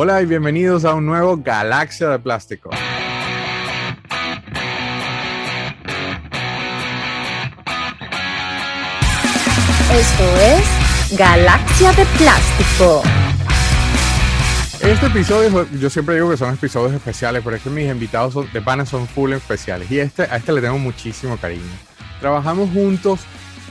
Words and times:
Hola 0.00 0.22
y 0.22 0.26
bienvenidos 0.26 0.84
a 0.84 0.94
un 0.94 1.06
nuevo 1.06 1.38
Galaxia 1.38 2.08
de 2.10 2.20
Plástico. 2.20 2.70
Esto 9.92 10.24
es 10.40 11.18
Galaxia 11.18 11.92
de 11.94 12.04
Plástico. 12.16 13.02
Este 14.80 15.06
episodio, 15.06 15.66
yo 15.80 15.90
siempre 15.90 16.14
digo 16.14 16.30
que 16.30 16.36
son 16.36 16.54
episodios 16.54 16.92
especiales, 16.92 17.42
pero 17.42 17.56
es 17.56 17.62
que 17.64 17.70
mis 17.70 17.90
invitados 17.90 18.52
de 18.52 18.62
pana 18.62 18.86
son 18.86 19.08
full 19.08 19.32
especiales. 19.32 19.90
Y 19.90 19.98
este, 19.98 20.22
a 20.22 20.36
este 20.36 20.52
le 20.52 20.60
tengo 20.60 20.78
muchísimo 20.78 21.36
cariño. 21.38 21.64
Trabajamos 22.20 22.70
juntos, 22.70 23.18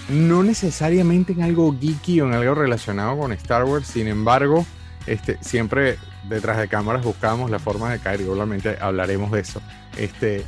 no 0.10 0.44
necesariamente 0.44 1.32
en 1.32 1.44
algo 1.44 1.74
geeky 1.80 2.20
o 2.20 2.28
en 2.28 2.34
algo 2.34 2.54
relacionado 2.54 3.18
con 3.18 3.32
Star 3.32 3.64
Wars, 3.64 3.88
sin 3.88 4.10
embargo, 4.10 4.66
este, 5.06 5.38
siempre 5.40 5.98
detrás 6.30 6.58
de 6.58 6.68
cámaras 6.68 7.04
buscamos 7.04 7.50
la 7.50 7.60
forma 7.60 7.92
de 7.92 8.00
caer 8.00 8.22
y 8.22 8.26
obviamente 8.26 8.78
hablaremos 8.80 9.32
de 9.32 9.42
eso. 9.42 9.62
Este, 9.98 10.46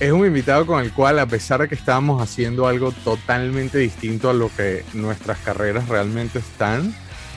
es 0.00 0.12
un 0.12 0.26
invitado 0.26 0.66
con 0.66 0.82
el 0.82 0.92
cual, 0.92 1.18
a 1.18 1.26
pesar 1.26 1.60
de 1.60 1.68
que 1.68 1.74
estábamos 1.74 2.20
haciendo 2.22 2.66
algo 2.66 2.92
totalmente 2.92 3.78
distinto 3.78 4.30
a 4.30 4.32
lo 4.34 4.50
que 4.54 4.84
nuestras 4.92 5.38
carreras 5.38 5.88
realmente 5.88 6.38
están, 6.38 6.94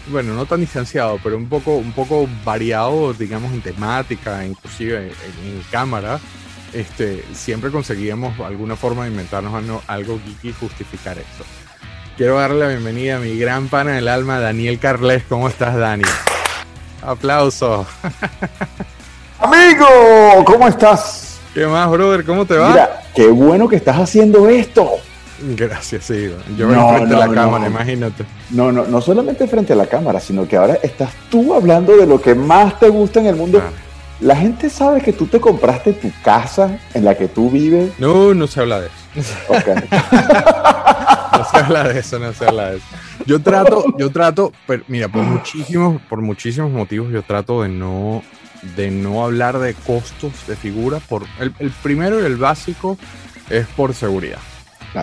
bueno, 0.08 0.34
no 0.34 0.46
tan 0.46 0.62
distanciado, 0.62 1.20
pero 1.24 1.38
un 1.38 1.50
poco, 1.50 1.76
un 1.76 1.92
poco 1.92 2.28
variado, 2.44 3.14
digamos, 3.14 3.52
en 3.54 3.62
temática, 3.62 4.46
inclusive 4.46 5.08
en, 5.08 5.62
cámara, 5.70 6.20
este, 6.74 7.24
siempre 7.34 7.72
conseguíamos 7.72 8.40
alguna 8.40 8.76
forma 8.76 9.04
de 9.04 9.12
inventarnos 9.12 9.84
algo, 9.88 10.20
geeky 10.26 10.50
y 10.50 10.54
justificar 10.54 11.18
eso. 11.18 11.46
Quiero 12.16 12.40
darle 12.40 12.60
la 12.60 12.68
bienvenida 12.70 13.18
a 13.18 13.20
mi 13.20 13.38
gran 13.38 13.68
pana 13.68 13.92
del 13.92 14.08
alma, 14.08 14.40
Daniel 14.40 14.80
Carles. 14.80 15.24
¿Cómo 15.30 15.48
estás, 15.48 15.76
Dani? 15.76 16.04
Aplauso. 17.02 17.86
Amigo, 19.40 19.86
¿cómo 20.46 20.68
estás? 20.68 21.40
¿Qué 21.54 21.66
más, 21.66 21.90
brother? 21.90 22.26
¿Cómo 22.26 22.46
te 22.46 22.56
va? 22.56 22.70
Mira, 22.70 23.02
qué 23.16 23.28
bueno 23.28 23.68
que 23.68 23.76
estás 23.76 23.98
haciendo 23.98 24.48
esto. 24.48 24.92
Gracias, 25.40 26.06
sí. 26.06 26.32
Yo 26.58 26.68
no, 26.68 26.90
frente 26.96 27.16
a 27.16 27.28
la 27.28 27.34
cámara, 27.34 27.68
imagínate. 27.68 28.26
No, 28.50 28.72
no, 28.72 28.86
no 28.86 29.02
solamente 29.02 29.48
frente 29.48 29.74
a 29.74 29.76
la 29.76 29.86
cámara, 29.86 30.20
sino 30.20 30.48
que 30.48 30.58
ahora 30.58 30.80
estás 30.82 31.12
tú 31.30 31.54
hablando 31.54 31.96
de 31.96 32.08
lo 32.08 32.20
que 32.20 32.34
más 32.34 32.80
te 32.80 32.90
gusta 32.90 33.20
en 33.20 33.28
el 33.28 33.36
mundo. 33.36 33.62
La 34.20 34.36
gente 34.36 34.70
sabe 34.72 35.02
que 35.02 35.14
tú 35.14 35.28
te 35.28 35.40
compraste 35.40 35.94
tu 35.94 36.12
casa 36.24 36.80
en 36.96 37.06
la 37.06 37.16
que 37.16 37.28
tú 37.28 37.52
vives. 37.52 37.92
No, 38.00 38.34
no 38.34 38.48
se 38.48 38.62
habla 38.62 38.82
de 38.82 38.90
eso. 39.16 39.34
Okay. 39.48 39.76
no 39.92 41.46
se 41.46 41.58
habla 41.58 41.84
de 41.84 42.00
eso, 42.00 42.18
no 42.18 42.34
se 42.34 42.46
habla 42.46 42.72
de 42.72 42.78
eso. 42.78 42.86
Yo 43.28 43.40
trato, 43.42 43.84
yo 43.98 44.10
trato, 44.10 44.52
pero 44.66 44.84
mira, 44.88 45.08
por 45.08 45.22
muchísimos, 45.24 46.02
por 46.04 46.22
muchísimos 46.22 46.72
motivos, 46.72 47.12
yo 47.12 47.22
trato 47.22 47.62
de 47.62 47.70
no, 47.70 48.24
de 48.76 48.90
no 48.90 49.24
hablar 49.24 49.60
de 49.60 49.76
costos 49.76 50.32
de 50.48 50.56
figura. 50.56 51.00
Por 51.00 51.26
el, 51.40 51.54
el 51.60 51.70
primero 51.70 52.20
y 52.20 52.26
el 52.26 52.38
básico 52.38 52.98
es 53.50 53.68
por 53.68 53.94
seguridad. 53.94 54.40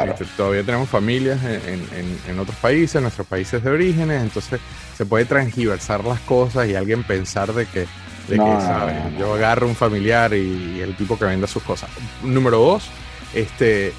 Este, 0.03 0.25
todavía 0.37 0.65
tenemos 0.65 0.89
familias 0.89 1.39
en, 1.45 2.39
otros 2.39 2.57
países, 2.57 2.97
en 2.97 3.03
nuestros 3.03 3.27
países 3.27 3.63
de 3.63 3.71
orígenes, 3.71 4.23
entonces 4.23 4.61
se 4.97 5.07
puede 5.07 5.25
transgiversar 5.25 6.05
las 6.05 6.21
cosas 6.21 6.69
y 6.69 6.75
alguien 6.75 7.05
pensar 7.05 7.53
de 7.53 7.67
que, 7.67 7.81
de 8.29 8.37
que 8.37 9.19
yo 9.19 9.35
agarro 9.35 9.69
un 9.69 9.77
familiar 9.77 10.35
y, 10.35 10.81
el 10.81 10.97
tipo 10.97 11.19
que 11.19 11.27
venda 11.27 11.47
sus 11.47 11.63
cosas. 11.63 11.91
Número 12.23 12.59
dos, 12.59 12.89
este, 13.35 13.93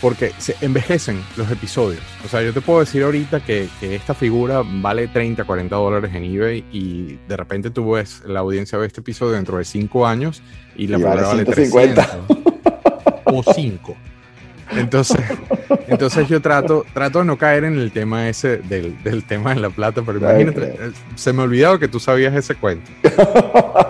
porque 0.00 0.32
se 0.38 0.56
envejecen 0.60 1.22
los 1.36 1.50
episodios. 1.50 2.02
O 2.24 2.28
sea, 2.28 2.42
yo 2.42 2.52
te 2.52 2.60
puedo 2.60 2.80
decir 2.80 3.02
ahorita 3.02 3.40
que, 3.40 3.68
esta 3.80 4.14
figura 4.14 4.62
vale 4.64 5.08
30, 5.08 5.44
40 5.44 5.76
dólares 5.76 6.14
en 6.14 6.24
eBay 6.24 6.64
y 6.72 7.18
de 7.28 7.36
repente 7.36 7.70
tú 7.70 7.92
ves 7.92 8.22
la 8.26 8.40
audiencia 8.40 8.78
de 8.78 8.86
este 8.86 9.00
episodio 9.00 9.32
dentro 9.32 9.58
de 9.58 9.64
5 9.64 10.06
años 10.06 10.42
y 10.76 10.86
la 10.88 10.98
figura 10.98 11.26
vale 11.26 11.44
300 11.44 12.06
o 13.24 13.42
5. 13.42 13.96
Entonces, 14.72 15.20
entonces 15.88 16.28
yo 16.28 16.40
trato, 16.40 16.84
trato 16.92 17.20
de 17.20 17.24
no 17.24 17.38
caer 17.38 17.64
en 17.64 17.78
el 17.78 17.92
tema 17.92 18.28
ese 18.28 18.58
del, 18.58 19.02
del 19.02 19.24
tema 19.24 19.54
de 19.54 19.60
la 19.60 19.70
plata, 19.70 20.02
pero 20.04 20.18
imagínate, 20.18 20.74
eh, 20.78 20.92
se 21.14 21.32
me 21.32 21.42
ha 21.42 21.44
olvidado 21.44 21.78
que 21.78 21.88
tú 21.88 22.00
sabías 22.00 22.34
ese 22.34 22.54
cuento. 22.54 22.90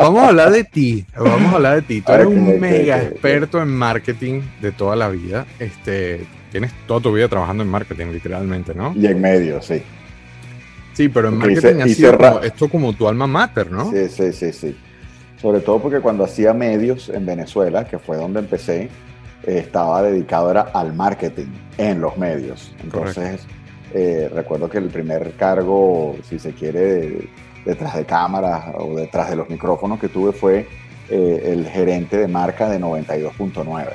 Vamos 0.00 0.22
a 0.22 0.28
hablar 0.28 0.50
de 0.50 0.64
ti, 0.64 1.04
vamos 1.14 1.52
a 1.52 1.56
hablar 1.56 1.74
de 1.76 1.82
ti. 1.82 2.00
Tú 2.00 2.12
eres 2.12 2.26
un 2.26 2.58
mega 2.58 3.02
experto 3.02 3.60
en 3.60 3.68
marketing 3.68 4.40
de 4.62 4.72
toda 4.72 4.96
la 4.96 5.10
vida. 5.10 5.44
Este, 5.58 6.26
tienes 6.50 6.72
toda 6.86 7.00
tu 7.00 7.12
vida 7.12 7.28
trabajando 7.28 7.62
en 7.62 7.68
marketing, 7.68 8.06
literalmente, 8.06 8.74
¿no? 8.74 8.94
Y 8.96 9.06
en 9.06 9.20
medio, 9.20 9.60
sí. 9.60 9.82
Sí, 10.94 11.10
pero 11.10 11.28
en 11.28 11.36
marketing 11.36 11.80
ha 11.82 11.86
sido 11.86 12.42
esto 12.42 12.68
como 12.70 12.94
tu 12.94 13.08
alma 13.08 13.26
mater, 13.26 13.70
¿no? 13.70 13.90
Sí, 13.90 14.08
sí, 14.08 14.32
sí, 14.32 14.52
sí. 14.52 14.76
Sobre 15.40 15.60
todo 15.60 15.80
porque 15.80 16.00
cuando 16.00 16.24
hacía 16.24 16.54
medios 16.54 17.10
en 17.10 17.26
Venezuela, 17.26 17.84
que 17.86 17.98
fue 17.98 18.16
donde 18.16 18.40
empecé, 18.40 18.88
estaba 19.46 20.02
dedicado 20.02 20.50
era 20.50 20.62
al 20.62 20.94
marketing 20.94 21.48
en 21.76 22.00
los 22.00 22.16
medios. 22.16 22.74
Entonces, 22.82 23.42
eh, 23.92 24.30
recuerdo 24.34 24.68
que 24.70 24.78
el 24.78 24.88
primer 24.88 25.32
cargo, 25.32 26.16
si 26.28 26.38
se 26.38 26.52
quiere, 26.52 27.28
detrás 27.64 27.96
de 27.96 28.04
cámaras 28.04 28.74
o 28.78 28.94
detrás 28.94 29.30
de 29.30 29.36
los 29.36 29.48
micrófonos 29.48 30.00
que 30.00 30.08
tuve 30.08 30.32
fue 30.32 30.66
eh, 31.08 31.42
el 31.46 31.66
gerente 31.68 32.18
de 32.18 32.28
marca 32.28 32.68
de 32.68 32.80
92.9. 32.80 33.88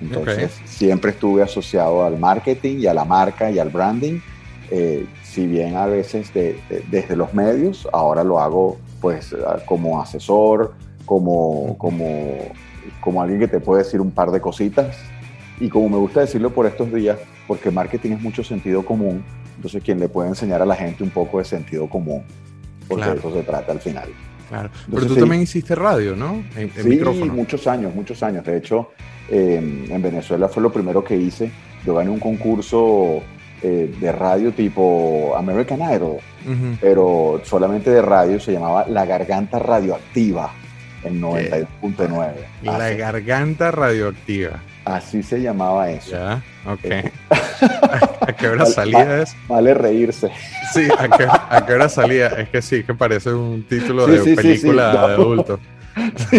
Entonces, 0.00 0.60
siempre 0.64 1.12
estuve 1.12 1.42
asociado 1.42 2.04
al 2.04 2.18
marketing 2.18 2.80
y 2.80 2.86
a 2.86 2.94
la 2.94 3.04
marca 3.04 3.50
y 3.50 3.58
al 3.58 3.70
branding. 3.70 4.20
Eh, 4.70 5.06
si 5.22 5.46
bien 5.46 5.76
a 5.76 5.86
veces 5.86 6.32
desde 6.34 7.16
los 7.16 7.32
medios, 7.32 7.88
ahora 7.92 8.22
lo 8.24 8.40
hago 8.40 8.78
pues 9.00 9.34
como 9.64 10.00
asesor, 10.00 10.74
como, 11.06 11.78
como 11.78 12.52
como 13.00 13.22
alguien 13.22 13.40
que 13.40 13.48
te 13.48 13.60
puede 13.60 13.84
decir 13.84 14.00
un 14.00 14.10
par 14.10 14.30
de 14.30 14.40
cositas. 14.40 14.96
Y 15.60 15.68
como 15.68 15.88
me 15.88 15.96
gusta 15.96 16.20
decirlo 16.20 16.50
por 16.50 16.66
estos 16.66 16.92
días, 16.92 17.18
porque 17.46 17.70
marketing 17.70 18.12
es 18.12 18.20
mucho 18.20 18.44
sentido 18.44 18.84
común, 18.84 19.24
entonces 19.56 19.82
quien 19.82 19.98
le 19.98 20.08
puede 20.08 20.28
enseñar 20.28 20.60
a 20.60 20.66
la 20.66 20.74
gente 20.74 21.02
un 21.02 21.10
poco 21.10 21.38
de 21.38 21.44
sentido 21.44 21.88
común, 21.88 22.24
porque 22.88 23.04
de 23.04 23.16
eso 23.16 23.32
se 23.32 23.42
trata 23.42 23.72
al 23.72 23.80
final. 23.80 24.08
Claro. 24.48 24.70
Pero 24.92 25.06
tú 25.06 25.16
también 25.16 25.42
hiciste 25.42 25.74
radio, 25.74 26.14
¿no? 26.14 26.44
En, 26.56 26.70
sí, 26.72 27.00
muchos 27.30 27.66
años, 27.66 27.94
muchos 27.94 28.22
años. 28.22 28.44
De 28.44 28.56
hecho, 28.56 28.92
em, 29.28 29.90
en 29.90 30.02
Venezuela 30.02 30.48
fue 30.48 30.62
lo 30.62 30.72
primero 30.72 31.02
que 31.02 31.16
hice. 31.16 31.50
Yo 31.84 31.94
gané 31.94 32.10
un 32.10 32.20
concurso 32.20 33.22
eh, 33.62 33.92
de 33.98 34.12
radio 34.12 34.52
tipo 34.52 35.34
American 35.36 35.80
Idol, 35.80 36.18
pero 36.80 37.40
solamente 37.44 37.90
de 37.90 38.02
radio, 38.02 38.38
se 38.38 38.52
llamaba 38.52 38.86
La 38.86 39.04
Garganta 39.04 39.58
Radioactiva 39.58 40.52
en 41.02 41.20
92.9. 41.20 42.32
La 42.62 42.90
garganta 42.90 43.70
radioactiva. 43.70 44.60
Así 44.86 45.20
se 45.24 45.42
llamaba 45.42 45.90
eso. 45.90 46.12
Ya, 46.12 46.40
ok. 46.64 46.84
Eh, 46.84 47.12
¿A 48.20 48.32
qué 48.32 48.46
hora 48.46 48.64
salía 48.66 49.22
eso? 49.22 49.34
Vale 49.48 49.74
reírse. 49.74 50.30
Sí, 50.72 50.86
¿a 50.96 51.08
qué, 51.08 51.26
¿a 51.28 51.66
qué, 51.66 51.72
hora 51.72 51.88
salía? 51.88 52.28
Es 52.28 52.50
que 52.50 52.62
sí, 52.62 52.84
que 52.84 52.94
parece 52.94 53.32
un 53.32 53.64
título 53.64 54.06
de 54.06 54.36
película 54.36 54.92
de 54.92 54.98
adulto. 54.98 55.58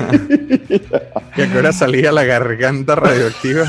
¿Y 1.36 1.42
a 1.42 1.52
qué 1.52 1.58
hora 1.58 1.74
salía 1.74 2.14
la 2.14 2.24
garganta 2.24 2.96
radioactiva? 2.96 3.66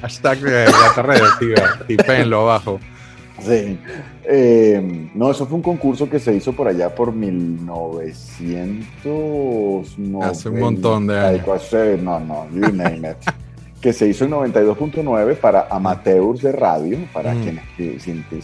Hashtag 0.00 0.40
garganta 0.40 1.02
radioactiva. 1.02 1.78
Tipéenlo 1.88 2.42
abajo. 2.42 2.78
Sí. 3.40 3.78
Eh, 4.24 5.08
no, 5.14 5.30
eso 5.30 5.46
fue 5.46 5.56
un 5.56 5.62
concurso 5.62 6.10
que 6.10 6.18
se 6.18 6.34
hizo 6.34 6.52
por 6.52 6.68
allá 6.68 6.94
por 6.94 7.12
1900. 7.12 9.96
Hace 10.22 10.48
un 10.48 10.60
montón 10.60 11.06
de 11.06 11.18
años. 11.18 11.46
No, 12.02 12.18
no, 12.20 12.46
you 12.52 12.72
name 12.72 13.10
it. 13.10 13.16
que 13.80 13.92
se 13.92 14.08
hizo 14.08 14.24
en 14.24 14.32
92.9 14.32 15.36
para 15.36 15.68
amateurs 15.70 16.42
de 16.42 16.50
radio, 16.52 16.98
para 17.12 17.32
mm. 17.34 17.42
quienes 17.42 17.64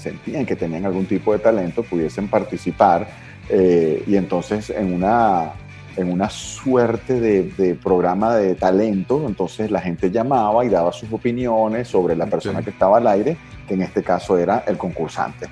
sentían 0.00 0.46
que 0.46 0.54
tenían 0.54 0.86
algún 0.86 1.06
tipo 1.06 1.32
de 1.32 1.40
talento, 1.40 1.82
pudiesen 1.82 2.28
participar. 2.28 3.08
Eh, 3.48 4.04
y 4.06 4.16
entonces 4.16 4.70
en 4.70 4.94
una, 4.94 5.52
en 5.96 6.12
una 6.12 6.30
suerte 6.30 7.20
de, 7.20 7.74
programa 7.82 8.36
de 8.36 8.54
talento, 8.54 9.24
entonces 9.26 9.70
la 9.70 9.80
gente 9.80 10.10
llamaba 10.10 10.64
y 10.64 10.68
daba 10.68 10.92
sus 10.92 11.12
opiniones 11.12 11.88
sobre 11.88 12.16
la 12.16 12.26
persona 12.26 12.62
que 12.62 12.70
estaba 12.70 12.98
al 12.98 13.06
aire 13.06 13.36
que 13.66 13.74
en 13.74 13.82
este 13.82 14.02
caso 14.02 14.38
era 14.38 14.64
el 14.66 14.76
concursante. 14.76 15.46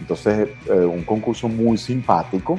Entonces, 0.00 0.48
eh, 0.66 0.72
un 0.72 1.02
concurso 1.02 1.48
muy 1.48 1.76
simpático 1.76 2.58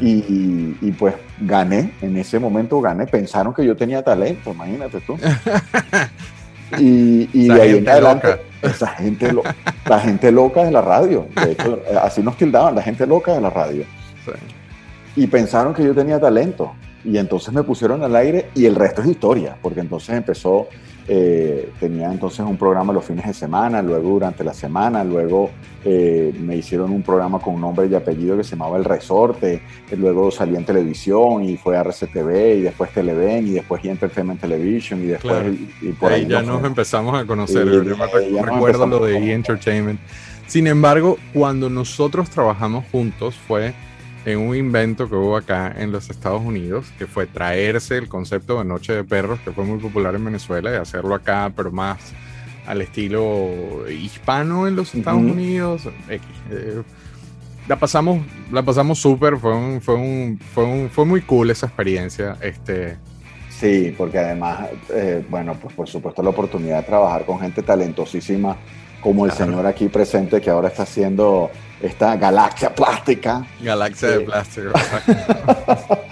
y, 0.00 0.90
pues 0.98 1.14
gané, 1.40 1.92
en 2.02 2.16
ese 2.16 2.38
momento 2.38 2.80
gané, 2.80 3.06
pensaron 3.06 3.54
que 3.54 3.64
yo 3.64 3.76
tenía 3.76 4.02
talento, 4.02 4.52
imagínate 4.52 5.00
tú. 5.00 5.16
y, 6.78 7.28
y 7.32 7.48
de 7.48 7.62
ahí 7.62 7.76
en 7.78 7.88
adelante, 7.88 8.28
esa 8.62 8.88
gente, 8.88 9.32
la 9.88 10.00
gente 10.00 10.32
loca 10.32 10.64
de 10.64 10.72
la 10.72 10.82
radio, 10.82 11.28
de 11.36 11.52
hecho, 11.52 11.80
así 12.02 12.22
nos 12.22 12.36
tildaban, 12.36 12.74
la 12.74 12.82
gente 12.82 13.06
loca 13.06 13.32
de 13.32 13.40
la 13.40 13.50
radio. 13.50 13.84
Y 15.16 15.26
pensaron 15.26 15.74
que 15.74 15.82
yo 15.82 15.94
tenía 15.94 16.20
talento. 16.20 16.72
Y 17.04 17.18
entonces 17.18 17.52
me 17.52 17.62
pusieron 17.62 18.02
al 18.02 18.14
aire 18.16 18.50
y 18.54 18.66
el 18.66 18.74
resto 18.74 19.02
es 19.02 19.08
historia, 19.08 19.56
porque 19.62 19.80
entonces 19.80 20.16
empezó 20.16 20.68
eh, 21.08 21.70
tenía 21.78 22.10
entonces 22.10 22.40
un 22.40 22.56
programa 22.56 22.92
los 22.92 23.04
fines 23.04 23.24
de 23.24 23.32
semana, 23.32 23.80
luego 23.80 24.10
durante 24.10 24.42
la 24.42 24.52
semana, 24.52 25.04
luego 25.04 25.50
eh, 25.84 26.34
me 26.40 26.56
hicieron 26.56 26.90
un 26.90 27.02
programa 27.02 27.38
con 27.38 27.54
un 27.54 27.60
nombre 27.60 27.86
y 27.86 27.94
apellido 27.94 28.36
que 28.36 28.42
se 28.42 28.56
llamaba 28.56 28.76
El 28.76 28.84
Resorte, 28.84 29.62
luego 29.96 30.32
salí 30.32 30.56
en 30.56 30.64
televisión 30.64 31.44
y 31.44 31.56
fue 31.56 31.76
a 31.76 31.82
RCTV 31.82 32.56
y 32.56 32.62
después 32.62 32.90
Televen 32.90 33.46
y 33.46 33.50
después 33.52 33.84
y 33.84 33.88
Entertainment 33.88 34.40
Television 34.40 35.00
y 35.00 35.06
después 35.06 35.54
y, 35.80 35.92
por 35.92 36.12
ahí, 36.12 36.26
ya 36.26 36.42
nos 36.42 36.64
empezamos 36.64 37.16
a 37.16 37.24
conocer, 37.24 37.70
yo 37.70 37.84
me 37.84 38.42
recuerdo 38.42 38.86
lo 38.88 39.04
de 39.04 39.16
E! 39.18 39.32
Entertainment. 39.32 40.00
Sin 40.48 40.66
embargo, 40.66 41.18
cuando 41.32 41.70
nosotros 41.70 42.30
trabajamos 42.30 42.84
juntos 42.90 43.36
fue 43.36 43.74
en 44.26 44.40
un 44.40 44.56
invento 44.56 45.08
que 45.08 45.14
hubo 45.14 45.36
acá 45.36 45.72
en 45.78 45.92
los 45.92 46.10
Estados 46.10 46.42
Unidos, 46.42 46.86
que 46.98 47.06
fue 47.06 47.26
traerse 47.26 47.96
el 47.96 48.08
concepto 48.08 48.58
de 48.58 48.64
Noche 48.64 48.92
de 48.92 49.04
Perros, 49.04 49.38
que 49.44 49.52
fue 49.52 49.64
muy 49.64 49.78
popular 49.78 50.16
en 50.16 50.24
Venezuela, 50.24 50.72
y 50.72 50.74
hacerlo 50.74 51.14
acá, 51.14 51.52
pero 51.54 51.70
más 51.70 52.12
al 52.66 52.82
estilo 52.82 53.88
hispano 53.88 54.66
en 54.66 54.74
los 54.74 54.92
Estados 54.94 55.22
Unidos. 55.22 55.88
Eh, 56.08 56.82
la 57.68 57.78
pasamos, 57.78 58.20
la 58.50 58.64
pasamos 58.64 58.98
súper, 58.98 59.36
fue 59.38 59.54
un, 59.54 59.80
fue 59.80 59.94
un, 59.94 60.40
fue 60.52 60.64
un, 60.64 60.90
fue 60.90 61.04
muy 61.04 61.22
cool 61.22 61.50
esa 61.50 61.66
experiencia. 61.66 62.36
Este, 62.40 62.96
Sí, 63.48 63.94
porque 63.96 64.18
además, 64.18 64.68
eh, 64.92 65.24
bueno, 65.30 65.54
pues 65.54 65.72
por 65.72 65.88
supuesto 65.88 66.22
la 66.22 66.28
oportunidad 66.30 66.78
de 66.78 66.82
trabajar 66.82 67.24
con 67.24 67.40
gente 67.40 67.62
talentosísima 67.62 68.56
como 69.00 69.24
el 69.24 69.32
señor 69.32 69.64
aquí 69.66 69.88
presente 69.88 70.40
que 70.42 70.50
ahora 70.50 70.68
está 70.68 70.82
haciendo 70.82 71.50
esta 71.80 72.16
galaxia 72.16 72.74
plástica. 72.74 73.46
Galaxia 73.60 74.08
de 74.08 74.16
eh, 74.16 74.20
plástico. 74.20 74.72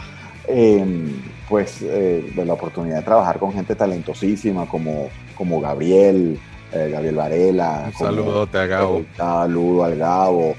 Em, 0.46 1.22
pues 1.48 1.78
eh, 1.80 2.30
la 2.36 2.52
oportunidad 2.52 2.98
de 2.98 3.02
trabajar 3.02 3.38
con 3.38 3.50
gente 3.54 3.74
talentosísima 3.74 4.66
como, 4.66 5.08
como 5.34 5.58
Gabriel, 5.58 6.38
eh, 6.70 6.90
Gabriel 6.92 7.14
Varela. 7.14 7.84
Un 7.86 7.92
saludote 7.94 8.58
a 8.58 8.66
Gabo. 8.66 8.96
Un 8.98 9.06
saludo 9.16 9.84
al 9.84 9.96
Gabo. 9.96 10.54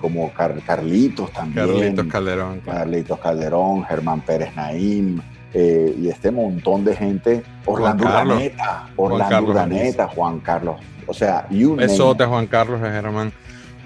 como 0.00 0.32
Carlitos 0.32 1.32
también. 1.32 1.66
Carlitos 1.66 2.06
Calderón. 2.06 2.60
Carlitos 2.60 3.18
Calderón, 3.18 3.84
Germán 3.86 4.20
Pérez 4.20 4.54
Naim. 4.54 5.20
y 5.52 6.08
este 6.08 6.30
montón 6.30 6.84
de 6.84 6.94
gente, 6.94 7.42
Orlando 7.66 8.04
Urdaneta, 8.04 8.88
Orlando 8.96 9.42
Urdaneta, 9.50 10.06
Juan 10.06 10.38
Carlos, 10.38 10.76
o 11.08 11.12
sea, 11.12 11.46
y 11.50 11.64
un 11.64 11.76
Besote, 11.76 12.24
Juan 12.24 12.46
Carlos 12.46 12.80
Germán. 12.80 13.32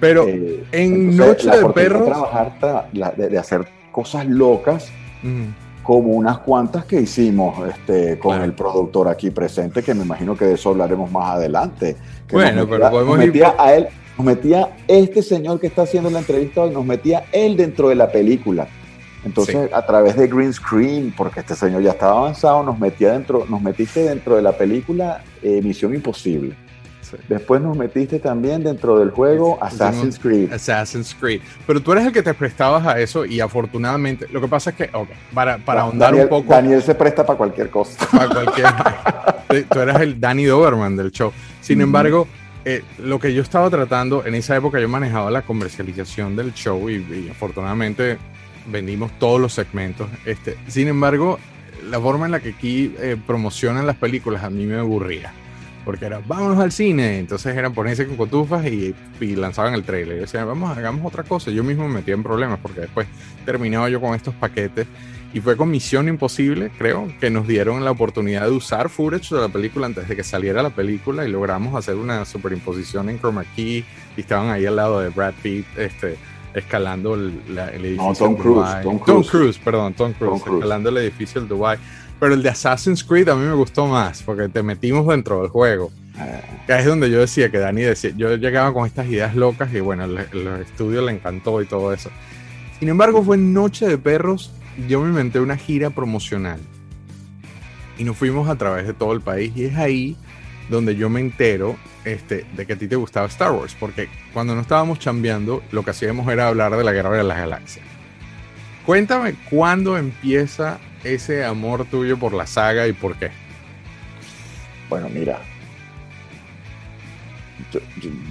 Pero 0.00 0.26
eh, 0.28 0.64
en 0.72 1.16
Noche 1.16 1.50
de 1.50 1.64
Perros. 1.70 2.00
De 2.00 2.06
trabajar, 2.06 2.90
de, 2.92 3.38
hacer 3.38 3.66
cosas 3.90 4.26
locas, 4.26 4.90
como 5.82 6.08
unas 6.10 6.38
cuantas 6.38 6.84
que 6.84 7.00
hicimos 7.00 7.56
este, 7.68 8.18
con 8.18 8.42
el 8.42 8.52
productor 8.52 9.08
aquí 9.08 9.30
presente, 9.30 9.82
que 9.82 9.94
me 9.94 10.02
imagino 10.02 10.36
que 10.36 10.44
de 10.44 10.54
eso 10.54 10.70
hablaremos 10.70 11.10
más 11.10 11.36
adelante. 11.36 11.96
bueno, 12.30 12.66
pero 12.68 12.90
podemos 12.90 13.16
nos 13.16 13.26
metía 13.26 13.54
a 13.56 13.74
él, 13.74 13.86
nos 14.18 14.26
metía 14.26 14.68
este 14.88 15.22
señor 15.22 15.60
que 15.60 15.68
está 15.68 15.82
haciendo 15.82 16.10
la 16.10 16.18
entrevista 16.18 16.62
hoy, 16.62 16.70
nos 16.70 16.84
metía 16.84 17.24
él 17.32 17.56
dentro 17.56 17.88
de 17.88 17.94
la 17.94 18.10
película. 18.10 18.66
Entonces, 19.24 19.72
a 19.72 19.84
través 19.84 20.16
de 20.16 20.28
green 20.28 20.52
screen, 20.52 21.12
porque 21.16 21.40
este 21.40 21.56
señor 21.56 21.82
ya 21.82 21.90
estaba 21.90 22.18
avanzado, 22.18 22.62
nos 22.62 22.78
metía 22.78 23.12
dentro, 23.12 23.44
nos 23.48 23.60
metiste 23.60 24.04
dentro 24.04 24.36
de 24.36 24.42
la 24.42 24.52
película 24.52 25.22
eh, 25.42 25.60
Misión 25.62 25.94
Imposible. 25.94 26.54
Después 27.28 27.60
nos 27.60 27.76
metiste 27.76 28.18
también 28.18 28.62
dentro 28.62 28.98
del 28.98 29.10
juego 29.10 29.58
Assassin's 29.62 30.18
Creed. 30.18 30.52
Assassin's 30.52 31.14
Creed. 31.14 31.40
Pero 31.66 31.80
tú 31.80 31.92
eres 31.92 32.06
el 32.06 32.12
que 32.12 32.22
te 32.22 32.34
prestabas 32.34 32.86
a 32.86 32.98
eso 33.00 33.24
y 33.24 33.40
afortunadamente, 33.40 34.26
lo 34.30 34.40
que 34.40 34.48
pasa 34.48 34.70
es 34.70 34.76
que, 34.76 34.90
ok, 34.92 35.08
para, 35.34 35.58
para 35.58 35.82
ahondar 35.82 36.14
un 36.14 36.28
poco. 36.28 36.52
Daniel 36.52 36.82
se 36.82 36.94
presta 36.94 37.24
para 37.24 37.36
cualquier 37.36 37.70
cosa. 37.70 38.06
Para 38.10 38.28
cualquier. 38.28 38.66
tú 39.70 39.80
eres 39.80 39.96
el 40.00 40.20
Danny 40.20 40.44
Doberman 40.44 40.96
del 40.96 41.10
show. 41.10 41.32
Sin 41.60 41.80
embargo, 41.80 42.26
eh, 42.64 42.82
lo 42.98 43.20
que 43.20 43.32
yo 43.32 43.42
estaba 43.42 43.70
tratando, 43.70 44.24
en 44.26 44.34
esa 44.34 44.56
época 44.56 44.80
yo 44.80 44.88
manejaba 44.88 45.30
la 45.30 45.42
comercialización 45.42 46.34
del 46.36 46.52
show 46.52 46.90
y, 46.90 47.28
afortunadamente 47.30 48.18
vendimos 48.66 49.12
todos 49.18 49.40
los 49.40 49.52
segmentos. 49.52 50.08
Este, 50.24 50.56
sin 50.66 50.88
embargo, 50.88 51.38
la 51.88 52.00
forma 52.00 52.26
en 52.26 52.32
la 52.32 52.40
que 52.40 52.50
aquí 52.50 52.94
eh, 52.98 53.16
promocionan 53.24 53.86
las 53.86 53.96
películas 53.96 54.42
a 54.42 54.50
mí 54.50 54.66
me 54.66 54.78
aburría 54.78 55.32
porque 55.86 56.04
era, 56.04 56.20
vámonos 56.26 56.58
al 56.58 56.72
cine. 56.72 57.20
Entonces 57.20 57.56
eran 57.56 57.72
ponerse 57.72 58.06
con 58.08 58.16
cotufas 58.16 58.66
y, 58.66 58.92
lanzaban 59.20 59.72
el 59.72 59.84
trailer. 59.84 60.16
Y 60.16 60.20
decían, 60.22 60.46
vamos, 60.46 60.76
hagamos 60.76 61.06
otra 61.06 61.22
cosa. 61.22 61.52
Yo 61.52 61.62
mismo 61.62 61.86
me 61.86 61.94
metía 61.94 62.14
en 62.14 62.24
problemas 62.24 62.58
porque 62.60 62.80
después 62.80 63.06
terminaba 63.46 63.88
yo 63.88 64.00
con 64.00 64.14
estos 64.14 64.34
paquetes. 64.34 64.88
Y 65.32 65.40
fue 65.40 65.56
con 65.56 65.70
Misión 65.70 66.08
Imposible, 66.08 66.70
creo, 66.76 67.08
que 67.20 67.30
nos 67.30 67.46
dieron 67.46 67.84
la 67.84 67.92
oportunidad 67.92 68.46
de 68.46 68.50
usar 68.50 68.88
footage 68.88 69.34
de 69.34 69.40
la 69.40 69.48
película 69.48 69.86
antes 69.86 70.08
de 70.08 70.16
que 70.16 70.24
saliera 70.24 70.62
la 70.62 70.70
película 70.70 71.24
y 71.24 71.30
logramos 71.30 71.74
hacer 71.76 71.94
una 71.94 72.24
superimposición 72.24 73.08
en 73.08 73.18
chroma 73.18 73.44
key. 73.54 73.84
Y 74.16 74.20
estaban 74.20 74.50
ahí 74.50 74.66
al 74.66 74.76
lado 74.76 74.98
de 75.00 75.10
Brad 75.10 75.34
Pitt, 75.40 75.66
este, 75.76 76.16
escalando 76.52 77.14
el, 77.14 77.38
edificio. 77.74 78.02
No, 78.02 78.14
Tom 78.14 78.34
Cruise, 78.34 78.82
Tom 78.82 78.98
Cruise. 78.98 79.06
Tom 79.06 79.22
Cruise, 79.22 79.58
perdón, 79.58 79.94
Tom 79.94 80.12
Cruise, 80.14 80.42
escalando 80.44 80.88
el 80.88 80.96
edificio 80.96 81.40
del 81.40 81.48
Dubai. 81.48 81.78
Pero 82.18 82.34
el 82.34 82.42
de 82.42 82.48
Assassin's 82.48 83.04
Creed 83.04 83.28
a 83.28 83.34
mí 83.34 83.44
me 83.44 83.54
gustó 83.54 83.86
más, 83.86 84.22
porque 84.22 84.48
te 84.48 84.62
metimos 84.62 85.06
dentro 85.06 85.42
del 85.42 85.50
juego. 85.50 85.92
Que 86.66 86.78
es 86.78 86.86
donde 86.86 87.10
yo 87.10 87.20
decía 87.20 87.50
que 87.50 87.58
Dani 87.58 87.82
decía, 87.82 88.10
yo 88.16 88.36
llegaba 88.36 88.72
con 88.72 88.86
estas 88.86 89.06
ideas 89.06 89.36
locas 89.36 89.72
y 89.74 89.80
bueno, 89.80 90.04
el, 90.04 90.18
estudio 90.62 91.02
le 91.02 91.12
encantó 91.12 91.60
y 91.60 91.66
todo 91.66 91.92
eso. 91.92 92.10
Sin 92.78 92.88
embargo, 92.88 93.22
fue 93.22 93.36
Noche 93.36 93.86
de 93.86 93.98
Perros, 93.98 94.50
yo 94.88 95.00
me 95.00 95.10
inventé 95.10 95.40
una 95.40 95.56
gira 95.56 95.90
promocional. 95.90 96.58
Y 97.98 98.04
nos 98.04 98.16
fuimos 98.16 98.48
a 98.48 98.56
través 98.56 98.86
de 98.86 98.94
todo 98.94 99.12
el 99.12 99.20
país 99.20 99.52
y 99.54 99.66
es 99.66 99.76
ahí 99.76 100.16
donde 100.68 100.96
yo 100.96 101.08
me 101.08 101.20
entero 101.20 101.76
este, 102.04 102.44
de 102.54 102.66
que 102.66 102.74
a 102.74 102.76
ti 102.76 102.88
te 102.88 102.96
gustaba 102.96 103.26
Star 103.26 103.52
Wars, 103.52 103.76
porque 103.78 104.08
cuando 104.32 104.54
no 104.54 104.60
estábamos 104.62 104.98
chambeando, 104.98 105.62
lo 105.70 105.82
que 105.82 105.90
hacíamos 105.90 106.28
era 106.28 106.48
hablar 106.48 106.76
de 106.76 106.84
la 106.84 106.92
Guerra 106.92 107.16
de 107.16 107.24
las 107.24 107.38
Galaxias. 107.38 107.84
Cuéntame 108.84 109.34
cuándo 109.50 109.98
empieza 109.98 110.78
ese 111.14 111.44
amor 111.44 111.84
tuyo 111.86 112.18
por 112.18 112.32
la 112.32 112.46
saga 112.46 112.86
y 112.86 112.92
por 112.92 113.16
qué? 113.16 113.30
Bueno, 114.88 115.08
mira, 115.08 115.40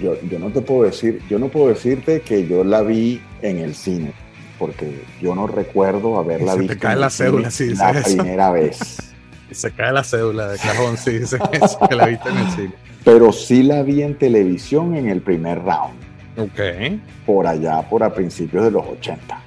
yo, 0.00 0.38
no 0.38 0.50
te 0.50 0.60
puedo 0.60 0.84
decir, 0.84 1.20
yo 1.28 1.38
no 1.38 1.48
puedo 1.48 1.68
decirte 1.68 2.20
que 2.20 2.46
yo 2.46 2.64
la 2.64 2.82
vi 2.82 3.20
en 3.42 3.58
el 3.58 3.74
cine, 3.74 4.12
porque 4.58 5.04
yo 5.20 5.34
no 5.34 5.46
recuerdo 5.46 6.18
haberla 6.18 6.52
se 6.52 6.58
visto. 6.60 6.74
Te 6.74 6.80
cae 6.80 6.96
la 6.96 7.10
cédula, 7.10 7.50
sí, 7.50 7.74
La 7.74 7.92
primera 8.02 8.50
vez. 8.50 9.14
se 9.50 9.70
cae 9.72 9.92
la 9.92 10.04
cédula 10.04 10.48
de 10.48 10.58
cajón, 10.58 10.96
sí, 10.96 11.18
dice 11.18 11.38
eso, 11.52 11.78
que 11.88 11.94
la 11.94 12.06
viste 12.06 12.28
en 12.28 12.38
el 12.38 12.50
cine. 12.50 12.72
Pero 13.04 13.32
sí 13.32 13.62
la 13.62 13.82
vi 13.82 14.02
en 14.02 14.16
televisión 14.16 14.96
en 14.96 15.08
el 15.08 15.20
primer 15.20 15.62
round. 15.62 15.94
Ok. 16.36 17.00
Por 17.24 17.46
allá, 17.46 17.82
por 17.88 18.02
a 18.02 18.12
principios 18.12 18.64
de 18.64 18.70
los 18.70 18.84
80. 18.86 19.40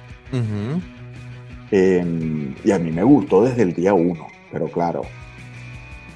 Em, 1.70 2.54
y 2.64 2.70
a 2.72 2.78
mí 2.78 2.90
me 2.90 3.02
gustó 3.02 3.44
desde 3.44 3.62
el 3.62 3.74
día 3.74 3.94
uno, 3.94 4.26
pero 4.50 4.66
claro, 4.66 5.02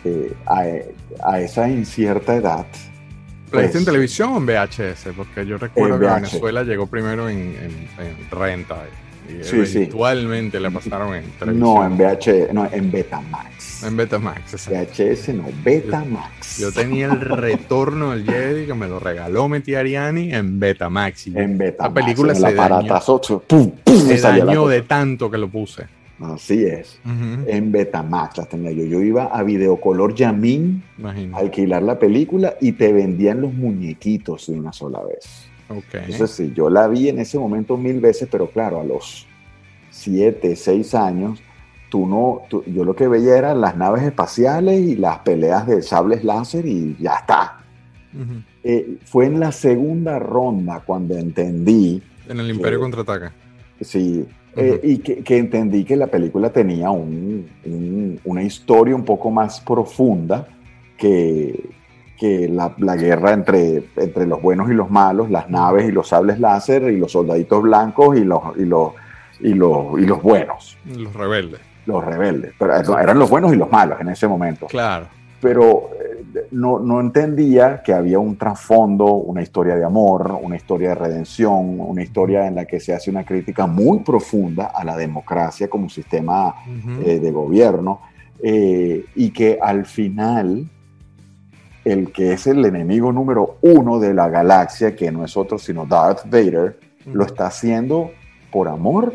eh, 0.05 0.33
a, 0.47 1.41
esa 1.41 1.69
incierta 1.69 2.35
edad. 2.35 2.67
¿La 3.53 3.63
viste 3.63 3.79
en 3.79 3.85
pues, 3.85 3.93
televisión 3.93 4.33
o 4.33 4.39
en 4.39 4.47
VHS? 4.47 5.09
Porque 5.17 5.47
yo 5.47 5.59
recuerdo 5.59 6.01
que 6.01 6.07
Venezuela 6.07 6.65
llegó 6.65 6.87
primero 6.87 7.29
en, 7.29 7.55
renta. 8.31 8.85
Y 9.29 9.45
sí, 9.45 9.57
eventualmente 9.57 10.59
la 10.59 10.71
pasaron 10.71 11.15
en 11.15 11.25
televisión. 11.39 11.61
No, 11.61 11.87
en 11.87 11.97
VHS, 11.97 12.53
no, 12.53 12.69
en 12.71 12.91
Betamax. 12.91 13.54
En 13.85 13.97
Betamax, 13.97 14.69
VHS 14.69 15.35
no, 15.35 15.45
Betamax. 15.62 16.59
Yo, 16.59 16.73
tenía 16.73 17.07
el 17.07 17.21
retorno 17.21 18.11
del 18.11 18.25
Jedi 18.25 18.67
que 18.67 18.75
me 18.75 18.88
lo 18.88 18.99
regaló 18.99 19.49
mi 19.49 19.61
tía 19.61 19.81
Ariani 19.81 20.33
en 20.33 20.59
Betamax. 20.59 21.26
en 21.29 21.59
Betamax. 21.59 21.95
La 21.95 22.03
película 22.03 22.35
se 22.35 22.55
dañó, 22.55 23.00
pum, 23.47 23.73
se 23.85 24.21
dañó 24.21 24.67
de 24.69 24.83
tanto 24.83 25.31
que 25.31 25.38
lo 25.38 25.49
puse. 25.49 25.87
Así 26.21 26.64
es. 26.64 27.00
En 27.47 27.73
Betamax 27.73 28.38
las 28.38 28.49
tenía 28.49 28.71
yo. 28.73 28.85
Yo 28.85 29.00
iba 29.00 29.25
a 29.25 29.43
Videocolor 29.43 30.14
Yamin 30.14 30.83
a 31.33 31.38
alquilar 31.38 31.83
la 31.83 31.99
película 31.99 32.57
y 32.61 32.73
te 32.73 32.93
vendían 32.93 33.41
los 33.41 33.53
muñequitos 33.53 34.47
de 34.47 34.59
una 34.59 34.73
sola 34.73 35.03
vez. 35.03 35.49
Entonces, 35.69 36.31
sí, 36.31 36.53
yo 36.55 36.71
la 36.71 36.87
vi 36.88 37.09
en 37.09 37.19
ese 37.19 37.38
momento 37.38 37.76
mil 37.76 38.00
veces, 38.00 38.29
pero 38.31 38.49
claro, 38.49 38.81
a 38.81 38.85
los 38.85 39.26
siete, 39.91 40.57
seis 40.57 40.95
años, 40.95 41.41
tú 41.95 42.09
no, 42.09 42.43
yo 42.67 42.85
lo 42.85 42.97
que 42.97 43.07
veía 43.07 43.39
eran 43.39 43.61
las 43.61 43.77
naves 43.77 44.03
espaciales 44.03 44.81
y 44.81 44.97
las 44.97 45.21
peleas 45.21 45.65
de 45.65 45.81
sables 45.81 46.25
láser 46.25 46.67
y 46.67 46.97
ya 46.99 47.15
está. 47.15 47.61
Eh, 48.65 48.99
fue 49.05 49.27
en 49.27 49.39
la 49.39 49.53
segunda 49.53 50.19
ronda 50.19 50.83
cuando 50.85 51.17
entendí. 51.17 52.03
En 52.29 52.41
el 52.41 52.51
Imperio 52.51 52.81
contraataca. 52.81 53.33
Sí, 53.81 54.27
eh, 54.57 54.81
y 54.83 54.99
que, 54.99 55.39
entendí 55.39 55.85
que 55.85 55.95
la 55.95 56.09
película 56.09 56.51
tenía 56.51 56.91
una 56.91 58.43
historia 58.43 58.97
un 58.97 59.05
poco 59.05 59.31
más 59.31 59.61
profunda 59.61 60.49
que, 60.99 61.71
que 62.19 62.49
la, 62.49 62.97
guerra 62.97 63.35
entre, 63.35 63.85
entre 63.95 64.27
los 64.27 64.43
buenos 64.43 64.69
y 64.69 64.75
los 64.75 64.91
malos, 64.91 65.31
las 65.31 65.49
naves 65.49 65.89
y 65.89 65.93
los 65.93 66.09
sables 66.09 66.41
láser 66.41 66.91
y 66.91 66.99
los 66.99 67.13
soldaditos 67.13 67.63
blancos 67.63 68.17
y 68.17 68.25
los, 68.25 68.43
y 68.57 68.65
los, 68.65 68.95
y 69.39 69.55
los, 69.55 70.01
y 70.01 70.07
los 70.07 70.21
buenos. 70.21 70.77
Los 70.87 71.15
rebeldes. 71.15 71.61
Los 71.87 72.05
rebeldes. 72.05 72.53
Pero 72.59 72.99
eran 72.99 73.19
los 73.19 73.29
buenos 73.29 73.53
y 73.53 73.57
los 73.57 73.71
malos 73.71 74.00
en 74.00 74.09
ese 74.09 74.26
momento. 74.26 74.67
Claro. 74.67 75.07
pero 75.41 75.91
eh, 76.00 76.47
no, 76.53 76.79
no, 76.79 77.00
entendía 77.00 77.83
que 77.83 77.93
había 77.93 78.19
un 78.19 78.37
trasfondo, 78.37 79.05
una 79.05 79.43
historia 79.43 79.76
de 79.76 79.85
amor, 79.85 80.38
una 80.43 80.57
historia 80.57 80.91
de 80.91 80.95
redención, 80.95 81.79
una 81.81 82.03
historia 82.03 82.47
en 82.47 82.55
la 82.55 82.64
que 82.64 82.81
se 82.81 82.95
hace 82.95 83.11
una 83.11 83.25
crítica 83.25 83.67
muy 83.67 83.99
profunda 84.00 84.73
a 84.75 84.85
la 84.85 84.97
democracia 84.97 85.69
como 85.69 85.88
sistema 85.88 86.55
eh, 87.05 87.21
de 87.21 87.31
gobierno 87.31 88.00
eh, 88.43 89.05
y 89.14 89.31
que 89.31 89.59
al 89.61 89.85
final 89.85 90.67
el 91.85 92.12
que 92.12 92.33
es 92.33 92.47
el 92.47 92.64
enemigo 92.64 93.12
número 93.12 93.59
uno 93.61 94.00
de 94.00 94.14
la 94.14 94.29
galaxia, 94.29 94.97
que 94.97 95.12
no 95.12 95.25
es 95.25 95.37
otro 95.37 95.59
sino 95.59 95.85
Darth 95.85 96.25
Vader, 96.25 96.79
lo 97.12 97.25
está 97.25 97.49
haciendo 97.49 98.11
por 98.50 98.69
amor 98.69 99.14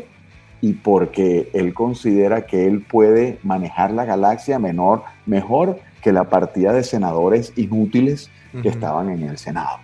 y 0.60 0.74
porque 0.74 1.50
él 1.52 1.72
considera 1.72 2.42
que 2.42 2.66
él 2.66 2.84
puede 2.88 3.38
manejar 3.42 3.92
la 3.92 4.04
galaxia 4.04 4.58
menor, 4.58 5.02
mejor 5.26 5.78
que 6.02 6.12
la 6.12 6.24
partida 6.24 6.72
de 6.72 6.82
senadores 6.82 7.52
inútiles 7.56 8.30
que 8.62 8.68
estaban 8.68 9.10
en 9.10 9.22
el 9.22 9.38
Senado. 9.38 9.78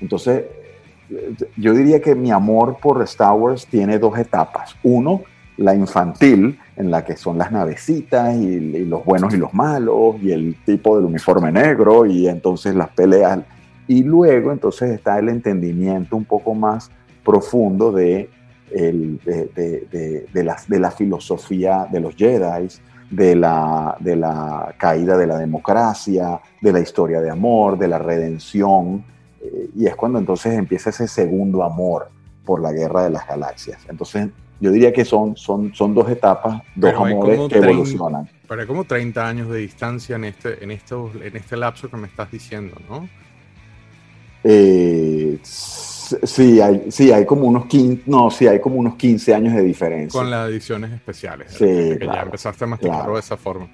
Entonces, 0.00 0.44
yo 1.56 1.74
diría 1.74 2.00
que 2.00 2.14
mi 2.14 2.30
amor 2.30 2.78
por 2.80 3.02
Star 3.02 3.32
Wars 3.32 3.66
tiene 3.66 3.98
dos 3.98 4.18
etapas. 4.18 4.76
Uno, 4.82 5.22
la 5.56 5.74
infantil, 5.74 6.58
en 6.76 6.90
la 6.90 7.04
que 7.04 7.16
son 7.16 7.38
las 7.38 7.50
navecitas 7.50 8.36
y, 8.36 8.84
los 8.84 9.04
buenos 9.04 9.34
y 9.34 9.36
los 9.36 9.52
malos, 9.52 10.16
y 10.22 10.32
el 10.32 10.56
tipo 10.64 10.96
del 10.96 11.06
uniforme 11.06 11.52
negro, 11.52 12.06
y 12.06 12.28
entonces 12.28 12.74
las 12.74 12.88
peleas. 12.90 13.40
Y 13.86 14.02
luego 14.02 14.52
entonces 14.52 14.90
está 14.90 15.18
el 15.18 15.28
entendimiento 15.28 16.16
un 16.16 16.24
poco 16.24 16.54
más 16.54 16.90
profundo 17.24 17.92
de, 17.92 18.30
de, 18.70 20.26
de, 20.32 20.44
la, 20.44 20.56
de 20.66 20.80
la 20.80 20.90
filosofía 20.90 21.86
de 21.90 22.00
los 22.00 22.14
Jedi, 22.14 22.68
de 23.10 23.34
la, 23.34 23.96
de 24.00 24.16
la 24.16 24.74
caída 24.78 25.16
de 25.16 25.26
la 25.26 25.38
democracia, 25.38 26.40
de 26.60 26.72
la 26.72 26.80
historia 26.80 27.20
de 27.20 27.30
amor, 27.30 27.78
de 27.78 27.88
la 27.88 27.98
redención, 27.98 29.04
eh, 29.40 29.70
y 29.76 29.86
es 29.86 29.96
cuando 29.96 30.18
entonces 30.18 30.54
empieza 30.54 30.90
ese 30.90 31.08
segundo 31.08 31.62
amor 31.62 32.10
por 32.44 32.60
la 32.60 32.72
guerra 32.72 33.04
de 33.04 33.10
las 33.10 33.26
galaxias. 33.26 33.78
Entonces, 33.88 34.28
yo 34.60 34.70
diría 34.70 34.92
que 34.92 35.04
son, 35.04 35.36
son, 35.36 35.74
son 35.74 35.94
dos 35.94 36.10
etapas, 36.10 36.62
dos 36.74 36.92
amores 36.94 37.40
que 37.48 37.58
evolucionan. 37.58 38.28
Pero 38.48 38.60
hay 38.60 38.66
como 38.66 38.84
30 38.84 39.26
años 39.26 39.48
de 39.48 39.58
distancia 39.58 40.16
en 40.16 40.24
este, 40.24 40.62
en, 40.62 40.70
estos, 40.70 41.14
en 41.14 41.36
este 41.36 41.56
lapso 41.56 41.88
que 41.88 41.96
me 41.96 42.08
estás 42.08 42.30
diciendo, 42.30 42.76
¿no? 42.88 43.08
Eh, 44.44 45.38
Sí, 45.42 45.87
hay, 46.60 46.86
sí, 46.90 47.12
hay 47.12 47.24
como 47.26 47.42
unos 47.42 47.66
15, 47.66 48.02
no, 48.06 48.30
sí, 48.30 48.46
hay 48.46 48.60
como 48.60 48.76
unos 48.76 48.96
15 48.96 49.34
años 49.34 49.54
de 49.54 49.62
diferencia. 49.62 50.18
Con 50.18 50.30
las 50.30 50.48
ediciones 50.48 50.92
especiales. 50.92 51.52
Sí, 51.52 51.96
que 51.98 52.06
ya 52.06 52.22
empezaste 52.22 52.64
a 52.64 52.66
masticarlo 52.66 53.14
de 53.14 53.20
esa 53.20 53.36
forma. 53.36 53.68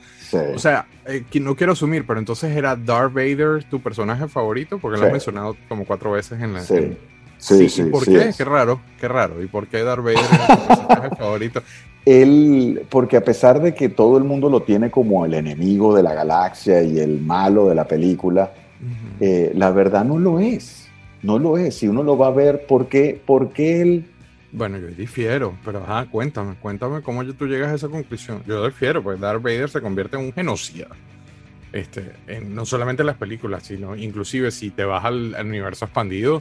O 0.54 0.58
sea, 0.58 0.86
eh, 1.06 1.24
no 1.40 1.54
quiero 1.54 1.72
asumir, 1.72 2.06
pero 2.06 2.18
entonces 2.18 2.56
era 2.56 2.74
Darth 2.76 3.12
Vader 3.12 3.64
tu 3.64 3.80
personaje 3.80 4.26
favorito, 4.28 4.78
porque 4.78 4.98
lo 4.98 5.06
has 5.06 5.12
mencionado 5.12 5.56
como 5.68 5.84
cuatro 5.84 6.12
veces 6.12 6.40
en 6.40 6.54
la. 6.54 6.60
Sí. 6.60 6.96
Sí, 7.36 7.68
sí, 7.68 7.82
¿Y 7.82 7.84
por 7.86 8.04
qué? 8.06 8.32
Qué 8.34 8.44
raro, 8.44 8.80
qué 8.98 9.06
raro. 9.06 9.42
¿Y 9.42 9.48
por 9.48 9.66
qué 9.66 9.82
Darth 9.82 10.02
Vader 10.02 10.18
es 10.18 10.30
tu 10.30 10.66
personaje 10.66 11.16
favorito? 11.18 11.62
Él, 12.06 12.86
porque 12.88 13.18
a 13.18 13.24
pesar 13.24 13.60
de 13.60 13.74
que 13.74 13.90
todo 13.90 14.16
el 14.16 14.24
mundo 14.24 14.48
lo 14.48 14.62
tiene 14.62 14.90
como 14.90 15.26
el 15.26 15.34
enemigo 15.34 15.94
de 15.94 16.02
la 16.02 16.14
galaxia 16.14 16.82
y 16.82 16.98
el 17.00 17.20
malo 17.20 17.68
de 17.68 17.74
la 17.74 17.86
película, 17.86 18.52
eh, 19.20 19.52
la 19.54 19.70
verdad 19.72 20.04
no 20.04 20.18
lo 20.18 20.40
es 20.40 20.83
no 21.24 21.38
lo 21.38 21.56
es. 21.56 21.76
Si 21.76 21.88
uno 21.88 22.02
lo 22.02 22.16
va 22.18 22.28
a 22.28 22.30
ver, 22.30 22.66
¿por 22.66 22.88
qué, 22.88 23.20
por 23.24 23.52
qué 23.52 23.80
él... 23.80 24.04
Bueno, 24.52 24.78
yo 24.78 24.86
difiero, 24.88 25.58
pero 25.64 25.82
ajá, 25.82 26.06
cuéntame, 26.08 26.54
cuéntame 26.60 27.02
cómo 27.02 27.24
tú 27.32 27.46
llegas 27.46 27.72
a 27.72 27.74
esa 27.74 27.88
conclusión. 27.88 28.42
Yo 28.46 28.64
difiero, 28.64 29.02
pues 29.02 29.18
Darth 29.18 29.42
Vader 29.42 29.68
se 29.68 29.80
convierte 29.80 30.16
en 30.16 30.26
un 30.26 30.32
genocida. 30.32 30.88
Este, 31.72 32.12
no 32.46 32.64
solamente 32.64 33.02
en 33.02 33.06
las 33.06 33.16
películas, 33.16 33.64
sino 33.64 33.96
inclusive 33.96 34.52
si 34.52 34.70
te 34.70 34.84
vas 34.84 35.04
al, 35.04 35.34
universo 35.44 35.86
expandido, 35.86 36.40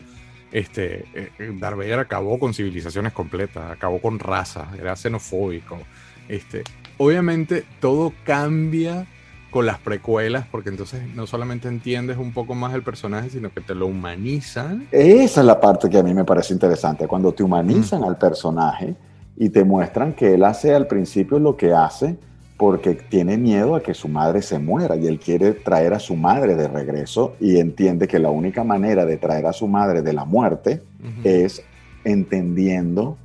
este, 0.52 1.06
eh, 1.16 1.32
eh, 1.40 1.52
Darth 1.60 1.78
Vader 1.78 2.00
acabó 2.00 2.38
con 2.38 2.54
civilizaciones 2.54 3.14
completas, 3.14 3.72
acabó 3.72 4.00
con 4.00 4.20
razas, 4.20 4.68
era 4.78 4.96
xenofóbico. 4.96 5.80
Este, 6.28 6.64
obviamente 6.98 7.64
todo 7.80 8.14
cambia 8.26 9.08
con 9.54 9.68
las 9.68 9.78
precuelas, 9.78 10.48
porque 10.50 10.70
entonces 10.70 11.04
no 11.14 11.28
solamente 11.28 11.68
entiendes 11.68 12.18
un 12.18 12.34
poco 12.34 12.56
más 12.56 12.74
el 12.74 12.82
personaje, 12.82 13.30
sino 13.30 13.54
que 13.54 13.62
te 13.62 13.76
lo 13.76 13.86
humanizan. 13.86 14.88
Esa 14.92 15.42
es 15.42 15.46
la 15.46 15.62
parte 15.62 15.92
que 15.92 16.00
a 16.00 16.04
mí 16.04 16.12
me 16.12 16.26
parece 16.26 16.54
interesante, 16.54 17.08
cuando 17.08 17.32
te 17.32 17.44
humanizan 17.44 18.04
al 18.04 18.18
personaje 18.18 18.96
y 19.38 19.50
te 19.50 19.64
muestran 19.64 20.14
que 20.14 20.34
él 20.34 20.44
hace 20.44 20.74
al 20.74 20.88
principio 20.88 21.38
lo 21.38 21.56
que 21.56 21.72
hace 21.72 22.18
porque 22.58 22.96
tiene 22.96 23.38
miedo 23.38 23.76
a 23.76 23.84
que 23.84 23.94
su 23.94 24.08
madre 24.08 24.42
se 24.42 24.58
muera 24.58 24.96
y 24.96 25.06
él 25.06 25.20
quiere 25.20 25.52
traer 25.52 25.94
a 25.94 26.00
su 26.00 26.16
madre 26.16 26.56
de 26.56 26.68
regreso 26.68 27.36
y 27.40 27.58
entiende 27.58 28.08
que 28.08 28.18
la 28.18 28.32
única 28.32 28.64
manera 28.64 29.06
de 29.06 29.18
traer 29.18 29.46
a 29.46 29.54
su 29.54 29.68
madre 29.68 30.02
de 30.02 30.14
la 30.14 30.26
muerte 30.26 30.82
es 31.24 31.62
entendiendo 32.04 33.18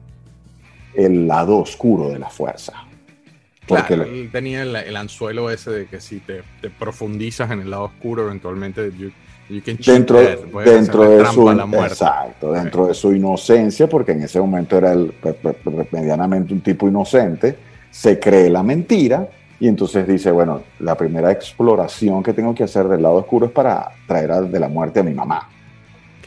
el 0.94 1.26
lado 1.26 1.56
oscuro 1.56 2.10
de 2.10 2.18
la 2.18 2.28
fuerza. 2.28 2.87
Claro, 3.68 4.02
él 4.04 4.28
tenía 4.32 4.62
el, 4.62 4.96
anzuelo 4.96 5.50
ese 5.50 5.70
de 5.70 5.86
que 5.86 6.00
si 6.00 6.20
te, 6.20 6.42
profundizas 6.78 7.50
en 7.50 7.60
el 7.60 7.70
lado 7.70 7.84
oscuro, 7.84 8.24
eventualmente 8.24 8.90
you, 8.98 9.10
dentro, 9.84 10.18
dentro 10.64 11.08
de 11.08 11.26
su 11.26 11.50
exacto, 11.50 12.52
dentro 12.52 12.86
de 12.86 12.94
su 12.94 13.12
inocencia, 13.12 13.88
porque 13.88 14.12
en 14.12 14.22
ese 14.22 14.40
momento 14.40 14.76
era 14.76 14.92
el, 14.92 15.12
medianamente 15.92 16.52
un 16.52 16.60
tipo 16.60 16.88
inocente, 16.88 17.56
se 17.90 18.18
cree 18.18 18.50
la 18.50 18.62
mentira 18.62 19.28
y 19.60 19.68
entonces 19.68 20.06
dice, 20.06 20.30
bueno, 20.30 20.62
la 20.80 20.94
primera 20.94 21.32
exploración 21.32 22.22
que 22.22 22.32
tengo 22.32 22.54
que 22.54 22.64
hacer 22.64 22.86
del 22.88 23.02
lado 23.02 23.16
oscuro 23.16 23.46
es 23.46 23.52
para 23.52 23.90
traer 24.06 24.30
de 24.48 24.60
la 24.60 24.68
muerte 24.68 25.00
a 25.00 25.02
mi 25.02 25.14
mamá. 25.14 25.48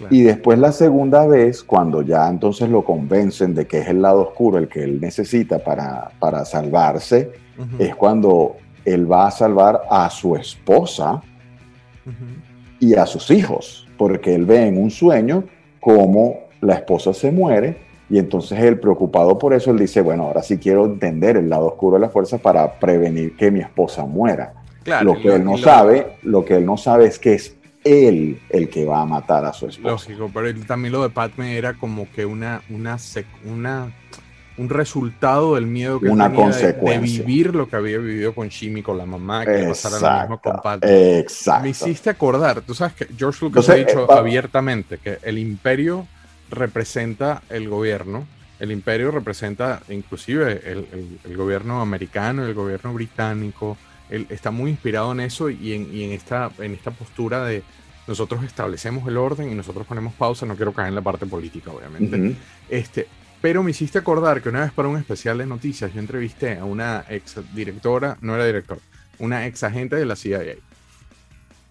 Y 0.10 0.24
después 0.24 0.58
la 0.60 0.72
segunda 0.72 1.28
vez, 1.28 1.64
cuando 1.64 2.02
ya 2.02 2.28
entonces 2.28 2.70
lo 2.70 2.84
convencen 2.84 3.54
de 3.54 3.68
que 3.68 3.80
es 3.80 3.88
el 3.88 4.02
lado 4.02 4.22
oscuro 4.22 4.58
el 4.58 4.68
que 4.68 4.84
él 4.84 5.00
necesita 5.00 5.60
para, 5.60 6.12
para 6.20 6.46
salvarse, 6.46 7.32
es 7.78 7.96
cuando 7.96 8.56
él 8.86 9.12
va 9.12 9.28
a 9.28 9.32
salvar 9.32 9.84
a 9.90 10.10
su 10.10 10.36
esposa 10.36 11.22
y 12.80 12.96
a 12.96 13.06
sus 13.06 13.30
hijos, 13.30 13.88
porque 13.98 14.34
él 14.34 14.46
ve 14.46 14.68
en 14.68 14.82
un 14.82 14.90
sueño 14.90 15.44
cómo 15.80 16.48
la 16.62 16.76
esposa 16.76 17.14
se 17.14 17.32
muere 17.32 17.92
y 18.12 18.20
entonces 18.20 18.60
él 18.60 18.78
preocupado 18.78 19.38
por 19.38 19.54
eso, 19.54 19.72
él 19.72 19.80
dice, 19.80 20.02
bueno, 20.02 20.24
ahora 20.24 20.44
sí 20.44 20.58
quiero 20.58 20.86
entender 20.86 21.38
el 21.38 21.50
lado 21.50 21.68
oscuro 21.68 21.96
de 21.96 22.02
la 22.02 22.10
fuerza 22.10 22.40
para 22.40 22.80
prevenir 22.80 23.38
que 23.38 23.52
mi 23.52 23.62
esposa 23.62 24.06
muera. 24.06 24.54
lo 25.04 25.16
que 25.16 25.36
él 25.36 25.46
no 25.46 25.58
sabe, 25.58 26.18
lo 26.24 26.44
que 26.44 26.56
él 26.56 26.66
no 26.66 26.76
sabe 26.76 27.06
es 27.06 27.20
que 27.20 27.34
es 27.34 27.56
él 27.84 28.40
el 28.50 28.70
que 28.70 28.86
va 28.86 29.02
a 29.02 29.06
matar 29.06 29.46
a 29.46 29.54
su 29.54 29.68
esposa. 29.68 29.90
Lógico, 29.90 30.32
pero 30.34 30.54
también 30.66 30.92
lo 30.92 31.04
de 31.04 31.10
Padme 31.10 31.58
era 31.58 31.74
como 31.74 32.10
que 32.12 32.26
una, 32.26 32.62
una, 32.70 32.98
una 33.46 33.92
un 34.58 34.70
resultado 34.70 35.56
del 35.56 35.66
miedo 35.66 36.00
que 36.00 36.10
una 36.10 36.30
tenía 36.30 36.44
consecuencia. 36.44 37.22
De, 37.22 37.26
vivir 37.26 37.56
lo 37.56 37.68
que 37.68 37.76
había 37.76 37.98
vivido 37.98 38.34
con 38.34 38.50
Jimmy, 38.50 38.82
con 38.82 38.98
la 38.98 39.06
mamá, 39.06 39.46
que 39.46 39.66
pasara 39.68 40.00
lo 40.00 40.22
mismo 40.22 40.42
con 40.42 40.62
Padme. 40.62 41.20
Exacto. 41.20 41.64
Me 41.64 41.70
hiciste 41.70 42.10
acordar, 42.10 42.62
tú 42.62 42.76
sabes 42.76 42.94
que 42.94 43.08
George 43.18 43.44
Lucas 43.46 43.70
ha 43.70 43.76
dicho 43.76 44.04
eh, 44.04 44.14
abiertamente 44.14 44.98
que 44.98 45.20
el 45.24 45.38
imperio 45.38 46.08
representa 46.50 47.42
el 47.50 47.70
gobierno, 47.70 48.26
el 48.60 48.72
imperio 48.72 49.10
representa 49.10 49.82
inclusive 49.90 50.62
el, 50.66 51.18
el, 51.24 51.38
gobierno 51.38 51.82
americano, 51.82 52.46
el 52.46 52.54
gobierno 52.54 52.94
británico, 52.94 53.78
él 54.12 54.28
está 54.30 54.52
muy 54.52 54.70
inspirado 54.70 55.12
en 55.14 55.22
eso 55.22 55.50
y 55.50 55.74
en, 55.74 56.12
esta, 56.12 56.52
en 56.60 56.74
esta 56.74 56.92
postura 56.92 57.46
de 57.46 57.64
nosotros 58.08 58.44
establecemos 58.44 59.08
el 59.08 59.18
orden 59.18 59.52
y 59.52 59.56
nosotros 59.56 59.88
ponemos 59.88 60.14
pausa. 60.14 60.46
No 60.46 60.56
quiero 60.56 60.74
caer 60.74 60.90
en 60.90 60.96
la 60.96 61.02
parte 61.02 61.26
política, 61.26 61.72
obviamente. 61.72 62.36
este, 62.70 63.08
pero 63.42 63.64
me 63.64 63.72
hiciste 63.72 63.98
acordar 63.98 64.42
que 64.42 64.50
una 64.50 64.62
vez 64.62 64.72
para 64.72 64.88
un 64.88 64.98
especial 64.98 65.38
de 65.38 65.46
noticias 65.46 65.94
yo 65.94 66.00
entrevisté 66.00 66.58
a 66.58 66.66
una 66.66 67.06
ex 67.10 67.38
directora, 67.56 68.18
no 68.22 68.36
era 68.36 68.46
directora, 68.46 68.82
una 69.18 69.48
ex 69.48 69.64
agente 69.64 69.96
de 69.96 70.06
la 70.06 70.16
CIA. 70.16 70.58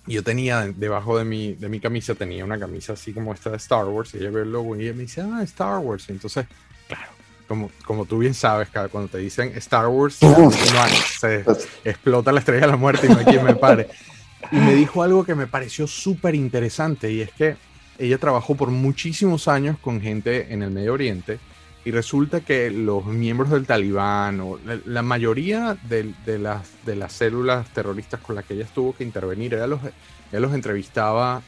Y 0.07 0.15
yo 0.15 0.25
tenía 0.25 0.67
debajo 0.67 1.19
de 1.19 1.25
mi, 1.25 1.55
de 1.55 1.69
mi 1.69 1.79
camisa, 1.79 2.15
tenía 2.15 2.45
una 2.45 2.59
camisa 2.59 2.95
así 2.95 3.13
como 3.13 3.33
esta 3.35 3.51
de 3.51 3.59
Star 3.59 3.85
Wars, 3.85 4.15
y 4.15 4.19
ella 4.19 4.31
ve 4.31 4.43
el 4.43 4.51
logo 4.51 4.75
y 4.75 4.85
ella 4.85 4.95
me 4.95 5.03
dice, 5.03 5.21
ah, 5.21 5.43
Star 5.43 5.79
Wars. 5.79 6.09
Y 6.09 6.13
entonces, 6.13 6.47
claro, 7.51 7.71
como, 7.85 8.05
tú 8.05 8.19
bien 8.19 8.35
sabes, 8.35 8.69
cuando 8.91 9.09
te 9.09 9.19
dicen 9.19 9.53
Star 9.57 9.89
Wars, 9.89 10.19
se 11.19 11.45
explota 11.85 12.33
la 12.33 12.41
estrella 12.41 12.63
de 12.63 12.73
la 12.73 12.77
muerte 12.77 13.07
y 13.07 13.11
no 13.11 13.19
hay 13.19 13.25
quien 13.25 13.45
me 13.45 13.55
pare. 13.55 13.89
Y 14.53 14.57
me 14.57 14.75
dijo 14.75 15.03
algo 15.03 15.25
que 15.25 15.35
me 15.35 15.47
pareció 15.47 15.87
súper 15.87 16.35
interesante 16.35 17.13
y 17.13 17.21
es 17.21 17.31
que 17.33 17.57
ella 17.99 18.19
trabajó 18.19 18.55
por 18.55 18.71
muchísimos 18.71 19.49
años 19.49 19.79
con 19.79 20.01
gente 20.01 20.53
en 20.53 20.63
el 20.63 20.71
Medio 20.71 20.95
Oriente 20.95 21.39
y 21.85 21.91
resulta 21.91 22.41
que 22.41 22.71
los 22.71 23.05
miembros 23.05 23.51
del 23.51 23.67
talibán 23.67 24.41
o 24.41 24.59
la, 24.85 25.03
mayoría 25.03 25.77
de, 25.89 26.15
las, 26.39 26.69
de 26.85 26.97
las 26.97 27.13
células 27.13 27.69
terroristas 27.71 28.21
con 28.21 28.37
las 28.37 28.45
que 28.45 28.55
ella 28.55 28.67
tuvo 28.75 28.95
que 28.95 29.05
intervenir, 29.05 29.55
ella 29.55 29.67
los, 29.67 29.81
ella 29.83 30.41
los 30.41 30.55
entrevistaba, 30.55 31.43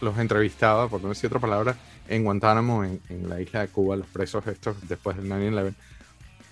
los 0.00 0.18
entrevistaba, 0.18 0.88
por 0.88 1.02
no 1.02 1.08
decir 1.08 1.28
otra 1.28 1.40
palabra, 1.40 1.76
en 2.14 2.24
Guantánamo, 2.24 2.84
en, 2.84 3.00
la 3.28 3.40
isla 3.40 3.60
de 3.60 3.68
Cuba, 3.68 3.96
los 3.96 4.06
presos 4.06 4.46
estos 4.46 4.76
después 4.88 5.16
del 5.16 5.28
9-11, 5.28 5.74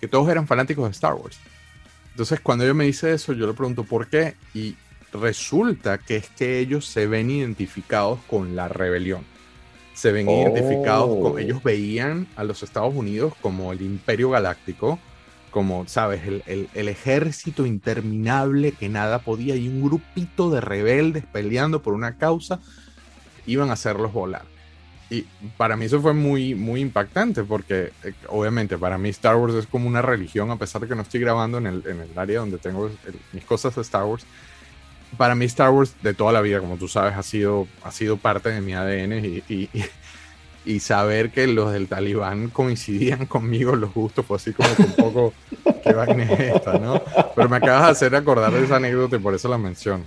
que 0.01 0.09
todos 0.09 0.29
eran 0.29 0.47
fanáticos 0.47 0.85
de 0.87 0.91
Star 0.93 1.15
Wars. 1.15 1.39
Entonces, 2.13 2.41
cuando 2.41 2.65
ella 2.65 2.75
me 2.75 2.85
dice 2.85 3.13
eso, 3.13 3.33
yo 3.33 3.47
le 3.47 3.53
pregunto 3.55 3.85
por 3.85 4.09
qué, 4.09 4.35
y 4.55 4.77
resulta 5.13 5.99
que 5.99 6.17
es 6.17 6.29
que 6.31 6.59
ellos 6.59 6.87
se 6.87 7.07
ven 7.07 7.31
identificados 7.31 8.21
con 8.29 8.57
la 8.57 8.69
rebelión. 8.69 9.23
Se 9.95 10.13
ven 10.13 10.27
Oh. 10.29 10.43
identificados 10.43 11.19
con. 11.21 11.39
Ellos 11.39 11.63
veían 11.63 12.27
a 12.37 12.45
los 12.45 12.63
Estados 12.63 12.95
Unidos 12.95 13.35
como 13.43 13.73
el 13.73 13.83
Imperio 13.83 14.31
Galáctico, 14.31 14.99
como, 15.51 15.87
¿sabes? 15.89 16.23
El, 16.27 16.43
el- 16.47 16.69
el 16.75 16.89
ejército 16.89 17.67
interminable 17.67 18.73
que 18.73 18.89
nada 18.89 19.19
podía 19.19 19.57
y 19.57 19.69
un 19.69 19.83
grupito 19.83 20.49
de 20.51 20.61
rebeldes 20.61 21.25
peleando 21.27 21.83
por 21.83 21.93
una 21.93 22.17
causa 22.17 22.61
iban 23.47 23.71
a 23.71 23.73
hacerlos 23.75 24.13
volar. 24.13 24.45
Y 25.13 25.27
para 25.57 25.77
mí 25.77 25.87
eso 25.87 26.01
fue 26.01 26.15
muy, 26.15 26.55
muy 26.55 26.81
impactante 26.81 27.43
porque 27.43 27.91
eh, 28.05 28.13
obviamente 28.29 28.79
para 28.79 28.97
mí 28.97 29.09
Star 29.09 29.35
Wars 29.37 29.55
es 29.55 29.67
como 29.67 29.89
una 29.89 30.03
religión, 30.03 30.51
a 30.53 30.57
pesar 30.57 30.81
de 30.83 30.87
que 30.89 30.95
no 30.95 31.03
estoy 31.03 31.19
grabando 31.21 31.59
en 31.59 31.67
el, 31.67 31.83
en 31.87 32.01
el 32.01 32.17
área 32.17 32.39
donde 32.41 32.59
tengo 32.59 32.87
el- 32.87 33.15
mis 33.33 33.45
cosas 33.45 33.75
de 33.75 33.83
Star 33.83 34.05
Wars. 34.05 34.25
Para 35.17 35.35
mí 35.35 35.45
Star 35.47 35.71
Wars 35.71 35.95
de 36.03 36.15
toda 36.15 36.33
la 36.33 36.41
vida, 36.41 36.61
como 36.61 36.77
tú 36.77 36.87
sabes, 36.87 37.15
ha 37.17 37.25
sido, 37.25 37.67
ha 37.83 37.91
sido 37.91 38.17
parte 38.19 38.51
de 38.51 38.61
mi 38.61 38.73
ADN 38.75 39.19
y, 39.19 39.43
y- 39.53 39.69
y- 40.65 40.79
saber 40.79 41.31
que 41.33 41.49
los 41.49 41.73
del 41.73 41.89
talibán 41.89 42.49
coincidían 42.49 43.27
conmigo 43.27 43.75
en 43.75 43.81
los 43.81 43.93
gustos 43.93 44.25
fue 44.25 44.37
así 44.37 44.53
como 44.53 44.73
que 44.77 44.83
un 44.85 44.93
poco, 44.93 45.35
qué 45.83 45.93
vaina 45.93 46.23
es 46.23 46.55
esta, 46.55 46.79
¿no? 46.79 47.03
Pero 47.35 47.49
me 47.49 47.57
acabas 47.57 47.87
de 47.87 47.91
hacer 47.91 48.15
acordar 48.15 48.53
de 48.53 48.63
esa 48.65 48.77
anécdota 48.77 49.17
y 49.17 49.19
por 49.19 49.35
eso 49.35 49.49
la 49.49 49.59
menciono. 49.59 50.05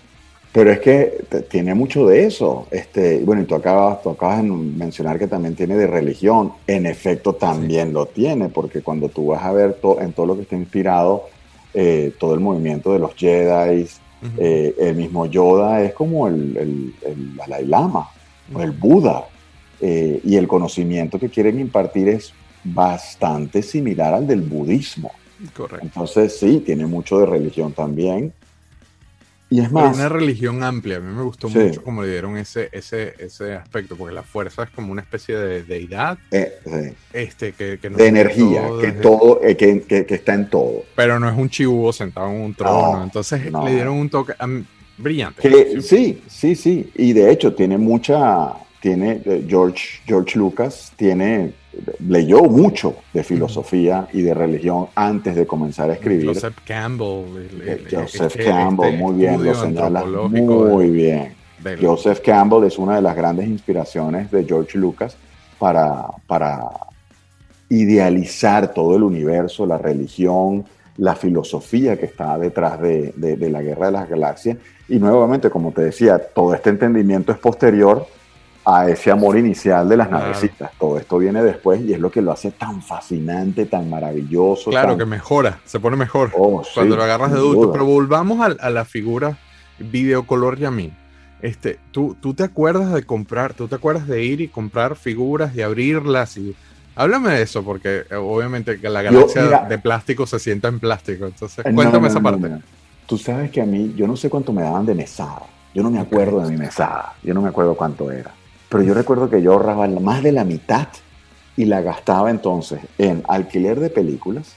Pero 0.54 0.72
es 0.72 0.80
que 0.80 1.24
tiene 1.50 1.74
mucho 1.74 2.06
de 2.06 2.26
eso. 2.26 2.68
Este, 2.70 3.24
bueno, 3.26 3.42
y 3.42 3.46
tú 3.46 3.56
acabas, 3.56 4.04
tú 4.04 4.12
acabas 4.12 4.38
de 4.44 4.50
mencionar 4.50 5.18
que 5.18 5.26
también 5.28 5.56
tiene 5.56 5.76
de 5.76 5.88
religión. 5.88 6.54
En 6.68 6.86
efecto, 6.86 7.34
también 7.34 7.92
lo 7.92 8.06
tiene, 8.06 8.50
porque 8.50 8.82
cuando 8.82 9.10
tú 9.10 9.28
vas 9.28 9.44
a 9.44 9.52
ver 9.52 9.74
to- 9.74 10.00
en 10.00 10.14
todo 10.14 10.28
lo 10.28 10.36
que 10.36 10.44
está 10.44 10.56
inspirado, 10.56 11.24
eh, 11.74 12.14
todo 12.20 12.36
el 12.36 12.40
movimiento 12.40 12.94
de 12.94 13.00
los 13.00 13.16
Jedi, 13.16 13.82
Ujú. 14.22 14.32
eh, 14.38 14.76
el 14.80 14.96
mismo 14.96 15.26
Yoda 15.26 15.82
es 15.82 15.94
como 15.94 16.28
el, 16.28 16.56
el, 16.56 16.94
el 17.04 17.36
Dalai 17.36 17.66
Lama 17.66 18.08
o 18.54 18.62
el 18.62 18.72
Buda. 18.72 19.26
eh, 19.82 20.22
y 20.24 20.36
el 20.38 20.48
conocimiento 20.48 21.20
que 21.20 21.28
quieren 21.30 21.60
impartir 21.60 22.08
es 22.08 22.32
bastante 22.64 23.62
similar 23.62 24.14
al 24.14 24.26
del 24.28 24.42
budismo. 24.42 25.12
Correcto. 25.54 25.84
Entonces, 25.86 26.38
sí, 26.40 26.62
tiene 26.66 26.86
mucho 26.86 27.20
de 27.20 27.26
religión 27.26 27.74
también. 27.74 28.32
Y 29.54 29.62
es 29.62 29.70
Pero 29.70 29.90
una 29.90 30.10
religión 30.10 30.64
amplia. 30.64 30.98
A 30.98 31.00
mí 31.00 31.14
me 31.16 31.24
gustó 31.24 31.48
Sí. 31.50 31.58
mucho 31.60 31.84
cómo 31.84 32.02
le 32.04 32.10
dieron 32.12 32.38
ese, 32.38 32.70
ese, 32.72 33.14
ese 33.20 33.54
aspecto, 33.54 33.96
porque 33.96 34.14
la 34.16 34.24
fuerza 34.24 34.64
es 34.64 34.70
como 34.72 34.92
una 34.92 35.02
especie 35.02 35.38
de 35.38 35.64
deidad 35.64 36.18
eh, 36.32 36.54
sí, 36.66 36.94
este, 37.14 37.52
que, 37.54 37.78
que 37.80 37.90
de 37.90 38.08
energía, 38.08 38.68
todo 38.68 38.80
que 38.80 38.88
desde- 38.88 39.02
todo, 39.02 39.42
eh, 39.44 39.56
que, 39.58 39.82
que- 39.82 40.06
que 40.06 40.16
está 40.16 40.34
en 40.34 40.50
todo. 40.50 40.84
Pero 40.96 41.20
no 41.20 41.30
es 41.30 41.38
un 41.38 41.50
chivo 41.50 41.94
sentado 41.94 42.30
en 42.30 42.42
un 42.42 42.54
trono. 42.56 42.98
No, 42.98 43.04
Entonces 43.04 43.52
no. 43.52 43.64
le 43.66 43.76
dieron 43.76 43.96
un 43.98 44.10
toque 44.10 44.34
brillante. 44.98 45.82
Sí, 45.82 46.22
sí, 46.28 46.56
sí. 46.56 46.92
Y 46.96 47.14
de 47.14 47.32
hecho 47.32 47.54
tiene 47.54 47.78
mucha, 47.78 48.54
tiene 48.84 49.22
eh, 49.24 49.46
George, 49.48 50.02
George 50.06 50.38
Lucas, 50.38 50.92
tiene, 50.98 51.54
leyó 52.06 52.44
mucho 52.44 52.98
de 53.14 53.24
filosofía 53.24 54.10
y 54.12 54.24
de 54.24 54.34
religión 54.34 54.88
antes 54.94 55.38
de 55.38 55.48
comenzar 55.48 55.90
a 55.90 55.94
escribir. 55.94 56.28
Joseph 56.28 56.58
Campbell. 56.68 57.24
el- 57.38 57.62
el- 57.62 57.70
Eh, 57.70 57.84
Joseph 57.90 58.36
este- 58.36 58.44
Campbell, 58.44 58.90
este 58.90 58.98
muy 59.02 59.16
bien, 59.16 59.42
lo 59.42 60.28
muy 60.30 60.90
bien. 60.90 61.34
del- 61.64 61.80
Joseph 61.80 62.20
Campbell 62.20 62.66
es 62.66 62.78
una 62.78 62.98
de 62.98 63.02
las 63.02 63.16
grandes 63.16 63.48
inspiraciones 63.48 64.30
de 64.32 64.44
George 64.44 64.78
Lucas 64.78 65.16
para, 65.58 66.08
para 66.28 66.60
idealizar 67.70 68.74
todo 68.74 68.98
el 68.98 69.04
universo, 69.04 69.66
la 69.66 69.78
religión, 69.78 70.66
la 70.98 71.16
filosofía 71.16 71.98
que 71.98 72.06
está 72.08 72.38
detrás 72.38 72.82
de, 72.82 73.14
de- 73.16 73.38
de 73.38 73.50
la 73.50 73.62
Guerra 73.62 73.86
de 73.86 73.92
las 73.94 74.10
Galaxias. 74.10 74.58
Y 74.90 74.98
nuevamente, 75.00 75.50
como 75.50 75.72
te 75.72 75.84
decía, 75.84 76.20
todo 76.20 76.54
este 76.54 76.70
entendimiento 76.70 77.32
es 77.32 77.38
posterior 77.38 78.06
a 78.66 78.88
ese 78.90 79.12
amor 79.12 79.38
inicial 79.38 79.88
de 79.90 79.98
las 79.98 80.08
Claro. 80.08 80.24
navecitas. 80.28 80.72
Todo 80.80 80.98
esto 80.98 81.18
viene 81.18 81.44
después 81.44 81.82
y 81.82 81.94
es 81.94 82.00
lo 82.00 82.10
que 82.12 82.22
lo 82.22 82.32
hace 82.32 82.52
tan 82.52 82.82
fascinante, 82.82 83.66
tan 83.66 83.90
maravilloso. 83.90 84.70
Claro 84.70 84.90
tan- 84.90 85.00
que 85.00 85.06
mejora, 85.06 85.60
se 85.66 85.80
pone 85.80 85.98
mejor. 85.98 86.32
Oh, 86.38 86.64
sí, 86.64 86.72
cuando 86.76 86.96
lo 86.96 87.04
agarras 87.04 87.32
de 87.32 87.38
adulto. 87.40 87.72
Pero 87.72 87.86
volvamos 87.86 88.40
a, 88.40 88.56
a 88.66 88.70
la 88.70 88.86
figura 88.86 89.38
videocolor 89.80 90.58
Yamin. 90.58 90.94
Este, 91.42 91.78
¿tú, 91.92 92.16
tú 92.22 92.34
te 92.34 92.44
acuerdas 92.44 92.94
de 92.94 93.04
comprar, 93.04 93.54
tú 93.54 93.68
te 93.68 93.76
acuerdas 93.76 94.08
de 94.08 94.24
ir 94.24 94.40
y 94.40 94.48
comprar 94.48 94.96
figuras 94.96 95.54
y 95.56 95.62
abrirlas 95.62 96.38
y 96.38 96.56
háblame 96.96 97.32
de 97.32 97.42
eso 97.42 97.64
porque 97.64 98.04
eh, 98.10 98.16
obviamente 98.16 98.80
que 98.80 98.88
la 98.90 99.04
Yo, 99.04 99.12
galaxia 99.12 99.42
mira- 99.44 99.66
de 99.68 99.78
plástico 99.78 100.26
se 100.26 100.40
sienta 100.40 100.70
en 100.70 100.80
plástico. 100.80 101.26
Entonces, 101.26 101.66
no, 101.66 101.76
cuéntame 101.76 102.04
no, 102.04 102.08
esa 102.08 102.22
parte. 102.22 102.50
Tú 103.06 103.18
sabes 103.18 103.52
que 103.52 103.62
a 103.62 103.66
mí, 103.66 103.94
yo 103.98 104.08
no 104.08 104.16
sé 104.16 104.30
cuánto 104.30 104.54
me 104.54 104.62
daban 104.62 104.86
de 104.86 104.96
mesada. 104.96 105.42
Yo 105.76 105.84
no 105.84 105.90
me 105.92 106.00
acuerdo 106.00 106.40
de 106.40 106.52
mi 106.52 106.56
mesada. 106.58 107.14
Yo 107.24 107.34
no 107.34 107.42
me 107.42 107.50
acuerdo 107.50 107.76
cuánto 107.76 108.10
era. 108.10 108.32
Pero 108.74 108.84
yo 108.88 108.94
recuerdo 108.94 109.30
que 109.30 109.42
yo 109.42 109.54
ahorraba 109.54 109.88
más 109.88 110.24
de 110.24 110.32
la 110.32 110.44
mitad 110.44 110.88
y 111.56 111.66
la 111.66 111.82
gastaba 111.82 112.30
entonces 112.32 112.80
en 112.98 113.24
alquiler 113.28 113.80
de 113.80 113.90
películas, 113.90 114.54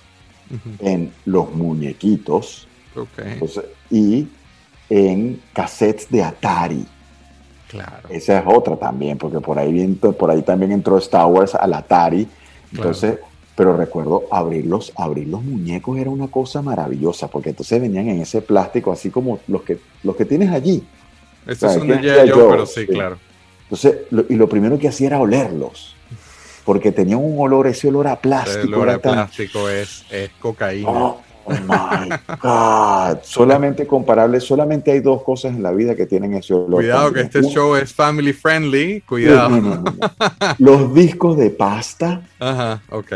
en 0.80 1.12
los 1.24 1.52
muñequitos 1.54 2.66
entonces, 3.18 3.64
y 3.90 4.26
en 4.88 5.40
cassettes 5.52 6.08
de 6.10 6.22
Atari. 6.22 6.86
claro. 7.68 8.08
Esa 8.08 8.38
es 8.38 8.44
otra 8.46 8.76
también, 8.76 9.18
porque 9.18 9.40
por 9.40 9.58
ahí, 9.58 9.86
por 10.18 10.30
ahí 10.30 10.42
también 10.42 10.72
entró 10.72 10.96
Star 10.98 11.26
Wars 11.26 11.54
al 11.54 11.74
Atari. 11.74 12.26
Entonces, 12.72 13.18
pero 13.54 13.76
recuerdo 13.76 14.24
abrirlos, 14.30 14.92
abrir 14.96 15.28
los 15.28 15.42
muñecos 15.42 15.98
era 15.98 16.10
una 16.10 16.28
cosa 16.28 16.62
maravillosa, 16.62 17.28
porque 17.28 17.50
entonces 17.50 17.80
venían 17.80 18.08
en 18.08 18.20
ese 18.20 18.40
plástico, 18.42 18.92
así 18.92 19.10
como 19.10 19.40
los 19.48 19.62
que, 19.62 19.78
los 20.02 20.16
que 20.16 20.24
tienes 20.24 20.50
allí. 20.50 20.82
Estos 21.46 21.74
son 21.74 21.86
de 21.88 21.98
¿Quién 22.00 22.02
G.I. 22.02 22.10
hacía 22.20 22.34
Joe, 22.34 22.38
yo? 22.38 22.48
pero 22.50 22.66
sí, 22.66 22.86
Sí. 22.86 22.86
claro. 22.86 23.18
Entonces, 23.66 23.96
lo- 24.10 24.24
y 24.28 24.36
lo 24.36 24.48
primero 24.48 24.78
que 24.78 24.88
hacía 24.88 25.08
era 25.08 25.20
olerlos, 25.20 25.94
porque 26.64 26.92
tenían 26.92 27.18
un 27.22 27.36
olor, 27.38 27.66
ese 27.66 27.88
olor 27.88 28.06
a 28.06 28.12
El 28.12 28.18
plástico. 28.18 28.66
olor 28.68 28.88
era 28.88 28.96
a 28.96 28.98
tan- 29.00 29.12
plástico 29.14 29.68
es, 29.68 30.04
es 30.10 30.30
cocaína. 30.40 30.88
Oh, 30.88 31.20
my 31.48 32.08
God. 32.42 33.18
Solamente 33.22 33.86
comparable, 33.86 34.40
solamente 34.40 34.90
hay 34.90 34.98
dos 35.00 35.22
cosas 35.22 35.54
en 35.54 35.62
la 35.62 35.70
vida 35.72 35.94
que 35.94 36.06
tienen 36.06 36.34
ese 36.34 36.54
olor. 36.54 36.80
Cuidado 36.82 37.12
que 37.12 37.20
este 37.20 37.42
show 37.44 37.76
es 37.76 37.92
family 37.92 38.32
friendly. 38.32 39.00
Cuidado. 39.02 39.50
No, 39.50 39.60
no, 39.60 39.74
no, 39.76 39.82
no. 39.82 39.94
Los 40.58 40.92
discos 40.94 41.36
de 41.36 41.50
pasta 41.50 42.22
Ajá, 42.40 42.82
ok. 42.90 43.12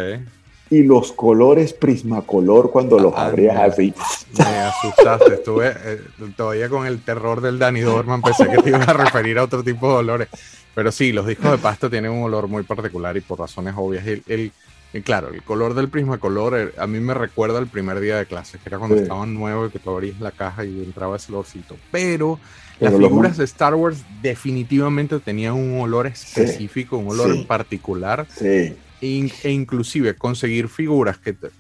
Y 0.71 0.85
los 0.85 1.13
colores 1.13 1.73
prismacolor 1.73 2.71
cuando 2.71 2.99
los 2.99 3.13
Ah, 3.17 3.27
abrías 3.27 3.57
no. 3.57 3.63
así. 3.63 3.93
Me 4.39 4.45
asustaste. 4.45 5.35
Estuve 5.35 5.73
eh, 5.85 6.01
todavía 6.37 6.69
con 6.69 6.87
el 6.87 7.01
terror 7.03 7.41
del 7.41 7.59
Danny 7.59 7.81
Dorman. 7.81 8.23
Pensé 8.23 8.49
que 8.49 8.59
te 8.63 8.69
ibas 8.71 8.87
a 8.89 8.93
referir 8.93 9.39
a 9.39 9.45
otro 9.45 9.63
tipo 9.65 9.89
de 9.89 9.95
olores. 9.97 10.29
Pero 10.75 10.93
sí, 10.93 11.11
los 11.13 11.27
discos 11.27 11.51
de 11.51 11.59
pasta 11.59 11.91
tienen 11.91 12.13
un 12.13 12.23
olor 12.23 12.47
muy 12.47 12.63
particular 12.63 13.17
y 13.17 13.21
por 13.21 13.41
razones 13.41 13.75
obvias. 13.77 14.07
El, 14.07 14.23
el- 14.29 14.53
y 14.93 15.03
claro, 15.03 15.29
el 15.29 15.43
color 15.45 15.75
del 15.75 15.89
prismacolor 15.89 16.59
eh, 16.59 16.73
a 16.77 16.87
mí 16.89 16.99
me 16.99 17.15
recuerda 17.15 17.61
el 17.61 17.69
primer 17.69 18.01
día 18.01 18.17
de 18.17 18.27
clases, 18.27 18.61
que 18.61 18.69
era 18.69 18.79
cuando 18.79 18.97
Sí. 18.97 19.03
estaban 19.03 19.33
nuevos 19.35 19.69
y 19.69 19.73
que 19.73 19.79
tú 19.79 19.91
abrías 19.91 20.21
la 20.21 20.33
caja 20.33 20.65
y 20.65 20.83
entraba 20.83 21.17
ese 21.17 21.31
olorcito. 21.33 21.77
Pero 21.93 22.41
Pero 22.81 22.93
las 22.99 23.01
figuras 23.09 23.37
de 23.37 23.45
Star 23.45 23.75
Wars 23.77 24.03
definitivamente 24.21 25.19
tenían 25.21 25.55
un 25.55 25.81
olor 25.81 26.07
específico, 26.09 26.97
un 26.97 27.09
olor 27.11 27.33
Sí. 27.33 27.39
en 27.41 27.47
particular. 27.47 28.27
Sí. 28.37 28.75
E 29.01 29.51
inclusive 29.51 30.15
conseguir 30.17 30.69
figuras 30.69 31.19
que... 31.19 31.33
te- 31.33 31.51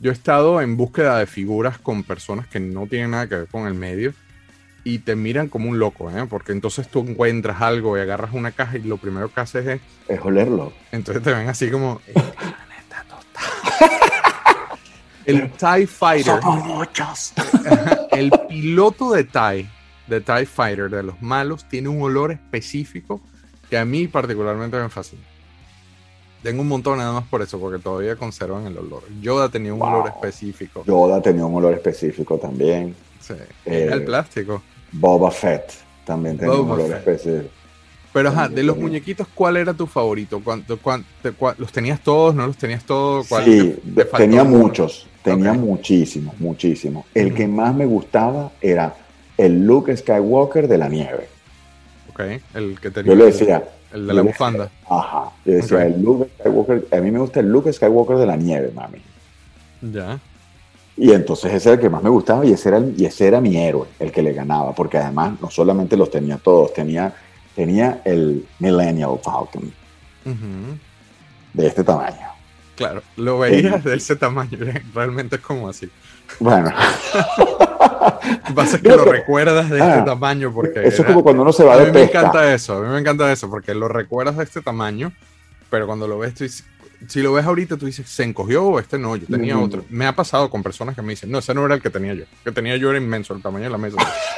yo 0.00 0.10
he 0.10 0.14
estado 0.14 0.60
en 0.60 0.76
búsqueda 0.76 1.18
de 1.18 1.26
figuras 1.26 1.78
con 1.78 2.02
personas 2.02 2.48
que 2.48 2.58
no 2.58 2.88
tienen 2.88 3.12
nada 3.12 3.28
que 3.28 3.36
ver 3.36 3.46
con 3.46 3.68
el 3.68 3.74
medio 3.74 4.12
y 4.82 4.98
te 4.98 5.14
miran 5.14 5.46
como 5.48 5.70
un 5.70 5.78
loco, 5.78 6.10
¿eh? 6.10 6.26
porque 6.28 6.50
entonces 6.50 6.88
tú 6.88 7.06
encuentras 7.08 7.62
algo 7.62 7.96
y 7.96 8.00
agarras 8.00 8.32
una 8.32 8.50
caja 8.50 8.78
y 8.78 8.82
lo 8.82 8.96
primero 8.96 9.32
que 9.32 9.40
haces 9.40 9.64
es, 9.64 9.80
Es 10.08 10.20
olerlo. 10.22 10.72
entonces 10.90 11.22
te 11.22 11.32
ven 11.32 11.48
así 11.48 11.70
como... 11.70 12.00
"Este 12.08 12.20
planeta 12.20 13.04
total". 13.08 13.90
El 15.24 15.52
TIE 15.52 15.86
Fighter, 15.86 16.42
muchos. 16.42 17.32
el 18.10 18.32
piloto 18.48 19.12
de 19.12 19.22
TIE, 19.22 19.68
de 20.08 20.20
TIE 20.20 20.46
Fighter, 20.46 20.90
de 20.90 21.04
los 21.04 21.22
malos, 21.22 21.68
tiene 21.68 21.88
un 21.88 22.02
olor 22.02 22.32
específico 22.32 23.20
que 23.70 23.78
a 23.78 23.84
mí 23.84 24.08
particularmente 24.08 24.76
me 24.80 24.88
fascina. 24.88 25.22
Tengo 26.42 26.62
un 26.62 26.68
montón 26.68 26.98
nada 26.98 27.12
más 27.12 27.24
por 27.24 27.40
eso, 27.42 27.58
porque 27.60 27.80
todavía 27.82 28.16
conservan 28.16 28.66
el 28.66 28.76
olor. 28.76 29.02
Yoda 29.20 29.48
tenía 29.48 29.72
un 29.72 29.78
Wow. 29.80 29.88
olor 29.88 30.08
específico. 30.08 30.84
Yoda 30.86 31.20
tenía 31.22 31.44
un 31.46 31.54
olor 31.54 31.74
específico 31.74 32.36
también. 32.38 32.94
Sí. 33.20 33.34
Eh, 33.64 33.84
Era 33.84 33.94
el 33.94 34.04
plástico. 34.04 34.60
Boba 34.90 35.30
Fett 35.30 35.72
también 36.04 36.36
tenía 36.36 36.54
un 36.54 36.70
olor 36.70 36.88
Fett. 36.88 36.98
específico. 36.98 37.48
Pero 38.12 38.28
ajá, 38.28 38.48
de 38.48 38.62
los 38.62 38.76
muñequitos, 38.76 39.26
¿cuál 39.32 39.56
era 39.56 39.72
tu 39.72 39.86
favorito? 39.86 40.40
¿Cuánto, 40.44 40.78
¿Los 41.56 41.72
tenías 41.72 42.00
todos? 42.00 42.34
¿No 42.34 42.46
los 42.46 42.56
tenías 42.58 42.84
todos? 42.84 43.26
¿Cuál 43.28 43.44
Sí, 43.44 43.58
te- 43.84 43.90
te 44.02 44.04
faltó 44.04 44.16
tenía 44.18 44.44
muchos, 44.44 45.06
tenía 45.22 45.54
muchísimos, 45.54 46.38
muchísimos. 46.38 47.06
El 47.14 47.32
que 47.32 47.46
más 47.46 47.74
me 47.74 47.86
gustaba 47.86 48.50
era 48.60 48.94
el 49.38 49.64
Luke 49.64 49.96
Skywalker 49.96 50.68
de 50.68 50.76
la 50.76 50.88
nieve. 50.90 51.26
Ok, 52.10 52.20
el 52.54 52.78
que 52.80 52.90
tenía. 52.90 53.12
Yo 53.12 53.16
le 53.18 53.24
decía, 53.26 53.62
El 53.92 54.06
de 54.06 54.14
la 54.14 54.22
bufanda. 54.22 54.70
ajá, 54.88 55.30
yo 55.44 55.52
decía, 55.52 55.76
Ok. 55.78 55.82
el 55.84 56.02
Luke 56.02 56.30
Skywalker, 56.40 56.86
a 56.92 57.00
mí 57.00 57.10
me 57.10 57.18
gusta 57.18 57.40
el 57.40 57.46
Luke 57.50 57.72
Skywalker 57.72 58.16
de 58.16 58.26
la 58.26 58.36
nieve, 58.36 58.70
mami. 58.74 58.98
Ya. 59.82 60.18
Y 60.96 61.10
entonces 61.12 61.52
ese 61.52 61.70
era 61.70 61.74
el 61.76 61.80
que 61.80 61.88
más 61.90 62.02
me 62.02 62.10
gustaba 62.10 62.44
y 62.44 62.52
ese 62.52 62.68
era, 62.68 62.78
el- 62.78 62.94
y 62.98 63.04
ese 63.06 63.26
era 63.26 63.40
mi 63.40 63.56
héroe, 63.56 63.86
el 63.98 64.12
que 64.12 64.22
le 64.22 64.32
ganaba, 64.32 64.72
porque 64.74 64.98
además 64.98 65.40
no 65.40 65.50
solamente 65.50 65.96
los 65.96 66.10
tenía 66.10 66.36
todos, 66.38 66.72
tenía, 66.74 67.12
tenía 67.56 68.00
el 68.04 68.46
Millennial 68.58 69.18
Falcon 69.22 69.72
de 71.54 71.66
este 71.66 71.82
tamaño. 71.84 72.28
Claro, 72.82 73.02
lo 73.16 73.38
veías 73.38 73.82
de 73.84 73.96
ese 73.96 74.16
tamaño, 74.16 74.58
realmente 74.94 75.36
es 75.36 75.42
como 75.42 75.68
así. 75.68 75.90
Bueno, 76.40 76.70
pasa 78.54 78.80
que 78.80 78.88
lo 78.88 79.04
recuerdas 79.04 79.70
de 79.70 79.82
Ah, 79.82 79.94
este 79.96 80.02
tamaño 80.06 80.52
porque 80.52 80.86
eso 80.86 81.02
es 81.02 81.08
como 81.08 81.22
cuando 81.22 81.42
uno 81.42 81.52
se 81.52 81.64
va 81.64 81.74
a 81.74 81.78
de 81.78 81.86
mí 81.86 81.92
me 81.92 82.00
pesca. 82.02 82.20
encanta 82.20 82.54
eso, 82.54 82.76
a 82.76 82.80
mí 82.80 82.88
me 82.88 82.98
encanta 82.98 83.30
eso 83.32 83.48
porque 83.50 83.74
lo 83.74 83.88
recuerdas 83.88 84.36
de 84.36 84.44
este 84.44 84.60
tamaño, 84.62 85.12
pero 85.70 85.86
cuando 85.86 86.06
lo 86.08 86.18
ves 86.18 86.34
tú 86.34 86.44
dices, 86.44 86.64
si 87.08 87.20
lo 87.22 87.32
ves 87.32 87.44
ahorita 87.44 87.76
tú 87.76 87.86
dices, 87.86 88.08
se 88.08 88.22
encogió 88.24 88.64
o 88.64 88.78
este 88.78 88.98
no, 88.98 89.16
yo 89.16 89.26
tenía 89.26 89.56
Ujú. 89.56 89.64
otro. 89.66 89.84
Me 89.90 90.06
ha 90.06 90.14
pasado 90.14 90.48
con 90.50 90.62
personas 90.62 90.94
que 90.94 91.02
me 91.02 91.10
dicen, 91.10 91.30
no, 91.30 91.38
ese 91.38 91.52
no 91.54 91.64
era 91.66 91.74
el 91.74 91.82
que 91.82 91.90
tenía 91.90 92.14
yo, 92.14 92.22
el 92.22 92.28
que 92.44 92.52
tenía 92.52 92.76
yo 92.76 92.90
era 92.90 92.98
inmenso, 92.98 93.34
el 93.34 93.42
tamaño 93.42 93.64
de 93.64 93.70
la 93.70 93.78
mesa. 93.78 93.96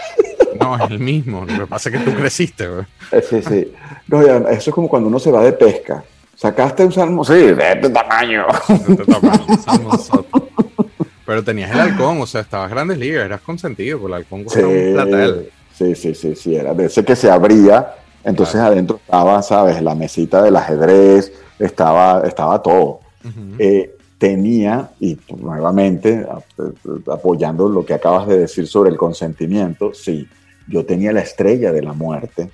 no, 0.60 0.76
es 0.82 0.90
el 0.90 0.98
mismo, 0.98 1.44
lo 1.46 1.58
que 1.58 1.66
pasa 1.66 1.90
es 1.90 1.98
que 1.98 2.04
tú 2.10 2.16
creciste. 2.16 2.66
güey. 2.68 2.84
Eh, 3.12 3.22
Sí, 3.28 3.42
sí. 3.42 3.72
No, 4.08 4.24
ya, 4.26 4.36
eso 4.50 4.70
es 4.70 4.74
como 4.74 4.88
cuando 4.88 5.08
uno 5.08 5.18
se 5.18 5.30
va 5.30 5.42
de 5.44 5.52
pesca. 5.52 6.02
Sacaste 6.36 6.84
un 6.84 6.92
salmo, 6.92 7.24
sí, 7.24 7.32
de 7.34 7.72
este 7.72 7.90
tamaño. 7.90 8.44
de 8.68 8.74
este 8.92 9.04
tamaño. 9.06 9.46
Pero 11.26 11.42
tenías 11.42 11.70
el 11.70 11.80
halcón, 11.80 12.20
o 12.20 12.26
sea, 12.26 12.42
estabas 12.42 12.70
grandes 12.70 12.98
ligas, 12.98 13.24
eras 13.24 13.40
consentido, 13.40 13.98
porque 13.98 14.14
el 14.16 14.22
halcón 14.22 14.44
costaba 14.44 14.68
un 14.68 14.92
platal. 14.94 15.46
Sí, 15.72 15.94
sí, 15.94 16.14
sí, 16.14 16.34
sí, 16.36 16.54
era 16.54 16.74
de 16.74 16.86
ese 16.86 17.04
que 17.04 17.16
se 17.16 17.30
abría, 17.30 17.94
entonces 18.22 18.54
Claro. 18.56 18.72
adentro 18.72 19.00
estaba, 19.04 19.42
sabes, 19.42 19.82
la 19.82 19.94
mesita 19.94 20.42
del 20.42 20.54
ajedrez, 20.56 21.32
estaba, 21.58 22.22
estaba 22.26 22.62
todo. 22.62 23.00
Ujú. 23.24 23.54
Eh, 23.58 23.96
tenía, 24.18 24.90
y 25.00 25.18
nuevamente 25.36 26.26
ap- 26.30 27.08
apoyando 27.10 27.68
lo 27.68 27.84
que 27.84 27.94
acabas 27.94 28.28
de 28.28 28.38
decir 28.40 28.66
sobre 28.68 28.90
el 28.90 28.96
consentimiento, 28.96 29.92
sí, 29.94 30.28
yo 30.68 30.84
tenía 30.84 31.12
la 31.12 31.20
estrella 31.20 31.72
de 31.72 31.82
la 31.82 31.92
muerte, 31.94 32.50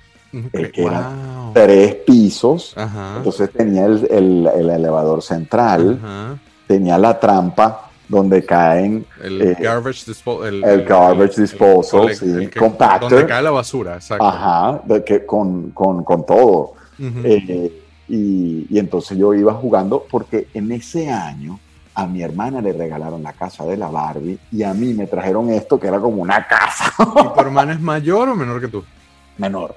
el 0.53 0.71
que 0.71 0.83
era 0.85 1.09
Wow. 1.09 1.53
tres 1.53 1.95
pisos, 2.05 2.73
Ajá. 2.77 3.15
entonces 3.17 3.51
tenía 3.51 3.85
el, 3.85 4.07
el- 4.09 4.47
el 4.55 4.69
elevador 4.69 5.21
central, 5.21 5.99
Ajá. 6.03 6.37
tenía 6.67 6.97
la 6.97 7.19
trampa 7.19 7.89
donde 8.07 8.43
caen 8.45 9.05
El 9.23 9.41
Eh, 9.41 9.57
garbage 9.59 10.05
disposal. 10.05 10.63
el 10.63 10.83
garbage 10.83 11.41
disposal, 11.41 12.13
sí, 12.15 12.49
compactor. 12.57 13.09
Donde 13.09 13.25
cae 13.27 13.41
la 13.41 13.51
basura, 13.51 13.95
exacto. 13.95 14.25
Ajá, 14.25 14.81
de 14.85 15.03
que 15.03 15.25
con, 15.25 15.71
con, 15.71 16.03
con 16.03 16.25
todo. 16.25 16.73
Eh, 16.99 17.81
y, 18.09 18.67
y 18.69 18.77
entonces 18.79 19.17
yo 19.17 19.33
iba 19.33 19.53
jugando 19.53 20.05
porque 20.11 20.47
en 20.53 20.71
ese 20.73 21.09
año 21.09 21.57
a 21.95 22.05
mi 22.05 22.21
hermana 22.21 22.61
le 22.61 22.73
regalaron 22.73 23.23
la 23.23 23.33
casa 23.33 23.65
de 23.65 23.75
la 23.77 23.89
Barbie 23.89 24.37
y 24.51 24.63
a 24.63 24.73
mí 24.73 24.93
me 24.93 25.07
trajeron 25.07 25.49
esto 25.49 25.79
que 25.79 25.87
era 25.87 25.99
como 25.99 26.21
una 26.21 26.45
casa 26.47 26.91
¿Y 26.99 27.33
tu 27.33 27.39
hermana 27.41 27.73
es 27.73 27.79
mayor 27.81 28.29
o 28.29 28.35
menor 28.35 28.59
que 28.61 28.67
tú? 28.67 28.83
menor. 29.37 29.73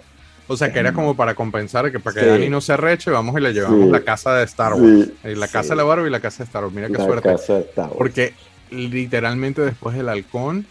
O 0.47 0.57
sea, 0.57 0.73
que 0.73 0.79
era 0.79 0.93
como 0.93 1.17
para 1.17 1.35
compensar 1.35 1.91
que 1.91 1.99
para 2.01 2.15
que 2.15 2.21
Sí. 2.21 2.27
Dani 2.27 2.49
no 2.51 2.61
se 2.61 2.75
arreche, 2.75 3.11
vamos 3.11 3.35
y 3.39 3.41
le 3.41 3.53
llevamos 3.55 3.87
Sí. 3.87 3.91
la 3.91 4.01
casa 4.01 4.35
de 4.35 4.45
Star 4.45 4.75
Wars. 4.75 5.07
Sí, 5.07 5.15
Eh, 5.25 5.37
la 5.37 5.49
casa 5.49 5.71
de 5.71 5.77
la 5.77 5.85
Barbie 5.85 6.09
y 6.09 6.11
la 6.11 6.21
casa 6.21 6.39
de 6.39 6.45
Star 6.45 6.65
Wars. 6.65 6.75
Mira 6.75 6.89
qué 6.89 6.99
La 6.99 7.05
suerte. 7.05 7.29
casa 7.31 7.55
de 7.55 7.61
Star 7.61 7.87
Wars. 7.87 7.97
Porque 7.97 8.35
literalmente 8.71 9.63
después 9.63 9.97
del 9.97 10.09
halcón, 10.09 10.67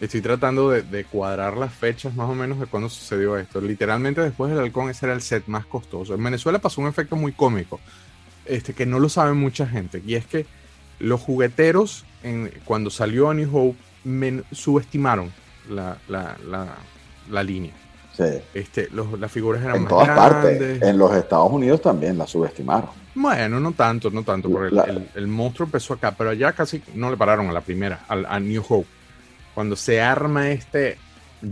estoy 0.00 0.20
tratando 0.20 0.70
de, 0.70 0.82
de 0.82 1.04
cuadrar 1.04 1.56
las 1.56 1.72
fechas 1.74 2.14
más 2.14 2.28
o 2.28 2.34
menos 2.34 2.60
de 2.60 2.66
cuándo 2.66 2.88
sucedió 2.88 3.36
esto. 3.36 3.60
Literalmente 3.60 4.20
después 4.20 4.50
del 4.52 4.60
halcón 4.60 4.90
ese 4.90 5.06
era 5.06 5.14
el 5.14 5.22
set 5.22 5.44
más 5.46 5.66
costoso. 5.66 6.14
En 6.14 6.22
Venezuela 6.22 6.58
pasó 6.60 6.80
un 6.80 6.86
efecto 6.88 7.16
muy 7.16 7.32
cómico, 7.32 7.80
este, 8.44 8.74
que 8.74 8.86
no 8.86 8.98
lo 9.00 9.08
sabe 9.08 9.32
mucha 9.32 9.66
gente, 9.66 10.02
y 10.06 10.14
es 10.14 10.26
que 10.26 10.46
los 11.00 11.20
jugueteros, 11.20 12.04
en, 12.22 12.50
cuando 12.64 12.90
salió 12.90 13.28
a 13.30 13.34
New 13.34 13.50
Hope, 13.56 13.78
men- 14.04 14.44
subestimaron 14.52 15.32
la, 15.68 15.98
la, 16.08 16.36
la, 16.48 16.76
la 17.30 17.42
línea. 17.42 17.72
Sí. 18.16 18.24
Este, 18.54 18.88
los- 18.92 19.18
las 19.18 19.30
figuras 19.30 19.62
eran 19.62 19.76
En 19.76 19.82
más 19.82 19.90
todas 19.90 20.06
grandes. 20.08 20.58
partes. 20.58 20.82
En 20.82 20.98
los 20.98 21.14
Estados 21.14 21.50
Unidos 21.52 21.82
también 21.82 22.16
la 22.16 22.26
subestimaron. 22.26 22.88
Bueno, 23.14 23.60
no 23.60 23.72
tanto, 23.72 24.10
no 24.10 24.22
tanto, 24.22 24.50
porque 24.50 24.68
el- 24.68 24.74
La- 24.76 24.84
el, 24.84 25.08
el 25.14 25.26
monstruo 25.26 25.66
empezó 25.66 25.94
acá, 25.94 26.14
pero 26.16 26.30
allá 26.30 26.52
casi 26.52 26.82
no 26.94 27.10
le 27.10 27.16
pararon 27.16 27.48
a 27.48 27.52
la 27.52 27.60
primera, 27.60 28.04
al- 28.08 28.26
a, 28.26 28.40
New 28.40 28.62
Hope. 28.68 28.88
Cuando 29.54 29.76
se 29.76 30.00
arma 30.00 30.50
este 30.50 30.98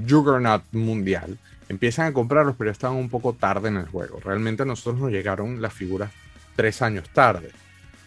Juggernaut 0.09 0.63
mundial, 0.73 1.39
empiezan 1.69 2.07
a 2.07 2.13
comprarlos, 2.13 2.55
pero 2.57 2.69
ya 2.69 2.73
estaban 2.73 2.97
un 2.97 3.09
poco 3.11 3.33
tarde 3.35 3.69
en 3.69 3.77
el 3.77 3.87
juego. 3.87 4.21
Realmente 4.23 4.63
a 4.63 4.67
nosotros 4.67 5.01
nos 5.01 5.11
llegaron 5.11 5.61
las 5.63 5.73
figuras 5.73 6.11
tres 6.57 6.81
años 6.83 7.09
tarde. 7.13 7.51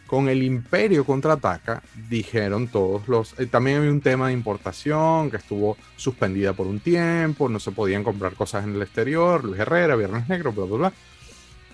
Con 0.08 0.30
el 0.30 0.42
Imperio 0.42 1.04
contraataca, 1.06 1.84
dijeron 2.10 2.68
todos 2.70 3.08
los. 3.10 3.38
eh, 3.40 3.46
también 3.46 3.78
había 3.80 3.92
un 3.92 4.00
tema 4.02 4.28
de 4.28 4.34
importación 4.34 5.30
que 5.30 5.38
estuvo 5.38 5.76
suspendida 5.98 6.54
por 6.54 6.66
un 6.66 6.80
tiempo, 6.80 7.50
no 7.50 7.60
se 7.60 7.72
podían 7.72 8.04
comprar 8.06 8.34
cosas 8.34 8.64
en 8.64 8.76
el 8.76 8.82
exterior, 8.82 9.44
Luis 9.44 9.60
Herrera, 9.60 9.96
Viernes 9.98 10.30
Negro, 10.30 10.54
bla, 10.54 10.64
bla, 10.66 10.78
bla. 10.78 10.94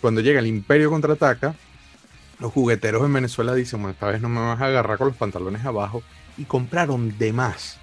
Cuando 0.01 0.19
llega 0.21 0.39
el 0.39 0.47
Imperio 0.47 0.89
contraataca, 0.89 1.53
los 2.39 2.51
jugueteros 2.51 3.05
en 3.05 3.13
Venezuela 3.13 3.53
dicen: 3.53 3.79
Bueno, 3.81 3.91
esta 3.93 4.07
vez 4.07 4.19
no 4.19 4.29
me 4.29 4.39
vas 4.41 4.59
a 4.59 4.65
agarrar 4.65 4.97
con 4.97 5.07
los 5.09 5.15
pantalones 5.15 5.63
abajo. 5.63 6.01
Y 6.35 6.45
compraron 6.45 7.15
de 7.19 7.31
más. 7.31 7.77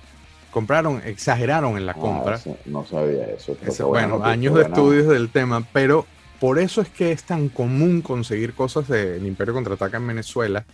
Compraron, 0.51 1.01
exageraron 1.05 1.77
en 1.77 1.87
la 1.87 1.95
compra. 1.95 2.35
Ah, 2.35 2.39
sí, 2.39 2.53
no 2.67 2.85
sabía 2.85 3.25
eso. 3.27 3.57
Ese- 3.65 3.85
bueno, 3.85 4.17
años 4.25 4.55
de 4.55 4.63
estudios 4.81 5.07
del 5.07 5.29
tema, 5.31 5.63
pero 5.73 6.07
por 6.41 6.59
eso 6.59 6.81
es 6.81 6.89
que 6.89 7.13
es 7.13 7.23
tan 7.25 7.49
común 7.51 8.01
conseguir 8.01 8.55
cosas 8.55 8.89
del 8.89 9.25
Imperio 9.27 9.55
Contraataca 9.55 9.99
en 9.99 10.07
Venezuela 10.07 10.65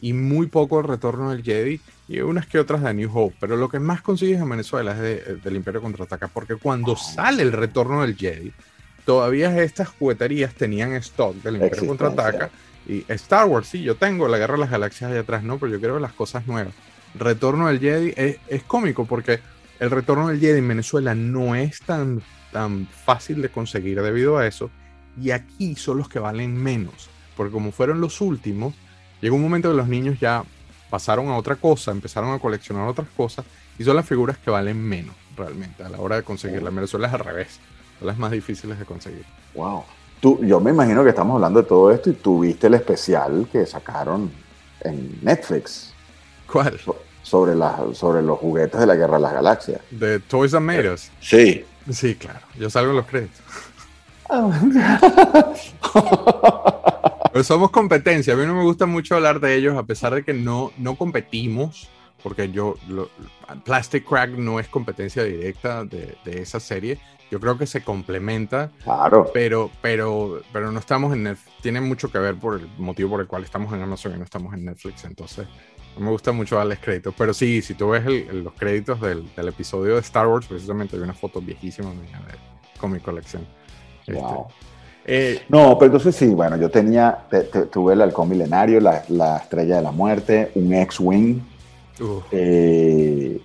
y 0.00 0.12
muy 0.12 0.48
poco 0.48 0.80
el 0.80 0.88
retorno 0.88 1.30
del 1.30 1.42
Jedi 1.44 1.80
y 2.08 2.20
unas 2.20 2.46
que 2.46 2.58
otras 2.58 2.82
de 2.82 2.92
New 2.92 3.10
Hope. 3.16 3.36
Pero 3.40 3.56
lo 3.56 3.68
que 3.68 3.78
más 3.78 4.02
consigues 4.02 4.40
en 4.40 4.48
Venezuela 4.48 4.92
es 4.92 4.98
de- 4.98 5.36
del 5.36 5.56
Imperio 5.56 5.80
Contraataca, 5.80 6.26
porque 6.28 6.56
cuando 6.56 6.96
sale 6.96 7.42
el 7.44 7.52
retorno 7.52 8.02
del 8.02 8.16
Jedi, 8.16 8.52
todavía 9.04 9.56
estas 9.62 9.88
jugueterías 9.88 10.54
tenían 10.54 10.92
stock 10.94 11.34
del 11.36 11.54
Imperio. 11.56 11.78
Contraataca. 11.86 12.50
Y 12.88 13.04
Star 13.12 13.46
Wars, 13.46 13.68
sí, 13.68 13.82
yo 13.82 13.94
tengo 13.94 14.26
la 14.26 14.38
Guerra 14.38 14.54
de 14.54 14.60
las 14.60 14.70
Galaxias 14.70 15.10
allá 15.12 15.20
atrás, 15.20 15.44
no, 15.44 15.56
pero 15.58 15.70
yo 15.70 15.78
quiero 15.78 15.94
ver 15.94 16.02
las 16.02 16.12
cosas 16.12 16.48
nuevas. 16.48 16.74
Retorno 17.14 17.68
del 17.68 17.78
Jedi 17.78 18.12
es, 18.16 18.38
es 18.48 18.62
cómico 18.64 19.04
porque 19.04 19.38
el 19.78 19.90
retorno 19.90 20.28
del 20.28 20.40
Jedi 20.40 20.58
en 20.58 20.66
Venezuela 20.68 21.14
no 21.14 21.54
es 21.54 21.78
tan, 21.80 22.22
tan 22.52 22.88
fácil 22.88 23.40
de 23.40 23.50
conseguir 23.50 24.02
debido 24.02 24.36
a 24.38 24.46
eso. 24.48 24.68
Y 25.20 25.30
aquí 25.30 25.74
son 25.76 25.98
los 25.98 26.08
que 26.08 26.18
valen 26.18 26.54
menos. 26.56 27.08
Porque 27.36 27.52
como 27.52 27.72
fueron 27.72 28.00
los 28.00 28.20
últimos, 28.20 28.74
llegó 29.20 29.36
un 29.36 29.42
momento 29.42 29.70
que 29.70 29.76
los 29.76 29.88
niños 29.88 30.18
ya 30.20 30.44
pasaron 30.90 31.28
a 31.28 31.36
otra 31.36 31.56
cosa, 31.56 31.90
empezaron 31.90 32.32
a 32.34 32.38
coleccionar 32.38 32.86
otras 32.86 33.08
cosas 33.16 33.44
y 33.78 33.84
son 33.84 33.96
las 33.96 34.06
figuras 34.06 34.36
que 34.36 34.50
valen 34.50 34.78
menos 34.82 35.14
realmente 35.36 35.82
a 35.82 35.88
la 35.88 35.98
hora 35.98 36.16
de 36.16 36.22
conseguirlas. 36.22 36.68
En 36.68 36.76
Venezuela 36.76 37.08
es 37.08 37.14
al 37.14 37.20
revés, 37.20 37.58
son 37.98 38.08
las 38.08 38.18
más 38.18 38.30
difíciles 38.30 38.78
de 38.78 38.84
conseguir. 38.84 39.24
Wow. 39.54 39.84
Tú, 40.20 40.38
yo 40.44 40.60
me 40.60 40.70
imagino 40.70 41.02
que 41.02 41.08
estamos 41.10 41.34
hablando 41.36 41.62
de 41.62 41.66
todo 41.68 41.90
esto 41.90 42.10
y 42.10 42.12
tú 42.12 42.40
viste 42.40 42.66
el 42.66 42.74
especial 42.74 43.48
que 43.50 43.64
sacaron 43.66 44.30
en 44.82 45.18
Netflix 45.22 45.92
¿Cuál? 46.46 46.78
so- 46.78 47.02
sobre, 47.22 47.54
las 47.54 47.96
sobre 47.96 48.20
los 48.22 48.38
juguetes 48.38 48.78
de 48.78 48.86
la 48.86 48.94
Guerra 48.94 49.16
de 49.16 49.22
las 49.22 49.32
Galaxias. 49.32 49.80
De 49.90 50.20
Toys 50.20 50.52
Made 50.52 50.90
Us. 50.92 51.10
Sí. 51.20 51.64
Sí, 51.90 52.14
claro. 52.16 52.40
Yo 52.58 52.68
salgo 52.68 52.90
en 52.90 52.96
los 52.98 53.06
créditos. 53.06 53.40
Pero 57.32 57.44
somos 57.44 57.70
competencia. 57.70 58.34
A 58.34 58.36
mí 58.36 58.44
no 58.46 58.54
me 58.54 58.62
gusta 58.64 58.86
mucho 58.86 59.14
hablar 59.16 59.40
de 59.40 59.54
ellos, 59.54 59.76
a 59.76 59.84
pesar 59.84 60.14
de 60.14 60.22
que 60.24 60.34
no, 60.34 60.70
no 60.78 60.96
competimos, 60.96 61.88
porque 62.22 62.50
yo, 62.50 62.74
lo- 62.88 63.10
Plastic 63.64 64.06
Crack 64.08 64.30
no 64.32 64.60
es 64.60 64.68
competencia 64.68 65.24
directa 65.24 65.84
de, 65.84 66.16
de 66.24 66.42
esa 66.42 66.60
serie. 66.60 66.98
Yo 67.30 67.40
creo 67.40 67.56
que 67.56 67.66
se 67.66 67.82
complementa, 67.82 68.70
Claro. 68.84 69.30
pero, 69.32 69.70
pero, 69.80 70.42
pero 70.52 70.70
no 70.70 70.78
estamos 70.78 71.14
en 71.14 71.22
Netflix. 71.22 71.56
Tiene 71.62 71.80
mucho 71.80 72.10
que 72.12 72.18
ver 72.18 72.34
por 72.36 72.60
el 72.60 72.68
motivo 72.76 73.10
por 73.10 73.20
el 73.22 73.26
cual 73.26 73.42
estamos 73.44 73.72
en 73.72 73.80
Amazon 73.80 74.12
y 74.14 74.18
no 74.18 74.24
estamos 74.24 74.52
en 74.52 74.66
Netflix. 74.66 75.04
Entonces, 75.06 75.46
no 75.96 76.04
me 76.04 76.10
gusta 76.10 76.32
mucho 76.32 76.56
darles 76.56 76.78
créditos. 76.80 77.14
Pero 77.16 77.32
sí, 77.32 77.62
si 77.62 77.72
tú 77.72 77.88
ves 77.88 78.04
el- 78.04 78.44
los 78.44 78.52
créditos 78.52 79.00
del, 79.00 79.34
del 79.34 79.48
episodio 79.48 79.94
de 79.94 80.00
Star 80.00 80.26
Wars, 80.26 80.46
precisamente 80.46 80.96
hay 80.96 81.02
una 81.02 81.14
foto 81.14 81.40
viejísima 81.40 81.88
mía 81.94 82.20
de, 82.26 82.78
con 82.78 82.92
mi 82.92 83.00
colección. 83.00 83.46
Este, 84.06 84.22
eh, 85.04 85.42
No, 85.48 85.76
pero 85.78 85.86
entonces 85.92 86.14
sí, 86.16 86.28
bueno, 86.28 86.56
yo 86.56 86.70
tenía, 86.70 87.18
te- 87.30 87.42
te- 87.44 87.66
tuve 87.66 87.94
el 87.94 88.02
halcón 88.02 88.28
milenario, 88.28 88.80
la, 88.80 89.04
la 89.08 89.38
estrella 89.38 89.76
de 89.76 89.82
la 89.82 89.90
muerte, 89.92 90.50
un 90.54 90.72
X-Wing, 90.72 91.40
eh, 92.30 93.40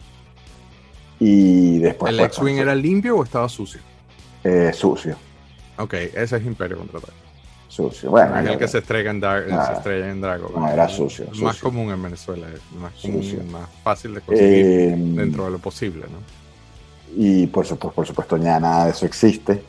y 1.20 1.80
después... 1.80 2.12
¿El 2.12 2.18
pues, 2.20 2.28
X-Wing 2.30 2.58
era 2.58 2.76
limpio 2.76 3.18
o 3.18 3.24
estaba 3.24 3.50
sucio? 3.50 3.82
eh, 4.44 4.72
sucio, 4.74 5.16
Ok, 5.80 5.94
ese 5.94 6.38
es 6.38 6.46
Imperio 6.46 6.78
Contraataque. 6.78 7.14
sucio. 7.68 8.10
Bueno, 8.10 8.40
es 8.40 8.48
el 8.48 8.58
que 8.58 8.68
se 8.68 8.78
estrella 8.80 9.12
en, 9.12 9.20
Dar- 9.20 9.46
Ah. 9.52 9.68
se 9.68 9.74
estrella 9.74 10.10
en 10.10 10.22
Dragon. 10.22 10.52
No, 10.56 10.68
era 10.72 10.88
sucio, 10.90 11.26
Más 11.42 11.58
común 11.60 11.92
en 11.92 12.02
Venezuela, 12.02 12.48
es 12.54 12.62
más 12.80 12.94
común, 13.02 13.22
Sucio. 13.24 13.44
más 13.52 13.70
fácil 13.84 14.16
de 14.16 14.22
conseguir 14.22 14.96
dentro 15.16 15.46
de 15.46 15.52
lo 15.52 15.60
posible, 15.60 16.06
¿no? 16.10 16.18
Y 17.16 17.46
por 17.48 17.66
supuesto, 17.66 17.94
por 17.96 18.08
supuesto, 18.08 18.38
ya 18.38 18.60
nada 18.60 18.86
de 18.86 18.92
eso 18.92 19.06
existe. 19.06 19.64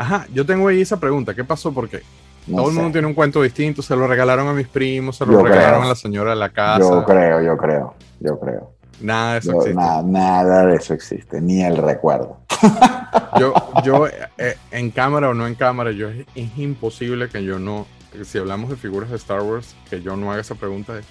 Ajá, 0.00 0.26
yo 0.32 0.46
tengo 0.46 0.66
ahí 0.68 0.80
esa 0.80 0.98
pregunta, 0.98 1.34
¿qué 1.34 1.44
pasó? 1.44 1.72
Porque 1.74 2.00
No 2.46 2.56
todo 2.56 2.68
el 2.70 2.74
mundo 2.74 2.90
tiene 2.92 3.06
un 3.06 3.12
cuento 3.12 3.42
distinto, 3.42 3.82
se 3.82 3.94
lo 3.94 4.06
regalaron 4.06 4.48
a 4.48 4.54
mis 4.54 4.66
primos, 4.66 5.16
se 5.18 5.26
lo 5.26 5.32
Yo 5.32 5.42
regalaron 5.42 5.74
creo. 5.80 5.82
a 5.84 5.88
la 5.90 5.94
señora 5.94 6.30
de 6.30 6.36
la 6.36 6.48
casa. 6.48 6.80
Yo 6.80 7.04
creo, 7.04 7.42
yo 7.42 7.56
creo, 7.58 7.94
yo 8.20 8.40
creo. 8.40 8.72
Nada 9.02 9.34
de 9.34 9.38
eso 9.40 9.52
Yo- 9.52 9.58
existe. 9.58 9.74
nada, 9.78 10.02
nada 10.02 10.66
de 10.66 10.76
eso 10.76 10.94
existe, 10.94 11.40
ni 11.42 11.62
el 11.62 11.76
recuerdo. 11.76 12.38
Yo, 13.38 13.52
yo 13.84 14.06
eh, 14.06 14.56
en 14.70 14.90
cámara 14.90 15.28
o 15.30 15.34
no 15.34 15.46
en 15.46 15.54
cámara, 15.54 15.90
yo 15.92 16.08
es, 16.08 16.26
es 16.34 16.58
imposible 16.58 17.28
que 17.28 17.42
yo 17.44 17.58
no, 17.58 17.86
si 18.24 18.38
hablamos 18.38 18.70
de 18.70 18.76
figuras 18.76 19.10
de 19.10 19.16
Star 19.16 19.40
Wars, 19.42 19.74
que 19.88 20.00
yo 20.02 20.16
no 20.16 20.30
haga 20.32 20.40
esa 20.40 20.54
pregunta 20.56 20.94
de 20.94 21.02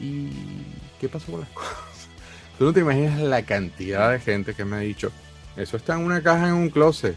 ¿y 0.00 0.30
qué 1.00 1.08
pasó 1.08 1.30
con 1.32 1.40
las 1.40 1.48
cosas? 1.50 1.72
Tú 2.58 2.64
no 2.66 2.72
te 2.72 2.80
imaginas 2.80 3.18
la 3.20 3.42
cantidad 3.42 4.10
de 4.12 4.20
gente 4.20 4.54
que 4.54 4.64
me 4.64 4.76
ha 4.76 4.80
dicho, 4.80 5.10
eso 5.56 5.76
está 5.76 5.94
en 5.94 6.00
una 6.04 6.22
caja 6.22 6.48
en 6.48 6.54
un 6.54 6.68
closet. 6.70 7.16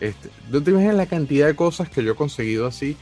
Este, 0.00 0.30
no 0.50 0.62
te 0.62 0.70
imaginas 0.70 0.94
la 0.96 1.06
cantidad 1.06 1.46
de 1.46 1.56
cosas 1.56 1.88
que 1.88 2.02
yo 2.04 2.12
he 2.12 2.16
conseguido 2.16 2.66
así. 2.66 2.96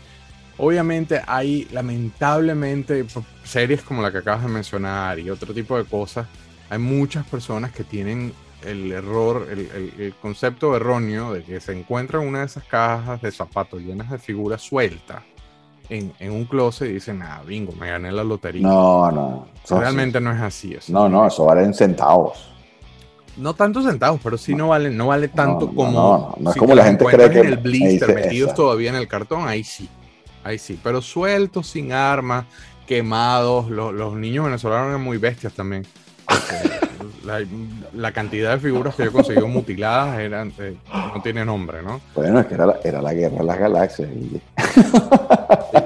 Obviamente 0.59 1.21
hay 1.27 1.67
lamentablemente 1.73 3.05
series 3.43 3.83
como 3.83 4.03
la 4.03 4.13
que 4.13 4.19
acabas 4.19 4.43
de 4.43 4.49
mencionar 4.49 5.19
y 5.19 5.29
otro 5.31 5.53
tipo 5.53 5.77
de 5.77 5.85
cosas. 5.85 6.27
Hay 6.71 6.79
muchas 6.79 7.27
personas 7.27 7.73
que 7.73 7.85
tienen 7.85 8.33
el 8.65 8.93
error, 8.93 9.49
el, 9.51 9.59
el- 9.61 9.93
el 9.99 10.15
concepto 10.15 10.75
erróneo 10.77 11.35
de 11.35 11.43
que 11.43 11.61
se 11.61 11.73
encuentran 11.79 12.27
una 12.27 12.41
de 12.41 12.47
esas 12.47 12.65
cajas 12.65 13.21
de 13.21 13.31
zapatos 13.31 13.81
llenas 13.83 14.11
de 14.11 14.19
figuras 14.19 14.63
sueltas 14.63 15.23
en, 15.91 16.13
en 16.19 16.31
un 16.33 16.45
closet 16.47 16.89
y 16.89 16.95
dicen, 16.95 17.21
ah, 17.23 17.43
bingo, 17.47 17.73
me 17.73 17.91
gané 17.91 18.11
la 18.11 18.25
lotería. 18.25 18.67
No, 18.67 19.11
no. 19.11 19.49
Realmente 19.69 20.21
no 20.21 20.33
es 20.33 20.41
así 20.41 20.73
eso. 20.75 20.93
No, 20.93 21.09
no, 21.09 21.27
eso 21.27 21.45
vale 21.45 21.63
en 21.65 21.75
centavos. 21.75 22.54
No 23.37 23.55
tantos 23.55 23.85
centavos, 23.85 24.21
pero 24.23 24.39
sí 24.39 24.55
no 24.55 24.69
vale, 24.69 24.91
no 24.91 25.09
vale 25.09 25.29
tanto 25.29 25.67
no, 25.67 25.75
como. 25.75 25.91
no, 25.93 26.19
no, 26.19 26.35
no 26.39 26.51
es 26.51 26.55
si 26.55 26.61
como 26.61 26.75
la 26.75 26.85
gente 26.85 27.05
cree 27.05 27.31
que 27.31 27.41
en 27.41 27.47
el 27.47 27.57
blister 27.57 28.09
dice 28.09 28.15
metidos 28.15 28.49
esa. 28.49 28.57
todavía 28.57 28.91
en 28.91 28.97
el 28.97 29.09
cartón, 29.09 29.49
ahí 29.49 29.65
sí. 29.65 29.89
Ahí 30.45 30.59
sí. 30.59 30.79
Pero 30.83 31.03
sueltos, 31.03 31.67
sin 31.67 31.93
armas, 31.93 32.45
quemados. 32.87 33.71
Los, 33.71 33.93
los 33.93 34.15
niños 34.15 34.45
venezolanos 34.45 34.89
eran 34.91 35.03
muy 35.03 35.19
bestias 35.19 35.53
también. 35.53 35.85
La, 37.25 37.43
la 37.95 38.13
cantidad 38.13 38.53
de 38.53 38.59
figuras 38.61 38.95
que 38.95 39.05
yo 39.05 39.09
he 39.09 39.13
conseguido 39.13 39.49
mutiladas 39.49 40.19
eran, 40.19 40.53
eh, 40.59 40.77
no 41.15 41.23
tiene 41.23 41.43
nombre, 41.45 41.83
¿no? 41.83 42.01
Bueno, 42.15 42.39
es 42.41 42.47
que 42.47 42.55
era 42.55 42.67
la, 42.67 42.79
era 42.85 43.01
la 43.01 43.15
guerra 43.15 43.39
de 43.39 43.45
las 43.45 43.59
galaxias. 43.59 44.09
y- 44.11 44.41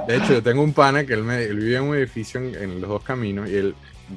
De 0.06 0.16
hecho, 0.16 0.32
yo 0.34 0.42
tengo 0.42 0.62
un 0.62 0.72
pana 0.72 1.04
que 1.04 1.14
él, 1.14 1.22
me, 1.22 1.42
él 1.44 1.56
vive 1.58 1.76
en 1.76 1.84
un 1.84 1.96
edificio 1.96 2.40
en, 2.40 2.54
en 2.56 2.80
los 2.80 2.90
dos 2.90 3.02
caminos 3.04 3.48
y 3.48 3.54
él, 3.56 3.74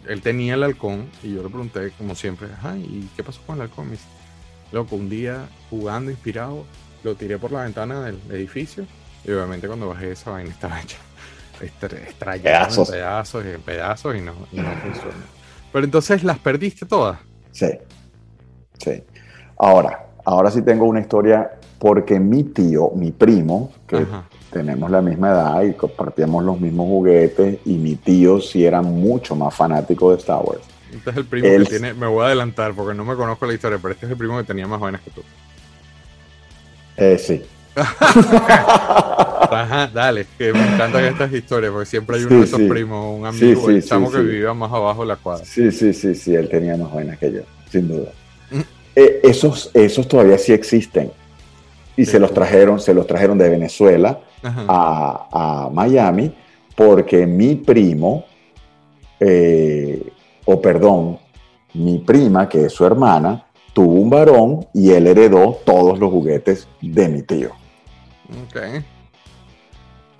él 0.07 0.21
tenía 0.21 0.53
el 0.55 0.63
halcón 0.63 1.05
y 1.23 1.33
yo 1.33 1.43
le 1.43 1.49
pregunté, 1.49 1.91
como 1.97 2.15
siempre, 2.15 2.47
¿y 2.77 3.07
qué 3.15 3.23
pasó 3.23 3.41
con 3.45 3.55
el 3.55 3.63
halcón? 3.63 3.85
Me 3.85 3.91
dice, 3.93 4.05
loco, 4.71 4.95
un 4.95 5.09
día 5.09 5.47
jugando, 5.69 6.11
inspirado, 6.11 6.65
lo 7.03 7.15
tiré 7.15 7.37
por 7.37 7.51
la 7.51 7.63
ventana 7.63 8.01
del 8.01 8.19
edificio 8.31 8.85
y 9.25 9.31
obviamente 9.31 9.67
cuando 9.67 9.87
bajé 9.89 10.11
esa 10.11 10.31
vaina 10.31 10.49
estaba 10.51 10.79
hecha 10.81 10.97
estrellada 11.61 12.41
Pedazos. 12.41 12.89
en 12.89 12.95
pedazos 12.95 13.45
y 13.45 13.49
en 13.49 13.61
pedazos 13.61 14.15
y 14.15 14.21
no, 14.21 14.33
y 14.51 14.57
no 14.57 14.71
funcionó. 14.81 15.41
Pero 15.71 15.85
entonces 15.85 16.23
las 16.23 16.39
perdiste 16.39 16.85
todas. 16.85 17.19
Sí, 17.51 17.67
sí. 18.79 19.03
Ahora, 19.57 20.07
ahora 20.25 20.49
sí 20.51 20.61
tengo 20.63 20.85
una 20.85 21.01
historia 21.01 21.51
porque 21.79 22.19
mi 22.19 22.43
tío, 22.43 22.91
mi 22.95 23.11
primo, 23.11 23.71
que 23.87 23.97
Ajá. 23.97 24.25
Tenemos 24.51 24.91
la 24.91 25.01
misma 25.01 25.29
edad 25.31 25.61
y 25.63 25.73
compartíamos 25.73 26.43
los 26.43 26.59
mismos 26.59 26.85
juguetes, 26.87 27.57
y 27.65 27.73
mi 27.77 27.95
tío 27.95 28.39
sí 28.41 28.65
era 28.65 28.81
mucho 28.81 29.35
más 29.35 29.53
fanático 29.55 30.11
de 30.11 30.17
Star 30.17 30.41
Wars. 30.43 30.61
Este 30.93 31.09
es 31.09 31.17
el 31.17 31.25
primo 31.25 31.47
Él- 31.47 31.63
que 31.63 31.69
tiene, 31.69 31.93
me 31.93 32.05
voy 32.07 32.23
a 32.23 32.27
adelantar 32.27 32.73
porque 32.73 32.93
no 32.93 33.05
me 33.05 33.15
conozco 33.15 33.45
la 33.45 33.53
historia, 33.53 33.79
pero 33.81 33.93
este 33.93 34.05
es 34.05 34.11
el 34.11 34.17
primo 34.17 34.37
que 34.37 34.43
tenía 34.43 34.67
más 34.67 34.79
vainas 34.79 35.01
que 35.01 35.11
tú. 35.11 35.21
Eh, 36.97 37.17
sí. 37.17 37.41
Ajá, 39.53 39.87
dale, 39.93 40.25
que 40.37 40.53
me 40.53 40.73
encantan 40.73 41.03
estas 41.05 41.31
historias, 41.33 41.71
porque 41.71 41.85
siempre 41.85 42.17
hay 42.17 42.23
uno 42.23 42.29
Sí, 42.31 42.37
de 42.39 42.43
esos 42.45 42.59
sí. 42.59 42.67
primos, 42.67 43.19
un 43.19 43.25
amigo, 43.25 43.65
sí, 43.67 43.75
el 43.75 43.83
chamo 43.85 44.11
que 44.11 44.19
vivía 44.19 44.53
más 44.53 44.71
abajo 44.71 45.01
de 45.01 45.07
la 45.07 45.15
cuadra. 45.15 45.45
Sí, 45.45 45.71
sí, 45.71 45.93
sí, 45.93 46.15
sí, 46.15 46.35
él 46.35 46.49
tenía 46.49 46.75
más 46.77 46.93
vainas 46.93 47.17
que 47.17 47.31
yo, 47.31 47.41
sin 47.71 47.87
duda. 47.87 48.11
Mm. 48.51 48.59
Eh, 48.95 49.19
esos, 49.23 49.71
esos 49.73 50.07
todavía 50.07 50.37
sí 50.37 50.51
existen. 50.53 51.11
Y 52.01 52.05
Sí. 52.05 52.11
se 52.11 52.19
los 52.19 52.33
trajeron, 52.33 52.79
se 52.79 52.93
los 52.93 53.05
trajeron 53.05 53.37
de 53.37 53.49
Venezuela 53.49 54.19
a, 54.43 55.65
a 55.67 55.69
Miami 55.71 56.33
porque 56.75 57.27
mi 57.27 57.55
primo, 57.55 58.25
eh, 59.19 60.01
o 60.45 60.59
perdón, 60.61 61.19
mi 61.73 61.99
prima, 61.99 62.49
que 62.49 62.65
es 62.65 62.73
su 62.73 62.85
hermana, 62.85 63.45
tuvo 63.73 63.93
un 63.93 64.09
varón 64.09 64.65
y 64.73 64.91
él 64.91 65.07
heredó 65.07 65.59
todos 65.65 65.99
los 65.99 66.09
juguetes 66.11 66.67
de 66.81 67.07
mi 67.07 67.21
tío. 67.23 67.49
Ok. 68.47 68.83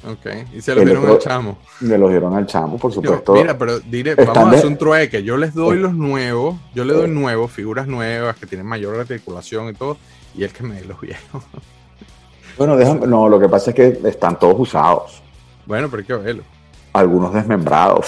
Ok. 0.03 0.25
Y 0.55 0.61
se 0.61 0.73
lo 0.73 0.81
El 0.81 0.87
dieron 0.87 1.03
otro- 1.03 1.15
al 1.15 1.19
chamo. 1.21 1.57
Me 1.81 1.97
los 1.97 2.09
dieron 2.09 2.35
al 2.35 2.45
chamo, 2.47 2.77
por 2.77 2.91
Yo, 2.91 3.01
supuesto. 3.01 3.33
mira, 3.33 3.57
pero 3.57 3.79
diré, 3.79 4.15
vamos 4.15 4.37
a 4.37 4.49
hacer 4.51 4.65
un 4.67 4.77
trueque. 4.77 5.23
Yo 5.23 5.37
les 5.37 5.53
doy 5.53 5.77
los 5.77 5.93
nuevos, 5.93 6.55
yo 6.73 6.83
le 6.85 6.93
doy 6.93 7.09
nuevos, 7.09 7.51
figuras 7.51 7.87
nuevas 7.87 8.35
que 8.37 8.45
tienen 8.47 8.65
mayor 8.65 8.99
articulación 8.99 9.69
y 9.69 9.73
todo, 9.73 9.97
y 10.35 10.43
él 10.43 10.51
que 10.51 10.63
me 10.63 10.81
los 10.81 10.99
viejos. 11.01 11.43
Bueno, 12.57 12.75
déjame, 12.77 13.07
no, 13.07 13.29
lo 13.29 13.39
que 13.39 13.47
pasa 13.49 13.71
es 13.71 13.75
que 13.75 13.99
están 14.09 14.37
todos 14.37 14.55
usados, 14.59 15.21
Bueno, 15.65 15.87
pero 15.89 16.01
hay 16.01 16.07
que 16.07 16.13
verlo. 16.15 16.43
algunos 16.93 17.33
desmembrados. 17.33 18.05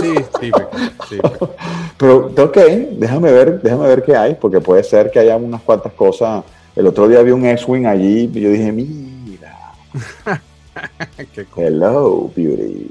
Sí, 0.00 0.14
típico, 0.40 0.68
típico. 1.08 1.54
Pero, 1.98 2.26
ok, 2.26 2.56
déjame 2.92 3.32
ver, 3.32 3.60
déjame 3.60 3.88
ver 3.88 4.04
qué 4.04 4.14
hay, 4.16 4.34
porque 4.36 4.60
puede 4.60 4.84
ser 4.84 5.10
que 5.10 5.18
haya 5.18 5.36
unas 5.36 5.60
cuantas 5.62 5.92
cosas. 5.94 6.44
El 6.76 6.86
otro 6.86 7.08
día 7.08 7.20
vi 7.22 7.32
un 7.32 7.44
X-Wing 7.44 7.86
allí 7.86 8.30
y 8.32 8.40
yo 8.40 8.50
dije, 8.50 8.70
mira, 8.70 9.72
Qué 11.34 11.44
cool. 11.46 11.64
hello, 11.64 12.30
beauty. 12.34 12.88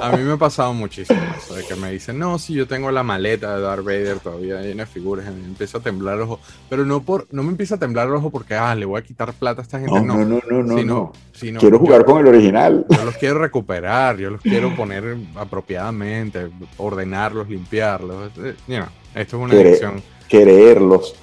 A 0.00 0.16
mí 0.16 0.22
me 0.22 0.32
ha 0.32 0.36
pasado 0.36 0.74
muchísimo 0.74 1.20
eso, 1.36 1.54
de 1.54 1.64
que 1.64 1.74
me 1.76 1.90
dicen, 1.92 2.18
no, 2.18 2.38
si 2.38 2.52
yo 2.54 2.66
tengo 2.66 2.90
la 2.90 3.02
maleta 3.02 3.56
de 3.56 3.62
Darth 3.62 3.84
Vader 3.84 4.18
todavía 4.18 4.60
llena 4.60 4.84
de 4.84 4.86
figuras, 4.90 5.26
me 5.32 5.44
empieza 5.44 5.78
a 5.78 5.80
temblar 5.80 6.16
el 6.16 6.22
ojo. 6.22 6.40
Pero 6.68 6.84
no 6.84 7.00
por, 7.02 7.26
no 7.32 7.42
me 7.42 7.50
empieza 7.50 7.76
a 7.76 7.78
temblar 7.78 8.08
el 8.08 8.14
ojo 8.14 8.30
porque, 8.30 8.54
ah, 8.54 8.74
le 8.74 8.84
voy 8.84 9.00
a 9.00 9.04
quitar 9.04 9.32
plata 9.32 9.60
a 9.60 9.64
esta 9.64 9.78
gente. 9.78 9.92
No, 9.94 10.04
no, 10.04 10.24
no, 10.24 10.40
no, 10.48 10.62
no, 10.62 10.76
sino- 10.76 10.94
no. 10.94 11.12
sino 11.32 11.60
Quiero 11.60 11.76
yo- 11.78 11.84
jugar 11.84 12.04
con 12.04 12.18
el 12.20 12.26
original. 12.26 12.84
Yo 12.90 13.04
los 13.04 13.16
quiero 13.16 13.38
recuperar, 13.38 14.16
yo 14.18 14.30
los 14.30 14.40
quiero 14.40 14.74
poner 14.76 15.16
apropiadamente, 15.36 16.50
ordenarlos, 16.76 17.48
limpiarlos. 17.48 18.30
Eh, 18.38 18.54
you 18.68 18.76
know, 18.76 18.86
esto 19.14 19.36
es 19.36 19.42
una 19.42 19.52
Querer. 19.54 19.78
Quererlos. 20.38 21.14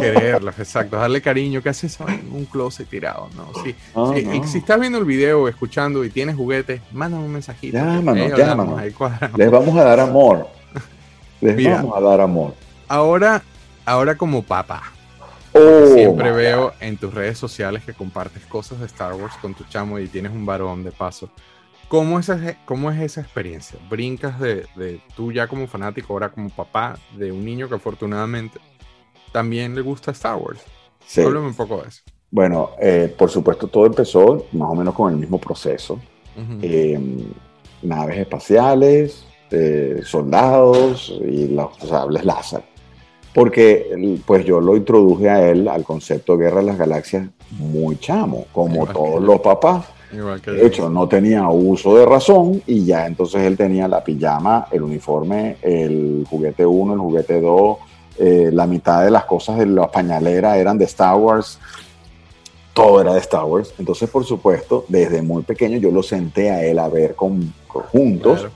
Quererlos, 0.00 0.58
exacto. 0.58 0.96
Darle 0.96 1.20
cariño. 1.20 1.62
¿Qué 1.62 1.68
haces 1.68 1.98
en 2.00 2.30
un 2.32 2.44
closet 2.46 2.88
tirado? 2.88 3.28
No, 3.36 3.50
sí. 3.62 3.74
No, 3.94 4.14
Sí, 4.14 4.22
no. 4.24 4.34
y 4.34 4.44
Si 4.46 4.58
estás 4.58 4.80
viendo 4.80 4.98
el 4.98 5.04
video, 5.04 5.46
escuchando 5.48 6.04
y 6.04 6.10
tienes 6.10 6.36
juguetes, 6.36 6.80
mándame 6.92 7.24
un 7.24 7.32
mensajito. 7.32 7.76
Llámanos, 7.76 8.32
llámanos. 8.36 8.80
Les 9.36 9.50
vamos 9.50 9.76
a 9.76 9.84
dar 9.84 10.00
amor. 10.00 10.48
Les 11.40 11.54
Mira. 11.54 11.76
vamos 11.76 11.96
a 11.96 12.00
dar 12.00 12.20
amor. 12.22 12.54
Ahora, 12.88 13.42
ahora 13.84 14.16
como 14.16 14.42
papá, 14.42 14.82
Oh, 15.52 15.86
siempre 15.94 16.32
veo 16.32 16.64
God. 16.64 16.72
en 16.80 16.96
tus 16.98 17.14
redes 17.14 17.38
sociales 17.38 17.82
que 17.84 17.94
compartes 17.94 18.44
cosas 18.44 18.78
de 18.80 18.86
Star 18.86 19.14
Wars 19.14 19.34
con 19.40 19.54
tu 19.54 19.64
chamo 19.64 19.98
y 19.98 20.06
tienes 20.06 20.32
un 20.32 20.44
varón 20.44 20.84
de 20.84 20.92
paso. 20.92 21.30
¿Cómo 21.88 22.18
es, 22.18 22.28
ese- 22.28 22.56
cómo 22.64 22.90
es 22.90 23.00
esa 23.00 23.20
experiencia? 23.20 23.78
¿Brincas 23.88 24.40
de, 24.40 24.66
de 24.74 25.00
tú 25.14 25.30
ya 25.32 25.46
como 25.46 25.66
fanático, 25.68 26.12
ahora 26.12 26.30
como 26.30 26.50
papá 26.50 26.98
de 27.16 27.30
un 27.30 27.44
niño 27.44 27.68
que 27.68 27.76
afortunadamente 27.76 28.58
también 29.32 29.74
le 29.74 29.82
gusta 29.82 30.10
Star 30.10 30.36
Wars? 30.36 30.60
Sí. 31.06 31.20
Háblame 31.20 31.46
un 31.46 31.54
poco 31.54 31.80
de 31.82 31.88
eso. 31.88 32.02
Bueno, 32.30 32.70
eh, 32.80 33.14
por 33.16 33.30
supuesto, 33.30 33.68
todo 33.68 33.86
empezó 33.86 34.46
más 34.52 34.68
o 34.68 34.74
menos 34.74 34.94
con 34.94 35.12
el 35.12 35.18
mismo 35.18 35.38
proceso. 35.38 36.00
Eh, 36.60 37.00
naves 37.82 38.18
espaciales, 38.18 39.24
eh, 39.50 40.00
soldados 40.04 41.14
y 41.26 41.48
los 41.48 41.76
sables 41.78 42.24
láser. 42.24 42.62
Porque 43.32 44.18
pues 44.26 44.44
yo 44.44 44.60
lo 44.60 44.76
introduje 44.76 45.30
a 45.30 45.48
él 45.50 45.68
al 45.68 45.84
concepto 45.84 46.36
de 46.36 46.44
Guerra 46.44 46.60
de 46.60 46.66
las 46.66 46.78
Galaxias 46.78 47.28
muy 47.50 47.96
chamo, 47.98 48.46
como 48.52 48.86
todos 48.86 49.22
los 49.22 49.40
papás. 49.40 49.86
Igual 50.12 50.40
que 50.40 50.52
De 50.52 50.66
hecho, 50.66 50.88
no 50.88 51.08
tenía 51.08 51.48
uso 51.48 51.96
de 51.96 52.06
razón 52.06 52.62
y 52.66 52.84
ya 52.84 53.06
entonces 53.06 53.42
él 53.42 53.56
tenía 53.56 53.88
la 53.88 54.02
pijama, 54.04 54.68
el 54.70 54.82
uniforme, 54.82 55.56
el 55.62 56.24
juguete 56.30 56.64
1, 56.64 56.92
el 56.94 56.98
juguete 57.00 57.40
2, 57.40 57.76
eh, 58.18 58.50
la 58.52 58.66
mitad 58.66 59.04
de 59.04 59.10
las 59.10 59.24
cosas 59.24 59.58
de 59.58 59.66
la 59.66 59.90
pañalera 59.90 60.56
eran 60.56 60.78
de 60.78 60.84
Star 60.84 61.16
Wars, 61.16 61.58
todo 62.72 63.00
era 63.00 63.12
de 63.14 63.20
Star 63.20 63.44
Wars. 63.44 63.72
Entonces, 63.78 64.08
por 64.08 64.24
supuesto, 64.24 64.84
desde 64.88 65.22
muy 65.22 65.42
pequeño 65.42 65.78
yo 65.78 65.90
lo 65.90 66.02
senté 66.02 66.50
a 66.50 66.62
él 66.64 66.78
a 66.78 66.88
ver 66.88 67.14
con, 67.14 67.52
con- 67.66 67.82
juntos 67.84 68.40
Claro. 68.40 68.52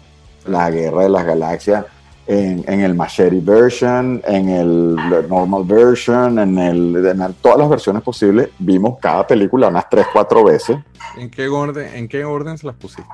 la 0.47 0.71
Guerra 0.71 1.03
de 1.03 1.09
las 1.09 1.25
Galaxias 1.27 1.85
en, 2.27 2.65
en 2.69 2.81
el 2.81 2.95
Machete 2.95 3.41
version, 3.41 4.23
en 4.27 4.49
el 4.49 4.95
normal 5.29 5.65
version, 5.65 6.39
en, 6.39 6.59
el, 6.59 7.05
en 7.07 7.21
el- 7.23 7.35
todas 7.35 7.59
las 7.59 7.69
versiones 7.69 8.03
posibles. 8.03 8.51
Vimos 8.59 8.99
cada 9.01 9.27
película 9.27 9.69
unas 9.69 9.89
3, 9.91 10.07
4 10.13 10.45
veces. 10.45 10.79
¿En 11.17 11.31
qué 11.31 11.49
orden, 11.49 11.93
en 11.95 12.09
qué 12.09 12.25
orden 12.25 12.57
se 12.59 12.67
las 12.67 12.77
pusiste? 12.77 13.11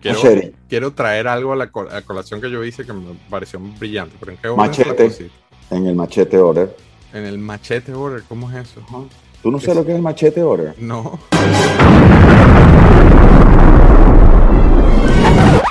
Quiero, 0.00 0.18
Machete. 0.22 0.54
quiero 0.68 0.92
traer 0.92 1.26
algo 1.26 1.52
a 1.52 1.56
la, 1.56 1.64
a 1.64 1.94
la 1.94 2.02
colación 2.02 2.40
que 2.40 2.50
yo 2.50 2.62
hice 2.62 2.84
que 2.84 2.92
me 2.92 3.14
pareció 3.28 3.58
brillante, 3.78 4.14
pero 4.20 4.32
¿en 4.32 4.38
qué 4.38 4.48
orden 4.48 4.74
se 4.74 4.80
las 4.82 4.88
Machete. 4.88 5.04
pusiste? 5.04 5.30
En 5.70 5.86
el 5.86 5.94
Machete 5.96 6.38
Order. 6.38 6.76
En 7.12 7.24
el 7.24 7.38
machete 7.38 7.92
order, 7.92 8.22
¿cómo 8.28 8.48
es 8.50 8.56
eso? 8.56 8.80
¿Tú 9.42 9.50
no 9.50 9.58
sabes 9.58 9.76
lo 9.78 9.84
que 9.84 9.90
es 9.90 9.96
el 9.96 10.02
Machete 10.02 10.42
Order? 10.44 10.74
No. 10.78 11.18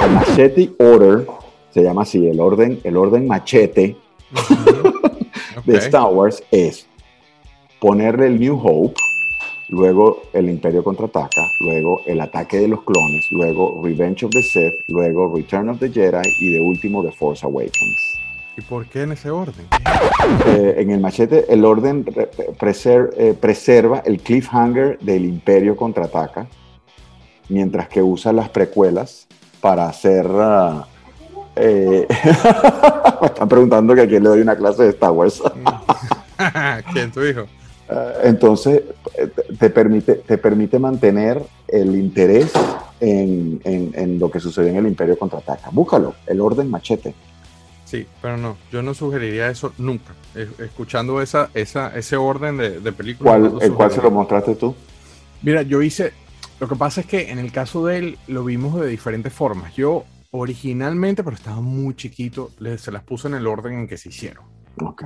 El 0.02 0.12
Machete 0.12 0.72
Order 0.80 1.28
se 1.72 1.84
llama 1.84 2.04
así, 2.04 2.28
el 2.28 2.40
orden, 2.40 2.80
el 2.84 2.98
orden 2.98 3.28
machete 3.28 3.96
de 5.66 5.78
Star 5.78 6.12
Wars 6.12 6.44
es 6.52 6.88
ponerle 7.80 8.28
el 8.28 8.40
New 8.40 8.60
Hope, 8.62 8.94
luego 9.70 10.24
el 10.34 10.50
Imperio 10.50 10.84
contraataca, 10.84 11.42
luego 11.62 12.02
el 12.06 12.20
ataque 12.22 12.58
de 12.58 12.68
los 12.68 12.84
clones, 12.84 13.28
luego 13.32 13.82
Revenge 13.84 14.26
of 14.26 14.32
the 14.32 14.42
Sith, 14.42 14.74
luego 14.88 15.34
Return 15.36 15.70
of 15.70 15.80
the 15.80 15.90
Jedi 15.90 16.28
y 16.40 16.54
de 16.54 16.60
último 16.60 17.04
The 17.04 17.12
Force 17.12 17.46
Awakens. 17.46 18.20
¿Y 18.58 18.62
por 18.62 18.86
qué 18.88 19.04
en 19.04 19.14
ese 19.14 19.30
orden? 19.30 19.68
Eh, 20.48 20.76
en 20.80 20.92
el 20.92 21.00
machete 21.00 21.46
el 21.52 21.64
orden 21.64 22.06
eh, 22.16 23.34
preserva 23.40 24.00
el 24.06 24.20
cliffhanger 24.20 25.00
del 25.00 25.24
Imperio 25.26 25.78
contraataca, 25.78 26.48
mientras 27.48 27.88
que 27.88 28.02
usa 28.02 28.34
las 28.34 28.50
precuelas 28.50 29.28
para 29.62 29.88
hacer... 29.88 30.28
Ah, 30.30 30.88
eh, 31.60 32.08
me 33.22 33.28
están 33.28 33.50
preguntando 33.50 33.93
que 33.93 34.02
a 34.02 34.08
quién 34.08 34.24
le 34.24 34.30
doy 34.30 34.41
una 34.41 34.56
clase 34.56 34.84
de 34.84 34.89
Star 34.89 35.12
Wars. 35.12 35.41
¿Quién 36.93 37.12
tu 37.12 37.24
hijo? 37.24 37.45
entonces 38.24 38.84
te 39.60 39.69
permite, 39.69 40.15
te 40.15 40.38
permite 40.38 40.80
mantener 40.80 41.41
el 41.67 41.95
interés 41.95 42.52
en, 43.00 43.60
en, 43.63 44.19
lo 44.19 44.30
que 44.30 44.39
sucedió 44.39 44.69
en 44.69 44.78
el 44.78 44.88
Imperio 44.88 45.17
contraataca. 45.17 45.69
Búscalo, 45.72 46.15
el 46.28 46.39
orden 46.41 46.69
machete. 46.69 47.13
Sí, 47.86 48.06
pero 48.22 48.38
no, 48.38 48.58
yo 48.72 48.84
no 48.84 48.93
sugeriría 48.93 49.50
eso 49.50 49.74
nunca. 49.78 50.13
Escuchando 50.60 51.22
esa, 51.22 51.50
esa, 51.56 51.98
ese 51.98 52.17
orden 52.17 52.58
de, 52.58 52.80
de 52.80 52.91
películas. 52.91 53.39
¿Cuál, 53.39 53.62
¿El 53.62 53.74
cuál 53.74 53.91
se 53.91 54.02
lo 54.02 54.12
mostraste 54.12 54.56
tú? 54.56 54.76
Mira, 55.41 55.63
yo 55.63 55.82
hice. 55.82 56.13
Lo 56.60 56.67
que 56.67 56.76
pasa 56.76 57.02
es 57.02 57.08
que 57.08 57.32
en 57.32 57.39
el 57.39 57.52
caso 57.52 57.86
de 57.86 57.98
él 57.98 58.17
lo 58.28 58.43
vimos 58.43 58.80
de 58.80 58.88
diferentes 58.88 59.34
formas. 59.34 59.74
Yo 59.76 60.06
originalmente, 60.32 61.24
pero 61.24 61.36
estaba 61.36 61.62
muy 61.62 61.96
chiquito, 61.96 62.52
se 62.78 62.92
las 62.92 63.04
puse 63.04 63.28
en 63.28 63.36
el 63.36 63.48
orden 63.48 63.80
en 63.80 63.88
que 63.88 63.98
se 63.98 64.10
hicieron. 64.10 64.46
Ok. 64.82 65.04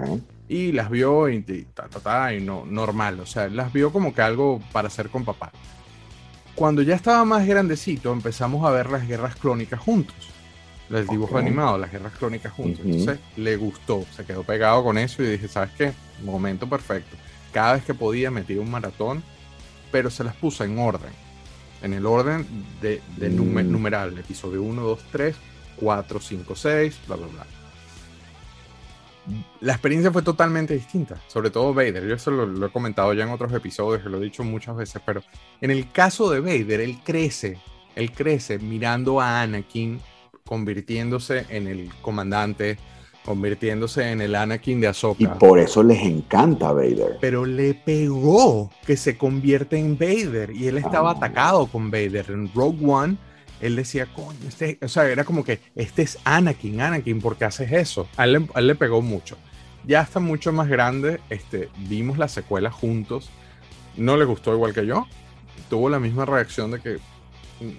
Y 0.47 0.71
las 0.71 0.89
vio 0.89 1.29
y, 1.29 1.41
ta, 1.41 1.87
ta, 1.87 1.99
ta, 1.99 2.33
y 2.33 2.41
no, 2.41 2.65
normal. 2.65 3.19
O 3.19 3.25
sea, 3.25 3.47
las 3.47 3.71
vio 3.73 3.91
como 3.91 4.13
que 4.13 4.21
algo 4.21 4.59
para 4.71 4.87
hacer 4.87 5.09
con 5.09 5.25
papá. 5.25 5.51
Cuando 6.55 6.81
ya 6.81 6.95
estaba 6.95 7.25
más 7.25 7.47
grandecito, 7.47 8.13
empezamos 8.13 8.65
a 8.65 8.71
ver 8.71 8.91
las 8.91 9.07
guerras 9.07 9.35
clónicas 9.35 9.79
juntos 9.79 10.33
el 10.89 11.07
dibujo 11.07 11.37
animado, 11.37 11.77
las 11.77 11.91
guerras 11.91 12.13
crónicas 12.13 12.51
juntos. 12.51 12.81
Entonces 12.85 13.19
le 13.37 13.55
gustó, 13.57 14.05
se 14.15 14.25
quedó 14.25 14.43
pegado 14.43 14.83
con 14.83 14.97
eso 14.97 15.23
y 15.23 15.27
dije, 15.27 15.47
¿sabes 15.47 15.71
qué? 15.77 15.93
Momento 16.23 16.67
perfecto. 16.67 17.15
Cada 17.51 17.73
vez 17.73 17.83
que 17.83 17.93
podía 17.93 18.31
metía 18.31 18.61
un 18.61 18.71
maratón, 18.71 19.23
pero 19.91 20.09
se 20.09 20.23
las 20.23 20.35
puso 20.35 20.63
en 20.63 20.77
orden. 20.79 21.11
En 21.83 21.93
el 21.93 22.05
orden 22.05 22.47
de, 22.81 23.01
de 23.17 23.29
mm. 23.29 23.71
numeral, 23.71 24.17
episodio 24.17 24.63
1, 24.63 24.81
2, 24.81 24.99
3, 25.11 25.35
4, 25.75 26.19
5, 26.19 26.55
6, 26.55 26.99
bla, 27.07 27.15
bla, 27.17 27.27
bla. 27.27 27.45
La 29.61 29.73
experiencia 29.73 30.11
fue 30.11 30.21
totalmente 30.21 30.73
distinta, 30.73 31.21
sobre 31.27 31.49
todo 31.49 31.73
Vader. 31.73 32.07
Yo 32.07 32.15
eso 32.15 32.31
lo, 32.31 32.45
lo 32.45 32.65
he 32.65 32.71
comentado 32.71 33.13
ya 33.13 33.23
en 33.23 33.29
otros 33.29 33.53
episodios, 33.53 34.03
lo 34.05 34.17
he 34.17 34.21
dicho 34.21 34.43
muchas 34.43 34.75
veces, 34.75 35.01
pero 35.05 35.23
en 35.61 35.71
el 35.71 35.91
caso 35.91 36.29
de 36.29 36.39
Vader, 36.41 36.81
él 36.81 36.99
crece, 37.03 37.59
él 37.95 38.11
crece 38.11 38.59
mirando 38.59 39.21
a 39.21 39.41
Anakin 39.41 40.01
convirtiéndose 40.45 41.45
en 41.49 41.67
el 41.67 41.89
comandante, 42.01 42.77
convirtiéndose 43.23 44.11
en 44.11 44.21
el 44.21 44.35
Anakin 44.35 44.81
de 44.81 44.87
Ahsoka. 44.87 45.23
Y 45.23 45.27
por 45.27 45.59
eso 45.59 45.83
les 45.83 46.01
encanta 46.01 46.71
Vader. 46.71 47.17
Pero 47.21 47.45
le 47.45 47.73
pegó 47.73 48.69
que 48.85 48.97
se 48.97 49.17
convierte 49.17 49.77
en 49.77 49.97
Vader 49.97 50.51
y 50.51 50.67
él 50.67 50.77
estaba 50.77 51.11
ah. 51.11 51.13
atacado 51.13 51.67
con 51.67 51.89
Vader. 51.89 52.25
En 52.29 52.51
Rogue 52.53 52.85
One, 52.85 53.17
él 53.61 53.75
decía, 53.75 54.07
coño, 54.13 54.37
este, 54.47 54.77
o 54.81 54.87
sea, 54.87 55.07
era 55.07 55.23
como 55.23 55.43
que 55.43 55.59
este 55.75 56.01
es 56.01 56.19
Anakin, 56.25 56.81
Anakin, 56.81 57.21
¿por 57.21 57.37
qué 57.37 57.45
haces 57.45 57.71
eso? 57.71 58.07
A 58.17 58.25
él, 58.25 58.47
le 58.61 58.75
pegó 58.75 59.01
mucho. 59.01 59.37
Ya 59.85 60.01
está 60.01 60.19
mucho 60.19 60.51
más 60.51 60.67
grande, 60.67 61.19
este, 61.29 61.69
vimos 61.87 62.17
la 62.17 62.27
secuela 62.27 62.71
juntos. 62.71 63.29
No 63.95 64.17
le 64.17 64.25
gustó 64.25 64.53
igual 64.53 64.73
que 64.73 64.85
yo. 64.85 65.07
Tuvo 65.69 65.89
la 65.89 65.99
misma 65.99 66.25
reacción 66.25 66.71
de 66.71 66.79
que 66.79 66.97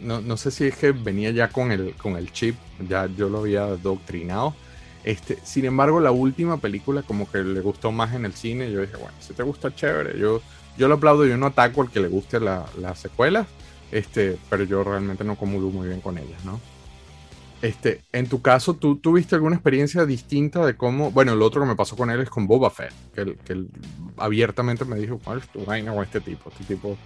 no, 0.00 0.20
no, 0.20 0.36
sé 0.36 0.50
si 0.50 0.66
es 0.66 0.76
que 0.76 0.92
venía 0.92 1.30
ya 1.30 1.48
con 1.48 1.70
el, 1.70 1.94
con 1.96 2.16
el 2.16 2.32
chip, 2.32 2.56
ya 2.88 3.06
yo 3.06 3.28
lo 3.28 3.40
había 3.40 3.66
doctrinado. 3.66 4.54
Este, 5.04 5.38
sin 5.44 5.66
embargo, 5.66 6.00
la 6.00 6.10
última 6.10 6.56
película 6.56 7.02
como 7.02 7.30
que 7.30 7.38
le 7.44 7.60
gustó 7.60 7.92
más 7.92 8.14
en 8.14 8.24
el 8.24 8.32
cine. 8.32 8.70
Yo 8.72 8.80
dije, 8.80 8.96
bueno, 8.96 9.14
si 9.20 9.34
te 9.34 9.42
gusta, 9.42 9.74
chévere. 9.74 10.18
Yo, 10.18 10.40
yo 10.78 10.88
lo 10.88 10.94
aplaudo, 10.94 11.26
yo 11.26 11.36
no 11.36 11.46
ataco 11.46 11.82
al 11.82 11.90
que 11.90 12.00
le 12.00 12.08
guste 12.08 12.40
la, 12.40 12.64
la 12.80 12.94
secuela, 12.94 13.46
este, 13.92 14.38
pero 14.48 14.64
yo 14.64 14.82
realmente 14.82 15.22
no 15.22 15.36
comulgo 15.36 15.70
muy 15.70 15.88
bien 15.88 16.00
con 16.00 16.16
ellas, 16.18 16.44
¿no? 16.44 16.58
Este, 17.62 18.02
en 18.12 18.28
tu 18.28 18.42
caso, 18.42 18.74
¿tú 18.74 18.96
tuviste 18.96 19.34
alguna 19.34 19.56
experiencia 19.56 20.04
distinta 20.04 20.66
de 20.66 20.76
cómo, 20.76 21.10
bueno, 21.10 21.34
lo 21.34 21.46
otro 21.46 21.62
que 21.62 21.68
me 21.68 21.76
pasó 21.76 21.96
con 21.96 22.10
él 22.10 22.20
es 22.20 22.28
con 22.28 22.46
Boba 22.46 22.70
Fett, 22.70 22.92
que, 23.14 23.36
que 23.36 23.52
él 23.54 23.68
abiertamente 24.18 24.84
me 24.84 24.96
dijo, 24.96 25.18
¿cuál 25.22 25.38
es 25.38 25.48
tu 25.48 25.64
vaina 25.64 25.94
con 25.94 26.04
este 26.04 26.20
tipo? 26.20 26.50
Este 26.50 26.74
tipo 26.74 26.98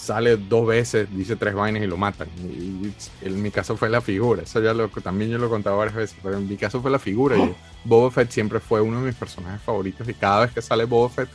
sale 0.00 0.36
dos 0.36 0.66
veces, 0.66 1.08
dice 1.14 1.36
tres 1.36 1.54
vainas 1.54 1.82
y 1.82 1.86
lo 1.86 1.96
matan. 1.96 2.28
Y, 2.38 2.92
en 3.22 3.42
mi 3.42 3.50
caso 3.50 3.76
fue 3.76 3.90
la 3.90 4.00
figura, 4.00 4.42
eso 4.42 4.60
ya 4.60 4.72
lo 4.72 4.88
también 4.88 5.30
yo 5.30 5.38
lo 5.38 5.46
he 5.46 5.50
contado 5.50 5.76
varias 5.76 5.96
veces, 5.96 6.16
pero 6.22 6.38
en 6.38 6.48
mi 6.48 6.56
caso 6.56 6.80
fue 6.80 6.90
la 6.90 6.98
figura. 6.98 7.36
Boba 7.84 8.10
Fett 8.10 8.30
siempre 8.30 8.60
fue 8.60 8.80
uno 8.80 9.00
de 9.00 9.06
mis 9.06 9.14
personajes 9.14 9.60
favoritos 9.62 10.08
y 10.08 10.14
cada 10.14 10.40
vez 10.40 10.52
que 10.52 10.62
sale 10.62 10.84
Boba 10.84 11.10
Fett, 11.10 11.28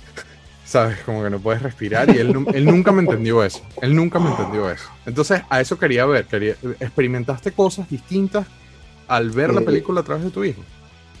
sabes, 0.64 0.98
como 1.00 1.22
que 1.22 1.30
no 1.30 1.38
puedes 1.38 1.62
respirar 1.62 2.08
y 2.08 2.18
él, 2.18 2.46
él 2.54 2.64
nunca 2.64 2.92
me 2.92 3.02
entendió 3.02 3.44
eso, 3.44 3.60
él 3.82 3.94
nunca 3.94 4.18
me 4.18 4.30
entendió 4.30 4.70
eso. 4.70 4.88
Entonces 5.04 5.42
a 5.50 5.60
eso 5.60 5.78
quería 5.78 6.06
ver, 6.06 6.24
quería, 6.24 6.56
experimentaste 6.80 7.52
cosas 7.52 7.90
distintas 7.90 8.46
al 9.06 9.30
ver 9.30 9.52
la 9.52 9.60
eh, 9.60 9.64
película 9.64 10.00
a 10.00 10.04
través 10.04 10.24
de 10.24 10.30
tu 10.30 10.44
hijo. 10.44 10.62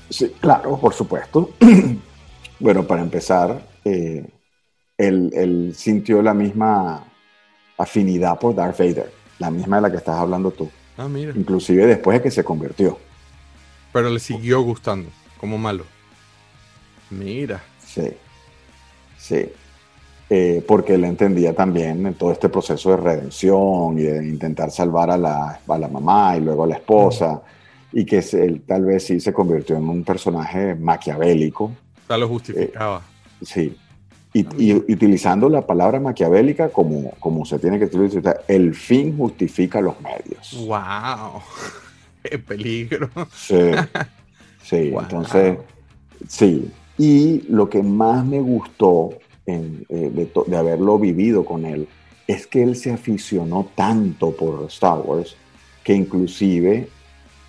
Sí, 0.08 0.32
claro, 0.40 0.78
por 0.78 0.94
supuesto. 0.94 1.50
bueno, 2.58 2.86
para 2.86 3.02
empezar, 3.02 3.62
eh, 3.84 4.26
él, 4.98 5.72
sintió 5.74 6.20
la 6.20 6.34
misma 6.34 7.04
afinidad 7.78 8.38
por 8.38 8.54
Darth 8.54 8.78
Vader, 8.78 9.10
la 9.38 9.50
misma 9.50 9.76
de 9.76 9.82
la 9.82 9.90
que 9.90 9.96
estás 9.96 10.16
hablando 10.16 10.50
tú. 10.50 10.68
Ah, 10.96 11.08
mira. 11.08 11.32
Inclusive 11.34 11.86
después 11.86 12.18
de 12.18 12.22
que 12.24 12.30
se 12.30 12.42
convirtió. 12.42 12.98
Pero 13.92 14.10
le 14.10 14.18
siguió 14.18 14.60
gustando, 14.62 15.08
como 15.38 15.56
malo. 15.56 15.84
Mira. 17.10 17.62
Sí, 17.86 18.10
sí. 19.16 19.48
Eh, 20.30 20.62
porque 20.66 20.94
él 20.94 21.04
entendía 21.04 21.54
también 21.54 22.04
en 22.06 22.14
todo 22.14 22.32
este 22.32 22.50
proceso 22.50 22.90
de 22.90 22.96
redención 22.98 23.98
y 23.98 24.02
de 24.02 24.26
intentar 24.26 24.70
salvar 24.70 25.10
a 25.10 25.16
la, 25.16 25.60
a 25.66 25.78
la 25.78 25.88
mamá 25.88 26.36
y 26.36 26.40
luego 26.40 26.64
a 26.64 26.66
la 26.66 26.74
esposa, 26.74 27.40
y 27.92 28.04
que 28.04 28.18
él 28.32 28.62
tal 28.66 28.84
vez 28.84 29.06
sí 29.06 29.20
se 29.20 29.32
convirtió 29.32 29.76
en 29.76 29.88
un 29.88 30.04
personaje 30.04 30.74
maquiavélico. 30.74 31.72
Lo 32.10 32.28
justificaba. 32.28 32.98
Eh, 32.98 33.44
sí, 33.44 33.76
y, 34.32 34.74
utilizando 34.74 35.48
la 35.48 35.66
palabra 35.66 36.00
maquiavélica 36.00 36.68
como, 36.68 37.12
como 37.18 37.44
se 37.44 37.58
tiene 37.58 37.78
que 37.78 37.86
utilizar, 37.86 38.44
el 38.46 38.74
fin 38.74 39.16
justifica 39.16 39.80
los 39.80 40.00
medios. 40.00 40.66
¡Wow! 40.66 41.42
¡Qué 42.22 42.38
peligro! 42.38 43.08
Sí, 43.34 43.70
sí 44.62 44.92
entonces, 44.98 45.58
sí. 46.28 46.70
Y 46.98 47.42
lo 47.48 47.70
que 47.70 47.82
más 47.82 48.24
me 48.24 48.40
gustó 48.40 49.10
en, 49.46 49.86
eh, 49.88 50.10
de, 50.12 50.30
de 50.46 50.56
haberlo 50.56 50.98
vivido 50.98 51.44
con 51.44 51.64
él 51.64 51.88
es 52.26 52.46
que 52.46 52.62
él 52.62 52.76
se 52.76 52.92
aficionó 52.92 53.70
tanto 53.74 54.32
por 54.32 54.66
Star 54.66 54.98
Wars 54.98 55.36
que 55.82 55.94
inclusive 55.94 56.88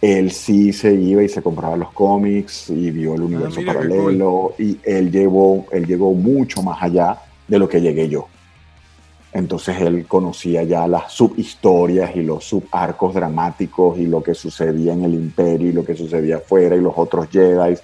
él 0.01 0.31
sí 0.31 0.71
se 0.71 0.93
iba 0.93 1.23
y 1.23 1.29
se 1.29 1.41
compraba 1.41 1.75
los 1.75 1.91
cómics 1.91 2.69
y 2.69 2.89
vio 2.91 3.15
el 3.15 3.21
ah, 3.21 3.25
universo 3.25 3.61
paralelo 3.65 4.53
y 4.57 4.79
él 4.83 5.11
llevó, 5.11 5.65
él 5.71 5.85
llegó 5.85 6.13
mucho 6.13 6.61
más 6.61 6.81
allá 6.81 7.17
de 7.47 7.59
lo 7.59 7.67
que 7.67 7.81
llegué 7.81 8.07
yo. 8.07 8.27
Entonces 9.31 9.79
él 9.81 10.05
conocía 10.07 10.63
ya 10.63 10.87
las 10.87 11.11
subhistorias 11.11 12.15
y 12.15 12.23
los 12.23 12.45
subarcos 12.45 13.13
dramáticos 13.13 13.99
y 13.99 14.07
lo 14.07 14.23
que 14.23 14.33
sucedía 14.33 14.93
en 14.93 15.03
el 15.03 15.13
imperio 15.13 15.69
y 15.69 15.71
lo 15.73 15.85
que 15.85 15.95
sucedía 15.95 16.37
afuera 16.37 16.75
y 16.75 16.81
los 16.81 16.93
otros 16.95 17.27
Jedi 17.29 17.75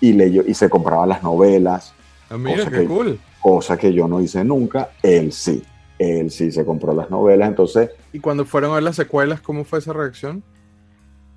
y, 0.00 0.12
leyó, 0.12 0.44
y 0.46 0.54
se 0.54 0.68
compraba 0.68 1.06
las 1.06 1.22
novelas. 1.22 1.94
Ah, 2.30 2.36
mira, 2.36 2.70
qué 2.70 2.84
cool. 2.84 3.18
Cosa 3.40 3.76
que 3.76 3.92
yo 3.92 4.06
no 4.06 4.20
hice 4.20 4.44
nunca, 4.44 4.90
él 5.02 5.32
sí. 5.32 5.62
Él 5.98 6.30
sí 6.30 6.52
se 6.52 6.64
compró 6.64 6.92
las 6.92 7.08
novelas, 7.10 7.48
entonces... 7.48 7.90
¿Y 8.12 8.18
cuando 8.18 8.44
fueron 8.44 8.72
a 8.72 8.74
ver 8.74 8.82
las 8.82 8.96
secuelas, 8.96 9.40
cómo 9.40 9.64
fue 9.64 9.78
esa 9.78 9.92
reacción? 9.92 10.42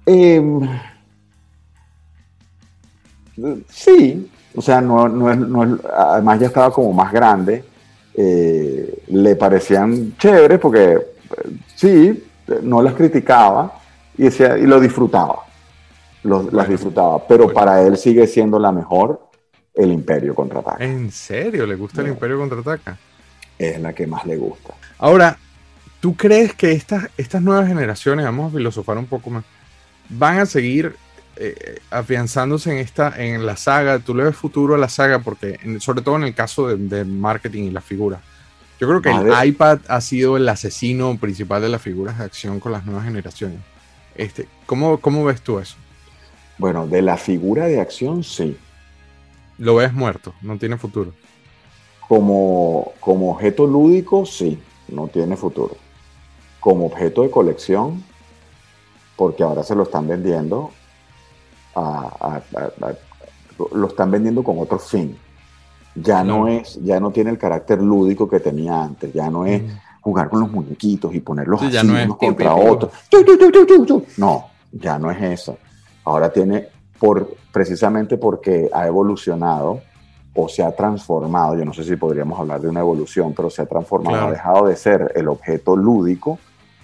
Em, 0.10 0.62
sí, 3.68 4.32
o 4.56 4.62
sea, 4.62 4.80
no, 4.80 5.10
no, 5.10 5.80
además 5.94 6.40
ya 6.40 6.48
estaba 6.48 6.72
como 6.72 6.94
más 6.94 7.12
grande, 7.12 7.62
eh, 8.14 9.04
le 9.08 9.36
parecían 9.36 10.16
chéveres 10.18 10.60
porque 10.60 10.94
eh, 10.94 11.00
sí, 11.76 12.24
no 12.64 12.82
las 12.82 12.94
criticaba 12.94 13.82
y, 14.18 14.24
decía, 14.24 14.58
y 14.58 14.66
lo 14.66 14.80
disfrutaba, 14.80 15.44
las 16.24 16.70
disfrutaba, 16.70 17.28
pero 17.28 17.52
para 17.52 17.82
él 17.82 17.98
sigue 17.98 18.26
siendo 18.28 18.58
la 18.60 18.72
mejor 18.72 19.28
el 19.76 19.92
Imperio 19.92 20.34
Contraataca. 20.34 20.82
¿En 20.84 21.12
serio? 21.12 21.68
¿Le 21.68 21.76
gusta 21.76 22.00
el 22.00 22.08
Imperio 22.08 22.40
Contraataca? 22.40 22.98
Es 23.60 23.80
la 23.82 23.92
que 23.92 24.08
más 24.08 24.26
le 24.26 24.38
gusta. 24.38 24.74
Ahora, 25.00 25.38
¿tú 26.00 26.16
crees 26.16 26.54
que 26.54 26.72
estas, 26.72 27.10
estas 27.18 27.42
nuevas 27.42 27.68
generaciones, 27.68 28.26
vamos 28.26 28.54
a 28.54 28.56
filosofar 28.56 28.98
un 28.98 29.06
poco 29.06 29.30
más, 29.32 29.44
van 30.10 30.40
a 30.40 30.46
seguir 30.46 30.96
eh, 31.36 31.80
afianzándose 31.92 32.72
en 32.72 32.78
esta, 32.80 33.14
en 33.16 33.46
la 33.46 33.58
saga. 33.58 34.00
Tú 34.00 34.16
le 34.16 34.24
ves 34.24 34.36
futuro 34.36 34.76
a 34.76 34.78
la 34.78 34.90
saga 34.90 35.20
porque, 35.20 35.60
sobre 35.80 36.02
todo 36.02 36.16
en 36.16 36.24
el 36.24 36.34
caso 36.34 36.68
de, 36.68 37.06
marketing 37.06 37.64
y 37.64 37.72
la 37.72 37.82
figura. 37.82 38.22
Yo 38.80 38.88
creo 38.88 39.02
que 39.02 39.12
el 39.12 39.48
iPad 39.48 39.80
ha 39.88 40.02
sido 40.02 40.38
el 40.38 40.48
asesino 40.50 41.18
principal 41.18 41.62
de 41.62 41.70
las 41.70 41.82
figuras 41.82 42.20
de 42.20 42.26
acción 42.26 42.60
con 42.60 42.72
las 42.72 42.86
nuevas 42.86 43.06
generaciones. 43.06 43.60
Este, 44.16 44.48
¿cómo, 44.66 45.00
¿Cómo 45.00 45.24
ves 45.26 45.42
tú 45.42 45.60
eso? 45.60 45.76
Bueno, 46.58 46.88
de 46.88 47.02
la 47.02 47.18
figura 47.18 47.66
de 47.66 47.80
acción, 47.80 48.24
sí. 48.24 48.58
Lo 49.58 49.76
ves 49.76 49.94
muerto, 49.94 50.34
no 50.42 50.58
tiene 50.58 50.78
futuro. 50.78 51.14
Como, 52.08 52.94
como 53.00 53.32
objeto 53.32 53.68
lúdico, 53.68 54.26
sí, 54.26 54.60
no 54.88 55.08
tiene 55.08 55.36
futuro. 55.36 55.76
Como 56.60 56.86
objeto 56.86 57.24
de 57.24 57.30
colección, 57.30 58.04
porque 59.18 59.44
ahora 59.44 59.64
se 59.64 59.76
lo 59.76 59.84
están 59.84 60.08
vendiendo, 60.08 60.72
lo 63.74 63.88
están 63.88 64.12
vendiendo 64.12 64.44
con 64.44 64.60
otro 64.60 64.80
fin. 64.80 65.18
Ya 65.96 66.24
no. 66.24 66.48
es, 66.48 66.80
ya 66.84 67.00
no 67.00 67.10
tiene 67.10 67.32
el 67.32 67.40
carácter 67.40 67.82
lúdico 67.82 68.30
que 68.30 68.40
tenía 68.40 68.84
antes, 68.84 69.12
ya 69.12 69.32
no 69.32 69.48
es 69.48 69.64
jugar 70.02 70.30
con 70.30 70.40
los 70.40 70.52
muñequitos 70.52 71.14
y 71.16 71.20
ponerlos 71.20 71.64
así 71.64 71.76
unos 71.76 72.18
contra 72.18 72.56
otros. 72.56 72.92
No, 74.18 74.46
ya 74.72 75.00
no 75.00 75.10
es 75.10 75.22
eso. 75.22 75.58
Ahora 76.06 76.32
tiene, 76.32 76.68
por, 77.00 77.36
precisamente 77.52 78.18
porque 78.18 78.70
ha 78.72 78.86
evolucionado 78.86 79.82
o 80.36 80.48
se 80.48 80.64
ha 80.64 80.72
transformado, 80.72 81.58
yo 81.58 81.66
no 81.66 81.74
sé 81.74 81.84
si 81.84 81.96
podríamos 81.96 82.40
hablar 82.40 82.62
de 82.62 82.70
una 82.70 82.82
evolución, 82.82 83.34
pero 83.36 83.50
se 83.50 83.64
ha 83.64 83.66
transformado, 83.66 84.28
ha 84.28 84.32
dejado 84.32 84.68
de 84.68 84.76
ser 84.76 85.12
el 85.16 85.28
objeto 85.28 85.76
lúdico 85.76 86.38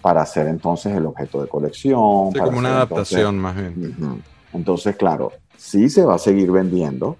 para 0.03 0.25
ser 0.25 0.47
entonces 0.47 0.93
el 0.93 1.05
objeto 1.05 1.41
de 1.41 1.47
colección. 1.47 2.33
como 2.33 2.57
una 2.59 2.75
adaptación 2.75 3.39
más 3.39 3.55
bien. 3.55 4.21
Entonces, 4.51 4.97
claro, 4.97 5.31
sí 5.57 5.89
se 5.89 6.03
va 6.03 6.15
a 6.15 6.19
seguir 6.19 6.51
vendiendo, 6.51 7.15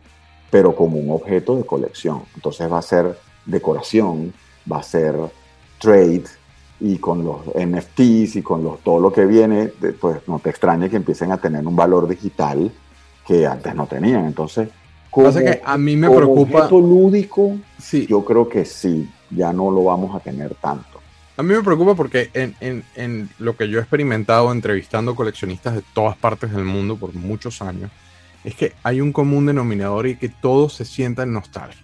pero 0.52 0.76
como 0.76 1.00
un 1.00 1.10
objeto 1.10 1.56
de 1.56 1.66
colección. 1.66 2.24
Entonces 2.36 2.70
va 2.70 2.80
a 2.80 2.82
ser 2.82 3.18
decoración, 3.46 4.34
va 4.70 4.80
a 4.80 4.84
ser 4.84 5.16
trade, 5.80 6.26
y 6.82 6.98
con 6.98 7.24
los 7.24 7.46
NFTs 7.56 8.36
y 8.36 8.42
con 8.42 8.66
los, 8.66 8.82
todo 8.82 9.00
lo 9.00 9.14
que 9.14 9.26
viene, 9.26 9.72
pues 10.02 10.18
no 10.28 10.40
te 10.40 10.50
extrañe 10.50 10.90
que 10.90 10.98
empiecen 10.98 11.32
a 11.32 11.38
tener 11.38 11.66
un 11.66 11.78
valor 11.78 12.06
digital 12.06 12.70
que 13.26 13.48
antes 13.48 13.74
no 13.74 13.88
tenían. 13.88 14.26
Entonces, 14.26 14.68
como, 15.10 15.34
que 15.34 15.62
a 15.64 15.78
mí 15.78 15.96
me 15.96 16.10
preocupa. 16.10 16.58
Objeto 16.58 16.82
lúdico, 16.82 17.56
sí. 17.80 18.06
yo 18.08 18.26
creo 18.26 18.50
que 18.50 18.66
sí, 18.66 19.10
ya 19.30 19.54
no 19.54 19.72
lo 19.72 19.86
vamos 19.86 20.14
a 20.14 20.20
tener 20.20 20.56
tanto. 20.56 20.93
A 21.36 21.44
mí 21.44 21.54
me 21.54 21.64
preocupa 21.64 21.96
porque 21.96 22.30
en, 22.34 22.56
en, 22.60 22.84
en, 22.96 23.30
lo 23.40 23.58
que 23.58 23.68
yo 23.68 23.80
he 23.80 23.82
experimentado 23.82 24.52
entrevistando 24.52 25.16
coleccionistas 25.16 25.74
de 25.76 25.84
todas 25.94 26.16
partes 26.16 26.52
del 26.52 26.64
mundo 26.64 26.96
por 26.96 27.14
muchos 27.14 27.62
años, 27.62 27.90
es 28.44 28.56
que 28.56 28.74
hay 28.84 29.02
un 29.02 29.12
común 29.12 29.48
denominador 29.48 30.06
y 30.06 30.16
que 30.16 30.30
todos 30.30 30.76
se 30.76 30.86
sientan 30.86 31.34
nostalgia. 31.34 31.82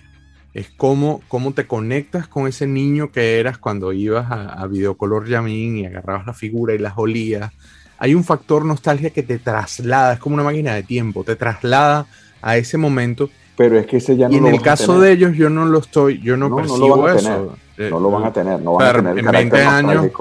Es 0.54 0.70
cómo, 0.70 1.22
cómo 1.28 1.54
te 1.54 1.66
conectas 1.66 2.28
con 2.28 2.47
ese 2.47 2.68
niño 2.68 3.12
que 3.12 3.39
eras 3.39 3.58
cuando 3.58 3.93
ibas 3.93 4.30
a, 4.30 4.54
a 4.54 4.68
Videocolor 4.68 5.28
Yamin 5.28 5.78
y 5.78 5.86
agarrabas 5.86 6.28
la 6.28 6.34
figura 6.34 6.76
y 6.76 6.80
las 6.80 6.93
olías. 6.97 7.52
Hay 7.97 8.14
un 8.14 8.24
factor 8.24 8.66
nostalgia 8.66 9.10
que 9.10 9.24
te 9.24 9.39
traslada, 9.39 10.14
es 10.14 10.20
como 10.20 10.36
una 10.36 10.43
máquina 10.43 10.76
de 10.76 10.84
tiempo, 10.84 11.24
te 11.24 11.36
traslada 11.36 12.06
a 12.41 12.58
ese 12.58 12.78
momento. 12.78 13.30
Pero 13.58 13.78
es 13.78 13.88
que 13.88 13.97
ese 13.97 14.16
ya 14.16 14.28
no 14.28 14.34
y 14.34 14.38
en 14.38 14.47
el 14.47 14.62
caso 14.62 15.00
de 15.00 15.12
ellos 15.12 15.36
yo 15.36 15.50
no 15.50 15.66
lo 15.66 15.80
estoy, 15.80 16.22
yo 16.22 16.38
no, 16.38 16.56
percibo 16.56 17.10
eso. 17.10 17.58
Eh, 17.80 17.90
no 17.90 17.98
lo 17.98 18.12
van 18.12 18.26
a 18.26 18.34
tener, 18.34 18.62
no 18.62 18.74
van 18.74 18.88
a 18.88 18.94
tener 18.94 19.20
en 19.20 19.32
20 19.32 19.62
años. 19.64 20.12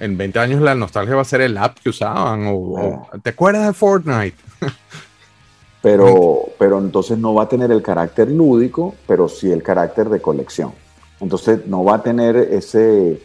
En 0.00 0.16
20 0.16 0.38
años 0.38 0.62
la 0.62 0.74
nostalgia 0.74 1.14
va 1.14 1.20
a 1.20 1.26
ser 1.26 1.42
el 1.42 1.58
app 1.58 1.76
que 1.78 1.90
usaban. 1.90 2.46
O, 2.48 3.06
¿Te 3.22 3.30
acuerdas 3.30 3.66
de 3.66 3.74
Fortnite? 3.74 4.36
pero, 5.82 6.46
pero 6.58 6.78
entonces 6.78 7.18
no 7.18 7.34
va 7.34 7.42
a 7.42 7.48
tener 7.50 7.70
el 7.70 7.82
carácter 7.82 8.30
lúdico, 8.30 8.94
pero 9.06 9.28
sí 9.28 9.52
el 9.52 9.62
carácter 9.62 10.08
de 10.08 10.22
colección. 10.22 10.72
Entonces 11.20 11.66
no 11.66 11.84
va 11.84 11.96
a 11.96 12.02
tener 12.02 12.34
ese, 12.34 13.22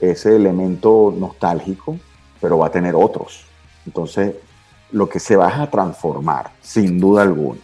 ese 0.00 0.34
elemento 0.34 1.14
nostálgico, 1.14 1.98
pero 2.40 2.56
va 2.56 2.68
a 2.68 2.72
tener 2.72 2.94
otros. 2.94 3.44
Entonces 3.84 4.34
lo 4.92 5.10
que 5.10 5.20
se 5.20 5.36
va 5.36 5.60
a 5.60 5.70
transformar, 5.70 6.52
sin 6.62 6.98
duda 6.98 7.20
alguna. 7.20 7.60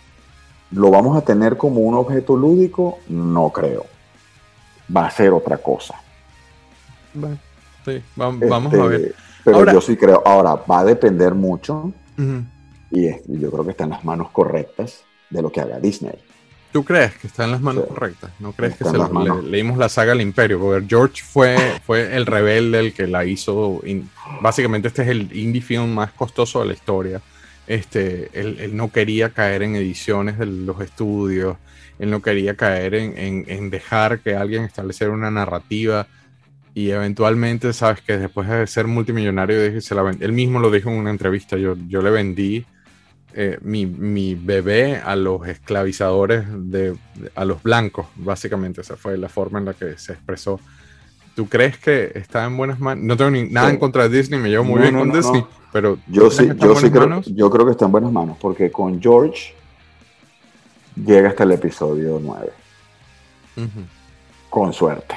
¿Lo 0.70 0.90
vamos 0.90 1.16
a 1.16 1.22
tener 1.22 1.56
como 1.56 1.80
un 1.80 1.94
objeto 1.94 2.36
lúdico? 2.36 2.98
No 3.08 3.48
creo 3.48 3.91
va 4.94 5.06
a 5.06 5.10
ser 5.10 5.32
otra 5.32 5.58
cosa. 5.58 5.94
sí, 7.84 8.02
vamos, 8.16 8.74
a 8.74 8.86
ver. 8.86 9.00
Este, 9.00 9.14
pero 9.44 9.72
yo 9.72 9.80
sí 9.80 9.96
creo, 9.96 10.22
ahora 10.24 10.54
va 10.54 10.80
a 10.80 10.84
depender 10.84 11.34
mucho 11.34 11.92
y 12.90 13.08
yo 13.26 13.50
creo 13.50 13.64
que 13.64 13.70
está 13.70 13.84
en 13.84 13.90
las 13.90 14.04
manos 14.04 14.30
correctas 14.30 15.02
de 15.30 15.42
lo 15.42 15.50
que 15.50 15.60
haga 15.60 15.80
Disney. 15.80 16.18
¿Tú 16.72 16.84
crees 16.84 17.14
que 17.16 17.26
está 17.26 17.44
en 17.44 17.50
las 17.50 17.60
manos 17.60 17.84
correctas? 17.86 18.30
¿No 18.38 18.52
crees 18.52 18.76
que 18.76 18.84
se 18.84 18.96
leímos 19.42 19.76
la 19.76 19.90
saga 19.90 20.12
del 20.12 20.22
Imperio? 20.22 20.58
Porque 20.58 20.86
George 20.88 21.22
fue, 21.22 21.56
fue 21.84 22.16
el 22.16 22.24
rebelde 22.24 22.80
el 22.80 22.94
que 22.94 23.06
la 23.06 23.26
hizo. 23.26 23.82
básicamente 24.40 24.88
este 24.88 25.02
es 25.02 25.08
el 25.08 25.36
indie 25.36 25.60
film 25.60 25.90
más 25.90 26.12
costoso 26.12 26.60
de 26.60 26.66
la 26.66 26.72
historia. 26.72 27.20
Este, 27.66 28.30
él, 28.32 28.74
no 28.74 28.90
quería 28.90 29.30
caer 29.30 29.62
en 29.62 29.76
ediciones 29.76 30.38
de 30.38 30.46
los 30.46 30.80
estudios 30.80 31.56
él 32.02 32.10
no 32.10 32.20
quería 32.20 32.56
caer 32.56 32.94
en, 32.96 33.70
dejar 33.70 34.18
que 34.18 34.34
alguien 34.34 34.64
estableciera 34.64 35.12
una 35.12 35.30
narrativa 35.30 36.08
y 36.74 36.90
eventualmente, 36.90 37.72
sabes 37.72 38.00
que 38.00 38.18
después 38.18 38.48
de 38.48 38.66
ser 38.66 38.88
multimillonario, 38.88 39.56
él 39.62 40.32
mismo 40.32 40.58
lo 40.58 40.72
dijo 40.72 40.90
en 40.90 40.96
una 40.96 41.10
entrevista, 41.10 41.56
yo, 41.56 41.76
yo 41.86 42.02
le 42.02 42.10
vendí 42.10 42.66
eh, 43.34 43.56
mi, 43.62 44.34
bebé 44.34 44.96
a 44.96 45.14
los 45.14 45.46
esclavizadores, 45.46 46.44
de, 46.48 46.96
a 47.36 47.44
los 47.44 47.62
blancos, 47.62 48.06
básicamente, 48.16 48.80
esa 48.80 48.96
fue 48.96 49.16
la 49.16 49.28
forma 49.28 49.60
en 49.60 49.66
la 49.66 49.74
que 49.74 49.96
se 49.96 50.14
expresó. 50.14 50.58
¿Tú 51.36 51.48
crees 51.48 51.78
que 51.78 52.10
está 52.16 52.44
en 52.46 52.56
buenas 52.56 52.80
manos? 52.80 53.04
No 53.04 53.16
tengo 53.16 53.30
nada 53.30 53.70
en 53.70 53.78
contra 53.78 54.08
de 54.08 54.18
Disney, 54.18 54.40
me 54.40 54.48
llevo 54.48 54.64
muy 54.64 54.82
bien 54.82 54.98
con 54.98 55.12
Disney, 55.12 55.44
pero 55.72 55.98
yo 56.08 56.32
sí, 56.32 56.48
yo 56.58 56.74
sí 56.74 56.90
creo, 56.90 57.22
yo 57.22 57.48
creo 57.48 57.64
que 57.64 57.70
está 57.70 57.84
en 57.84 57.92
buenas 57.92 58.10
manos, 58.10 58.38
porque 58.40 58.72
con 58.72 59.00
George 59.00 59.54
llega 60.96 61.30
hasta 61.30 61.44
el 61.44 61.52
episodio 61.52 62.20
9. 62.22 62.52
Con 64.48 64.72
suerte. 64.72 65.14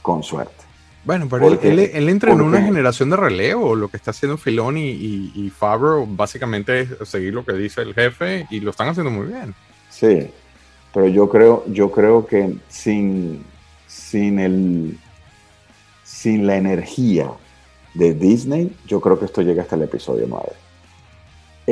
Con 0.00 0.22
suerte. 0.22 0.62
Bueno, 1.04 1.26
pero 1.28 1.48
él, 1.60 2.08
entra 2.08 2.32
en 2.32 2.40
una 2.40 2.62
generación 2.62 3.10
de 3.10 3.16
relevo. 3.16 3.74
Lo 3.74 3.88
que 3.88 3.96
está 3.96 4.12
haciendo 4.12 4.38
Filoni 4.38 4.90
y, 4.90 5.32
y, 5.34 5.50
Favreau 5.50 6.06
básicamente 6.06 6.80
es 6.82 7.08
seguir 7.08 7.34
lo 7.34 7.44
que 7.44 7.54
dice 7.54 7.82
el 7.82 7.92
jefe 7.92 8.46
y 8.50 8.60
lo 8.60 8.70
están 8.70 8.88
haciendo 8.88 9.10
muy 9.10 9.26
bien. 9.26 9.54
Sí, 9.90 10.30
pero 10.94 11.08
yo 11.08 11.28
creo, 11.28 11.64
yo 11.66 11.90
creo 11.90 12.24
que 12.24 12.54
sin, 12.68 13.44
sin, 13.88 14.38
el, 14.38 14.96
sin 16.04 16.46
la 16.46 16.56
energía 16.56 17.30
de 17.94 18.14
Disney, 18.14 18.76
yo 18.86 19.00
creo 19.00 19.18
que 19.18 19.24
esto 19.24 19.42
llega 19.42 19.62
hasta 19.62 19.74
el 19.74 19.82
episodio 19.82 20.26
9 20.28 20.44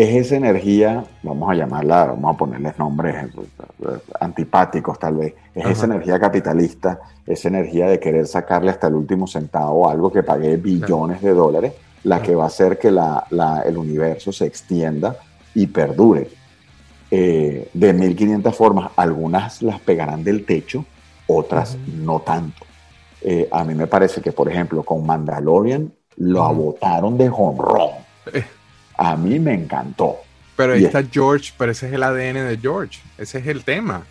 es 0.03 0.27
esa 0.27 0.37
energía, 0.37 1.05
vamos 1.23 1.51
a 1.51 1.55
llamarla, 1.55 2.07
vamos 2.07 2.35
a 2.35 2.39
ponerles 2.39 2.79
nombres 2.79 3.17
eh, 3.17 3.87
antipáticos 4.19 4.99
tal 4.99 5.17
vez, 5.17 5.35
es 5.55 5.67
esa 5.67 5.85
energía 5.85 6.19
capitalista, 6.19 7.01
esa 7.27 7.49
energía 7.49 7.87
de 7.87 8.01
querer 8.01 8.27
sacarle 8.27 8.71
hasta 8.71 8.87
el 8.87 8.95
último 8.95 9.27
centavo 9.27 9.91
algo 9.91 10.11
que 10.11 10.23
pagué 10.23 10.57
billones 10.57 11.21
de 11.21 11.35
dólares, 11.35 11.75
la 12.05 12.23
que 12.23 12.35
va 12.35 12.45
a 12.45 12.47
hacer 12.47 12.79
que 12.79 12.89
el 12.89 13.77
universo 13.77 14.33
se 14.33 14.47
extienda 14.47 15.17
y 15.55 15.67
perdure. 15.67 16.29
Eh, 17.11 17.69
de 17.75 17.93
1500 17.93 18.57
formas, 18.57 18.93
algunas 18.97 19.61
las 19.61 19.81
pegarán 19.81 20.25
del 20.25 20.47
techo, 20.47 20.87
otras 21.27 21.77
no 21.87 22.21
tanto. 22.21 22.65
Eh, 23.21 23.49
a 23.53 23.65
mí 23.65 23.75
me 23.75 23.87
parece 23.87 24.23
que, 24.23 24.33
por 24.33 24.49
ejemplo, 24.49 24.83
con 24.83 25.05
Mandalorian 25.05 25.93
lo 26.17 26.43
abotaron 26.43 27.19
de 27.19 27.29
honrón 27.29 27.91
a 29.01 29.17
mí 29.17 29.39
me 29.39 29.55
encantó. 29.55 30.19
Pero 30.57 30.75
ahí 30.75 30.85
está 30.85 31.03
George, 31.03 31.53
pero 31.57 31.73
ese 31.73 31.89
es 31.89 31.95
el 31.95 32.03
ADN 32.03 32.35
de 32.35 32.59
George, 32.61 33.01
ese 33.17 33.39
es 33.39 33.47
el 33.47 33.65
tema. 33.65 34.05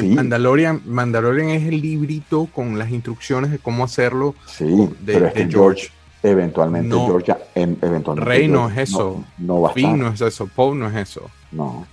Mandalorian, 0.00 0.82
Mandalorian 0.84 1.48
es 1.48 1.66
el 1.66 1.80
librito 1.80 2.46
con 2.54 2.78
las 2.78 2.90
instrucciones 2.90 3.50
de 3.50 3.58
cómo 3.58 3.82
hacerlo. 3.82 4.36
Sí, 4.46 4.64
de, 5.00 5.14
pero 5.14 5.26
es 5.26 5.32
que 5.32 5.48
George, 5.48 5.88
eventualmente 6.22 6.94
George, 6.94 7.34
eventualmente 7.56 8.30
Rey 8.30 8.46
no 8.46 8.70
es 8.70 8.78
eso, 8.78 9.24
no, 9.38 9.62
va 9.62 9.70
a 9.70 9.72
estar. 9.72 9.96
no 9.96 10.08
es 10.08 10.20
eso, 10.20 10.46
Poe 10.46 10.76
no 10.76 10.88
es 10.88 10.94
eso. 10.94 11.28
No, 11.50 11.84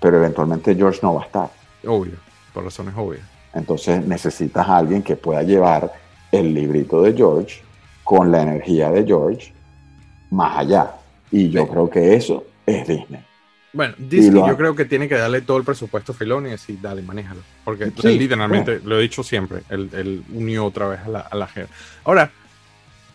pero 0.00 0.18
eventualmente 0.18 0.76
George 0.76 1.00
no 1.02 1.14
va 1.14 1.22
a 1.22 1.26
estar. 1.26 1.50
Obvio, 1.86 2.14
por 2.54 2.62
razones 2.62 2.94
obvias. 2.96 3.26
Entonces 3.52 4.06
necesitas 4.06 4.68
a 4.68 4.76
alguien 4.76 5.02
que 5.02 5.16
pueda 5.16 5.42
llevar 5.42 5.92
el 6.30 6.54
librito 6.54 7.02
de 7.02 7.14
George 7.14 7.62
con 8.04 8.30
la 8.30 8.42
energía 8.42 8.90
de 8.92 9.04
George 9.04 9.52
más 10.30 10.58
allá. 10.58 10.97
Y 11.30 11.50
yo 11.50 11.68
creo 11.68 11.90
que 11.90 12.14
eso 12.14 12.44
es 12.66 12.86
Disney. 12.86 13.24
Bueno, 13.72 13.94
Disney 13.98 14.42
yo 14.46 14.56
creo 14.56 14.74
que 14.74 14.86
tiene 14.86 15.08
que 15.08 15.14
darle 15.14 15.42
todo 15.42 15.58
el 15.58 15.64
presupuesto 15.64 16.12
a 16.12 16.14
Filoni 16.14 16.48
y 16.48 16.52
decir, 16.52 16.80
dale, 16.80 17.02
manéjalo. 17.02 17.40
Porque 17.64 17.84
él 17.84 18.18
literalmente, 18.18 18.80
lo 18.82 18.98
he 18.98 19.02
dicho 19.02 19.22
siempre, 19.22 19.62
él, 19.68 20.24
unió 20.32 20.64
otra 20.64 20.88
vez 20.88 21.00
a 21.00 21.08
la, 21.08 21.20
a 21.20 21.48
Ahora, 22.04 22.30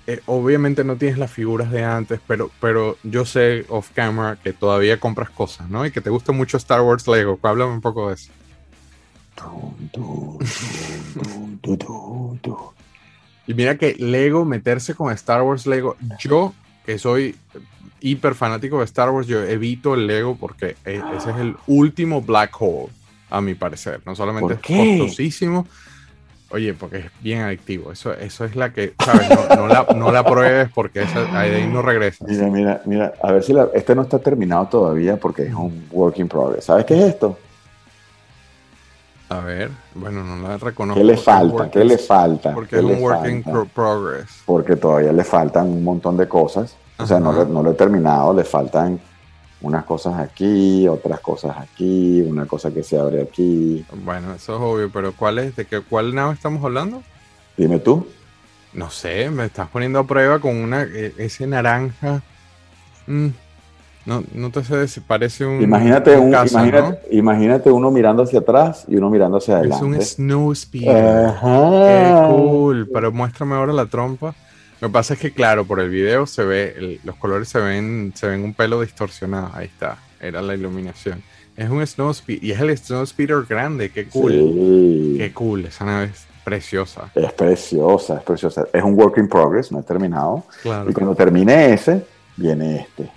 eh, 0.06 0.22
obviamente 0.28 0.84
no 0.84 0.96
tienes 0.96 1.18
las 1.18 1.32
figuras 1.32 1.72
de 1.72 1.84
antes, 1.84 2.20
pero, 2.28 2.52
pero 2.60 2.98
yo 3.04 3.26
sé 3.26 3.66
off 3.70 3.90
camera 3.94 4.38
que 4.42 4.54
todavía 4.54 5.00
compras 5.00 5.32
cosas, 5.32 5.70
¿no? 5.70 5.86
Y 5.86 5.92
que 5.92 6.02
te 6.02 6.10
gusta 6.10 6.32
mucho 6.32 6.58
Star 6.58 6.82
Wars 6.82 7.08
Lego. 7.08 7.40
Háblame 7.42 7.74
un 7.74 7.82
poco 7.82 8.10
de 8.10 8.16
eso. 8.16 8.32
Y 13.46 13.54
mira 13.56 13.78
que 13.78 13.94
Lego, 13.96 14.46
meterse 14.46 14.96
con 14.96 15.12
Star 15.12 15.42
Wars 15.42 15.68
Lego, 15.68 15.98
yo 16.18 16.54
que 16.86 16.98
soy 16.98 17.36
hiper 18.04 18.36
fanático 18.36 18.80
de 18.80 18.86
Star 18.86 19.10
Wars, 19.10 19.28
yo 19.28 19.42
evito 19.42 19.94
el 19.96 20.06
Lego 20.06 20.36
porque 20.36 20.76
e, 20.86 21.02
ese 21.16 21.32
es 21.32 21.38
el 21.38 21.56
último 21.68 22.22
black 22.22 22.54
hole, 22.60 22.90
a 23.30 23.40
mi 23.40 23.56
parecer. 23.56 24.02
No 24.06 24.14
solamente 24.14 24.56
es 24.56 24.60
costosísimo, 24.60 25.66
oye, 26.50 26.74
porque 26.74 26.98
es 26.98 27.06
bien 27.22 27.40
adictivo. 27.40 27.94
Eso, 27.94 28.14
eso 28.14 28.44
es 28.44 28.58
la 28.58 28.74
que, 28.74 28.94
¿sabes? 29.04 29.30
No, 29.56 29.68
la, 29.68 29.88
no 29.96 30.12
la, 30.12 30.26
pruebes 30.26 30.70
porque 30.76 31.00
ahí 31.32 31.66
no 31.72 31.82
regresa. 31.82 32.26
Mira, 32.28 32.48
mira, 32.48 32.82
mira, 32.86 33.14
a 33.24 33.32
ver 33.32 33.42
si 33.42 33.54
la, 33.54 33.70
este 33.74 33.96
no 33.96 34.02
está 34.02 34.20
terminado 34.20 34.68
todavía 34.68 35.16
porque 35.16 35.44
es 35.44 35.54
un 35.54 35.88
work 35.90 36.20
in 36.20 36.28
progress. 36.28 36.66
¿Sabes 36.66 36.86
qué 36.86 36.96
es 36.96 37.04
esto? 37.06 37.40
A 39.30 39.40
ver, 39.40 39.72
bueno, 39.96 40.26
no 40.26 40.46
la 40.46 40.58
reconozco. 40.58 41.00
¿Qué 41.00 41.06
le 41.06 41.16
falta? 41.16 41.72
¿Qué 41.72 41.86
le 41.86 41.98
falta? 41.98 42.54
Porque 42.54 42.76
es 42.76 42.84
un 42.84 43.02
work 43.02 43.26
in 43.30 43.44
progress. 43.74 44.44
Porque 44.46 44.76
todavía 44.76 45.14
le 45.14 45.24
faltan 45.24 45.70
un 45.70 45.84
montón 45.86 46.18
de 46.18 46.28
cosas. 46.28 46.76
O 47.04 47.08
sea, 47.08 47.20
no, 47.20 47.46
no 47.46 47.64
lo 47.64 47.72
he 47.72 47.76
terminado, 47.76 48.34
le 48.34 48.44
faltan 48.44 49.00
unas 49.64 49.86
cosas 49.86 50.20
aquí, 50.20 50.88
otras 50.88 51.22
cosas 51.22 51.56
aquí, 51.58 52.22
una 52.22 52.46
cosa 52.46 52.72
que 52.72 52.84
se 52.84 53.00
abre 53.00 53.22
aquí. 53.22 53.84
Bueno, 54.04 54.34
eso 54.34 54.56
es 54.56 54.62
obvio, 54.62 54.92
pero 54.92 55.14
¿cuál 55.14 55.40
es? 55.40 55.56
¿De 55.56 55.66
qué, 55.66 55.80
cuál 55.82 56.14
nave 56.14 56.34
estamos 56.34 56.64
hablando? 56.64 57.02
Dime 57.58 57.80
tú. 57.80 58.06
No 58.74 58.90
sé, 58.90 59.30
me 59.30 59.46
estás 59.46 59.70
poniendo 59.70 60.00
a 60.00 60.08
prueba 60.08 60.40
con 60.40 60.56
una 60.58 60.84
e, 60.84 61.14
ese 61.18 61.48
naranja. 61.48 62.22
Mm, 63.08 63.28
no, 64.06 64.24
no 64.34 64.50
te 64.50 64.64
sé 64.64 64.88
si 64.88 65.00
parece 65.00 65.46
un. 65.46 65.62
Imagínate, 65.62 66.18
un, 66.18 66.36
imagínate, 67.12 67.72
uno 67.72 67.90
mirando 67.90 68.24
hacia 68.24 68.40
atrás 68.40 68.84
y 68.88 68.98
uno 68.98 69.10
mirando 69.10 69.38
hacia 69.38 69.58
adelante. 69.58 69.76
Es 69.76 69.82
un 69.82 70.02
snow 70.02 70.54
speeder. 70.54 71.28
Ajá. 71.28 71.70
Qué 71.88 72.36
cool. 72.36 72.90
Pero 72.92 73.12
muéstrame 73.14 73.56
ahora 73.56 73.72
la 73.72 73.86
trompa. 73.86 74.36
Lo 74.84 74.90
que 74.90 74.94
pasa 74.96 75.14
es 75.14 75.22
que, 75.22 75.32
claro, 75.32 75.64
por 75.64 75.80
el 75.80 75.90
video 75.90 76.28
se 76.28 76.44
ve, 76.44 77.00
los 77.06 77.16
colores 77.16 77.48
se 77.48 77.58
ven, 77.58 78.12
se 78.18 78.28
ven 78.28 78.44
un 78.44 78.54
pelo 78.54 78.82
distorsionado. 78.82 79.50
Ahí 79.54 79.68
está, 79.68 79.98
era 80.20 80.42
la 80.42 80.56
iluminación. 80.56 81.24
Es 81.56 81.70
un 81.70 81.88
Snow 81.88 82.14
Speeder, 82.14 82.44
y 82.44 82.52
es 82.52 82.60
el 82.60 82.78
Snow 82.78 83.06
Speeder 83.06 83.46
grande, 83.48 83.92
qué 83.92 84.10
cool. 84.10 85.16
Qué 85.18 85.32
cool, 85.34 85.64
esa 85.68 85.86
nave 85.86 86.08
es 86.08 86.26
preciosa. 86.44 87.10
Es 87.16 87.32
preciosa, 87.32 88.18
es 88.18 88.24
preciosa. 88.24 88.68
Es 88.74 88.84
un 88.84 88.96
work 88.96 89.18
in 89.20 89.30
progress, 89.30 89.72
no 89.72 89.80
he 89.80 89.84
terminado. 89.84 90.44
Y 90.66 90.92
cuando 90.92 91.16
termine 91.16 91.74
ese, 91.74 92.06
viene 92.36 92.82
este. 92.82 93.10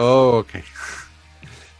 Oh, 0.00 0.40
ok. 0.40 0.50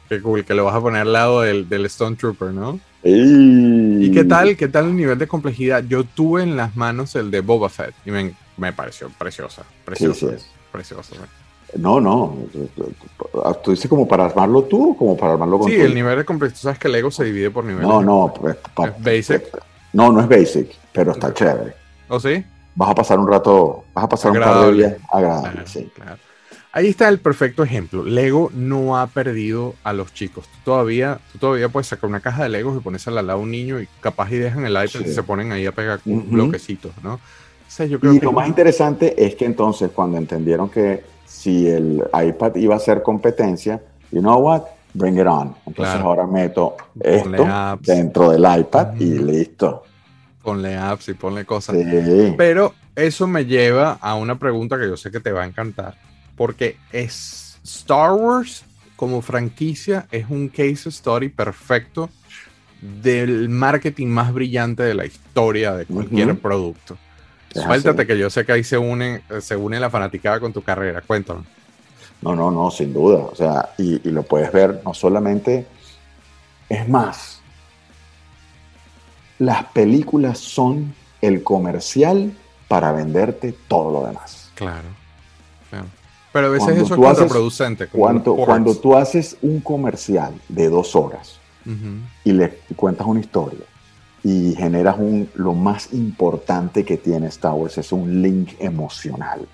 Qué 0.08 0.22
cool, 0.22 0.46
que 0.46 0.54
lo 0.54 0.64
vas 0.64 0.76
a 0.76 0.80
poner 0.80 1.02
al 1.02 1.12
lado 1.12 1.42
del, 1.42 1.68
del 1.68 1.84
Stone 1.84 2.16
Trooper, 2.16 2.54
¿no? 2.54 2.80
¿Y 3.04 4.10
qué 4.12 4.24
tal, 4.24 4.56
qué 4.56 4.68
tal 4.68 4.86
el 4.86 4.96
nivel 4.96 5.18
de 5.18 5.28
complejidad? 5.28 5.84
Yo 5.86 6.04
tuve 6.04 6.42
en 6.42 6.56
las 6.56 6.74
manos 6.74 7.14
el 7.16 7.30
de 7.30 7.40
Boba 7.40 7.68
Fett 7.68 7.94
y 8.06 8.10
me, 8.10 8.34
me 8.56 8.72
pareció 8.72 9.10
preciosa, 9.10 9.62
preciosa, 9.84 10.28
preciosa. 10.72 11.14
No, 11.76 12.00
no. 12.00 12.36
¿Tú 13.62 13.72
dices 13.72 13.88
como 13.88 14.06
para 14.08 14.24
armarlo 14.24 14.62
tú 14.62 14.92
o 14.92 14.96
como 14.96 15.16
para 15.16 15.32
armarlo 15.32 15.58
con 15.58 15.70
Sí, 15.70 15.76
el 15.76 15.94
nivel 15.94 16.18
de 16.18 16.24
complejidad. 16.24 16.60
sabes 16.60 16.78
que 16.78 16.86
el 16.88 16.92
Lego 16.92 17.10
se 17.10 17.24
divide 17.24 17.50
por 17.50 17.64
niveles. 17.64 17.86
No, 17.88 18.00
no. 18.00 18.32
Pues, 18.32 18.56
basic? 19.00 19.42
No, 19.92 20.10
no 20.10 20.20
es 20.20 20.28
basic, 20.28 20.70
pero 20.92 21.12
está 21.12 21.34
chévere. 21.34 21.74
¿O 22.08 22.18
sí? 22.18 22.44
Vas 22.74 22.90
a 22.90 22.94
pasar 22.94 23.18
un 23.18 23.28
rato, 23.28 23.84
vas 23.92 24.04
a 24.04 24.08
pasar 24.08 24.32
un 24.32 24.40
par 24.40 24.66
de 24.66 24.72
días 24.72 24.94
agradables, 25.12 25.70
sí. 25.70 25.90
Claro. 25.94 26.16
Ahí 26.76 26.88
está 26.88 27.08
el 27.08 27.20
perfecto 27.20 27.62
ejemplo. 27.62 28.04
Lego 28.04 28.50
no 28.52 28.98
ha 28.98 29.06
perdido 29.06 29.76
a 29.84 29.92
los 29.92 30.12
chicos. 30.12 30.48
Tú 30.48 30.58
todavía, 30.64 31.20
tú 31.30 31.38
todavía 31.38 31.68
puedes 31.68 31.86
sacar 31.86 32.10
una 32.10 32.18
caja 32.18 32.42
de 32.42 32.48
Legos 32.48 32.76
y 32.76 32.80
ponerse 32.80 33.10
al 33.10 33.14
lado 33.14 33.30
a 33.30 33.36
un 33.36 33.52
niño 33.52 33.80
y 33.80 33.86
capaz 34.00 34.32
y 34.32 34.38
dejan 34.38 34.66
el 34.66 34.72
iPad 34.72 35.02
y 35.06 35.12
se 35.12 35.22
ponen 35.22 35.52
ahí 35.52 35.66
a 35.66 35.72
pegar 35.72 36.00
bloquecitos, 36.04 36.92
¿no? 37.00 37.20
y 37.78 38.20
lo 38.20 38.32
más 38.32 38.48
interesante 38.48 39.14
es 39.24 39.36
que 39.36 39.44
entonces 39.44 39.90
cuando 39.92 40.18
entendieron 40.18 40.68
que 40.68 41.04
si 41.24 41.68
el 41.68 42.02
iPad 42.12 42.56
iba 42.56 42.74
a 42.74 42.80
ser 42.80 43.04
competencia, 43.04 43.80
you 44.10 44.20
know 44.20 44.40
what, 44.40 44.62
bring 44.94 45.16
it 45.16 45.26
on. 45.28 45.54
Entonces 45.66 45.94
ahora 45.94 46.26
meto 46.26 46.76
esto 47.00 47.46
dentro 47.82 48.32
del 48.32 48.44
iPad 48.60 48.94
y 48.98 49.18
listo. 49.20 49.84
Ponle 50.42 50.76
apps 50.76 51.08
y 51.08 51.14
ponle 51.14 51.44
cosas. 51.44 51.76
Pero 52.36 52.74
eso 52.96 53.28
me 53.28 53.46
lleva 53.46 53.92
a 54.00 54.16
una 54.16 54.40
pregunta 54.40 54.76
que 54.76 54.88
yo 54.88 54.96
sé 54.96 55.12
que 55.12 55.20
te 55.20 55.30
va 55.30 55.44
a 55.44 55.46
encantar 55.46 55.94
porque 56.36 56.76
es 56.92 57.58
Star 57.62 58.12
Wars 58.12 58.64
como 58.96 59.22
franquicia 59.22 60.06
es 60.10 60.26
un 60.28 60.48
case 60.48 60.88
story 60.88 61.28
perfecto 61.28 62.10
del 62.80 63.48
marketing 63.48 64.08
más 64.08 64.32
brillante 64.32 64.82
de 64.82 64.94
la 64.94 65.06
historia 65.06 65.72
de 65.72 65.86
cualquier 65.86 66.38
producto. 66.38 66.98
Suéltate 67.52 68.06
que 68.06 68.18
yo 68.18 68.28
sé 68.30 68.44
que 68.44 68.52
ahí 68.52 68.64
se 68.64 68.76
une, 68.76 69.22
se 69.40 69.56
une 69.56 69.80
la 69.80 69.88
fanaticada 69.88 70.40
con 70.40 70.52
tu 70.52 70.62
carrera. 70.62 71.00
Cuéntame. 71.00 71.44
No, 72.20 72.34
no, 72.34 72.50
no, 72.50 72.70
sin 72.70 72.92
duda. 72.92 73.18
O 73.18 73.34
sea, 73.34 73.70
y, 73.78 74.06
y 74.06 74.10
lo 74.10 74.22
puedes 74.22 74.52
ver 74.52 74.82
no 74.84 74.92
solamente. 74.92 75.66
Es 76.68 76.88
más, 76.88 77.40
las 79.38 79.64
películas 79.66 80.38
son 80.38 80.94
el 81.20 81.42
comercial 81.42 82.32
para 82.68 82.92
venderte 82.92 83.54
todo 83.68 83.92
lo 83.92 84.06
demás. 84.06 84.50
Claro. 84.54 85.03
Pero 86.34 86.48
a 86.48 86.50
veces 86.50 86.76
eso 86.76 86.94
es 86.94 87.00
contraproducente. 87.00 87.86
Cuando, 87.86 88.34
cuando 88.34 88.74
tú 88.74 88.96
haces 88.96 89.36
un 89.40 89.60
comercial 89.60 90.34
de 90.48 90.68
dos 90.68 90.96
horas 90.96 91.38
y 92.24 92.32
le 92.32 92.58
cuentas 92.74 93.06
una 93.06 93.20
historia 93.20 93.60
y 94.24 94.52
generas 94.56 94.96
un, 94.98 95.28
lo 95.36 95.54
más 95.54 95.92
importante 95.92 96.84
que 96.84 96.96
tiene 96.96 97.28
Star 97.28 97.52
Wars 97.52 97.78
es 97.78 97.92
un 97.92 98.20
link 98.20 98.54
emocional. 98.58 99.46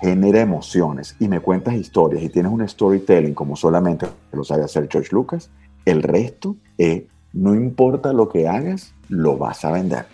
Genera 0.00 0.40
emociones 0.40 1.16
y 1.18 1.26
me 1.26 1.40
cuentas 1.40 1.74
historias 1.74 2.22
y 2.22 2.28
tienes 2.28 2.52
un 2.52 2.66
storytelling 2.68 3.34
como 3.34 3.56
solamente 3.56 4.06
lo 4.30 4.44
sabe 4.44 4.62
hacer 4.62 4.88
George 4.88 5.08
Lucas, 5.10 5.50
el 5.84 6.04
resto, 6.04 6.54
es, 6.76 7.02
no 7.32 7.56
importa 7.56 8.12
lo 8.12 8.28
que 8.28 8.46
hagas, 8.46 8.94
lo 9.08 9.36
vas 9.36 9.64
a 9.64 9.72
vender 9.72 10.06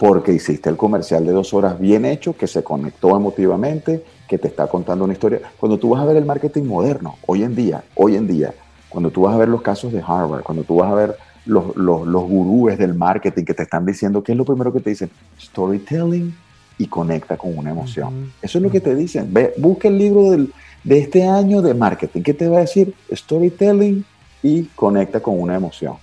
porque 0.00 0.32
hiciste 0.32 0.70
el 0.70 0.78
comercial 0.78 1.26
de 1.26 1.32
dos 1.32 1.52
horas 1.52 1.78
bien 1.78 2.06
hecho, 2.06 2.34
que 2.34 2.46
se 2.46 2.64
conectó 2.64 3.14
emotivamente, 3.14 4.02
que 4.26 4.38
te 4.38 4.48
está 4.48 4.66
contando 4.66 5.04
una 5.04 5.12
historia. 5.12 5.42
Cuando 5.58 5.78
tú 5.78 5.90
vas 5.90 6.00
a 6.00 6.06
ver 6.06 6.16
el 6.16 6.24
marketing 6.24 6.62
moderno, 6.62 7.18
hoy 7.26 7.42
en 7.42 7.54
día, 7.54 7.84
hoy 7.96 8.16
en 8.16 8.26
día, 8.26 8.54
cuando 8.88 9.10
tú 9.10 9.20
vas 9.20 9.34
a 9.34 9.36
ver 9.36 9.48
los 9.48 9.60
casos 9.60 9.92
de 9.92 9.98
Harvard, 10.00 10.42
cuando 10.42 10.64
tú 10.64 10.76
vas 10.76 10.90
a 10.90 10.94
ver 10.94 11.16
los, 11.44 11.76
los, 11.76 12.06
los 12.06 12.22
gurúes 12.22 12.78
del 12.78 12.94
marketing 12.94 13.44
que 13.44 13.52
te 13.52 13.64
están 13.64 13.84
diciendo, 13.84 14.22
¿qué 14.22 14.32
es 14.32 14.38
lo 14.38 14.46
primero 14.46 14.72
que 14.72 14.80
te 14.80 14.88
dicen? 14.88 15.10
Storytelling 15.38 16.34
y 16.78 16.86
conecta 16.86 17.36
con 17.36 17.58
una 17.58 17.68
emoción. 17.68 18.32
Eso 18.40 18.56
es 18.56 18.64
lo 18.64 18.70
que 18.70 18.80
te 18.80 18.94
dicen. 18.94 19.28
Ve, 19.30 19.52
busca 19.58 19.88
el 19.88 19.98
libro 19.98 20.30
del, 20.30 20.50
de 20.82 20.98
este 20.98 21.28
año 21.28 21.60
de 21.60 21.74
marketing. 21.74 22.22
¿Qué 22.22 22.32
te 22.32 22.48
va 22.48 22.56
a 22.56 22.60
decir? 22.60 22.94
Storytelling 23.12 24.02
y 24.42 24.62
conecta 24.74 25.20
con 25.20 25.38
una 25.38 25.56
emoción. 25.56 25.96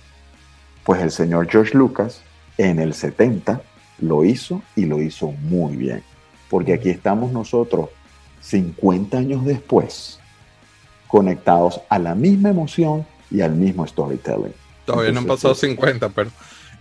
Pues 0.84 1.02
el 1.02 1.10
señor 1.10 1.48
George 1.50 1.76
Lucas 1.76 2.22
en 2.58 2.78
el 2.78 2.94
70 2.94 3.60
lo 4.00 4.24
hizo 4.24 4.62
y 4.76 4.86
lo 4.86 5.00
hizo 5.00 5.32
muy 5.32 5.76
bien. 5.76 6.02
Porque 6.48 6.74
aquí 6.74 6.90
estamos 6.90 7.32
nosotros, 7.32 7.90
50 8.40 9.18
años 9.18 9.44
después, 9.44 10.18
conectados 11.06 11.80
a 11.88 11.98
la 11.98 12.14
misma 12.14 12.50
emoción 12.50 13.06
y 13.30 13.40
al 13.40 13.54
mismo 13.54 13.86
storytelling. 13.86 14.54
Todavía 14.84 15.12
no 15.12 15.20
han 15.20 15.26
pasado 15.26 15.54
50, 15.54 16.08
pero... 16.10 16.30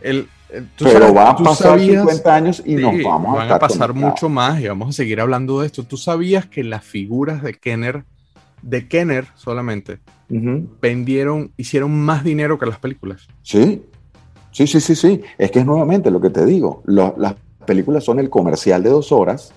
El, 0.01 0.29
pero 0.77 1.13
va 1.13 1.31
a 1.31 1.35
pasar 1.35 1.79
50 1.79 2.35
años 2.35 2.63
y 2.65 2.75
nos 2.75 3.03
vamos 3.03 3.35
a, 3.35 3.39
van 3.39 3.51
a 3.51 3.59
pasar 3.59 3.93
mucho 3.93 4.29
más 4.29 4.61
y 4.61 4.67
vamos 4.67 4.89
a 4.89 4.91
seguir 4.93 5.19
hablando 5.19 5.59
de 5.59 5.67
esto. 5.67 5.83
¿Tú 5.83 5.97
sabías 5.97 6.45
que 6.45 6.63
las 6.63 6.85
figuras 6.85 7.43
de 7.43 7.53
Kenner, 7.53 8.05
de 8.61 8.87
Kenner 8.87 9.27
solamente, 9.35 9.99
vendieron, 10.29 11.51
hicieron 11.57 11.93
más 11.99 12.23
dinero 12.23 12.57
que 12.57 12.65
las 12.65 12.79
películas? 12.79 13.27
Sí, 13.41 13.83
Sí, 14.51 14.67
sí, 14.67 14.79
sí, 14.79 14.95
sí. 14.95 15.21
Es 15.37 15.51
que 15.51 15.59
es 15.59 15.65
nuevamente 15.65 16.11
lo 16.11 16.19
que 16.19 16.29
te 16.29 16.45
digo. 16.45 16.81
las 16.85 17.35
películas 17.65 18.03
son 18.03 18.19
el 18.19 18.29
comercial 18.29 18.83
de 18.83 18.89
dos 18.89 19.11
horas 19.11 19.53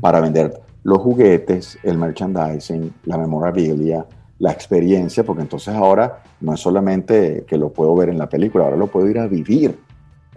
para 0.00 0.20
vender 0.20 0.60
los 0.84 0.98
juguetes, 0.98 1.78
el 1.82 1.98
merchandising, 1.98 2.94
la 3.04 3.18
memorabilia, 3.18 4.06
la 4.38 4.52
experiencia, 4.52 5.24
porque 5.24 5.42
entonces 5.42 5.74
ahora 5.74 6.22
no 6.40 6.54
es 6.54 6.60
solamente 6.60 7.44
que 7.46 7.58
lo 7.58 7.70
puedo 7.70 7.94
ver 7.96 8.10
en 8.10 8.18
la 8.18 8.28
película, 8.28 8.64
ahora 8.64 8.76
lo 8.76 8.86
puedo 8.86 9.08
ir 9.08 9.18
a 9.18 9.26
vivir 9.26 9.78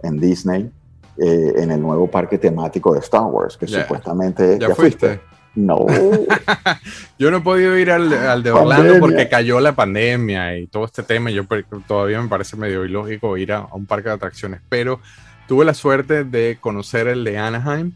en 0.02 0.18
Disney, 0.18 0.70
eh, 1.18 1.52
en 1.56 1.70
el 1.70 1.80
nuevo 1.80 2.06
parque 2.08 2.38
temático 2.38 2.92
de 2.94 3.00
Star 3.00 3.24
Wars, 3.24 3.56
que 3.56 3.66
supuestamente... 3.66 4.58
¿Ya, 4.58 4.74
fuiste? 4.74 5.20
No. 5.54 5.86
yo 7.18 7.30
no 7.30 7.38
he 7.38 7.40
podido 7.40 7.76
ir 7.76 7.90
al, 7.90 8.42
de 8.42 8.50
Orlando 8.52 9.00
porque 9.00 9.28
cayó 9.28 9.60
la 9.60 9.74
pandemia 9.74 10.56
y 10.56 10.66
todo 10.66 10.84
este 10.84 11.02
tema. 11.02 11.30
Yo 11.30 11.44
todavía 11.86 12.20
me 12.22 12.28
parece 12.28 12.56
medio 12.56 12.84
ilógico 12.84 13.36
ir 13.36 13.52
a, 13.52 13.66
un 13.72 13.86
parque 13.86 14.08
de 14.08 14.14
atracciones. 14.14 14.60
Pero 14.68 15.00
tuve 15.48 15.64
la 15.64 15.74
suerte 15.74 16.24
de 16.24 16.58
conocer 16.60 17.08
el 17.08 17.24
de 17.24 17.38
Anaheim 17.38 17.92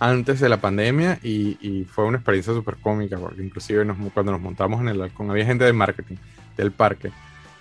antes 0.00 0.40
de 0.40 0.48
la 0.48 0.60
pandemia 0.60 1.18
y, 1.22 1.86
fue 1.88 2.04
una 2.04 2.18
experiencia 2.18 2.52
súper 2.52 2.76
cómica, 2.76 3.16
porque 3.18 3.42
inclusive 3.42 3.86
cuando 4.12 4.32
nos 4.32 4.40
montamos 4.40 4.80
en 4.80 4.88
el 4.88 5.00
halcón, 5.00 5.30
había 5.30 5.46
gente 5.46 5.64
de 5.64 5.72
marketing 5.72 6.16
del 6.56 6.72
parque. 6.72 7.12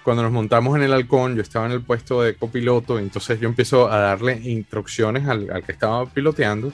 Cuando 0.03 0.23
nos 0.23 0.31
montamos 0.31 0.75
en 0.75 0.83
el 0.83 0.93
halcón, 0.93 1.35
yo 1.35 1.41
estaba 1.41 1.65
en 1.65 1.71
el 1.71 1.81
puesto 1.81 2.21
de 2.21 2.35
copiloto, 2.35 2.99
entonces 2.99 3.39
yo 3.39 3.47
empiezo 3.47 3.91
a 3.91 3.97
darle 3.97 4.39
instrucciones 4.43 5.27
al, 5.27 5.49
al 5.49 5.63
que 5.63 5.71
estaba 5.71 6.05
piloteando 6.07 6.73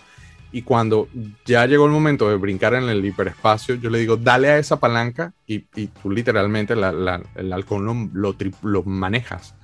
y 0.51 0.63
cuando 0.63 1.07
ya 1.45 1.65
llegó 1.65 1.85
el 1.85 1.91
momento 1.91 2.29
de 2.29 2.35
brincar 2.35 2.73
en 2.73 2.83
el 2.89 3.03
hiperespacio, 3.03 3.75
yo 3.75 3.89
le 3.89 3.99
digo, 3.99 4.17
dale 4.17 4.49
a 4.49 4.57
esa 4.57 4.79
palanca 4.79 5.33
y, 5.47 5.65
y 5.75 5.87
tú 5.87 6.11
literalmente 6.11 6.73
el 6.73 7.53
halcón 7.53 8.11
lo, 8.13 8.35
lo, 8.61 8.83
manejas. 8.83 9.55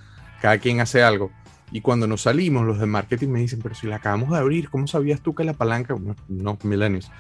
Cada 0.42 0.58
quien 0.60 0.80
hace 0.80 1.04
algo. 1.04 1.32
Y 1.72 1.82
cuando 1.82 2.08
nos 2.08 2.22
salimos, 2.22 2.66
los 2.66 2.80
de 2.80 2.86
marketing 2.86 3.28
me 3.28 3.40
dicen, 3.40 3.60
pero 3.62 3.76
si 3.76 3.88
la 3.88 3.98
acabamos 3.98 4.30
de 4.32 4.38
abrir, 4.38 4.70
¿cómo 4.70 4.88
sabías 4.88 5.20
tú 5.20 5.36
que 5.36 5.44
la 5.44 5.54
palanca, 5.54 5.94
no, 6.00 6.16
no 6.30 6.58
milenios, 6.64 7.12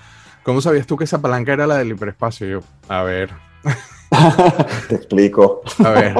¿cómo 0.43 0.61
sabías 0.61 0.87
tú 0.87 0.95
que 0.95 1.03
esa 1.03 1.21
palanca 1.21 1.51
era 1.51 1.67
la 1.67 1.77
del 1.77 1.91
hiperespacio? 1.91 2.47
Y 2.47 2.51
yo, 2.51 2.59
a 2.87 3.03
ver. 3.03 3.31
te 4.87 4.95
explico. 4.95 5.61
A 5.83 5.89
ver, 5.89 6.15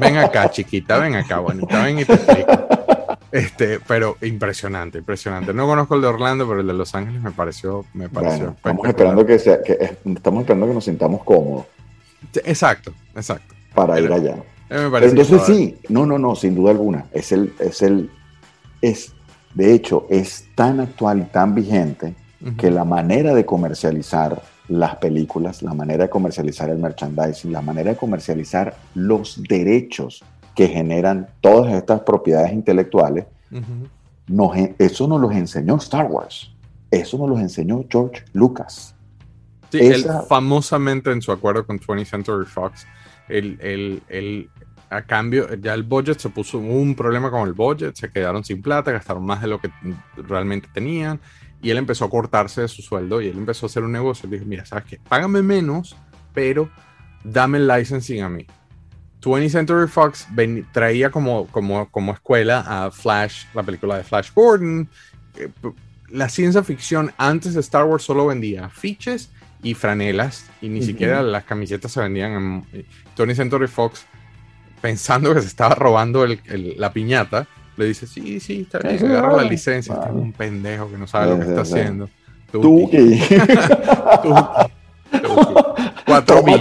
ven 0.00 0.16
acá, 0.16 0.50
chiquita, 0.50 0.98
ven 0.98 1.14
acá, 1.14 1.38
bonita, 1.38 1.84
ven 1.84 2.00
y 2.00 2.04
te 2.04 2.14
explico. 2.14 2.68
Este, 3.30 3.78
pero 3.86 4.16
impresionante, 4.22 4.98
impresionante. 4.98 5.52
No 5.52 5.66
conozco 5.66 5.94
el 5.94 6.00
de 6.00 6.06
Orlando, 6.06 6.48
pero 6.48 6.60
el 6.60 6.66
de 6.66 6.72
Los 6.72 6.94
Ángeles 6.94 7.20
me 7.20 7.30
pareció, 7.30 7.84
me 7.92 8.08
pareció. 8.08 8.54
estamos 8.56 8.88
esperando 8.88 9.26
que, 9.26 9.38
sea, 9.38 9.62
que 9.62 9.72
estamos 10.04 10.42
esperando 10.42 10.66
que 10.66 10.74
nos 10.74 10.84
sintamos 10.84 11.22
cómodos. 11.24 11.66
Exacto, 12.44 12.92
exacto. 13.14 13.54
Para 13.74 14.00
ir 14.00 14.12
allá. 14.12 14.36
Entonces 14.70 15.42
sí, 15.46 15.78
no, 15.88 16.06
no, 16.06 16.18
no, 16.18 16.34
sin 16.34 16.54
duda 16.54 16.70
alguna. 16.70 17.06
Es 17.12 17.32
el, 17.32 17.54
es 17.58 17.82
el, 17.82 18.10
es, 18.80 19.12
de 19.54 19.72
hecho, 19.72 20.06
es 20.10 20.46
tan 20.54 20.80
actual 20.80 21.20
y 21.20 21.24
tan 21.24 21.54
vigente 21.54 22.14
que 22.56 22.70
la 22.70 22.84
manera 22.84 23.34
de 23.34 23.44
comercializar 23.44 24.40
las 24.68 24.96
películas, 24.96 25.62
la 25.62 25.74
manera 25.74 26.04
de 26.04 26.10
comercializar 26.10 26.70
el 26.70 26.78
merchandising, 26.78 27.52
la 27.52 27.62
manera 27.62 27.90
de 27.90 27.96
comercializar 27.96 28.76
los 28.94 29.42
derechos 29.48 30.22
que 30.58 30.66
generan 30.66 31.28
todas 31.40 31.72
estas 31.72 32.00
propiedades 32.00 32.52
intelectuales, 32.52 33.26
eso 34.76 35.06
nos 35.06 35.20
los 35.20 35.30
enseñó 35.30 35.76
Star 35.76 36.06
Wars. 36.10 36.50
Eso 36.90 37.16
nos 37.16 37.30
los 37.30 37.38
enseñó 37.38 37.84
George 37.88 38.24
Lucas. 38.32 38.96
Sí, 39.70 39.78
él 39.78 40.04
famosamente 40.28 41.12
en 41.12 41.22
su 41.22 41.30
acuerdo 41.30 41.64
con 41.64 41.78
20th 41.78 42.06
Century 42.06 42.44
Fox, 42.44 42.88
el, 43.28 44.50
a 44.90 45.02
cambio, 45.02 45.54
ya 45.54 45.74
el 45.74 45.84
budget 45.84 46.18
se 46.18 46.28
puso 46.28 46.58
un 46.58 46.96
problema 46.96 47.30
con 47.30 47.46
el 47.46 47.52
budget, 47.52 47.94
se 47.94 48.10
quedaron 48.10 48.42
sin 48.42 48.60
plata, 48.60 48.90
gastaron 48.90 49.24
más 49.24 49.40
de 49.40 49.46
lo 49.46 49.60
que 49.60 49.70
realmente 50.16 50.68
tenían, 50.74 51.20
y 51.62 51.70
él 51.70 51.76
empezó 51.76 52.04
a 52.04 52.10
cortarse 52.10 52.62
de 52.62 52.68
su 52.68 52.82
sueldo 52.82 53.20
y 53.20 53.28
él 53.28 53.38
empezó 53.38 53.66
a 53.66 53.68
hacer 53.68 53.84
un 53.84 53.92
negocio. 53.92 54.28
Le 54.28 54.38
dije, 54.38 54.44
mira, 54.48 54.66
¿sabes 54.66 54.86
qué? 54.86 54.98
Págame 55.08 55.40
menos, 55.40 55.94
pero 56.34 56.68
dame 57.22 57.58
el 57.58 57.68
licensing 57.68 58.22
a 58.22 58.28
mí. 58.28 58.44
20th 59.20 59.50
Century 59.50 59.88
Fox 59.88 60.28
traía 60.72 61.10
como, 61.10 61.46
como, 61.48 61.90
como 61.90 62.12
escuela 62.12 62.64
a 62.66 62.90
Flash, 62.90 63.44
la 63.54 63.62
película 63.62 63.96
de 63.96 64.04
Flash 64.04 64.30
Gordon. 64.34 64.88
Eh, 65.36 65.48
la 66.10 66.28
ciencia 66.28 66.62
ficción 66.62 67.12
antes 67.18 67.54
de 67.54 67.60
Star 67.60 67.84
Wars 67.84 68.02
solo 68.02 68.26
vendía 68.26 68.66
afiches 68.66 69.30
y 69.62 69.74
franelas 69.74 70.46
y 70.62 70.68
ni 70.68 70.82
siquiera 70.82 71.22
las 71.22 71.44
camisetas 71.44 71.92
se 71.92 72.00
vendían 72.00 72.32
en 72.32 72.64
20th 73.16 73.34
Century 73.34 73.66
Fox 73.66 74.06
pensando 74.80 75.34
que 75.34 75.40
se 75.40 75.48
estaba 75.48 75.74
robando 75.74 76.24
la 76.26 76.92
piñata 76.92 77.48
le 77.76 77.86
dice 77.86 78.06
sí 78.06 78.38
sí 78.40 78.60
está 78.60 78.78
bien, 78.78 79.04
agarra 79.04 79.36
la 79.36 79.42
licencia 79.42 79.94
es 79.94 80.12
un 80.12 80.32
pendejo 80.32 80.88
que 80.90 80.96
no 80.96 81.08
sabe 81.08 81.30
lo 81.30 81.40
que 81.40 81.48
está 81.48 81.62
haciendo 81.62 82.08
Toma 86.24 86.58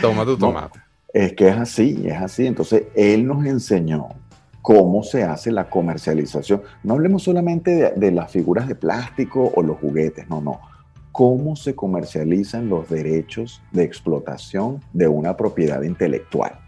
Toma 0.00 0.24
tu 0.24 0.36
tomate. 0.36 0.80
es 1.12 1.32
que 1.34 1.48
es 1.48 1.56
así, 1.56 2.02
es 2.06 2.20
así. 2.20 2.46
Entonces, 2.46 2.84
él 2.94 3.26
nos 3.26 3.44
enseñó 3.44 4.08
cómo 4.62 5.02
se 5.02 5.24
hace 5.24 5.50
la 5.50 5.68
comercialización. 5.68 6.62
No 6.82 6.94
hablemos 6.94 7.24
solamente 7.24 7.92
de, 7.94 8.10
las 8.12 8.30
figuras 8.30 8.68
de 8.68 8.76
plástico 8.76 9.52
o 9.54 9.62
los 9.62 9.78
juguetes, 9.78 10.28
no, 10.28 10.40
no. 10.40 10.60
Cómo 11.10 11.56
se 11.56 11.74
comercializan 11.74 12.68
los 12.68 12.88
derechos 12.88 13.60
de 13.72 13.82
explotación 13.82 14.80
de 14.92 15.08
una 15.08 15.36
propiedad 15.36 15.82
intelectual. 15.82 16.58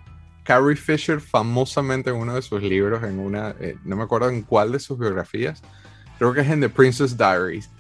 Carrie 0.43 0.77
Fisher, 0.77 1.21
famosamente 1.21 2.11
en 2.11 2.17
uno 2.17 2.35
de 2.35 2.43
sus 2.43 2.63
libros, 2.63 3.03
en 3.03 3.19
una, 3.19 3.55
eh, 3.59 3.77
no 3.85 3.97
me 3.97 4.03
acuerdo 4.03 4.29
en 4.29 4.43
cuál 4.43 4.73
de 4.73 4.81
sus 4.81 4.99
biografías, 4.99 5.63
creo 6.19 6.35
que 6.35 6.43
es 6.43 6.51
en 6.51 6.61
The 6.61 6.69
Princess 6.69 7.17
Diaries, 7.17 7.71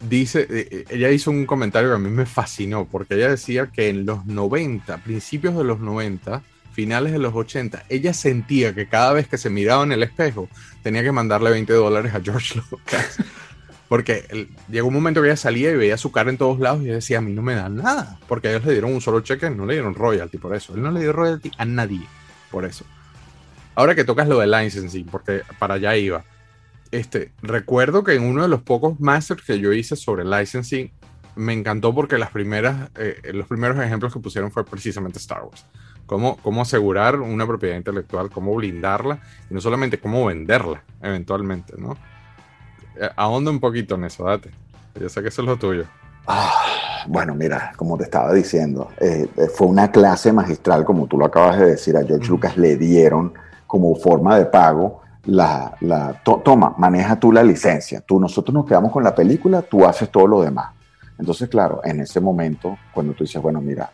dice, 0.00 0.46
eh, 0.50 0.68
eh, 0.70 0.84
ella 0.90 1.10
hizo 1.10 1.30
un 1.30 1.46
comentario 1.46 1.90
que 1.90 1.96
a 1.96 1.98
mí 1.98 2.10
me 2.10 2.26
fascinó, 2.26 2.86
porque 2.90 3.14
ella 3.14 3.30
decía 3.30 3.66
que 3.66 3.88
en 3.88 4.06
los 4.06 4.26
90, 4.26 4.98
principios 4.98 5.56
de 5.56 5.64
los 5.64 5.80
90, 5.80 6.42
finales 6.72 7.12
de 7.12 7.18
los 7.18 7.34
80, 7.34 7.84
ella 7.88 8.12
sentía 8.12 8.74
que 8.74 8.88
cada 8.88 9.12
vez 9.12 9.28
que 9.28 9.38
se 9.38 9.50
miraba 9.50 9.84
en 9.84 9.92
el 9.92 10.02
espejo 10.02 10.48
tenía 10.82 11.02
que 11.02 11.12
mandarle 11.12 11.50
20 11.50 11.72
dólares 11.72 12.14
a 12.14 12.20
George 12.20 12.60
Lucas. 12.70 13.18
Porque 13.88 14.48
llegó 14.68 14.88
un 14.88 14.94
momento 14.94 15.20
que 15.20 15.28
ella 15.28 15.36
salía 15.36 15.70
y 15.70 15.76
veía 15.76 15.96
su 15.96 16.10
cara 16.10 16.30
en 16.30 16.38
todos 16.38 16.58
lados 16.58 16.82
y 16.82 16.86
decía, 16.86 17.18
a 17.18 17.20
mí 17.20 17.32
no 17.32 17.42
me 17.42 17.54
dan 17.54 17.76
nada. 17.76 18.18
Porque 18.26 18.50
ellos 18.50 18.64
le 18.64 18.72
dieron 18.72 18.92
un 18.92 19.00
solo 19.00 19.20
cheque, 19.20 19.50
no 19.50 19.66
le 19.66 19.74
dieron 19.74 19.94
royalty 19.94 20.38
por 20.38 20.54
eso. 20.54 20.74
Él 20.74 20.82
no 20.82 20.90
le 20.90 21.00
dio 21.00 21.12
royalty 21.12 21.50
a 21.58 21.64
nadie 21.64 22.00
por 22.50 22.64
eso. 22.64 22.84
Ahora 23.74 23.94
que 23.94 24.04
tocas 24.04 24.26
lo 24.26 24.38
de 24.38 24.46
licensing, 24.46 25.06
porque 25.06 25.42
para 25.58 25.74
allá 25.74 25.96
iba 25.96 26.24
este, 26.98 27.32
recuerdo 27.42 28.04
que 28.04 28.14
en 28.14 28.22
uno 28.22 28.42
de 28.42 28.48
los 28.48 28.62
pocos 28.62 29.00
masters 29.00 29.42
que 29.42 29.58
yo 29.58 29.72
hice 29.72 29.96
sobre 29.96 30.24
licensing, 30.24 30.90
me 31.36 31.52
encantó 31.52 31.94
porque 31.94 32.18
las 32.18 32.30
primeras, 32.30 32.90
eh, 32.96 33.20
los 33.32 33.48
primeros 33.48 33.78
ejemplos 33.80 34.12
que 34.12 34.20
pusieron 34.20 34.52
fue 34.52 34.64
precisamente 34.64 35.18
Star 35.18 35.42
Wars. 35.42 35.66
Cómo, 36.06 36.36
cómo 36.36 36.62
asegurar 36.62 37.18
una 37.20 37.46
propiedad 37.46 37.76
intelectual, 37.76 38.30
cómo 38.30 38.54
blindarla 38.54 39.20
y 39.50 39.54
no 39.54 39.60
solamente 39.60 39.98
cómo 39.98 40.26
venderla 40.26 40.84
eventualmente, 41.02 41.74
¿no? 41.78 41.96
Eh, 43.00 43.08
ahonda 43.16 43.50
un 43.50 43.58
poquito 43.58 43.96
en 43.96 44.04
eso, 44.04 44.24
date. 44.24 44.50
Yo 45.00 45.08
sé 45.08 45.22
que 45.22 45.28
eso 45.28 45.42
es 45.42 45.48
lo 45.48 45.56
tuyo. 45.56 45.86
Ah, 46.26 47.04
bueno, 47.08 47.34
mira, 47.34 47.72
como 47.76 47.96
te 47.96 48.04
estaba 48.04 48.32
diciendo, 48.32 48.90
eh, 49.00 49.28
fue 49.54 49.66
una 49.66 49.90
clase 49.90 50.32
magistral, 50.32 50.84
como 50.84 51.06
tú 51.06 51.18
lo 51.18 51.26
acabas 51.26 51.58
de 51.58 51.66
decir, 51.70 51.96
a 51.96 52.04
George 52.04 52.28
Lucas 52.28 52.56
le 52.56 52.76
dieron 52.76 53.32
como 53.66 53.96
forma 53.96 54.38
de 54.38 54.46
pago 54.46 55.03
la, 55.26 55.74
la 55.80 56.20
toma, 56.22 56.74
maneja 56.76 57.18
tú 57.18 57.32
la 57.32 57.42
licencia, 57.42 58.00
tú, 58.00 58.20
nosotros 58.20 58.54
nos 58.54 58.66
quedamos 58.66 58.92
con 58.92 59.04
la 59.04 59.14
película, 59.14 59.62
tú 59.62 59.84
haces 59.84 60.10
todo 60.10 60.26
lo 60.26 60.42
demás. 60.42 60.70
Entonces, 61.18 61.48
claro, 61.48 61.80
en 61.84 62.00
ese 62.00 62.20
momento, 62.20 62.76
cuando 62.92 63.12
tú 63.12 63.24
dices, 63.24 63.40
bueno, 63.40 63.60
mira, 63.60 63.90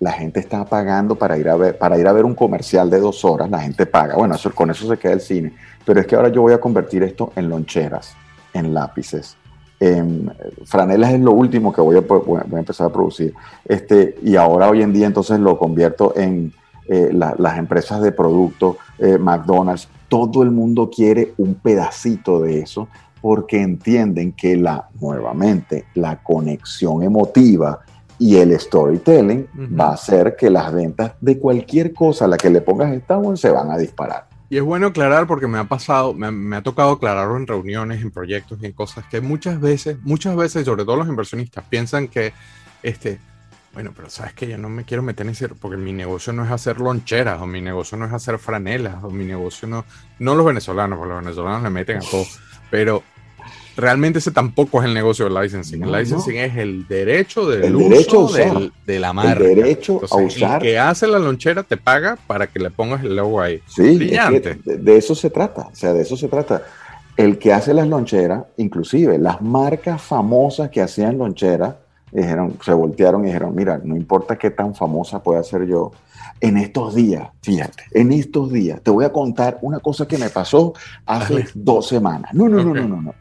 la 0.00 0.12
gente 0.12 0.40
está 0.40 0.64
pagando 0.64 1.16
para 1.16 1.36
ir 1.38 1.48
a 1.48 1.56
ver, 1.56 1.76
para 1.76 1.98
ir 1.98 2.06
a 2.06 2.12
ver 2.12 2.24
un 2.24 2.34
comercial 2.34 2.88
de 2.90 3.00
dos 3.00 3.24
horas, 3.24 3.50
la 3.50 3.60
gente 3.60 3.86
paga. 3.86 4.14
Bueno, 4.14 4.36
con 4.54 4.70
eso 4.70 4.86
se 4.88 4.96
queda 4.96 5.12
el 5.12 5.20
cine. 5.20 5.54
Pero 5.84 6.00
es 6.00 6.06
que 6.06 6.14
ahora 6.14 6.28
yo 6.28 6.42
voy 6.42 6.52
a 6.52 6.60
convertir 6.60 7.02
esto 7.02 7.32
en 7.34 7.48
loncheras, 7.48 8.14
en 8.52 8.74
lápices. 8.74 9.36
En, 9.80 10.32
franelas 10.64 11.12
es 11.12 11.20
lo 11.20 11.32
último 11.32 11.72
que 11.72 11.80
voy 11.80 11.96
a, 11.96 12.00
voy 12.00 12.40
a, 12.40 12.58
empezar 12.58 12.86
a 12.86 12.92
producir. 12.92 13.34
Este, 13.64 14.16
y 14.22 14.36
ahora 14.36 14.68
hoy 14.68 14.82
en 14.82 14.92
día 14.92 15.06
entonces 15.06 15.40
lo 15.40 15.58
convierto 15.58 16.14
en 16.16 16.52
eh, 16.88 17.10
las 17.12 17.58
empresas 17.58 18.00
de 18.00 18.12
productos, 18.12 18.76
eh, 18.98 19.18
McDonald's, 19.18 19.88
todo 20.08 20.42
el 20.42 20.50
mundo 20.50 20.90
quiere 20.90 21.34
un 21.36 21.54
pedacito 21.54 22.40
de 22.40 22.60
eso 22.60 22.88
porque 23.20 23.60
entienden 23.60 24.32
que 24.32 24.56
la, 24.56 24.88
nuevamente, 25.00 25.86
la 25.94 26.22
conexión 26.22 27.02
emotiva 27.02 27.80
y 28.18 28.36
el 28.36 28.58
storytelling 28.58 29.46
va 29.78 29.90
a 29.90 29.94
hacer 29.94 30.34
que 30.36 30.50
las 30.50 30.72
ventas 30.72 31.12
de 31.20 31.38
cualquier 31.38 31.92
cosa 31.92 32.24
a 32.24 32.28
la 32.28 32.36
que 32.36 32.50
le 32.50 32.60
pongas 32.60 33.00
Wars 33.08 33.40
se 33.40 33.50
van 33.50 33.70
a 33.70 33.78
disparar. 33.78 34.28
Y 34.50 34.56
es 34.56 34.62
bueno 34.62 34.88
aclarar 34.88 35.26
porque 35.26 35.46
me 35.46 35.58
ha 35.58 35.64
pasado, 35.64 36.14
me, 36.14 36.30
me, 36.30 36.56
ha 36.56 36.62
tocado 36.62 36.92
aclararlo 36.92 37.36
en 37.36 37.46
reuniones, 37.46 38.00
en 38.02 38.10
proyectos 38.10 38.58
y 38.62 38.66
en 38.66 38.72
cosas 38.72 39.04
que 39.10 39.20
muchas 39.20 39.60
veces, 39.60 39.98
muchas 40.02 40.34
veces, 40.36 40.64
sobre 40.64 40.84
todo 40.84 40.96
los 40.96 41.08
inversionistas, 41.08 41.64
piensan 41.68 42.08
que 42.08 42.32
este, 42.82 43.20
bueno, 43.78 43.92
pero 43.94 44.10
sabes 44.10 44.32
que 44.32 44.48
yo 44.48 44.58
no 44.58 44.68
me 44.68 44.82
quiero 44.82 45.04
meter 45.04 45.24
en 45.24 45.30
ese, 45.30 45.48
porque 45.50 45.76
mi 45.76 45.92
negocio 45.92 46.32
no 46.32 46.44
es 46.44 46.50
hacer 46.50 46.80
loncheras, 46.80 47.40
o 47.40 47.46
mi 47.46 47.60
negocio 47.60 47.96
no 47.96 48.06
es 48.06 48.12
hacer 48.12 48.36
franelas, 48.40 49.04
o 49.04 49.10
mi 49.10 49.24
negocio 49.24 49.68
no, 49.68 49.84
no 50.18 50.34
los 50.34 50.44
venezolanos, 50.44 50.98
porque 50.98 51.14
los 51.14 51.22
venezolanos 51.22 51.62
le 51.62 51.70
meten 51.70 51.98
a 51.98 52.00
todo, 52.00 52.24
pero 52.72 53.04
realmente 53.76 54.18
ese 54.18 54.32
tampoco 54.32 54.80
es 54.80 54.86
el 54.88 54.94
negocio 54.94 55.26
del 55.26 55.40
licensing. 55.40 55.84
el 55.84 55.92
licensing 55.92 56.38
es 56.38 56.56
el 56.56 56.88
derecho 56.88 57.48
del 57.48 57.76
uso 57.76 58.28
de 58.84 58.98
la 58.98 59.12
marca. 59.12 59.44
El 59.44 59.54
derecho 59.54 60.00
a 60.10 60.16
usar. 60.16 60.56
El 60.56 60.72
que 60.72 60.78
hace 60.80 61.06
la 61.06 61.20
lonchera 61.20 61.62
te 61.62 61.76
paga 61.76 62.18
para 62.26 62.48
que 62.48 62.58
le 62.58 62.70
pongas 62.70 63.04
el 63.04 63.14
logo 63.14 63.40
ahí. 63.40 63.62
Sí, 63.68 63.96
de, 63.96 64.58
de, 64.64 64.96
eso 64.96 65.14
se 65.14 65.30
trata. 65.30 65.68
O 65.68 65.76
sea, 65.76 65.92
de 65.92 66.02
eso 66.02 66.16
se 66.16 66.26
trata. 66.26 66.64
El 67.16 67.38
que 67.38 67.52
hace 67.52 67.72
las 67.72 67.86
loncheras, 67.86 68.42
inclusive 68.56 69.18
las 69.18 69.40
marcas 69.40 70.02
famosas 70.02 70.68
que 70.68 70.80
hacían 70.82 71.16
loncheras, 71.16 71.76
dijeron, 72.12 72.58
se 72.64 72.72
voltearon 72.72 73.22
y 73.24 73.26
dijeron, 73.26 73.54
mira, 73.54 73.80
no 73.82 73.96
importa 73.96 74.36
qué 74.36 74.50
tan 74.50 74.74
famosa 74.74 75.22
pueda 75.22 75.42
ser 75.42 75.66
yo, 75.66 75.92
en 76.40 76.56
estos 76.56 76.94
días, 76.94 77.28
fíjate, 77.42 77.84
en 77.92 78.12
estos 78.12 78.52
días, 78.52 78.80
te 78.82 78.90
voy 78.90 79.04
a 79.04 79.12
contar 79.12 79.58
una 79.62 79.80
cosa 79.80 80.06
que 80.06 80.18
me 80.18 80.30
pasó 80.30 80.72
hace 81.04 81.34
Dale. 81.34 81.48
dos 81.54 81.88
semanas. 81.88 82.32
No, 82.32 82.48
no, 82.48 82.62
no, 82.62 82.74
no, 82.74 82.86
no, 82.86 83.02
no. 83.02 83.14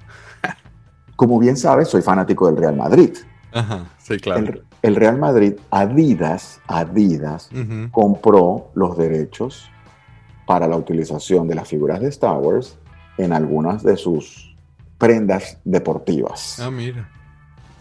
Como 1.16 1.40
bien 1.40 1.58
sabes, 1.58 1.88
soy 1.88 2.04
fanático 2.04 2.46
del 2.46 2.58
Real 2.58 2.76
Madrid. 2.76 3.12
Ajá, 3.52 3.86
sí, 3.98 4.18
claro. 4.18 4.46
El, 4.46 4.64
el 4.84 4.96
Real 4.96 5.18
Madrid, 5.18 5.54
Adidas, 5.72 6.60
Adidas, 6.68 7.50
compró 7.92 8.70
los 8.76 8.98
derechos 8.98 9.72
para 10.46 10.68
la 10.68 10.78
utilización 10.78 11.48
de 11.48 11.56
las 11.56 11.68
figuras 11.68 12.00
de 12.00 12.10
Star 12.10 12.38
Wars 12.38 12.78
en 13.18 13.34
algunas 13.34 13.84
de 13.84 13.98
sus 13.98 14.56
prendas 14.98 15.58
deportivas. 15.64 16.60
Ah, 16.60 16.70
mira. 16.70 17.10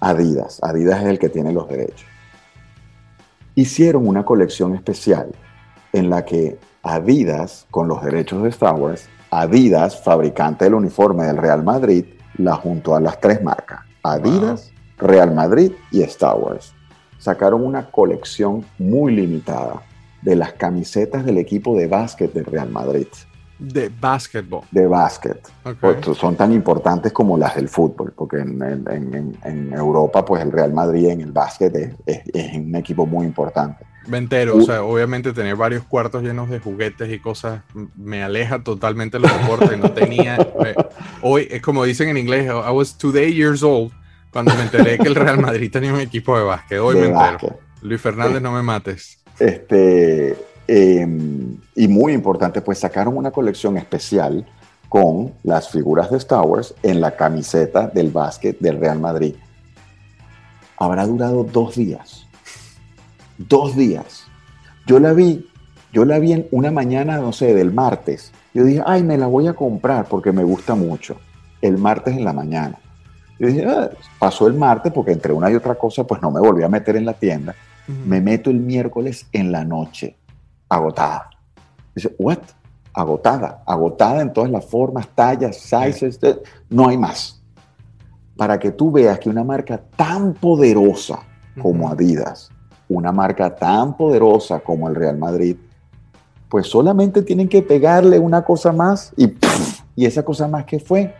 Adidas. 0.01 0.61
Adidas 0.63 1.03
es 1.03 1.07
el 1.09 1.19
que 1.19 1.29
tiene 1.29 1.53
los 1.53 1.69
derechos. 1.69 2.07
Hicieron 3.55 4.07
una 4.07 4.25
colección 4.25 4.75
especial 4.75 5.31
en 5.93 6.11
la 6.11 6.25
que 6.25 6.59
Adidas, 6.83 7.67
con 7.71 7.89
los 7.89 8.03
derechos 8.03 8.43
de 8.43 8.51
Star 8.51 8.75
Wars, 8.75 9.09
Adidas, 9.31 10.03
fabricante 10.03 10.65
del 10.65 10.75
uniforme 10.75 11.25
del 11.25 11.37
Real 11.37 11.65
Madrid, 11.65 12.05
la 12.39 12.55
juntó 12.55 12.95
a 12.95 13.01
las 13.01 13.21
tres 13.21 13.43
marcas. 13.43 13.81
Adidas, 14.03 14.71
Real 14.99 15.35
Madrid 15.35 15.73
y 15.91 16.03
Star 16.03 16.37
Wars. 16.37 16.73
Sacaron 17.19 17.65
una 17.65 17.91
colección 17.91 18.65
muy 18.79 19.15
limitada 19.15 19.83
de 20.23 20.37
las 20.37 20.53
camisetas 20.53 21.25
del 21.25 21.39
equipo 21.39 21.77
de 21.77 21.87
básquet 21.89 22.33
del 22.33 22.45
Real 22.45 22.71
Madrid. 22.71 23.09
De 23.59 23.91
basketball. 24.01 24.63
De 24.71 24.87
básquet. 24.87 25.49
Ok. 25.65 25.77
Pues, 25.81 25.97
son 26.19 26.37
tan 26.37 26.53
importantes 26.53 27.13
como 27.13 27.39
las 27.39 27.55
del 27.57 27.69
fútbol, 27.69 28.13
porque 28.15 28.39
en, 28.39 28.63
en- 28.63 29.39
en- 29.43 29.73
Europa, 29.73 30.25
pues 30.25 30.43
el 30.43 30.53
Real 30.53 30.73
Madrid 30.75 31.09
en 31.09 31.21
el 31.23 31.33
básquet 31.33 31.75
es, 31.75 31.95
es- 32.05 32.23
es 32.35 32.55
un 32.57 32.75
equipo 32.77 33.07
muy 33.07 33.25
importante. 33.27 33.85
Me 34.09 34.19
entero, 34.19 34.55
Uh. 34.57 34.59
o 34.59 34.63
sea, 34.63 34.83
obviamente 34.85 35.33
tener 35.33 35.57
varios 35.57 35.83
cuartos 35.85 36.23
llenos 36.23 36.49
de 36.49 36.61
juguetes 36.61 37.11
y 37.13 37.19
cosas 37.19 37.63
me 37.97 38.23
aleja 38.23 38.63
totalmente 38.63 39.19
los 39.19 39.33
deportes. 39.33 39.77
No 39.79 39.91
tenía. 39.91 40.39
hoy, 41.23 41.49
es 41.51 41.61
como 41.63 41.83
dicen 41.85 42.09
en 42.11 42.17
inglés, 42.19 42.47
I 42.47 42.71
was 42.73 42.97
today 42.97 43.33
years 43.35 43.63
old 43.63 43.91
cuando 44.33 44.55
me 44.55 44.63
enteré 44.63 44.99
que 44.99 45.09
el 45.09 45.15
Real 45.15 45.41
Madrid 45.41 45.71
tenía 45.73 45.93
un 45.95 46.01
equipo 46.01 46.37
de 46.39 46.45
básquet. 46.45 46.79
Hoy 46.79 46.95
de 46.97 47.01
me 47.01 47.07
entero. 47.09 47.33
básquet. 47.33 47.53
Luis 47.83 48.01
Fernández, 48.01 48.41
no 48.43 48.53
me 48.53 48.63
mates. 48.63 49.19
Este, 49.39 50.37
eh, 50.69 51.07
y 51.75 51.89
muy 51.89 52.13
importante, 52.13 52.61
pues 52.61 52.79
sacaron 52.79 53.17
una 53.17 53.31
colección 53.31 53.77
especial 53.77 54.47
con 54.89 55.33
las 55.43 55.69
figuras 55.71 56.11
de 56.11 56.17
Star 56.19 56.45
Wars 56.45 56.75
en 56.83 57.01
la 57.01 57.17
camiseta 57.17 57.89
del 57.89 58.11
básquet 58.11 58.59
del 58.59 58.79
Real 58.79 58.99
Madrid. 58.99 59.35
Habrá 60.79 61.07
durado 61.07 61.45
dos 61.45 61.75
días. 61.77 62.27
Dos 63.39 63.77
días. 63.77 64.25
Yo 64.87 64.99
la 64.99 65.13
vi, 65.13 65.49
yo 65.93 66.05
la 66.05 66.19
vi 66.19 66.33
en 66.33 66.47
una 66.51 66.71
mañana, 66.71 67.19
no 67.19 67.33
sé, 67.33 67.55
del 67.55 67.73
martes. 67.73 68.33
Yo 68.55 68.65
dije, 68.65 68.83
ay, 68.87 69.03
me 69.03 69.19
la 69.19 69.27
voy 69.27 69.49
a 69.49 69.55
comprar 69.55 70.07
porque 70.07 70.33
me 70.33 70.45
gusta 70.45 70.75
mucho. 70.75 71.17
El 71.61 71.79
martes 71.79 72.17
en 72.17 72.25
la 72.25 72.33
mañana. 72.33 72.79
Yo 73.39 73.49
dije, 73.49 73.67
"Ah", 73.67 73.91
pasó 74.19 74.47
el 74.47 74.55
martes 74.55 74.93
porque 74.93 75.13
entre 75.13 75.33
una 75.33 75.51
y 75.51 75.55
otra 75.55 75.75
cosa, 75.75 76.05
pues 76.05 76.23
no 76.23 76.31
me 76.31 76.41
volví 76.41 76.63
a 76.63 76.69
meter 76.69 76.97
en 76.97 77.05
la 77.05 77.13
tienda. 77.13 77.55
Me 78.07 78.21
meto 78.21 78.51
el 78.51 78.59
miércoles 78.61 79.27
en 79.33 79.53
la 79.53 79.65
noche, 79.65 80.17
agotada. 80.69 81.31
Dice, 81.95 82.15
¿what? 82.19 82.39
Agotada, 82.93 83.63
agotada 83.67 84.23
en 84.23 84.33
todas 84.33 84.51
las 84.51 84.65
formas, 84.65 85.07
tallas, 85.15 85.57
sizes, 85.59 86.19
de- 86.21 86.41
no 86.71 86.89
hay 86.89 86.97
más. 86.97 87.43
Para 88.37 88.59
que 88.59 88.71
tú 88.71 88.91
veas 88.91 89.19
que 89.19 89.29
una 89.29 89.45
marca 89.45 89.81
tan 89.97 90.35
poderosa 90.35 91.21
como. 91.61 91.89
Adidas, 91.91 92.51
una 92.89 93.13
marca 93.13 93.55
tan 93.55 93.97
poderosa 93.97 94.61
como 94.61 94.89
el 94.89 94.95
Real 94.95 95.17
Madrid, 95.17 95.57
pues 96.49 96.67
solamente 96.69 97.23
tienen 97.23 97.49
que 97.49 97.63
pegarle 97.63 98.19
una 98.19 98.43
cosa 98.45 98.73
más 98.73 99.13
y, 99.17 99.33
y 99.95 100.05
esa 100.07 100.23
cosa 100.23 100.47
más 100.49 100.65
que 100.65 100.79
fue 100.79 101.15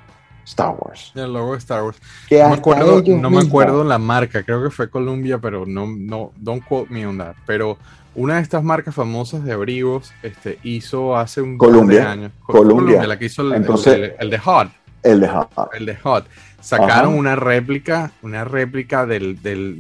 Star 0.45 0.77
Wars. 0.79 1.11
El 1.15 1.33
logo 1.33 1.53
de 1.53 1.59
Star 1.59 1.83
Wars. 1.83 1.99
Que 2.29 2.41
No 2.43 2.49
me 2.51 2.55
acuerdo, 2.55 3.03
no 3.03 3.31
me 3.31 3.41
acuerdo 3.41 3.83
la 3.85 3.99
marca, 3.99 4.43
creo 4.45 4.63
que 4.63 4.71
fue 4.71 4.89
Columbia, 4.91 5.39
pero 5.39 5.65
no, 5.67 5.87
no, 5.87 6.33
don't 6.37 6.63
quote 6.65 6.91
me 6.93 7.07
on 7.07 7.19
that. 7.19 7.35
Pero 7.47 7.79
una 8.17 8.37
de 8.37 8.43
estas 8.43 8.63
marcas 8.65 8.95
famosas 8.95 9.45
de 9.45 9.53
abrigos 9.53 10.13
este, 10.23 10.59
hizo 10.63 11.17
hace 11.17 11.41
un 11.43 11.57
par 11.59 11.71
de 11.71 12.01
años. 12.03 12.33
Co- 12.45 12.55
Columbia. 12.55 13.07
la 13.07 13.19
que 13.19 13.27
hizo 13.27 13.43
el, 13.43 13.53
Entonces- 13.53 13.95
el, 13.95 14.13
el 14.19 14.31
de 14.31 14.39
Hot. 14.39 14.69
El 15.03 15.21
de 15.21 15.29
Hot. 15.29 15.51
El 15.75 15.87
de 15.87 15.97
Hot. 15.97 16.27
Sacaron 16.61 16.91
Ajá. 17.13 17.19
una 17.21 17.37
réplica, 17.37 18.11
una 18.23 18.45
réplica 18.45 19.07
de 19.07 19.21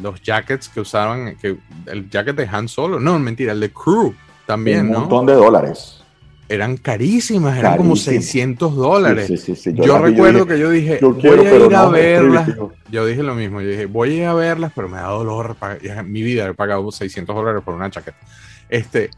los 0.00 0.22
jackets 0.22 0.68
que 0.68 0.80
usaban, 0.80 1.34
que, 1.36 1.56
el 1.86 2.08
jacket 2.08 2.36
de 2.36 2.46
Han 2.46 2.68
Solo. 2.68 3.00
No, 3.00 3.18
mentira, 3.18 3.52
el 3.52 3.58
de 3.60 3.70
Crew 3.72 4.14
también, 4.46 4.86
un 4.86 4.92
¿no? 4.92 5.00
montón 5.00 5.26
de 5.26 5.32
dólares. 5.34 5.95
Eran 6.48 6.76
carísimas, 6.76 7.58
eran 7.58 7.76
como 7.76 7.90
Carísimas. 7.90 8.24
600 8.24 8.76
dólares. 8.76 9.26
Sí, 9.26 9.36
sí, 9.36 9.56
sí, 9.56 9.72
sí. 9.72 9.74
Yo, 9.74 9.98
recuerdo 9.98 10.44
dije, 10.44 10.54
que 10.54 10.58
yo 10.60 10.70
dije, 10.70 10.98
yo 11.00 11.12
voy 11.12 11.46
a 11.46 11.66
ir 11.66 11.74
a 11.74 11.88
verlas. 11.88 12.50
Yo 12.90 13.04
dije 13.04 13.22
lo 13.22 13.34
mismo, 13.34 13.60
yo 13.60 13.68
dije, 13.68 13.86
voy 13.86 14.12
a 14.12 14.14
ir 14.14 14.24
a 14.26 14.34
verlas, 14.34 14.72
pero 14.74 14.88
me 14.88 14.98
da 14.98 15.08
dolor. 15.08 15.56
mi 16.04 16.22
vida 16.22 16.46
he 16.46 16.54
pagado 16.54 16.90
600 16.92 17.34
dólares 17.34 17.62
por 17.64 17.74
una 17.74 17.90
chaqueta. 17.90 18.18
Este, 18.68 19.10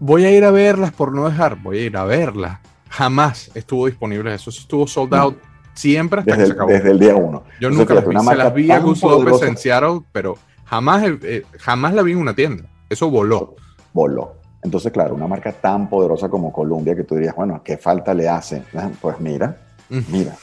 voy 0.00 0.24
a 0.24 0.30
ir 0.32 0.44
a 0.44 0.50
verlas 0.50 0.92
por 0.92 1.14
no 1.14 1.28
dejar, 1.28 1.56
voy 1.62 1.78
a 1.78 1.82
ir 1.82 1.96
a 1.96 2.04
verlas. 2.04 2.58
Jamás 2.88 3.50
estuvo 3.54 3.86
disponible 3.86 4.34
eso, 4.34 4.50
estuvo 4.50 4.86
sold 4.86 5.14
out 5.14 5.38
siempre 5.74 6.20
hasta 6.20 6.32
Desde 6.32 6.42
que 6.42 6.46
se 6.46 6.52
el, 6.52 6.56
acabó. 6.56 6.70
desde 6.70 6.90
el 6.90 6.98
día 6.98 7.14
uno. 7.14 7.44
Yo 7.60 7.68
Entonces, 7.68 7.78
nunca 7.78 7.94
las 7.94 8.24
vi, 8.24 8.28
se 8.28 8.36
las 8.36 8.54
vi 8.54 8.70
a 8.70 8.78
Gus 8.80 9.02
López 9.02 9.16
poderosa 9.16 9.46
en 9.46 9.56
Seattle, 9.56 10.00
pero 10.10 10.36
jamás, 10.64 11.04
eh, 11.22 11.44
jamás 11.58 11.94
la 11.94 12.02
vi 12.02 12.12
en 12.12 12.18
una 12.18 12.34
tienda. 12.34 12.64
Eso 12.90 13.08
voló. 13.08 13.56
Voló. 13.92 14.41
Entonces, 14.62 14.92
claro, 14.92 15.14
una 15.14 15.26
marca 15.26 15.52
tan 15.52 15.88
poderosa 15.88 16.28
como 16.28 16.52
Columbia 16.52 16.94
que 16.94 17.04
tú 17.04 17.16
dirías, 17.16 17.34
bueno, 17.34 17.60
¿qué 17.64 17.76
falta 17.76 18.14
le 18.14 18.28
hace? 18.28 18.62
Ah, 18.76 18.90
Pues 19.00 19.18
mira, 19.20 19.56
Mm. 19.90 19.98
mira. 20.10 20.34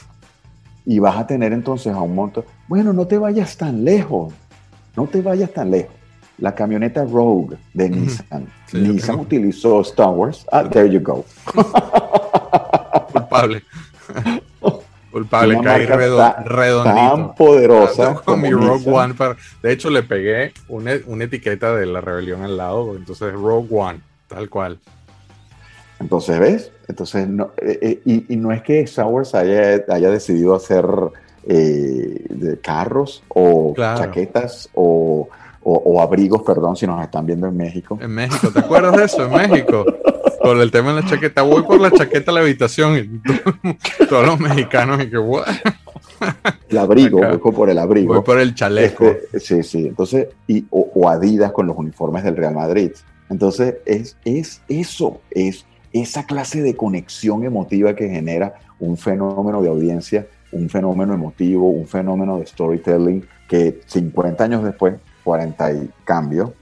Y 0.86 0.98
vas 0.98 1.16
a 1.16 1.26
tener 1.26 1.52
entonces 1.52 1.92
a 1.94 2.00
un 2.00 2.14
montón. 2.14 2.44
Bueno, 2.68 2.92
no 2.92 3.06
te 3.06 3.16
vayas 3.18 3.56
tan 3.56 3.84
lejos. 3.84 4.32
No 4.96 5.06
te 5.06 5.20
vayas 5.22 5.50
tan 5.52 5.70
lejos. 5.70 5.94
La 6.38 6.54
camioneta 6.54 7.04
Rogue 7.04 7.56
de. 7.74 7.90
Nissan. 7.90 8.46
Sí, 8.66 8.78
Nissan 8.78 9.20
utilizó 9.20 9.80
Star 9.82 10.08
Wars. 10.08 10.46
Ah, 10.50 10.64
there 10.68 10.88
you 10.90 11.00
go. 11.00 11.24
Culpable. 13.12 13.62
Culpable, 15.12 15.56
Una 15.56 15.64
caí 15.74 15.86
tan- 15.86 16.44
redondito. 16.46 16.94
Tan 16.94 17.34
poderosa. 17.34 18.14
Con 18.14 18.22
como 18.24 18.36
mi 18.42 18.50
Rogue 18.50 18.78
Nissan. 18.78 18.94
One. 18.94 19.14
para- 19.14 19.36
De 19.62 19.72
hecho, 19.72 19.90
le 19.90 20.02
pegué 20.02 20.52
una, 20.68 20.92
una 21.06 21.24
etiqueta 21.24 21.74
de 21.74 21.86
la 21.86 22.00
rebelión 22.00 22.42
al 22.42 22.56
lado. 22.56 22.96
Entonces, 22.96 23.32
Rogue 23.32 23.68
One, 23.70 24.00
tal 24.30 24.48
cual. 24.48 24.78
Entonces, 26.00 26.38
¿ves? 26.40 26.72
Entonces, 26.88 27.28
no, 27.28 27.50
eh, 27.58 27.78
eh, 27.82 28.00
y, 28.06 28.32
y 28.32 28.36
no 28.36 28.52
es 28.52 28.62
que 28.62 28.80
Star 28.80 29.06
Wars 29.06 29.34
haya, 29.34 29.84
haya 29.88 30.10
decidido 30.10 30.54
hacer 30.54 30.84
eh, 31.46 32.24
de 32.30 32.58
carros 32.60 33.22
o 33.28 33.74
Claro. 33.74 33.98
chaquetas 34.00 34.68
o, 34.74 35.28
o- 35.62 35.82
o 35.84 36.00
abrigos, 36.00 36.42
perdón, 36.42 36.74
si 36.76 36.86
nos 36.86 37.02
están 37.02 37.26
viendo 37.26 37.46
en 37.48 37.56
México. 37.56 37.98
En 38.00 38.12
México, 38.12 38.48
¿te 38.52 38.60
acuerdas 38.60 38.96
de 38.96 39.04
eso? 39.04 39.24
En 39.24 39.50
México. 39.50 39.84
Por 40.42 40.56
el 40.58 40.70
tema 40.70 40.94
de 40.94 41.02
la 41.02 41.06
chaqueta. 41.08 41.42
Voy 41.42 41.62
por 41.64 41.78
la 41.78 41.90
chaqueta 41.90 42.30
a 42.30 42.34
la 42.34 42.40
habitación 42.40 42.96
y 42.96 44.06
todos 44.08 44.26
los 44.26 44.40
mexicanos 44.40 45.02
y 45.02 45.10
que 45.10 45.18
"What?". 45.18 45.44
El 46.70 46.78
abrigo, 46.78 47.18
Acá. 47.22 47.36
voy 47.36 47.52
por 47.52 47.68
el 47.68 47.78
abrigo. 47.78 48.14
voy 48.14 48.22
por 48.22 48.38
el 48.38 48.54
chaleco. 48.54 49.04
Este, 49.04 49.40
sí, 49.40 49.62
sí. 49.62 49.86
Entonces, 49.88 50.28
y, 50.46 50.64
o, 50.70 50.90
o 50.94 51.08
Adidas 51.10 51.52
con 51.52 51.66
los 51.66 51.76
uniformes 51.76 52.24
del 52.24 52.36
Real 52.36 52.54
Madrid. 52.54 52.92
Entonces, 53.30 53.76
es, 53.86 54.16
es 54.24 54.60
eso, 54.68 55.20
es 55.30 55.64
esa 55.92 56.26
clase 56.26 56.62
de 56.62 56.76
conexión 56.76 57.44
emotiva 57.44 57.94
que 57.94 58.08
genera 58.08 58.54
un 58.78 58.96
fenómeno 58.96 59.62
de 59.62 59.68
audiencia, 59.68 60.26
un 60.52 60.68
fenómeno 60.68 61.14
emotivo, 61.14 61.70
un 61.70 61.86
fenómeno 61.86 62.38
de 62.38 62.46
storytelling 62.46 63.24
que 63.48 63.80
50 63.86 64.44
años 64.44 64.64
después, 64.64 64.96
40 65.24 65.72
y 65.72 65.90
cambio, 66.04 66.54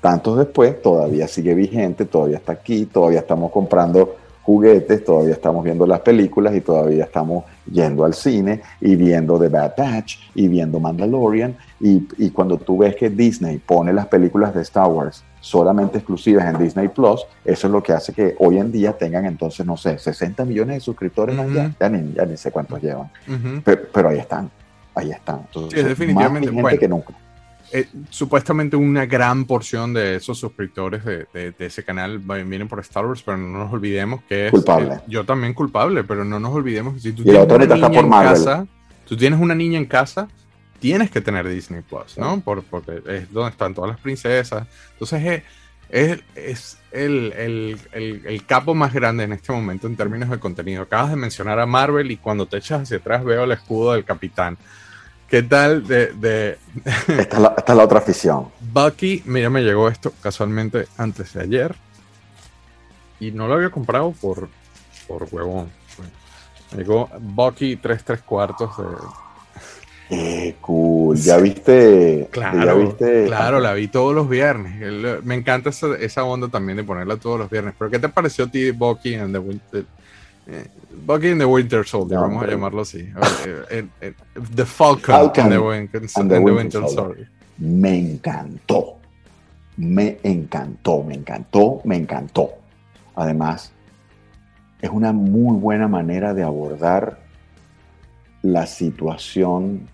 tantos 0.00 0.38
después, 0.38 0.80
todavía 0.80 1.26
sigue 1.26 1.54
vigente, 1.54 2.04
todavía 2.04 2.36
está 2.36 2.52
aquí, 2.52 2.86
todavía 2.86 3.20
estamos 3.20 3.50
comprando 3.50 4.16
juguetes, 4.46 5.04
todavía 5.04 5.34
estamos 5.34 5.64
viendo 5.64 5.84
las 5.88 6.00
películas 6.00 6.54
y 6.54 6.60
todavía 6.60 7.02
estamos 7.04 7.44
yendo 7.70 8.04
al 8.04 8.14
cine 8.14 8.62
y 8.80 8.94
viendo 8.94 9.40
The 9.40 9.48
Bad 9.48 9.72
Batch 9.76 10.18
y 10.36 10.46
viendo 10.46 10.78
Mandalorian 10.78 11.56
y, 11.80 12.06
y 12.16 12.30
cuando 12.30 12.56
tú 12.56 12.78
ves 12.78 12.94
que 12.94 13.10
Disney 13.10 13.58
pone 13.58 13.92
las 13.92 14.06
películas 14.06 14.54
de 14.54 14.62
Star 14.62 14.86
Wars 14.88 15.24
solamente 15.40 15.98
exclusivas 15.98 16.44
en 16.46 16.58
Disney 16.62 16.86
Plus, 16.88 17.26
eso 17.44 17.66
es 17.66 17.72
lo 17.72 17.82
que 17.82 17.92
hace 17.92 18.12
que 18.12 18.36
hoy 18.38 18.58
en 18.58 18.70
día 18.70 18.92
tengan 18.96 19.26
entonces, 19.26 19.66
no 19.66 19.76
sé, 19.76 19.98
60 19.98 20.44
millones 20.44 20.76
de 20.76 20.80
suscriptores, 20.80 21.34
¿no? 21.34 21.42
Ujú. 21.42 21.52
ya, 21.54 21.72
ya, 21.80 21.88
ni, 21.88 22.12
ya 22.14 22.24
ni 22.24 22.36
sé 22.36 22.52
cuántos 22.52 22.80
llevan, 22.80 23.10
pero, 23.64 23.82
pero 23.92 24.08
ahí 24.10 24.18
están, 24.18 24.48
ahí 24.94 25.10
están. 25.10 25.40
Entonces, 25.46 25.80
Sí, 25.82 25.88
definitivamente. 25.88 26.50
Más 26.52 26.62
Bueno. 26.62 26.78
que 26.78 26.88
nunca. 26.88 27.14
Eh, 27.72 27.88
supuestamente 28.10 28.76
una 28.76 29.06
gran 29.06 29.44
porción 29.44 29.92
de 29.92 30.16
esos 30.16 30.38
suscriptores 30.38 31.04
de, 31.04 31.26
de- 31.34 31.50
de 31.50 31.66
ese 31.66 31.84
canal 31.84 32.18
vienen 32.20 32.68
por 32.68 32.78
Star 32.80 33.04
Wars, 33.06 33.22
pero 33.24 33.36
no 33.36 33.58
nos 33.58 33.72
olvidemos 33.72 34.22
que 34.28 34.46
es... 34.46 34.50
Culpable. 34.52 34.94
eh, 34.94 35.00
yo 35.08 35.24
también 35.24 35.52
culpable, 35.52 36.04
pero 36.04 36.24
no 36.24 36.38
nos 36.38 36.52
olvidemos 36.54 36.94
que 36.94 37.00
si 37.00 37.12
tú 37.12 37.22
Y 37.22 37.24
tienes 37.26 37.46
una 37.48 37.66
niña 37.66 37.88
por 37.88 37.96
en 38.04 38.08
Marvel. 38.08 38.32
casa, 38.34 38.66
tú 39.06 39.16
tienes 39.16 39.40
una 39.40 39.54
niña 39.54 39.78
en 39.78 39.86
casa, 39.86 40.28
tienes 40.78 41.10
que 41.10 41.20
tener 41.20 41.48
Disney 41.48 41.82
Plus, 41.82 42.16
¿no? 42.18 42.40
Por- 42.40 42.62
porque 42.62 43.02
es 43.08 43.32
donde 43.32 43.50
están 43.50 43.74
todas 43.74 43.90
las 43.90 44.00
princesas. 44.00 44.66
Entonces, 44.92 45.22
eh, 45.24 45.42
es, 45.88 46.20
es 46.36 46.78
el, 46.92 47.32
el, 47.36 47.78
el, 47.92 48.22
el, 48.26 48.44
capo 48.46 48.74
más 48.74 48.92
grande 48.92 49.24
en 49.24 49.32
este 49.32 49.52
momento 49.52 49.86
en 49.88 49.96
términos 49.96 50.30
de 50.30 50.38
contenido. 50.38 50.82
Acabas 50.82 51.10
de 51.10 51.16
mencionar 51.16 51.58
a 51.60 51.66
Marvel 51.66 52.10
y 52.10 52.16
cuando 52.16 52.46
te 52.46 52.56
echas 52.58 52.82
hacia 52.82 52.96
atrás 52.98 53.24
veo 53.24 53.44
el 53.44 53.52
escudo 53.52 53.92
del 53.92 54.04
capitán. 54.04 54.56
¿Qué 55.28 55.42
tal 55.42 55.86
de...? 55.86 56.12
de... 56.12 56.58
esta, 56.84 57.36
es 57.36 57.38
la, 57.38 57.54
esta, 57.56 57.72
es 57.72 57.76
la, 57.76 57.84
otra 57.84 57.98
afición. 57.98 58.48
Bucky, 58.72 59.22
mira, 59.26 59.50
me 59.50 59.62
llegó 59.62 59.88
esto 59.88 60.12
casualmente 60.22 60.86
antes 60.96 61.32
de 61.34 61.42
ayer. 61.42 61.74
Y 63.18 63.32
no 63.32 63.48
lo 63.48 63.54
había 63.54 63.70
comprado 63.70 64.12
por, 64.12 64.48
por 65.08 65.26
huevón. 65.30 65.70
Me 66.72 66.78
llegó 66.78 67.08
Bucky 67.20 67.76
3 67.76 68.04
3 68.04 68.22
cuartos 68.22 68.76
de... 68.76 68.84
Qué 70.08 70.56
cool. 70.60 71.16
¿Ya 71.16 71.36
viste? 71.38 72.28
Claro, 72.30 72.64
¿ya 72.64 72.74
viste? 72.74 73.24
claro, 73.26 73.58
la 73.58 73.74
vi 73.74 73.88
todos 73.88 74.14
los 74.14 74.28
viernes. 74.28 75.24
Me 75.24 75.34
encanta 75.34 75.70
esa, 75.70 75.96
esa, 75.96 76.22
onda 76.22 76.48
también 76.48 76.76
de 76.76 76.84
ponerla 76.84 77.16
todos 77.16 77.40
los 77.40 77.50
viernes. 77.50 77.74
Pero 77.76 77.90
¿qué 77.90 77.98
te 77.98 78.08
pareció 78.08 78.44
a 78.44 78.48
ti 78.48 78.70
Bucky 78.70 79.16
and 79.16 79.32
the 79.32 79.38
Winter? 79.38 79.84
Eh, 80.46 80.68
Bucky 81.04 81.30
and 81.30 81.40
the 81.40 81.46
Winter 81.46 81.84
Soldier, 81.84 82.16
no, 82.16 82.22
vamos 82.22 82.40
pero... 82.40 82.52
a 82.52 82.54
llamarlo 82.54 82.82
así. 82.82 83.00
Eh, 83.00 83.64
eh, 83.70 83.86
eh, 84.00 84.14
the 84.54 84.64
Falcon, 84.64 85.14
Falcon 85.14 85.44
and 85.44 85.52
the, 85.52 85.58
Winter, 85.58 86.02
and 86.16 86.30
the 86.30 86.38
Winter, 86.38 86.80
Winter 86.80 86.88
Soldier. 86.88 87.28
Me 87.58 87.98
encantó. 87.98 88.96
Me 89.76 90.18
encantó, 90.22 91.02
me 91.02 91.14
encantó, 91.14 91.80
me 91.84 91.96
encantó. 91.96 92.50
Además, 93.14 93.72
es 94.80 94.90
una 94.90 95.12
muy 95.12 95.58
buena 95.58 95.86
manera 95.86 96.32
de 96.32 96.42
abordar 96.42 97.18
la 98.42 98.66
situación 98.66 99.88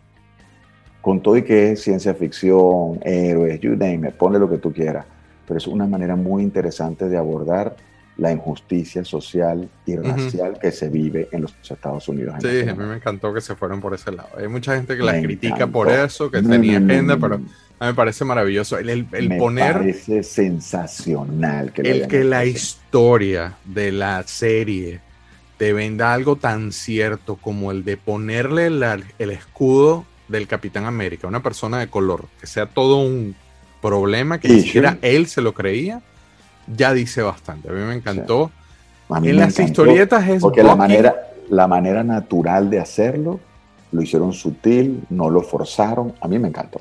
con 1.01 1.21
todo 1.21 1.37
y 1.37 1.43
que 1.43 1.73
es 1.73 1.83
ciencia 1.83 2.15
ficción, 2.15 3.01
héroes, 3.03 3.61
you 3.61 3.71
name 3.71 4.09
it, 4.09 4.15
ponle 4.15 4.39
lo 4.39 4.49
que 4.49 4.59
tú 4.59 4.73
quieras, 4.73 5.05
pero 5.47 5.59
es 5.59 5.67
una 5.67 5.87
manera 5.87 6.15
muy 6.15 6.45
interesante 6.45 7.09
de 7.09 7.17
abordar 7.17 7.77
la 8.23 8.31
injusticia 8.31 9.05
social 9.05 9.69
y 9.85 9.97
racial 9.97 10.53
uh 10.53 10.55
-huh. 10.55 10.61
que 10.61 10.71
se 10.71 10.89
vive 10.89 11.29
en 11.33 11.43
los 11.43 11.55
Estados 11.69 12.09
Unidos. 12.09 12.37
Sí, 12.41 12.69
a 12.69 12.75
mí 12.75 12.85
me 12.85 12.95
encantó 12.95 13.35
que 13.35 13.41
se 13.41 13.57
fueran 13.57 13.81
por 13.81 13.95
ese 13.95 14.13
lado. 14.13 14.29
Hay 14.39 14.47
mucha 14.47 14.77
gente 14.77 14.97
que 14.97 15.03
me 15.03 15.13
la 15.13 15.21
critica 15.21 15.55
encantó. 15.57 15.73
por 15.73 15.91
eso, 15.91 16.31
que 16.31 16.41
no, 16.41 16.51
tenía 16.51 16.79
no, 16.79 16.93
agenda, 16.93 17.15
no, 17.17 17.21
pero 17.21 17.35
a 17.35 17.39
mí 17.39 17.47
me 17.81 17.95
parece 17.95 18.25
maravilloso. 18.25 18.79
El, 18.79 18.91
el, 18.91 19.07
el 19.13 19.29
me 19.29 19.39
poner... 19.39 19.73
parece 19.73 20.23
sensacional. 20.23 21.73
Que 21.73 21.83
el 21.83 22.07
que 22.07 22.23
la 22.23 22.45
historia 22.45 23.57
de 23.65 23.91
la 23.91 24.23
serie 24.23 25.01
te 25.59 25.73
venda 25.73 26.15
algo 26.15 26.37
tan 26.37 26.71
cierto 26.71 27.37
como 27.37 27.73
el 27.73 27.85
de 27.85 27.97
ponerle 27.97 28.71
la, 28.71 29.01
el 29.19 29.31
escudo 29.31 30.07
del 30.29 30.47
Capitán 30.47 30.85
América, 30.85 31.27
una 31.27 31.43
persona 31.43 31.81
de 31.81 31.89
color, 31.89 32.27
que 32.41 32.47
sea 32.47 32.67
todo 32.67 32.99
un 32.99 33.35
problema, 33.81 34.39
que 34.39 34.49
ni 34.49 34.61
siquiera 34.61 34.97
él 35.03 35.27
se 35.27 35.43
lo 35.43 35.55
creía, 35.55 36.03
ya 36.67 36.93
dice 36.93 37.23
bastante. 37.23 37.69
A 37.69 37.73
mí 37.73 37.81
me 37.81 37.95
encantó. 37.95 38.51
Sí. 39.09 39.21
Mí 39.21 39.29
en 39.29 39.37
me 39.37 39.43
las 39.43 39.55
encantó 39.55 39.71
historietas 39.71 40.29
es 40.29 40.41
porque 40.41 40.63
la 40.63 40.77
manera, 40.77 41.15
la 41.51 41.67
manera 41.67 42.03
natural 42.03 42.71
de 42.71 42.81
hacerlo 42.81 43.41
lo 43.91 44.03
hicieron 44.03 44.33
sutil, 44.33 45.03
no 45.11 45.29
lo 45.29 45.43
forzaron. 45.43 46.15
A 46.21 46.29
mí 46.29 46.39
me 46.39 46.49
encantó. 46.49 46.81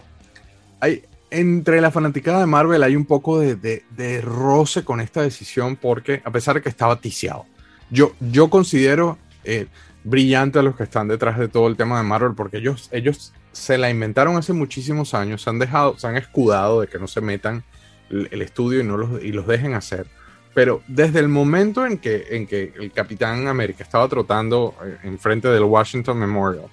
Hay, 0.79 1.03
entre 1.29 1.81
la 1.81 1.91
fanaticada 1.91 2.39
de 2.39 2.45
Marvel 2.45 2.83
hay 2.83 2.95
un 2.95 3.05
poco 3.05 3.39
de, 3.39 3.55
de, 3.55 3.83
de, 3.95 4.21
roce 4.21 4.83
con 4.83 5.01
esta 5.01 5.21
decisión 5.21 5.75
porque 5.75 6.21
a 6.23 6.31
pesar 6.31 6.55
de 6.55 6.61
que 6.61 6.69
estaba 6.69 6.99
ticiado, 6.99 7.45
yo, 7.89 8.13
yo 8.19 8.49
considero 8.49 9.17
eh, 9.43 9.67
brillante 10.03 10.59
a 10.59 10.61
los 10.61 10.75
que 10.75 10.83
están 10.83 11.07
detrás 11.07 11.37
de 11.37 11.47
todo 11.47 11.67
el 11.67 11.77
tema 11.77 11.97
de 11.97 12.03
Marvel 12.03 12.33
porque 12.35 12.57
ellos, 12.57 12.89
ellos 12.91 13.33
se 13.51 13.77
la 13.77 13.89
inventaron 13.89 14.37
hace 14.37 14.53
muchísimos 14.53 15.13
años, 15.13 15.41
se 15.41 15.49
han 15.49 15.59
dejado, 15.59 15.97
se 15.97 16.07
han 16.07 16.17
escudado 16.17 16.81
de 16.81 16.87
que 16.87 16.97
no 16.97 17.07
se 17.07 17.21
metan 17.21 17.63
el, 18.11 18.41
estudio 18.41 18.81
y, 18.81 18.83
no 18.83 18.97
los, 18.97 19.23
y 19.23 19.31
los 19.31 19.47
dejen 19.47 19.73
hacer. 19.73 20.05
Pero 20.53 20.81
desde 20.87 21.19
el 21.19 21.29
momento 21.29 21.85
en 21.85 21.97
que, 21.97 22.27
en 22.31 22.45
que 22.45 22.73
el 22.79 22.91
Capitán 22.91 23.47
América 23.47 23.83
estaba 23.83 24.07
trotando 24.07 24.75
eh, 24.83 24.97
enfrente 25.03 25.47
del 25.47 25.63
Washington 25.63 26.19
Memorial 26.19 26.65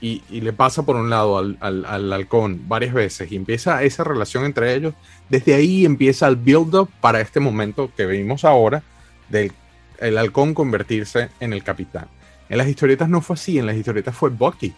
y, 0.00 0.22
y, 0.30 0.40
le 0.40 0.52
pasa 0.52 0.82
por 0.82 0.96
un 0.96 1.10
lado 1.10 1.38
al, 1.38 1.56
al, 1.60 1.84
al, 1.84 2.12
halcón 2.12 2.62
varias 2.66 2.92
veces 2.92 3.30
y 3.30 3.36
empieza 3.36 3.82
esa 3.84 4.02
relación 4.02 4.44
entre 4.44 4.74
ellos, 4.74 4.94
desde 5.28 5.54
ahí 5.54 5.84
empieza 5.84 6.26
el 6.26 6.36
build-up 6.36 6.90
para 7.00 7.20
este 7.20 7.38
momento 7.38 7.92
que 7.96 8.06
vimos 8.06 8.44
ahora 8.44 8.82
del 9.28 9.52
el 10.00 10.16
halcón 10.16 10.54
convertirse 10.54 11.28
en 11.40 11.52
el 11.52 11.62
capitán. 11.62 12.06
En 12.48 12.58
las 12.58 12.68
historietas 12.68 13.08
no 13.08 13.20
fue 13.20 13.34
así, 13.34 13.58
en 13.58 13.66
las 13.66 13.76
historietas 13.76 14.16
fue 14.16 14.30
Bucky 14.30 14.74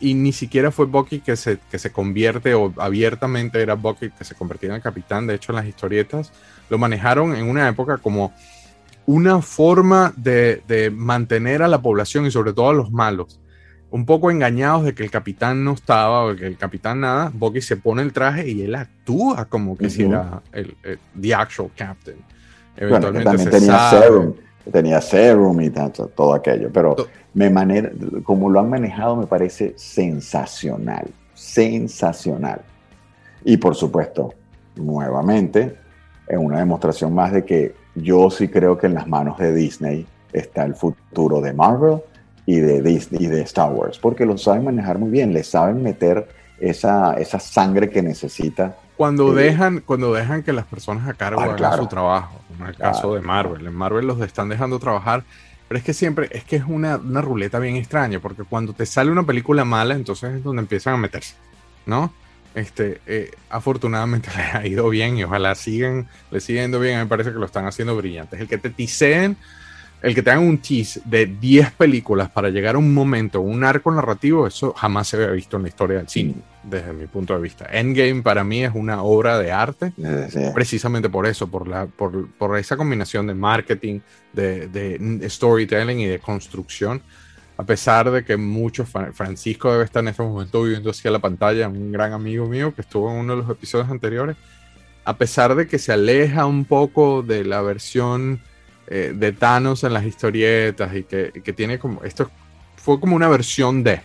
y 0.00 0.14
ni 0.14 0.32
siquiera 0.32 0.70
fue 0.70 0.86
Bucky 0.86 1.20
que 1.20 1.36
se, 1.36 1.58
que 1.70 1.78
se 1.78 1.90
convierte 1.92 2.54
o 2.54 2.72
abiertamente 2.76 3.62
era 3.62 3.74
Bucky 3.74 4.10
que 4.10 4.24
se 4.24 4.34
convertía 4.34 4.70
en 4.70 4.76
el 4.76 4.82
capitán. 4.82 5.26
De 5.26 5.34
hecho, 5.34 5.52
en 5.52 5.56
las 5.56 5.66
historietas 5.66 6.32
lo 6.68 6.78
manejaron 6.78 7.34
en 7.34 7.48
una 7.48 7.68
época 7.68 7.98
como 7.98 8.32
una 9.06 9.40
forma 9.40 10.12
de, 10.16 10.62
de, 10.66 10.90
mantener 10.90 11.62
a 11.62 11.68
la 11.68 11.80
población 11.80 12.26
y 12.26 12.30
sobre 12.30 12.52
todo 12.52 12.70
a 12.70 12.74
los 12.74 12.90
malos 12.90 13.40
un 13.90 14.04
poco 14.04 14.30
engañados 14.30 14.84
de 14.84 14.94
que 14.94 15.02
el 15.02 15.10
capitán 15.10 15.64
no 15.64 15.72
estaba 15.72 16.26
o 16.26 16.36
que 16.36 16.46
el 16.46 16.56
capitán 16.56 17.00
nada. 17.00 17.30
Bucky 17.32 17.60
se 17.60 17.76
pone 17.76 18.02
el 18.02 18.12
traje 18.12 18.48
y 18.48 18.62
él 18.62 18.74
actúa 18.74 19.46
como 19.46 19.76
que 19.76 19.86
uh 19.86 19.88
-huh. 19.88 19.90
si 19.90 20.02
era 20.02 20.42
el, 20.52 20.76
el, 20.82 20.98
the 21.20 21.34
actual 21.34 21.70
captain. 21.76 22.16
Eventualmente 22.76 23.30
bueno, 23.30 23.44
también 23.44 23.50
tenía 23.50 23.78
sabe. 23.78 24.02
serum, 24.02 24.34
tenía 24.70 25.00
serum 25.00 25.60
y 25.60 25.70
tanto, 25.70 26.08
todo 26.08 26.34
aquello, 26.34 26.70
pero 26.72 26.96
me 27.34 27.50
manera, 27.50 27.90
como 28.24 28.48
lo 28.50 28.60
han 28.60 28.70
manejado 28.70 29.16
me 29.16 29.26
parece 29.26 29.74
sensacional, 29.76 31.06
sensacional. 31.34 32.60
Y 33.44 33.56
por 33.58 33.74
supuesto, 33.74 34.34
nuevamente, 34.76 35.76
es 36.26 36.38
una 36.38 36.58
demostración 36.58 37.14
más 37.14 37.32
de 37.32 37.44
que 37.44 37.74
yo 37.94 38.30
sí 38.30 38.48
creo 38.48 38.76
que 38.76 38.86
en 38.86 38.94
las 38.94 39.06
manos 39.06 39.38
de 39.38 39.54
Disney 39.54 40.06
está 40.32 40.64
el 40.64 40.74
futuro 40.74 41.40
de 41.40 41.52
Marvel 41.52 42.00
y 42.44 42.56
de 42.56 42.82
Disney 42.82 43.24
y 43.24 43.26
de 43.26 43.42
Star 43.42 43.72
Wars, 43.72 43.98
porque 43.98 44.26
lo 44.26 44.36
saben 44.38 44.64
manejar 44.64 44.98
muy 44.98 45.10
bien, 45.10 45.32
le 45.32 45.42
saben 45.42 45.82
meter 45.82 46.28
esa, 46.58 47.14
esa 47.14 47.40
sangre 47.40 47.90
que 47.90 48.02
necesita. 48.02 48.76
Cuando, 48.96 49.38
eh, 49.38 49.44
dejan, 49.44 49.80
cuando 49.80 50.12
dejan 50.12 50.42
que 50.42 50.52
las 50.52 50.64
personas 50.64 51.08
a 51.08 51.14
cargo 51.14 51.40
ah, 51.40 51.44
hagan 51.44 51.56
claro. 51.56 51.82
su 51.82 51.88
trabajo, 51.88 52.38
como 52.56 52.64
en 52.64 52.70
el 52.70 52.76
claro, 52.76 52.92
caso 52.92 53.14
de 53.14 53.20
Marvel, 53.20 53.66
en 53.66 53.74
Marvel 53.74 54.06
los 54.06 54.20
están 54.20 54.48
dejando 54.48 54.78
trabajar, 54.78 55.24
pero 55.68 55.78
es 55.78 55.84
que 55.84 55.94
siempre, 55.94 56.28
es 56.32 56.44
que 56.44 56.56
es 56.56 56.64
una, 56.66 56.96
una 56.96 57.20
ruleta 57.20 57.58
bien 57.58 57.76
extraña, 57.76 58.20
porque 58.20 58.44
cuando 58.44 58.72
te 58.72 58.86
sale 58.86 59.10
una 59.10 59.24
película 59.24 59.64
mala, 59.64 59.94
entonces 59.94 60.34
es 60.36 60.44
donde 60.44 60.62
empiezan 60.62 60.94
a 60.94 60.96
meterse, 60.96 61.34
¿no? 61.86 62.12
Este, 62.54 63.00
eh, 63.06 63.30
afortunadamente 63.50 64.30
les 64.36 64.54
ha 64.54 64.66
ido 64.66 64.88
bien 64.88 65.18
y 65.18 65.24
ojalá 65.24 65.54
sigan, 65.54 66.08
le 66.30 66.40
siguen 66.40 66.64
yendo 66.64 66.80
bien, 66.80 66.94
a 66.94 66.98
mí 66.98 67.04
me 67.04 67.08
parece 67.08 67.32
que 67.32 67.38
lo 67.38 67.46
están 67.46 67.66
haciendo 67.66 67.96
brillantes. 67.96 68.40
El 68.40 68.48
que 68.48 68.58
te 68.58 68.70
ticeen 68.70 69.36
el 70.02 70.14
que 70.14 70.22
te 70.22 70.30
hagan 70.30 70.44
un 70.44 70.58
tease 70.58 71.00
de 71.04 71.26
10 71.26 71.72
películas 71.72 72.30
para 72.30 72.50
llegar 72.50 72.74
a 72.74 72.78
un 72.78 72.92
momento, 72.92 73.40
un 73.40 73.64
arco 73.64 73.90
narrativo, 73.90 74.46
eso 74.46 74.72
jamás 74.74 75.08
se 75.08 75.16
había 75.16 75.30
visto 75.30 75.56
en 75.56 75.64
la 75.64 75.68
historia 75.68 75.96
del 75.98 76.08
cine, 76.08 76.34
desde 76.68 76.92
mi 76.92 77.06
punto 77.06 77.34
de 77.34 77.40
vista. 77.40 77.66
Endgame 77.70 78.22
para 78.22 78.44
mí 78.44 78.64
es 78.64 78.72
una 78.74 79.02
obra 79.02 79.38
de 79.38 79.52
arte, 79.52 79.92
sí. 80.28 80.40
precisamente 80.54 81.08
por 81.08 81.26
eso, 81.26 81.46
por, 81.46 81.68
la, 81.68 81.86
por, 81.86 82.28
por, 82.32 82.58
esa 82.58 82.76
combinación 82.76 83.26
de 83.26 83.34
marketing, 83.34 84.00
de, 84.32 84.68
de, 84.68 85.30
storytelling 85.30 86.00
y 86.00 86.06
de 86.06 86.18
construcción. 86.18 87.02
A 87.58 87.64
pesar 87.64 88.10
de 88.10 88.22
que 88.24 88.36
muchos, 88.36 88.88
Francisco 89.14 89.72
debe 89.72 89.84
estar 89.84 90.02
en 90.02 90.08
este 90.08 90.22
momento 90.22 90.62
viendo 90.62 90.90
hacia 90.90 91.10
la 91.10 91.20
pantalla, 91.20 91.68
un 91.68 91.90
gran 91.90 92.12
amigo 92.12 92.46
mío 92.46 92.74
que 92.74 92.82
estuvo 92.82 93.10
en 93.10 93.18
uno 93.18 93.34
de 93.34 93.42
los 93.42 93.50
episodios 93.50 93.88
anteriores, 93.88 94.36
a 95.04 95.16
pesar 95.16 95.54
de 95.54 95.66
que 95.66 95.78
se 95.78 95.92
aleja 95.92 96.44
un 96.44 96.64
poco 96.66 97.22
de 97.22 97.44
la 97.44 97.62
versión 97.62 98.40
eh, 98.88 99.12
de 99.14 99.32
Thanos 99.32 99.84
en 99.84 99.94
las 99.94 100.04
historietas 100.04 100.94
y 100.94 101.04
que, 101.04 101.32
que, 101.42 101.52
tiene 101.52 101.78
como. 101.78 102.02
Esto 102.04 102.30
fue 102.76 103.00
como 103.00 103.16
una 103.16 103.28
versión 103.28 103.82
de. 103.82 104.02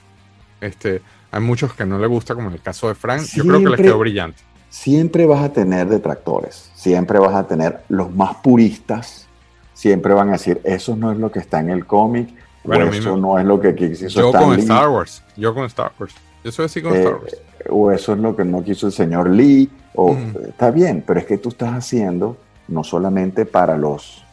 Este, 0.61 1.01
hay 1.31 1.41
muchos 1.41 1.73
que 1.73 1.85
no 1.85 1.97
le 1.97 2.07
gusta, 2.07 2.35
como 2.35 2.49
en 2.49 2.55
el 2.55 2.61
caso 2.61 2.89
de 2.89 2.95
Frank. 2.95 3.21
Siempre, 3.21 3.53
Yo 3.53 3.59
creo 3.59 3.71
que 3.71 3.77
les 3.77 3.87
quedó 3.87 3.99
brillante. 3.99 4.43
Siempre 4.69 5.25
vas 5.25 5.43
a 5.43 5.53
tener 5.53 5.87
detractores. 5.87 6.69
Siempre 6.75 7.19
vas 7.19 7.35
a 7.35 7.47
tener 7.47 7.81
los 7.89 8.13
más 8.13 8.35
puristas. 8.37 9.27
Siempre 9.73 10.13
van 10.13 10.29
a 10.29 10.33
decir, 10.33 10.61
eso 10.63 10.95
no 10.95 11.11
es 11.11 11.17
lo 11.17 11.31
que 11.31 11.39
está 11.39 11.59
en 11.59 11.69
el 11.69 11.85
cómic. 11.85 12.29
Bueno, 12.63 12.85
o 12.85 12.89
eso 12.89 13.15
me... 13.15 13.21
no 13.21 13.39
es 13.39 13.45
lo 13.45 13.59
que 13.59 13.73
quiso 13.73 14.07
Yo 14.07 14.31
con. 14.31 14.59
Star 14.59 14.89
Wars. 14.89 15.23
Yo 15.37 15.53
con 15.53 15.65
Star 15.65 15.91
Wars. 15.97 16.13
Yo 16.43 16.51
soy 16.51 16.65
así 16.65 16.81
con 16.81 16.93
eh, 16.93 16.99
Star 16.99 17.15
Wars. 17.15 17.37
O 17.69 17.91
eso 17.91 18.13
es 18.13 18.19
lo 18.19 18.35
que 18.35 18.43
no 18.43 18.63
quiso 18.63 18.87
el 18.87 18.93
señor 18.93 19.29
Lee. 19.29 19.69
O 19.95 20.13
mm. 20.13 20.35
está 20.49 20.69
bien, 20.69 21.03
pero 21.05 21.19
es 21.19 21.25
que 21.25 21.37
tú 21.37 21.49
estás 21.49 21.73
haciendo 21.73 22.37
no 22.67 22.83
solamente 22.83 23.45
para 23.45 23.77
los 23.77 24.23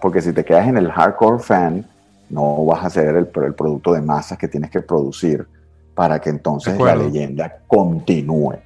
porque 0.00 0.22
si 0.22 0.32
te 0.32 0.44
quedas 0.44 0.68
en 0.68 0.76
el 0.76 0.92
hardcore 0.92 1.42
fan, 1.42 1.84
no 2.30 2.64
vas 2.64 2.84
a 2.84 2.90
ser 2.90 3.16
el, 3.16 3.28
el 3.44 3.54
producto 3.54 3.92
de 3.92 4.00
masas 4.00 4.38
que 4.38 4.46
tienes 4.46 4.70
que 4.70 4.80
producir 4.80 5.44
para 5.94 6.20
que 6.20 6.30
entonces 6.30 6.78
la 6.78 6.96
leyenda 6.96 7.58
continúe. 7.66 8.56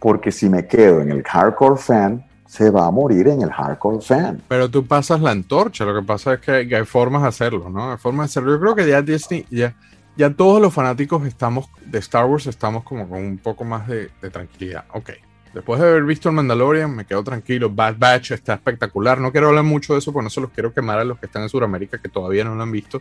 Porque 0.00 0.30
si 0.30 0.48
me 0.48 0.66
quedo 0.66 1.00
en 1.00 1.10
el 1.10 1.22
hardcore 1.22 1.76
fan, 1.76 2.24
se 2.46 2.70
va 2.70 2.86
a 2.86 2.90
morir 2.90 3.28
en 3.28 3.42
el 3.42 3.50
hardcore 3.50 4.00
fan. 4.00 4.42
Pero 4.48 4.70
tú 4.70 4.86
pasas 4.86 5.20
la 5.20 5.30
antorcha, 5.30 5.84
lo 5.84 5.94
que 5.94 6.06
pasa 6.06 6.34
es 6.34 6.40
que 6.40 6.76
hay 6.76 6.84
formas 6.84 7.22
de 7.22 7.28
hacerlo, 7.28 7.68
¿no? 7.68 7.92
Hay 7.92 7.98
formas 7.98 8.26
de 8.26 8.30
hacerlo. 8.30 8.52
Yo 8.52 8.60
creo 8.60 8.74
que 8.74 8.88
ya 8.88 9.02
Disney, 9.02 9.44
ya, 9.50 9.74
ya 10.16 10.32
todos 10.32 10.60
los 10.60 10.72
fanáticos 10.72 11.26
estamos 11.26 11.68
de 11.84 11.98
Star 11.98 12.26
Wars 12.26 12.46
estamos 12.46 12.84
como 12.84 13.08
con 13.08 13.18
un 13.18 13.38
poco 13.38 13.64
más 13.64 13.88
de, 13.88 14.10
de 14.22 14.30
tranquilidad. 14.30 14.84
Ok, 14.94 15.10
Después 15.54 15.80
de 15.80 15.88
haber 15.88 16.04
visto 16.04 16.28
el 16.28 16.34
Mandalorian, 16.34 16.94
me 16.94 17.04
quedo 17.04 17.24
tranquilo. 17.24 17.70
Bad 17.70 17.96
Batch 17.98 18.32
está 18.32 18.54
espectacular. 18.54 19.18
No 19.18 19.32
quiero 19.32 19.48
hablar 19.48 19.64
mucho 19.64 19.94
de 19.94 20.00
eso 20.00 20.12
porque 20.12 20.24
no 20.24 20.30
se 20.30 20.40
los 20.40 20.50
quiero 20.50 20.72
quemar 20.72 20.98
a 20.98 21.04
los 21.04 21.18
que 21.18 21.26
están 21.26 21.42
en 21.42 21.48
Sudamérica 21.48 21.98
que 21.98 22.08
todavía 22.08 22.44
no 22.44 22.54
lo 22.54 22.62
han 22.62 22.70
visto. 22.70 23.00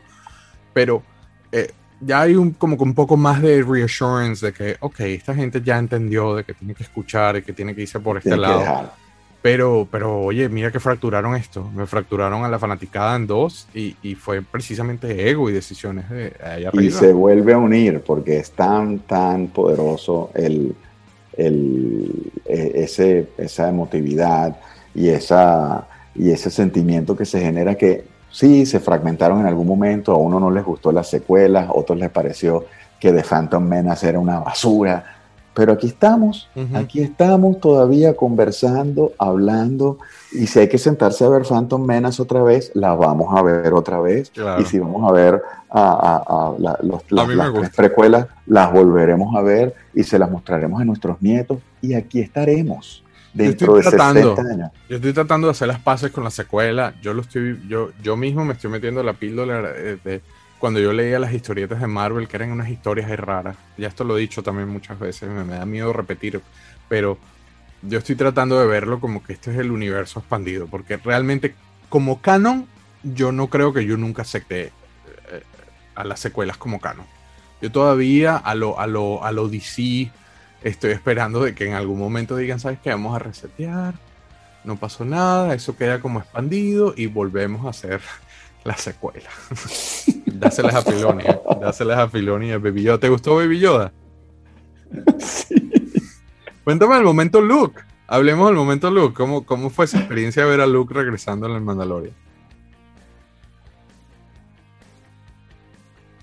Pero 0.74 1.04
eh, 1.52 1.72
ya 2.00 2.22
hay 2.22 2.36
un, 2.36 2.52
como 2.52 2.78
que 2.78 2.84
un 2.84 2.94
poco 2.94 3.18
más 3.18 3.42
de 3.42 3.64
reassurance 3.64 4.46
de 4.46 4.54
que, 4.54 4.78
ok, 4.80 5.00
esta 5.02 5.34
gente 5.34 5.62
ya 5.62 5.78
entendió 5.78 6.36
de 6.36 6.44
que 6.44 6.54
tiene 6.54 6.76
que 6.76 6.84
escuchar 6.84 7.38
y 7.38 7.42
que 7.42 7.54
tiene 7.54 7.76
que 7.76 7.82
irse 7.82 8.00
por 8.00 8.18
este 8.18 8.38
lado. 8.38 8.92
Pero, 9.42 9.88
pero 9.90 10.20
oye, 10.20 10.50
mira 10.50 10.72
que 10.72 10.80
fracturaron 10.80 11.36
esto. 11.36 11.70
Me 11.74 11.86
fracturaron 11.86 12.44
a 12.44 12.50
la 12.50 12.60
fanaticada 12.60 13.16
en 13.16 13.28
dos 13.28 13.68
y, 13.74 13.96
y 14.02 14.16
fue 14.16 14.42
precisamente 14.42 15.30
ego 15.30 15.50
y 15.50 15.54
decisiones 15.54 16.10
de 16.10 16.34
allá 16.44 16.70
arriba. 16.70 16.84
Y 16.84 16.92
se 16.92 17.14
vuelve 17.14 17.54
a 17.54 17.58
unir 17.58 18.02
porque 18.02 18.38
es 18.38 18.52
tan, 18.52 19.00
tan 19.00 19.48
poderoso 19.48 20.32
el, 20.34 20.76
el, 21.38 22.32
e, 22.46 22.72
ese, 22.76 23.30
esa 23.38 23.70
emotividad 23.70 24.60
y, 24.94 25.10
esa, 25.10 25.88
y 26.16 26.32
ese 26.32 26.50
sentimiento 26.50 27.16
que 27.16 27.26
se 27.26 27.40
genera 27.40 27.76
que 27.76 28.04
sí, 28.38 28.68
se 28.68 28.80
fragmentaron 28.80 29.40
en 29.40 29.48
algún 29.48 29.66
momento, 29.66 30.12
a 30.12 30.18
uno 30.18 30.40
no 30.40 30.52
les 30.52 30.64
gustó 30.64 30.92
las 30.92 31.10
secuelas, 31.10 31.70
a 31.70 31.74
otros 31.74 31.98
les 31.98 32.12
pareció 32.12 32.66
que 33.00 33.12
The 33.12 33.24
Phantom 33.24 33.64
Menace 33.64 34.10
era 34.10 34.20
una 34.20 34.40
basura, 34.40 35.04
pero 35.56 35.74
aquí 35.74 35.88
estamos, 35.88 36.48
aquí 36.76 37.02
estamos 37.02 37.60
todavía 37.60 38.16
conversando, 38.16 39.14
hablando, 39.18 39.98
y 40.32 40.46
si 40.46 40.60
hay 40.60 40.70
que 40.70 40.78
sentarse 40.78 41.26
a 41.26 41.30
ver 41.30 41.46
Phantom 41.46 41.84
Menace 41.84 42.22
otra 42.22 42.44
vez, 42.44 42.70
la 42.76 42.94
vamos 42.94 43.36
a 43.36 43.42
ver 43.42 43.74
otra 43.74 44.00
vez. 44.00 44.32
Y 44.60 44.66
si 44.66 44.78
vamos 44.78 45.10
a 45.10 45.12
ver 45.12 45.42
a, 45.72 46.54
los, 46.84 47.02
las, 47.10 47.72
precuelas, 47.76 48.28
las 48.46 48.72
volveremos 48.72 49.36
a 49.36 49.42
ver 49.42 49.74
y 49.96 50.04
se 50.04 50.20
las 50.20 50.30
mostraremos 50.30 50.80
a 50.80 50.86
nuestros 50.86 51.20
nietos, 51.24 51.58
y 51.82 51.96
aquí 51.96 52.20
estaremos. 52.20 53.04
Dentro 53.34 53.76
de 53.76 53.82
tratando, 53.82 54.36
60 54.36 54.54
años. 54.54 54.72
Yo 54.90 54.96
estoy 54.96 55.14
tratando 55.14 55.48
de 55.48 55.52
hacer 55.52 55.68
las 55.68 55.80
paces 55.80 56.12
con 56.12 56.24
la 56.24 56.32
secuela. 56.32 56.96
Yo 57.02 57.14
lo 57.14 57.22
estoy, 57.22 57.62
yo, 57.68 57.92
yo 58.02 58.18
mismo 58.18 58.46
me 58.46 58.54
estoy 58.54 58.72
metiendo 58.72 59.04
la 59.04 59.14
píldora 59.14 59.62
de 59.62 60.22
cuando 60.60 60.80
yo 60.80 60.92
leía 60.92 61.20
las 61.20 61.34
historietas 61.34 61.80
de 61.80 61.88
Marvel, 61.88 62.28
que 62.28 62.38
eran 62.38 62.52
unas 62.52 62.70
historias 62.70 63.10
raras, 63.20 63.58
ya 63.78 63.88
esto 63.88 64.04
lo 64.04 64.18
he 64.18 64.22
dicho 64.22 64.42
también 64.42 64.68
muchas 64.68 65.00
veces, 65.00 65.30
me, 65.30 65.46
da 65.46 65.66
miedo 65.66 65.94
repetir, 65.94 66.42
pero 66.90 67.18
yo 67.84 68.00
estoy 68.00 68.16
tratando 68.16 68.60
de 68.60 68.66
verlo 68.66 69.00
como 69.00 69.24
que 69.24 69.34
este 69.34 69.52
es 69.52 69.58
el 69.58 69.72
universo 69.72 70.20
expandido, 70.20 70.68
porque 70.68 70.98
realmente 70.98 71.54
como 71.90 72.22
canon, 72.22 72.68
yo 73.04 73.32
no 73.32 73.48
creo 73.48 73.72
que 73.72 73.86
yo 73.86 73.98
nunca 73.98 74.24
acepte 74.24 74.66
eh, 74.66 74.72
a 75.96 76.04
las 76.04 76.20
secuelas 76.20 76.58
como 76.58 76.80
canon. 76.80 77.06
Yo 77.62 77.72
todavía 77.72 78.36
a 78.36 78.56
lo, 78.56 78.80
a 78.80 78.88
lo, 78.88 79.24
a 79.24 79.32
lo 79.32 79.48
DC 79.48 80.12
estoy 80.62 80.92
esperando 80.92 81.44
de 81.44 81.54
que 81.56 81.68
en 81.68 81.74
algún 81.74 82.00
momento 82.00 82.36
digan, 82.36 82.60
¿sabes 82.60 82.80
qué? 82.84 82.90
Vamos 82.90 83.16
a 83.16 83.20
resetear, 83.20 83.96
no 84.64 84.76
pasó 84.76 85.06
nada, 85.06 85.54
eso 85.54 85.76
queda 85.76 86.00
como 86.00 86.20
expandido 86.20 86.94
y 86.96 87.08
volvemos 87.08 87.66
a 87.66 87.70
hacer 87.70 88.02
la 88.64 88.78
secuela. 88.78 89.30
dáselas 90.26 90.76
a 90.76 90.82
Filoni, 90.82 91.24
dáselas 91.62 92.00
a 92.00 92.10
Filoni 92.10 92.50
y 92.50 92.52
a 92.52 92.58
Baby 92.58 92.84
Yoda. 92.84 93.00
¿Te 93.00 93.10
gustó 93.10 93.36
Baby 93.36 93.60
Yoda? 93.60 93.92
Sí. 95.20 95.70
Cuéntame 96.64 96.98
el 96.98 97.04
momento 97.04 97.40
Luke. 97.40 97.82
Hablemos 98.08 98.48
del 98.48 98.56
momento 98.56 98.92
Luke. 98.92 99.14
¿Cómo, 99.14 99.46
¿Cómo 99.46 99.70
fue 99.70 99.86
esa 99.86 100.00
experiencia 100.00 100.44
de 100.44 100.50
ver 100.50 100.62
a 100.62 100.68
Luke 100.68 100.94
regresando 100.94 101.48
en 101.48 101.54
el 101.54 101.62
Mandalorian? 101.62 102.14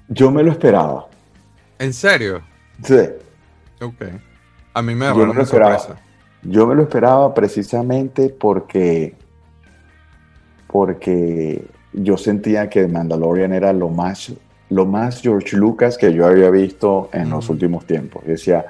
Yo 0.09 0.31
me 0.31 0.43
lo 0.43 0.51
esperaba. 0.51 1.09
¿En 1.79 1.93
serio? 1.93 2.43
Sí. 2.83 2.95
Ok. 3.81 4.03
A 4.75 4.83
mí 4.83 4.95
me 4.95 5.07
da 5.07 5.15
una 5.15 5.45
sorpresa. 5.45 5.97
Yo 6.43 6.67
me 6.67 6.75
lo 6.75 6.83
esperaba 6.83 7.33
precisamente 7.33 8.29
porque 8.29 9.15
porque 10.75 11.65
yo 11.93 12.17
sentía 12.17 12.69
que 12.69 12.89
Mandalorian 12.89 13.53
era 13.53 13.73
lo 13.73 13.89
más, 13.89 14.33
lo 14.71 14.85
más 14.87 15.23
George 15.23 15.57
Lucas 15.57 15.97
que 15.97 16.13
yo 16.13 16.27
había 16.27 16.51
visto 16.51 17.09
en 17.13 17.31
los 17.31 17.49
últimos 17.49 17.87
tiempos. 17.87 18.25
Yo 18.25 18.33
decía, 18.33 18.67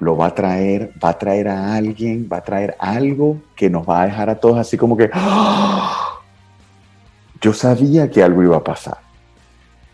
lo 0.00 0.16
va 0.16 0.26
a 0.26 0.34
traer, 0.34 0.90
va 1.02 1.10
a 1.10 1.18
traer 1.18 1.46
a 1.46 1.74
alguien, 1.76 2.28
va 2.30 2.38
a 2.38 2.42
traer 2.42 2.74
algo 2.80 3.40
que 3.54 3.70
nos 3.70 3.88
va 3.88 4.02
a 4.02 4.06
dejar 4.06 4.30
a 4.30 4.34
todos 4.34 4.58
así 4.58 4.76
como 4.76 4.96
que... 4.96 5.08
¡Ah! 5.12 6.18
Yo 7.40 7.52
sabía 7.52 8.10
que 8.10 8.22
algo 8.24 8.42
iba 8.42 8.56
a 8.56 8.64
pasar, 8.64 8.98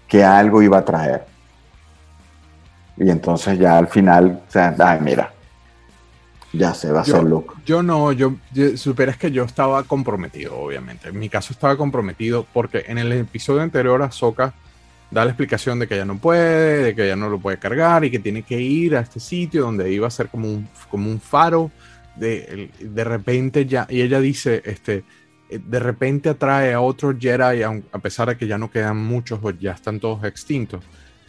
que 0.09 0.25
algo 0.25 0.63
iba 0.63 0.79
a 0.79 0.85
traer. 0.85 1.27
Y 2.97 3.11
entonces 3.11 3.59
ya 3.59 3.79
al 3.79 3.89
final, 3.89 4.43
o 4.47 4.51
sea, 4.51 4.75
ay, 4.79 5.01
mira, 5.01 5.33
ya 6.53 6.75
se 6.75 6.93
va 6.93 7.01
a 7.01 7.03
hacer 7.03 7.23
loco. 7.25 7.57
Yo 7.65 7.83
no, 7.83 8.13
yo, 8.13 8.35
superes 8.77 9.17
que 9.17 9.31
yo 9.31 9.45
estaba 9.45 9.83
comprometido, 9.85 10.59
obviamente. 10.59 11.09
En 11.09 11.19
mi 11.19 11.29
caso 11.29 11.53
estaba 11.53 11.77
comprometido 11.77 12.47
porque 12.53 12.85
en 12.87 12.99
el 12.99 13.11
episodio 13.13 13.63
anterior 13.63 14.03
Ahsoka 14.03 14.53
da 15.11 15.25
la 15.25 15.31
explicación 15.31 15.79
de 15.79 15.87
que 15.87 15.97
ya 15.97 16.05
no 16.05 16.19
puede, 16.19 16.83
de 16.83 16.95
que 16.95 17.07
ya 17.07 17.17
no 17.17 17.29
lo 17.29 17.39
puede 17.39 17.59
cargar 17.59 18.05
y 18.05 18.11
que 18.11 18.19
tiene 18.19 18.43
que 18.43 18.61
ir 18.61 18.97
a 18.97 19.01
este 19.01 19.21
sitio 19.21 19.63
donde 19.63 19.91
iba 19.93 20.07
a 20.07 20.11
ser 20.11 20.29
como 20.29 20.49
un, 20.49 20.69
como 20.91 21.11
un 21.11 21.21
faro. 21.21 21.71
De, 22.17 22.71
de 22.79 23.05
repente 23.05 23.65
ya, 23.65 23.87
y 23.89 24.03
ella 24.03 24.21
dice, 24.21 24.63
este, 24.67 25.05
eh, 25.49 25.61
de 25.63 25.79
repente 25.79 26.31
atrae 26.31 26.73
a 26.73 26.81
otro 26.81 27.15
Jedi, 27.19 27.63
a, 27.63 27.99
pesar 28.03 28.29
de 28.29 28.37
que 28.37 28.47
ya 28.47 28.59
no 28.59 28.71
quedan 28.71 28.97
muchos 28.99 29.39
o 29.43 29.51
ya 29.51 29.73
están 29.73 30.01
todos 30.01 30.25
extintos. 30.25 30.83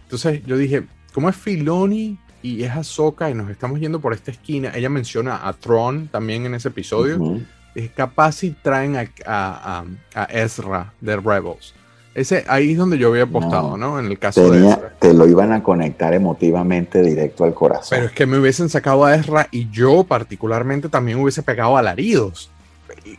Entonces 0.04 0.46
yo 0.46 0.58
dije, 0.58 0.84
¿cómo 1.14 1.30
es 1.30 1.36
Filoni 1.36 2.18
y 2.42 2.64
es 2.64 2.72
Ahsoka 2.72 3.30
y 3.30 3.34
nos 3.34 3.50
estamos 3.50 3.80
yendo 3.80 4.00
por 4.00 4.14
esta 4.14 4.32
esquina. 4.32 4.72
Ella 4.76 4.90
menciona 4.90 5.48
a 5.48 5.54
Tron 5.54 6.10
también 6.10 6.46
en 6.46 6.56
ese 6.56 6.68
episodio. 6.68 7.40
Es 7.74 7.90
capaz 7.92 8.34
si 8.34 8.52
traen 8.52 8.98
a, 9.26 9.86
Ezra 10.30 10.94
de 11.00 11.16
Rebels. 11.16 11.74
Ese, 12.14 12.46
ahí 12.48 12.74
es 12.74 12.78
donde 12.78 13.00
yo 13.00 13.08
había 13.08 13.24
apostado, 13.24 13.76
¿no? 13.76 13.98
En 13.98 14.06
el 14.06 14.20
caso 14.20 14.52
de 14.52 14.70
Ezra. 14.70 14.94
Te 15.00 15.14
lo 15.16 15.28
iban 15.28 15.52
a 15.52 15.64
conectar 15.64 16.14
emotivamente 16.14 17.02
directo 17.02 17.44
al 17.44 17.56
corazón. 17.56 17.98
Pero 17.98 18.06
es 18.06 18.12
que 18.12 18.28
me 18.28 18.38
hubiesen 18.38 18.70
sacado 18.70 19.06
a 19.06 19.16
Ezra 19.16 19.48
y 19.50 19.70
yo 19.72 20.04
particularmente 20.04 20.90
también 20.90 21.20
hubiese 21.20 21.42
pegado 21.42 21.76
alaridos. 21.76 22.52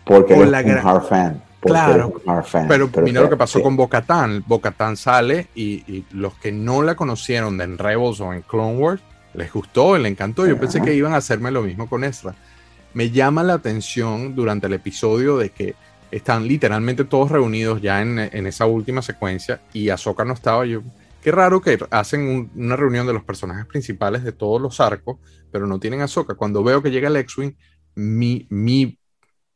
Porque 0.04 0.34
eres 0.34 0.50
la 0.50 0.60
un 0.60 0.70
hard 0.70 1.02
fan. 1.02 1.42
Claro, 1.64 2.12
pero, 2.68 2.90
mira 3.02 3.22
lo 3.22 3.30
que 3.30 3.36
pasó 3.36 3.62
con 3.62 3.76
Bocatán. 3.76 4.44
Bocatán 4.46 4.96
sale 4.96 5.48
y, 5.54 5.82
y, 5.90 6.04
los 6.12 6.34
que 6.34 6.52
no 6.52 6.82
la 6.82 6.94
conocieron 6.94 7.56
de 7.56 7.64
en 7.64 7.78
Rebels 7.78 8.20
o 8.20 8.32
en 8.32 8.42
Clone 8.42 8.76
Wars 8.76 9.02
les 9.34 9.52
gustó, 9.52 9.98
les 9.98 10.10
encantó. 10.10 10.46
Yo 10.46 10.58
pensé 10.58 10.80
que 10.80 10.94
iban 10.94 11.12
a 11.12 11.16
hacerme 11.16 11.50
lo 11.50 11.62
mismo 11.62 11.88
con 11.88 12.04
Ezra. 12.04 12.34
Me 12.94 13.10
llama 13.10 13.42
la 13.42 13.54
atención 13.54 14.34
durante 14.34 14.68
el 14.68 14.72
episodio 14.72 15.36
de 15.36 15.50
que 15.50 15.74
están 16.10 16.46
literalmente 16.46 17.04
todos 17.04 17.30
reunidos 17.30 17.82
ya 17.82 18.00
en, 18.00 18.18
esa 18.46 18.66
última 18.66 19.02
secuencia 19.02 19.60
y 19.72 19.88
Ahsoka 19.88 20.24
no 20.24 20.34
estaba. 20.34 20.64
Yo, 20.64 20.82
qué 21.20 21.32
raro 21.32 21.60
que 21.60 21.78
hacen 21.90 22.50
una 22.54 22.76
reunión 22.76 23.06
de 23.06 23.12
los 23.12 23.24
personajes 23.24 23.66
principales 23.66 24.22
de 24.22 24.32
todos 24.32 24.60
los 24.62 24.80
arcos, 24.80 25.18
pero 25.50 25.66
no 25.66 25.80
tienen 25.80 26.00
a 26.00 26.04
Ahsoka. 26.04 26.34
Cuando 26.34 26.62
veo 26.62 26.82
que 26.82 26.92
llega 26.92 27.08
el 27.08 27.16
X-Wing, 27.16 27.54
mi, 27.96 28.46
mi 28.50 28.98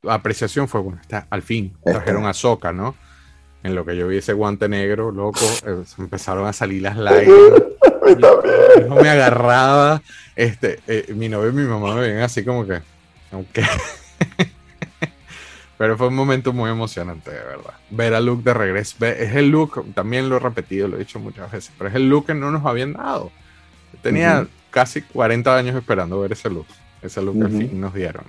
apreciación 0.06 0.68
fue, 0.68 0.80
bueno, 0.80 1.00
está, 1.00 1.26
al 1.30 1.42
fin 1.42 1.76
trajeron 1.84 2.26
a 2.26 2.30
Ahsoka, 2.30 2.72
¿no? 2.72 2.94
En 3.62 3.74
lo 3.74 3.84
que 3.84 3.96
yo 3.96 4.06
vi 4.06 4.18
ese 4.18 4.32
guante 4.32 4.68
negro, 4.68 5.10
loco, 5.10 5.40
eh, 5.66 5.82
empezaron 5.98 6.46
a 6.46 6.52
salir 6.52 6.82
las 6.82 6.96
lágrimas. 6.96 7.36
No 8.88 8.96
me 8.96 9.10
agarraba. 9.10 10.00
Este, 10.34 10.80
eh, 10.86 11.12
mi 11.14 11.28
novio 11.28 11.50
y 11.50 11.52
mi 11.52 11.64
mamá 11.64 11.94
me 11.94 12.00
ven 12.00 12.20
así 12.20 12.42
como 12.42 12.66
que, 12.66 12.80
aunque. 13.30 13.62
Pero 15.78 15.98
fue 15.98 16.08
un 16.08 16.14
momento 16.14 16.52
muy 16.52 16.70
emocionante, 16.70 17.30
de 17.30 17.36
verdad. 17.36 17.74
Ver 17.90 18.14
a 18.14 18.20
Luke 18.20 18.42
de 18.42 18.54
regreso. 18.54 18.96
Es 19.04 19.36
el 19.36 19.50
look, 19.50 19.94
también 19.94 20.28
lo 20.28 20.36
he 20.36 20.40
repetido, 20.40 20.88
lo 20.88 20.96
he 20.96 21.00
dicho 21.00 21.20
muchas 21.20 21.52
veces, 21.52 21.72
pero 21.78 21.88
es 21.88 21.96
el 21.96 22.08
look 22.08 22.26
que 22.26 22.34
no 22.34 22.50
nos 22.50 22.66
habían 22.66 22.94
dado. 22.94 23.30
Tenía 24.02 24.46
casi 24.70 25.02
40 25.02 25.56
años 25.56 25.76
esperando 25.76 26.20
ver 26.20 26.32
ese 26.32 26.50
look. 26.50 26.66
Ese 27.00 27.22
look 27.22 27.38
que 27.38 27.44
al 27.44 27.50
fin 27.50 27.80
nos 27.80 27.94
dieron. 27.94 28.24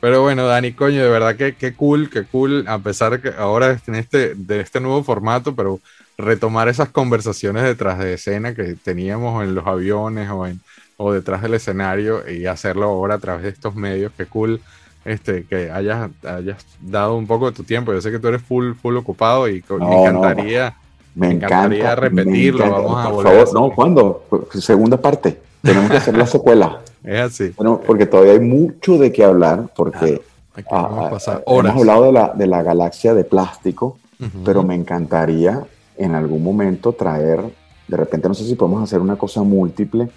Pero 0.00 0.22
bueno, 0.22 0.46
Dani, 0.46 0.72
coño, 0.72 1.02
de 1.02 1.08
verdad 1.08 1.36
que, 1.36 1.54
qué 1.54 1.74
cool, 1.74 2.10
qué 2.10 2.24
cool, 2.24 2.64
a 2.68 2.78
pesar 2.78 3.12
de 3.12 3.20
que 3.20 3.36
ahora 3.36 3.78
en 3.86 3.94
este, 3.94 4.34
de 4.34 4.60
este 4.60 4.80
nuevo 4.80 5.02
formato, 5.02 5.54
pero 5.54 5.80
retomar 6.18 6.68
esas 6.68 6.90
conversaciones 6.90 7.62
detrás 7.62 7.98
de 7.98 8.14
escena 8.14 8.54
que 8.54 8.74
teníamos 8.74 9.42
en 9.42 9.54
los 9.54 9.66
aviones 9.66 10.30
o, 10.30 10.46
en, 10.46 10.60
o 10.96 11.12
detrás 11.12 11.42
del 11.42 11.54
escenario 11.54 12.28
y 12.30 12.46
hacerlo 12.46 12.86
ahora 12.86 13.14
a 13.14 13.18
través 13.18 13.42
de 13.42 13.48
estos 13.50 13.74
medios, 13.74 14.12
qué 14.16 14.26
cool 14.26 14.60
este, 15.06 15.44
que 15.44 15.70
hayas, 15.70 16.10
hayas 16.24 16.66
dado 16.80 17.16
un 17.16 17.26
poco 17.26 17.50
de 17.50 17.56
tu 17.56 17.62
tiempo. 17.62 17.92
Yo 17.92 18.00
sé 18.00 18.10
que 18.10 18.18
tú 18.18 18.28
eres 18.28 18.42
full, 18.42 18.72
full 18.74 18.96
ocupado 18.96 19.48
y 19.48 19.64
me 19.68 20.00
encantaría, 20.00 20.76
me, 21.14 21.30
encantaría 21.30 21.94
repetirlo. 21.94 22.70
Vamos 22.70 22.98
a 22.98 23.22
favor, 23.22 23.54
no, 23.54 23.70
¿cuándo? 23.70 24.24
Segunda 24.52 24.96
parte. 24.96 25.40
Tenemos 25.62 25.90
que 25.90 25.96
hacer 25.96 26.16
la 26.16 26.26
secuela. 26.26 26.80
Es 27.06 27.20
así. 27.20 27.52
Bueno, 27.56 27.80
porque 27.86 28.04
todavía 28.04 28.32
hay 28.32 28.40
mucho 28.40 28.98
de 28.98 29.12
qué 29.12 29.24
hablar, 29.24 29.70
porque 29.74 30.20
ah, 30.70 31.08
ah, 31.26 31.40
hemos 31.46 31.76
hablado 31.76 32.06
de 32.06 32.12
la, 32.12 32.32
de 32.34 32.46
la 32.48 32.62
galaxia 32.62 33.14
de 33.14 33.24
plástico, 33.24 33.98
pero 34.44 34.62
me 34.62 34.74
encantaría 34.74 35.62
en 35.96 36.14
algún 36.14 36.42
momento 36.42 36.92
traer, 36.92 37.40
de 37.86 37.96
repente 37.96 38.28
no 38.28 38.34
sé 38.34 38.44
si 38.44 38.56
podemos 38.56 38.82
hacer 38.82 38.98
una 38.98 39.16
cosa 39.16 39.42
múltiple, 39.42 40.08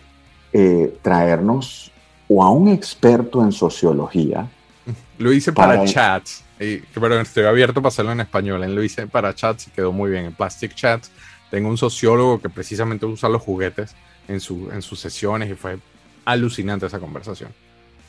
eh, 0.52 0.98
traernos 1.02 1.92
o 2.28 2.44
a 2.44 2.50
un 2.50 2.70
experto 2.70 3.44
en 3.44 3.52
sociología. 3.52 4.48
Lo 5.20 5.32
hice 5.32 5.52
para, 5.54 5.86
chats, 5.86 6.44
pero 6.94 7.20
estoy 7.20 7.46
abierto 7.46 7.82
para 7.82 7.90
hacerlo 7.90 8.14
en 8.14 8.22
español. 8.22 8.62
Lo 8.74 8.82
hice 8.82 9.06
para 9.06 9.36
chats 9.36 9.68
y 9.68 9.72
quedó 9.72 9.92
muy 9.92 10.10
bien. 10.10 10.26
En 10.26 10.34
Plastic 10.34 10.74
Chats 10.74 11.12
tengo 11.52 11.70
un 11.70 11.78
sociólogo 11.78 12.40
que 12.40 12.50
precisamente 12.50 13.06
usa 13.06 13.30
los 13.30 13.42
juguetes 13.42 13.96
en, 14.28 14.40
su, 14.40 14.70
en 14.72 14.82
sus 14.82 15.00
sesiones 15.00 15.50
y 15.52 15.56
fue 15.56 15.80
alucinante 16.32 16.86
esa 16.86 17.00
conversación. 17.00 17.50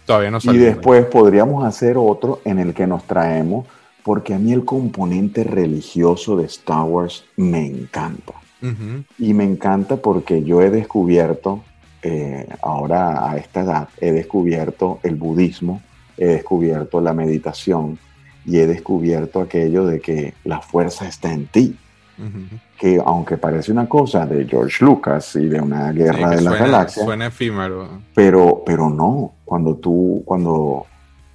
Todavía 0.06 0.30
no 0.30 0.40
salió. 0.40 0.60
Y 0.60 0.64
después 0.64 1.04
podríamos 1.06 1.64
hacer 1.64 1.96
otro 1.96 2.40
en 2.44 2.58
el 2.58 2.74
que 2.74 2.86
nos 2.86 3.04
traemos, 3.04 3.66
porque 4.02 4.34
a 4.34 4.38
mí 4.38 4.52
el 4.52 4.64
componente 4.64 5.44
religioso 5.44 6.36
de 6.36 6.46
Star 6.46 6.84
Wars 6.84 7.24
me 7.36 7.66
encanta. 7.66 8.34
Y 9.18 9.32
me 9.32 9.44
encanta 9.44 9.96
porque 9.96 10.42
yo 10.42 10.60
he 10.60 10.68
descubierto, 10.68 11.64
eh, 12.02 12.46
ahora 12.60 13.30
a 13.30 13.38
esta 13.38 13.62
edad, 13.62 13.88
he 13.98 14.12
descubierto 14.12 15.00
el 15.02 15.14
budismo, 15.14 15.80
he 16.18 16.26
descubierto 16.26 17.00
la 17.00 17.14
meditación 17.14 17.98
y 18.44 18.58
he 18.58 18.66
descubierto 18.66 19.40
aquello 19.40 19.86
de 19.86 20.00
que 20.00 20.34
la 20.44 20.60
fuerza 20.60 21.08
está 21.08 21.32
en 21.32 21.46
ti 21.46 21.74
que 22.78 23.00
aunque 23.04 23.36
parece 23.36 23.72
una 23.72 23.88
cosa 23.88 24.26
de 24.26 24.46
George 24.46 24.84
Lucas 24.84 25.36
y 25.36 25.46
de 25.46 25.60
una 25.60 25.92
guerra 25.92 26.30
de 26.30 26.40
la 26.40 26.54
galaxia, 26.54 27.04
suena 27.04 27.26
efímero. 27.26 27.88
Pero, 28.14 28.62
pero 28.64 28.88
no, 28.90 29.34
cuando 29.44 29.76
tú, 29.76 30.22
cuando, 30.24 30.86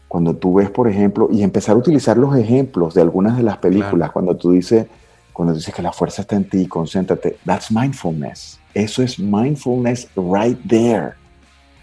cuando 0.07 0.35
tú 0.35 0.55
ves, 0.55 0.69
por 0.69 0.87
ejemplo, 0.87 1.29
y 1.31 1.43
empezar 1.43 1.75
a 1.75 1.79
utilizar 1.79 2.17
los 2.17 2.35
ejemplos 2.35 2.93
de 2.93 3.01
algunas 3.01 3.37
de 3.37 3.43
las 3.43 3.57
películas, 3.57 4.11
cuando 4.11 4.35
tú 4.35 4.51
dices, 4.51 4.87
cuando 5.33 5.53
dices 5.53 5.73
que 5.73 5.81
la 5.81 5.91
fuerza 5.91 6.21
está 6.21 6.35
en 6.35 6.49
ti, 6.49 6.67
concéntrate, 6.67 7.37
that's 7.45 7.71
mindfulness. 7.71 8.59
Eso 8.73 9.03
es 9.03 9.19
mindfulness 9.19 10.07
right 10.15 10.59
there. 10.67 11.13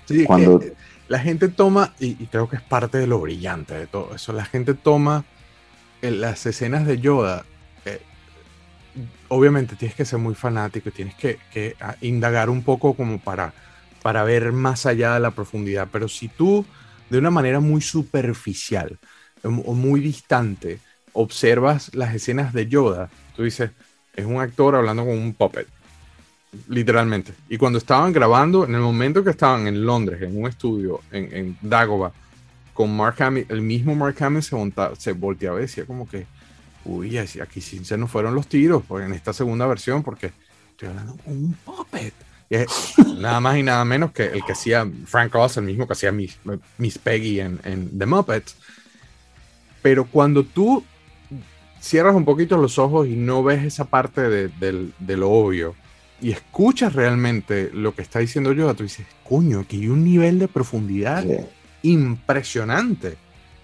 Sí, 0.06 0.24
cuando 0.24 0.60
la 1.08 1.18
gente 1.18 1.48
toma, 1.48 1.94
y, 2.00 2.22
y, 2.22 2.26
creo 2.26 2.48
que 2.48 2.56
es 2.56 2.62
parte 2.62 2.98
de 2.98 3.06
lo 3.06 3.20
brillante 3.20 3.74
de 3.74 3.86
todo 3.86 4.14
eso, 4.14 4.32
la 4.32 4.44
gente 4.44 4.74
toma 4.74 5.24
las 6.10 6.46
escenas 6.46 6.86
de 6.86 6.98
Yoda 6.98 7.44
obviamente 9.28 9.76
tienes 9.76 9.96
que 9.96 10.04
ser 10.04 10.18
muy 10.18 10.34
fanático 10.34 10.88
y 10.88 10.92
tienes 10.92 11.14
que, 11.14 11.76
ah, 11.80 11.96
indagar 12.00 12.50
un 12.50 12.62
poco 12.62 12.94
como 12.94 13.18
para, 13.18 13.52
para 14.02 14.24
ver 14.24 14.52
más 14.52 14.86
allá 14.86 15.14
de 15.14 15.20
la 15.20 15.30
profundidad. 15.30 15.88
Pero 15.90 16.08
si 16.08 16.28
tú, 16.28 16.64
de 17.10 17.18
una 17.18 17.30
manera 17.30 17.60
muy 17.60 17.80
superficial 17.80 18.98
o 19.42 19.74
muy 19.74 20.00
distante, 20.00 20.80
observas 21.12 21.94
las 21.94 22.14
escenas 22.14 22.52
de 22.52 22.68
Yoda, 22.68 23.10
tú 23.36 23.42
dices, 23.42 23.70
es 24.14 24.24
un 24.24 24.40
actor 24.40 24.74
hablando 24.76 25.04
con 25.04 25.18
un 25.18 25.34
puppet. 25.34 25.66
Literalmente. 26.68 27.32
Y 27.48 27.56
cuando 27.56 27.78
estaban 27.78 28.12
grabando, 28.12 28.66
en 28.66 28.74
el 28.74 28.80
momento 28.82 29.24
que 29.24 29.30
estaban 29.30 29.66
en 29.66 29.86
Londres, 29.86 30.20
en 30.20 30.38
un 30.38 30.48
estudio, 30.48 31.00
en, 31.10 31.56
en 31.62 31.70
con 32.74 32.94
Mark 32.94 33.22
Hamill, 33.22 33.46
el 33.48 33.62
mismo 33.62 33.94
Mark 33.94 34.22
Hamill 34.22 34.42
se, 34.42 34.56
se 34.98 35.12
volteaba 35.12 35.58
y 35.58 35.62
decía 35.62 35.86
como 35.86 36.08
que, 36.08 36.26
uy, 36.84 37.18
aquí 37.18 37.60
sí 37.60 37.84
se 37.84 37.96
nos 37.96 38.10
fueron 38.10 38.34
los 38.34 38.46
tiros 38.46 38.82
pues, 38.86 39.04
en 39.06 39.12
esta 39.12 39.32
segunda 39.32 39.66
versión, 39.66 40.02
porque 40.02 40.32
estoy 40.70 40.88
hablando 40.88 41.16
con 41.16 41.32
un 41.32 41.52
puppet. 41.64 42.14
nada 43.18 43.40
más 43.40 43.56
y 43.56 43.62
nada 43.62 43.84
menos 43.84 44.12
que 44.12 44.26
el 44.26 44.44
que 44.44 44.52
hacía 44.52 44.86
Frank 45.06 45.34
Oz, 45.34 45.56
el 45.56 45.64
mismo 45.64 45.86
que 45.86 45.94
hacía 45.94 46.12
Miss, 46.12 46.38
Miss 46.78 46.98
Peggy 46.98 47.40
en, 47.40 47.60
en, 47.64 47.98
The 47.98 48.06
Muppets. 48.06 48.56
Pero 49.80 50.04
cuando 50.06 50.44
tú 50.44 50.84
cierras 51.80 52.14
un 52.14 52.24
poquito 52.24 52.56
los 52.56 52.78
ojos 52.78 53.08
y 53.08 53.16
no 53.16 53.42
ves 53.42 53.64
esa 53.64 53.86
parte 53.86 54.20
de, 54.28 55.16
lo 55.16 55.30
obvio 55.30 55.74
y 56.20 56.30
escuchas 56.30 56.92
realmente 56.92 57.70
lo 57.74 57.94
que 57.94 58.02
está 58.02 58.20
diciendo 58.20 58.52
yo, 58.52 58.72
tú 58.74 58.84
dices, 58.84 59.06
coño, 59.28 59.60
aquí 59.60 59.80
hay 59.80 59.88
un 59.88 60.04
nivel 60.04 60.38
de 60.38 60.46
profundidad 60.46 61.24
impresionante 61.82 63.16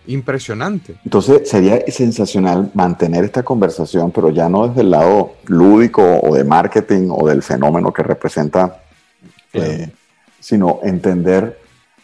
impresionante. 0.09 0.96
Entonces 1.04 1.48
sería 1.48 1.80
sensacional 1.88 2.70
mantener 2.74 3.24
esta 3.24 3.42
conversación, 3.42 4.11
pero 4.11 4.30
ya 4.30 4.48
no 4.48 4.66
desde 4.66 4.80
el 4.80 4.90
lado 4.90 5.34
lúdico 5.46 6.02
o 6.02 6.34
de 6.34 6.44
marketing 6.44 7.09
o 7.11 7.28
del 7.28 7.42
fenómeno 7.42 7.92
que 7.92 8.02
representa, 8.02 8.80
eh, 9.52 9.90
sino 10.40 10.80
entender 10.82 11.59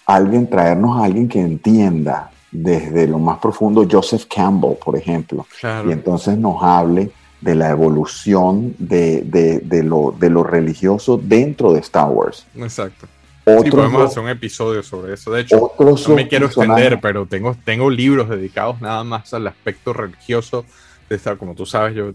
a 0.06 0.16
alguien, 0.16 0.48
traernos 0.48 1.00
a 1.00 1.04
alguien 1.04 1.28
que 1.28 1.40
entienda 1.40 2.30
desde 2.50 3.08
lo 3.08 3.18
más 3.18 3.38
profundo, 3.38 3.86
Joseph 3.90 4.26
Campbell, 4.32 4.76
por 4.76 4.96
ejemplo, 4.96 5.46
y 5.62 5.90
entonces 5.90 6.38
nos 6.38 6.62
hable 6.62 7.10
de 7.40 7.54
la 7.54 7.70
evolución 7.70 8.74
de, 8.78 9.22
de, 9.64 9.82
lo, 9.82 10.14
de 10.18 10.30
lo 10.30 10.44
religioso 10.44 11.18
dentro 11.22 11.72
de 11.72 11.80
Star 11.80 12.10
Wars. 12.10 12.46
Exacto 12.56 13.08
sí, 13.44 13.70
podemos 13.70 14.10
hacer 14.10 14.22
un 14.22 14.28
episodio 14.28 14.82
sobre 14.82 15.14
eso. 15.14 15.32
De 15.32 15.42
hecho, 15.42 15.72
no 15.78 16.14
me 16.14 16.28
quiero 16.28 16.46
extender, 16.46 16.98
pero 17.00 17.26
tengo, 17.26 17.56
tengo 17.64 17.90
libros 17.90 18.28
dedicados 18.28 18.80
nada 18.80 19.04
más 19.04 19.34
al 19.34 19.46
aspecto 19.46 19.92
religioso 19.92 20.64
de 21.08 21.16
estar. 21.16 21.36
Como 21.36 21.54
tú 21.54 21.66
sabes, 21.66 21.94
yo 21.94 22.12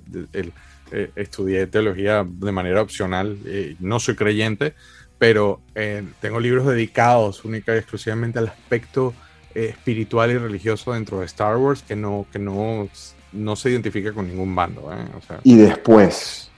eh, 0.91 1.11
estudié 1.15 1.67
teología 1.67 2.25
de 2.27 2.51
manera 2.51 2.81
opcional, 2.81 3.37
eh, 3.45 3.75
no 3.79 3.99
soy 3.99 4.15
creyente, 4.15 4.73
pero 5.19 5.59
eh, 5.75 6.03
tengo 6.19 6.39
libros 6.39 6.65
dedicados 6.65 7.45
única 7.45 7.75
y 7.75 7.77
exclusivamente 7.77 8.39
al 8.39 8.47
aspecto 8.47 9.13
espiritual 9.53 10.31
y 10.31 10.37
religioso 10.37 10.93
dentro 10.93 11.19
de 11.19 11.25
Star 11.25 11.57
Wars 11.57 11.83
que 11.83 11.95
no, 11.95 12.25
que 12.31 12.39
no, 12.39 12.87
no 13.33 13.55
se 13.55 13.69
identifica 13.69 14.13
con 14.13 14.27
ningún 14.27 14.55
bando. 14.55 14.89
y 15.43 15.57
después, 15.57 16.49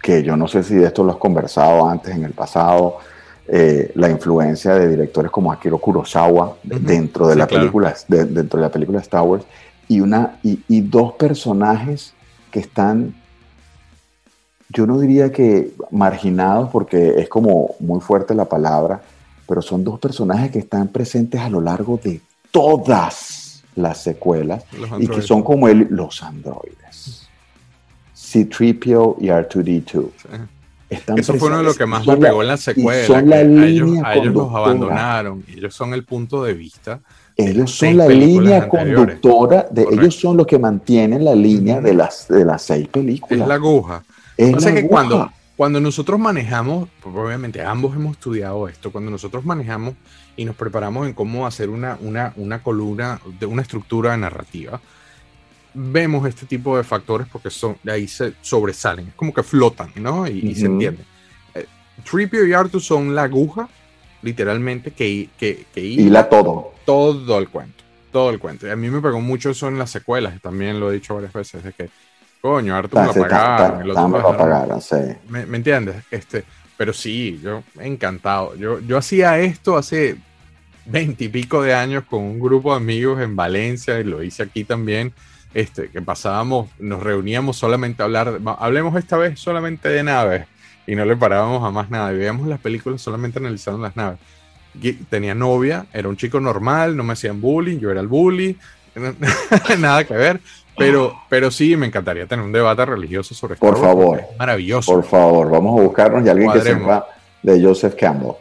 que 0.00 0.22
yo 0.22 0.36
no 0.36 0.46
sé 0.46 0.62
si 0.62 0.74
de 0.74 0.86
esto 0.86 1.02
lo 1.02 1.12
has 1.12 1.18
conversado 1.18 1.88
antes 1.88 2.14
en 2.14 2.24
el 2.24 2.32
pasado, 2.32 2.98
eh, 3.52 3.90
la 3.96 4.08
influencia 4.08 4.74
de 4.74 4.86
directores 4.86 5.28
como 5.28 5.50
Akira 5.50 5.76
Kurosawa 5.76 6.58
dentro, 6.62 7.26
de 7.26 7.34
la 7.34 7.48
película, 7.48 7.92
dentro 8.06 8.60
de 8.60 8.62
la 8.62 8.70
película 8.70 9.00
Star 9.00 9.22
Wars 9.22 9.44
y, 9.88 10.00
una, 10.00 10.38
y, 10.44 10.80
dos 10.82 11.14
personajes 11.14 12.14
que 12.52 12.60
están, 12.60 13.12
yo 14.68 14.86
no 14.86 15.00
diría 15.00 15.32
que 15.32 15.72
marginados 15.90 16.70
porque 16.70 17.14
es 17.18 17.28
como 17.28 17.74
muy 17.80 17.98
fuerte 17.98 18.36
la 18.36 18.44
palabra, 18.44 19.02
pero 19.48 19.62
son 19.62 19.82
dos 19.82 19.98
personajes 19.98 20.52
que 20.52 20.60
están 20.60 20.86
presentes 20.86 21.40
a 21.40 21.50
lo 21.50 21.60
largo 21.60 21.98
de 22.00 22.20
todas 22.52 23.64
las 23.74 24.00
secuelas 24.00 24.64
y 25.00 25.08
que 25.08 25.22
son 25.22 25.42
como 25.42 25.66
el, 25.66 25.88
los 25.90 26.22
androides. 26.22 27.28
C-3PO 28.14 29.16
y 29.18 29.26
R2D2. 29.26 30.08
Eso 30.90 31.34
fue 31.34 31.48
uno 31.48 31.58
de 31.58 31.64
lo 31.64 31.74
que 31.74 31.86
más 31.86 32.06
me 32.06 32.16
pegó 32.16 32.42
en 32.42 32.48
la 32.48 32.56
secuela. 32.56 33.40
ellos, 33.40 33.90
los 34.32 34.54
abandonaron. 34.54 35.44
Ellos 35.48 35.74
son 35.74 35.94
el 35.94 36.04
punto 36.04 36.42
de 36.42 36.54
vista. 36.54 37.00
Ellos 37.36 37.70
son 37.70 37.96
la 37.96 38.06
línea 38.06 38.68
conductora, 38.68 39.66
de, 39.70 39.86
ellos 39.90 40.14
son 40.14 40.36
los 40.36 40.46
que 40.46 40.58
mantienen 40.58 41.24
la 41.24 41.34
línea 41.34 41.80
de 41.80 41.94
las, 41.94 42.28
de 42.28 42.44
las 42.44 42.62
seis 42.62 42.86
películas. 42.88 43.40
Es 43.40 43.48
la 43.48 43.54
aguja. 43.54 44.02
Es 44.36 44.64
que 44.64 44.86
cuando, 44.86 45.30
cuando 45.56 45.80
nosotros 45.80 46.18
manejamos, 46.18 46.88
pues, 47.02 47.14
obviamente 47.14 47.62
ambos 47.62 47.94
hemos 47.94 48.12
estudiado 48.12 48.68
esto, 48.68 48.90
cuando 48.90 49.10
nosotros 49.10 49.44
manejamos 49.44 49.94
y 50.36 50.44
nos 50.44 50.56
preparamos 50.56 51.06
en 51.06 51.14
cómo 51.14 51.46
hacer 51.46 51.70
una, 51.70 51.98
una, 52.00 52.32
una 52.36 52.62
columna, 52.62 53.20
de 53.38 53.46
una 53.46 53.62
estructura 53.62 54.16
narrativa, 54.16 54.80
vemos 55.74 56.26
este 56.26 56.46
tipo 56.46 56.76
de 56.76 56.84
factores 56.84 57.26
porque 57.30 57.50
son, 57.50 57.76
de 57.82 57.92
ahí 57.92 58.08
se 58.08 58.34
sobresalen, 58.40 59.08
es 59.08 59.14
como 59.14 59.32
que 59.32 59.42
flotan, 59.42 59.90
¿no? 59.96 60.26
Y, 60.26 60.54
se 60.54 60.66
entiende. 60.66 61.04
Eh, 61.54 61.66
Tripio 62.08 62.46
y 62.46 62.52
Arthur 62.52 62.80
son 62.80 63.14
la 63.14 63.24
aguja, 63.24 63.68
literalmente, 64.22 64.90
que, 64.90 65.28
que, 65.38 65.66
que 65.72 65.80
hila 65.80 66.28
todo. 66.28 66.74
Todo 66.84 67.38
el 67.38 67.48
cuento, 67.48 67.84
todo 68.10 68.30
el 68.30 68.38
cuento. 68.38 68.66
Y 68.66 68.70
a 68.70 68.76
mí 68.76 68.90
me 68.90 69.00
pegó 69.00 69.20
mucho 69.20 69.50
eso 69.50 69.68
en 69.68 69.78
las 69.78 69.90
secuelas, 69.90 70.40
también 70.40 70.80
lo 70.80 70.90
he 70.90 70.94
dicho 70.94 71.14
varias 71.14 71.32
veces, 71.32 71.62
de 71.62 71.72
que, 71.72 71.90
coño, 72.40 72.74
Arthur 72.74 73.04
lo 73.04 73.10
apagaron. 73.10 73.88
lo 73.88 73.98
apagaron, 73.98 74.80
sí. 74.80 74.96
¿Me, 75.28 75.46
¿Me, 75.46 75.58
entiendes? 75.58 75.96
Este, 76.10 76.44
pero 76.76 76.92
sí, 76.92 77.40
yo 77.42 77.62
encantado. 77.78 78.56
Yo, 78.56 78.80
yo 78.80 78.96
hacía 78.96 79.38
esto 79.38 79.76
hace 79.76 80.16
veintipico 80.86 81.62
de 81.62 81.74
años 81.74 82.04
con 82.08 82.22
un 82.22 82.40
grupo 82.40 82.70
de 82.72 82.78
amigos 82.78 83.20
en 83.20 83.36
Valencia 83.36 84.00
y 84.00 84.04
lo 84.04 84.22
hice 84.22 84.42
aquí 84.42 84.64
también 84.64 85.12
este, 85.54 85.88
que 85.88 86.00
pasábamos, 86.00 86.68
nos 86.78 87.02
reuníamos 87.02 87.56
solamente 87.56 88.02
a 88.02 88.06
hablar, 88.06 88.40
hablemos 88.58 88.96
esta 88.96 89.16
vez 89.16 89.38
solamente 89.38 89.88
de 89.88 90.02
naves 90.02 90.46
y 90.86 90.94
no 90.94 91.04
le 91.04 91.16
parábamos 91.16 91.64
a 91.64 91.70
más 91.70 91.90
nada. 91.90 92.12
Y 92.12 92.16
veíamos 92.18 92.46
las 92.46 92.60
películas 92.60 93.00
solamente 93.00 93.38
analizando 93.38 93.80
las 93.80 93.96
naves. 93.96 94.18
tenía 95.08 95.34
novia, 95.34 95.86
era 95.92 96.08
un 96.08 96.16
chico 96.16 96.40
normal, 96.40 96.96
no 96.96 97.02
me 97.02 97.12
hacían 97.12 97.40
bullying, 97.40 97.78
yo 97.78 97.90
era 97.90 98.00
el 98.00 98.08
bully, 98.08 98.56
nada 99.78 100.04
que 100.04 100.14
ver. 100.14 100.40
Pero, 100.76 101.14
pero 101.28 101.50
sí, 101.50 101.76
me 101.76 101.86
encantaría 101.86 102.26
tener 102.26 102.44
un 102.44 102.52
debate 102.52 102.86
religioso 102.86 103.34
sobre 103.34 103.54
esto. 103.54 103.66
Por 103.66 103.78
favor. 103.78 104.22
Maravilloso. 104.38 104.92
Por 104.92 105.04
favor, 105.04 105.50
vamos 105.50 105.78
a 105.78 105.82
buscarnos 105.82 106.24
y 106.24 106.28
alguien 106.28 106.50
que 106.52 106.60
sepa 106.60 107.06
de 107.42 107.62
Joseph 107.62 107.94
Campbell. 107.96 108.32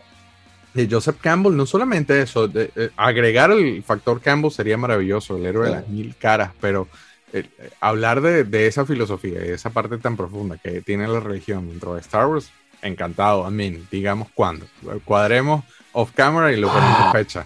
De 0.80 0.88
Joseph 0.90 1.18
Campbell, 1.20 1.58
no 1.58 1.66
solamente 1.66 2.22
eso, 2.22 2.50
eh, 2.56 2.92
agregar 2.96 3.52
el 3.52 3.84
factor 3.84 4.22
Campbell 4.22 4.50
sería 4.50 4.78
maravilloso, 4.78 5.36
el 5.36 5.46
héroe 5.46 5.66
de 5.68 5.76
las 5.76 5.90
mil 5.90 6.16
caras, 6.16 6.52
pero 6.62 6.88
eh, 7.34 7.50
hablar 7.82 8.22
de, 8.22 8.68
esa 8.68 8.86
filosofía 8.86 9.46
y 9.46 9.50
esa 9.50 9.72
parte 9.72 9.98
tan 9.98 10.16
profunda 10.16 10.58
que 10.58 10.80
tiene 10.80 11.06
la 11.10 11.20
religión 11.20 11.68
dentro 11.68 11.96
de 11.96 12.00
Star 12.00 12.28
Wars, 12.28 12.50
encantado, 12.82 13.46
amén. 13.46 13.90
Digamos 13.92 14.30
cuándo. 14.34 14.68
Cuadremos 15.04 15.66
off 15.92 16.12
camera 16.16 16.50
y 16.54 16.56
lo 16.56 16.70
ponemos 16.70 16.98
ah. 16.98 17.12
fecha. 17.12 17.46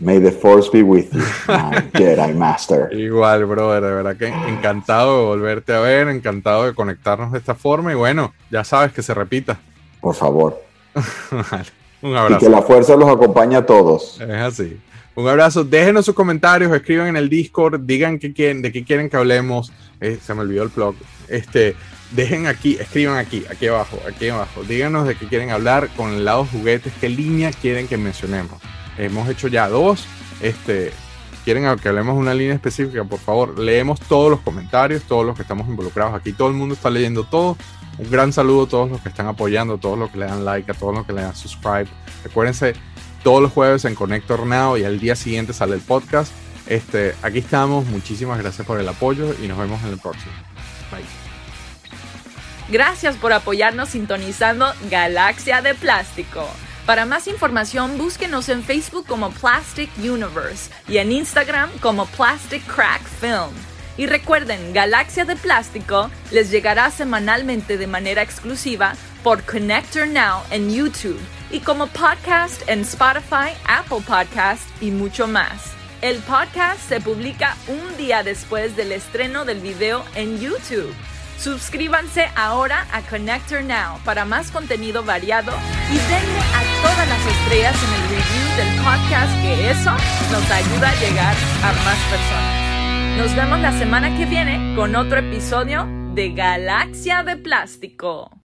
May 0.00 0.20
the 0.20 0.32
Force 0.32 0.68
be 0.72 0.82
with 0.82 1.12
you, 1.12 1.22
my 1.46 1.88
Jedi 1.94 2.34
Master. 2.34 2.92
Igual, 2.92 3.44
brother, 3.46 3.80
de 3.80 3.94
verdad 3.94 4.16
que 4.16 4.26
encantado 4.26 5.20
de 5.20 5.26
volverte 5.26 5.72
a 5.72 5.78
ver, 5.78 6.08
encantado 6.08 6.64
de 6.64 6.74
conectarnos 6.74 7.30
de 7.30 7.38
esta 7.38 7.54
forma 7.54 7.92
y 7.92 7.94
bueno, 7.94 8.34
ya 8.50 8.64
sabes 8.64 8.92
que 8.92 9.04
se 9.04 9.14
repita. 9.14 9.60
Por 10.00 10.16
favor. 10.16 10.60
Un 12.02 12.16
abrazo. 12.16 12.44
Y 12.44 12.48
que 12.48 12.50
la 12.50 12.62
fuerza 12.62 12.96
los 12.96 13.08
acompañe 13.08 13.56
a 13.56 13.64
todos. 13.64 14.20
Es 14.20 14.30
así. 14.30 14.76
Un 15.14 15.28
abrazo. 15.28 15.64
Déjenos 15.64 16.04
sus 16.04 16.14
comentarios, 16.14 16.72
escriban 16.72 17.08
en 17.08 17.16
el 17.16 17.28
Discord, 17.28 17.80
digan 17.80 18.18
qué 18.18 18.32
quieren, 18.32 18.62
de 18.62 18.72
qué 18.72 18.84
quieren 18.84 19.08
que 19.08 19.16
hablemos. 19.16 19.72
Eh, 20.00 20.18
se 20.20 20.34
me 20.34 20.40
olvidó 20.40 20.64
el 20.64 20.70
blog. 20.70 20.94
Este, 21.28 21.76
dejen 22.10 22.46
aquí, 22.46 22.76
escriban 22.80 23.18
aquí, 23.18 23.44
aquí 23.50 23.68
abajo, 23.68 23.98
aquí 24.08 24.28
abajo. 24.28 24.62
Díganos 24.64 25.06
de 25.06 25.14
qué 25.14 25.26
quieren 25.26 25.50
hablar 25.50 25.88
con 25.96 26.10
el 26.10 26.24
lado 26.24 26.46
juguetes, 26.46 26.92
qué 27.00 27.08
línea 27.08 27.52
quieren 27.52 27.86
que 27.86 27.96
mencionemos. 27.96 28.60
Hemos 28.98 29.28
hecho 29.28 29.48
ya 29.48 29.68
dos. 29.68 30.06
Este, 30.40 30.92
quieren 31.44 31.64
que 31.78 31.88
hablemos 31.88 32.14
de 32.14 32.20
una 32.20 32.34
línea 32.34 32.54
específica, 32.54 33.04
por 33.04 33.18
favor, 33.18 33.58
leemos 33.58 34.00
todos 34.00 34.30
los 34.30 34.40
comentarios, 34.40 35.02
todos 35.02 35.24
los 35.24 35.36
que 35.36 35.42
estamos 35.42 35.68
involucrados 35.68 36.14
aquí. 36.14 36.32
Todo 36.32 36.48
el 36.48 36.54
mundo 36.54 36.74
está 36.74 36.90
leyendo 36.90 37.24
todo. 37.24 37.56
Un 38.02 38.10
gran 38.10 38.32
saludo 38.32 38.64
a 38.64 38.68
todos 38.68 38.90
los 38.90 39.00
que 39.00 39.10
están 39.10 39.28
apoyando, 39.28 39.74
a 39.74 39.78
todos 39.78 39.96
los 39.96 40.10
que 40.10 40.18
le 40.18 40.26
dan 40.26 40.44
like, 40.44 40.68
a 40.72 40.74
todos 40.74 40.92
los 40.92 41.06
que 41.06 41.12
le 41.12 41.22
dan 41.22 41.36
subscribe. 41.36 41.86
Recuérdense, 42.24 42.74
todos 43.22 43.40
los 43.40 43.52
jueves 43.52 43.84
en 43.84 43.94
Connector 43.94 44.44
Now 44.44 44.76
y 44.76 44.82
al 44.82 44.98
día 44.98 45.14
siguiente 45.14 45.52
sale 45.52 45.76
el 45.76 45.80
podcast. 45.80 46.32
Este, 46.66 47.14
aquí 47.22 47.38
estamos. 47.38 47.86
Muchísimas 47.86 48.40
gracias 48.40 48.66
por 48.66 48.80
el 48.80 48.88
apoyo 48.88 49.32
y 49.40 49.46
nos 49.46 49.56
vemos 49.56 49.80
en 49.84 49.90
el 49.90 49.98
próximo. 49.98 50.32
Bye. 50.90 51.04
Gracias 52.70 53.16
por 53.16 53.32
apoyarnos 53.32 53.90
sintonizando 53.90 54.66
Galaxia 54.90 55.62
de 55.62 55.74
Plástico. 55.74 56.44
Para 56.86 57.06
más 57.06 57.28
información, 57.28 57.98
búsquenos 57.98 58.48
en 58.48 58.64
Facebook 58.64 59.06
como 59.06 59.30
Plastic 59.30 59.90
Universe 59.98 60.72
y 60.88 60.96
en 60.96 61.12
Instagram 61.12 61.70
como 61.80 62.06
Plastic 62.06 62.66
Crack 62.66 63.02
Film. 63.20 63.71
Y 63.96 64.06
recuerden, 64.06 64.72
Galaxia 64.72 65.24
de 65.24 65.36
Plástico 65.36 66.10
les 66.30 66.50
llegará 66.50 66.90
semanalmente 66.90 67.76
de 67.76 67.86
manera 67.86 68.22
exclusiva 68.22 68.94
por 69.22 69.42
Connector 69.44 70.06
Now 70.06 70.42
en 70.50 70.72
YouTube 70.72 71.20
y 71.50 71.60
como 71.60 71.86
podcast 71.88 72.66
en 72.68 72.80
Spotify, 72.80 73.52
Apple 73.68 74.00
Podcast 74.06 74.62
y 74.80 74.90
mucho 74.90 75.26
más. 75.26 75.72
El 76.00 76.18
podcast 76.18 76.80
se 76.88 77.00
publica 77.00 77.56
un 77.68 77.96
día 77.96 78.22
después 78.22 78.74
del 78.74 78.92
estreno 78.92 79.44
del 79.44 79.60
video 79.60 80.04
en 80.14 80.40
YouTube. 80.40 80.92
Suscríbanse 81.38 82.28
ahora 82.34 82.86
a 82.92 83.02
Connector 83.02 83.62
Now 83.62 83.98
para 84.04 84.24
más 84.24 84.50
contenido 84.50 85.04
variado 85.04 85.52
y 85.90 85.96
denle 85.96 86.40
a 86.40 86.82
todas 86.82 87.08
las 87.08 87.26
estrellas 87.26 87.76
en 87.84 87.94
el 87.94 88.02
review 88.08 88.56
del 88.56 88.84
podcast 88.84 89.42
que 89.42 89.70
eso 89.70 89.90
nos 90.32 90.50
ayuda 90.50 90.90
a 90.90 90.94
llegar 91.00 91.36
a 91.62 91.72
más 91.84 91.98
personas. 92.10 92.71
Nos 93.16 93.36
vemos 93.36 93.60
la 93.60 93.72
semana 93.72 94.16
que 94.16 94.26
viene 94.26 94.74
con 94.74 94.96
otro 94.96 95.18
episodio 95.18 95.86
de 96.14 96.32
Galaxia 96.32 97.22
de 97.22 97.36
Plástico. 97.36 98.41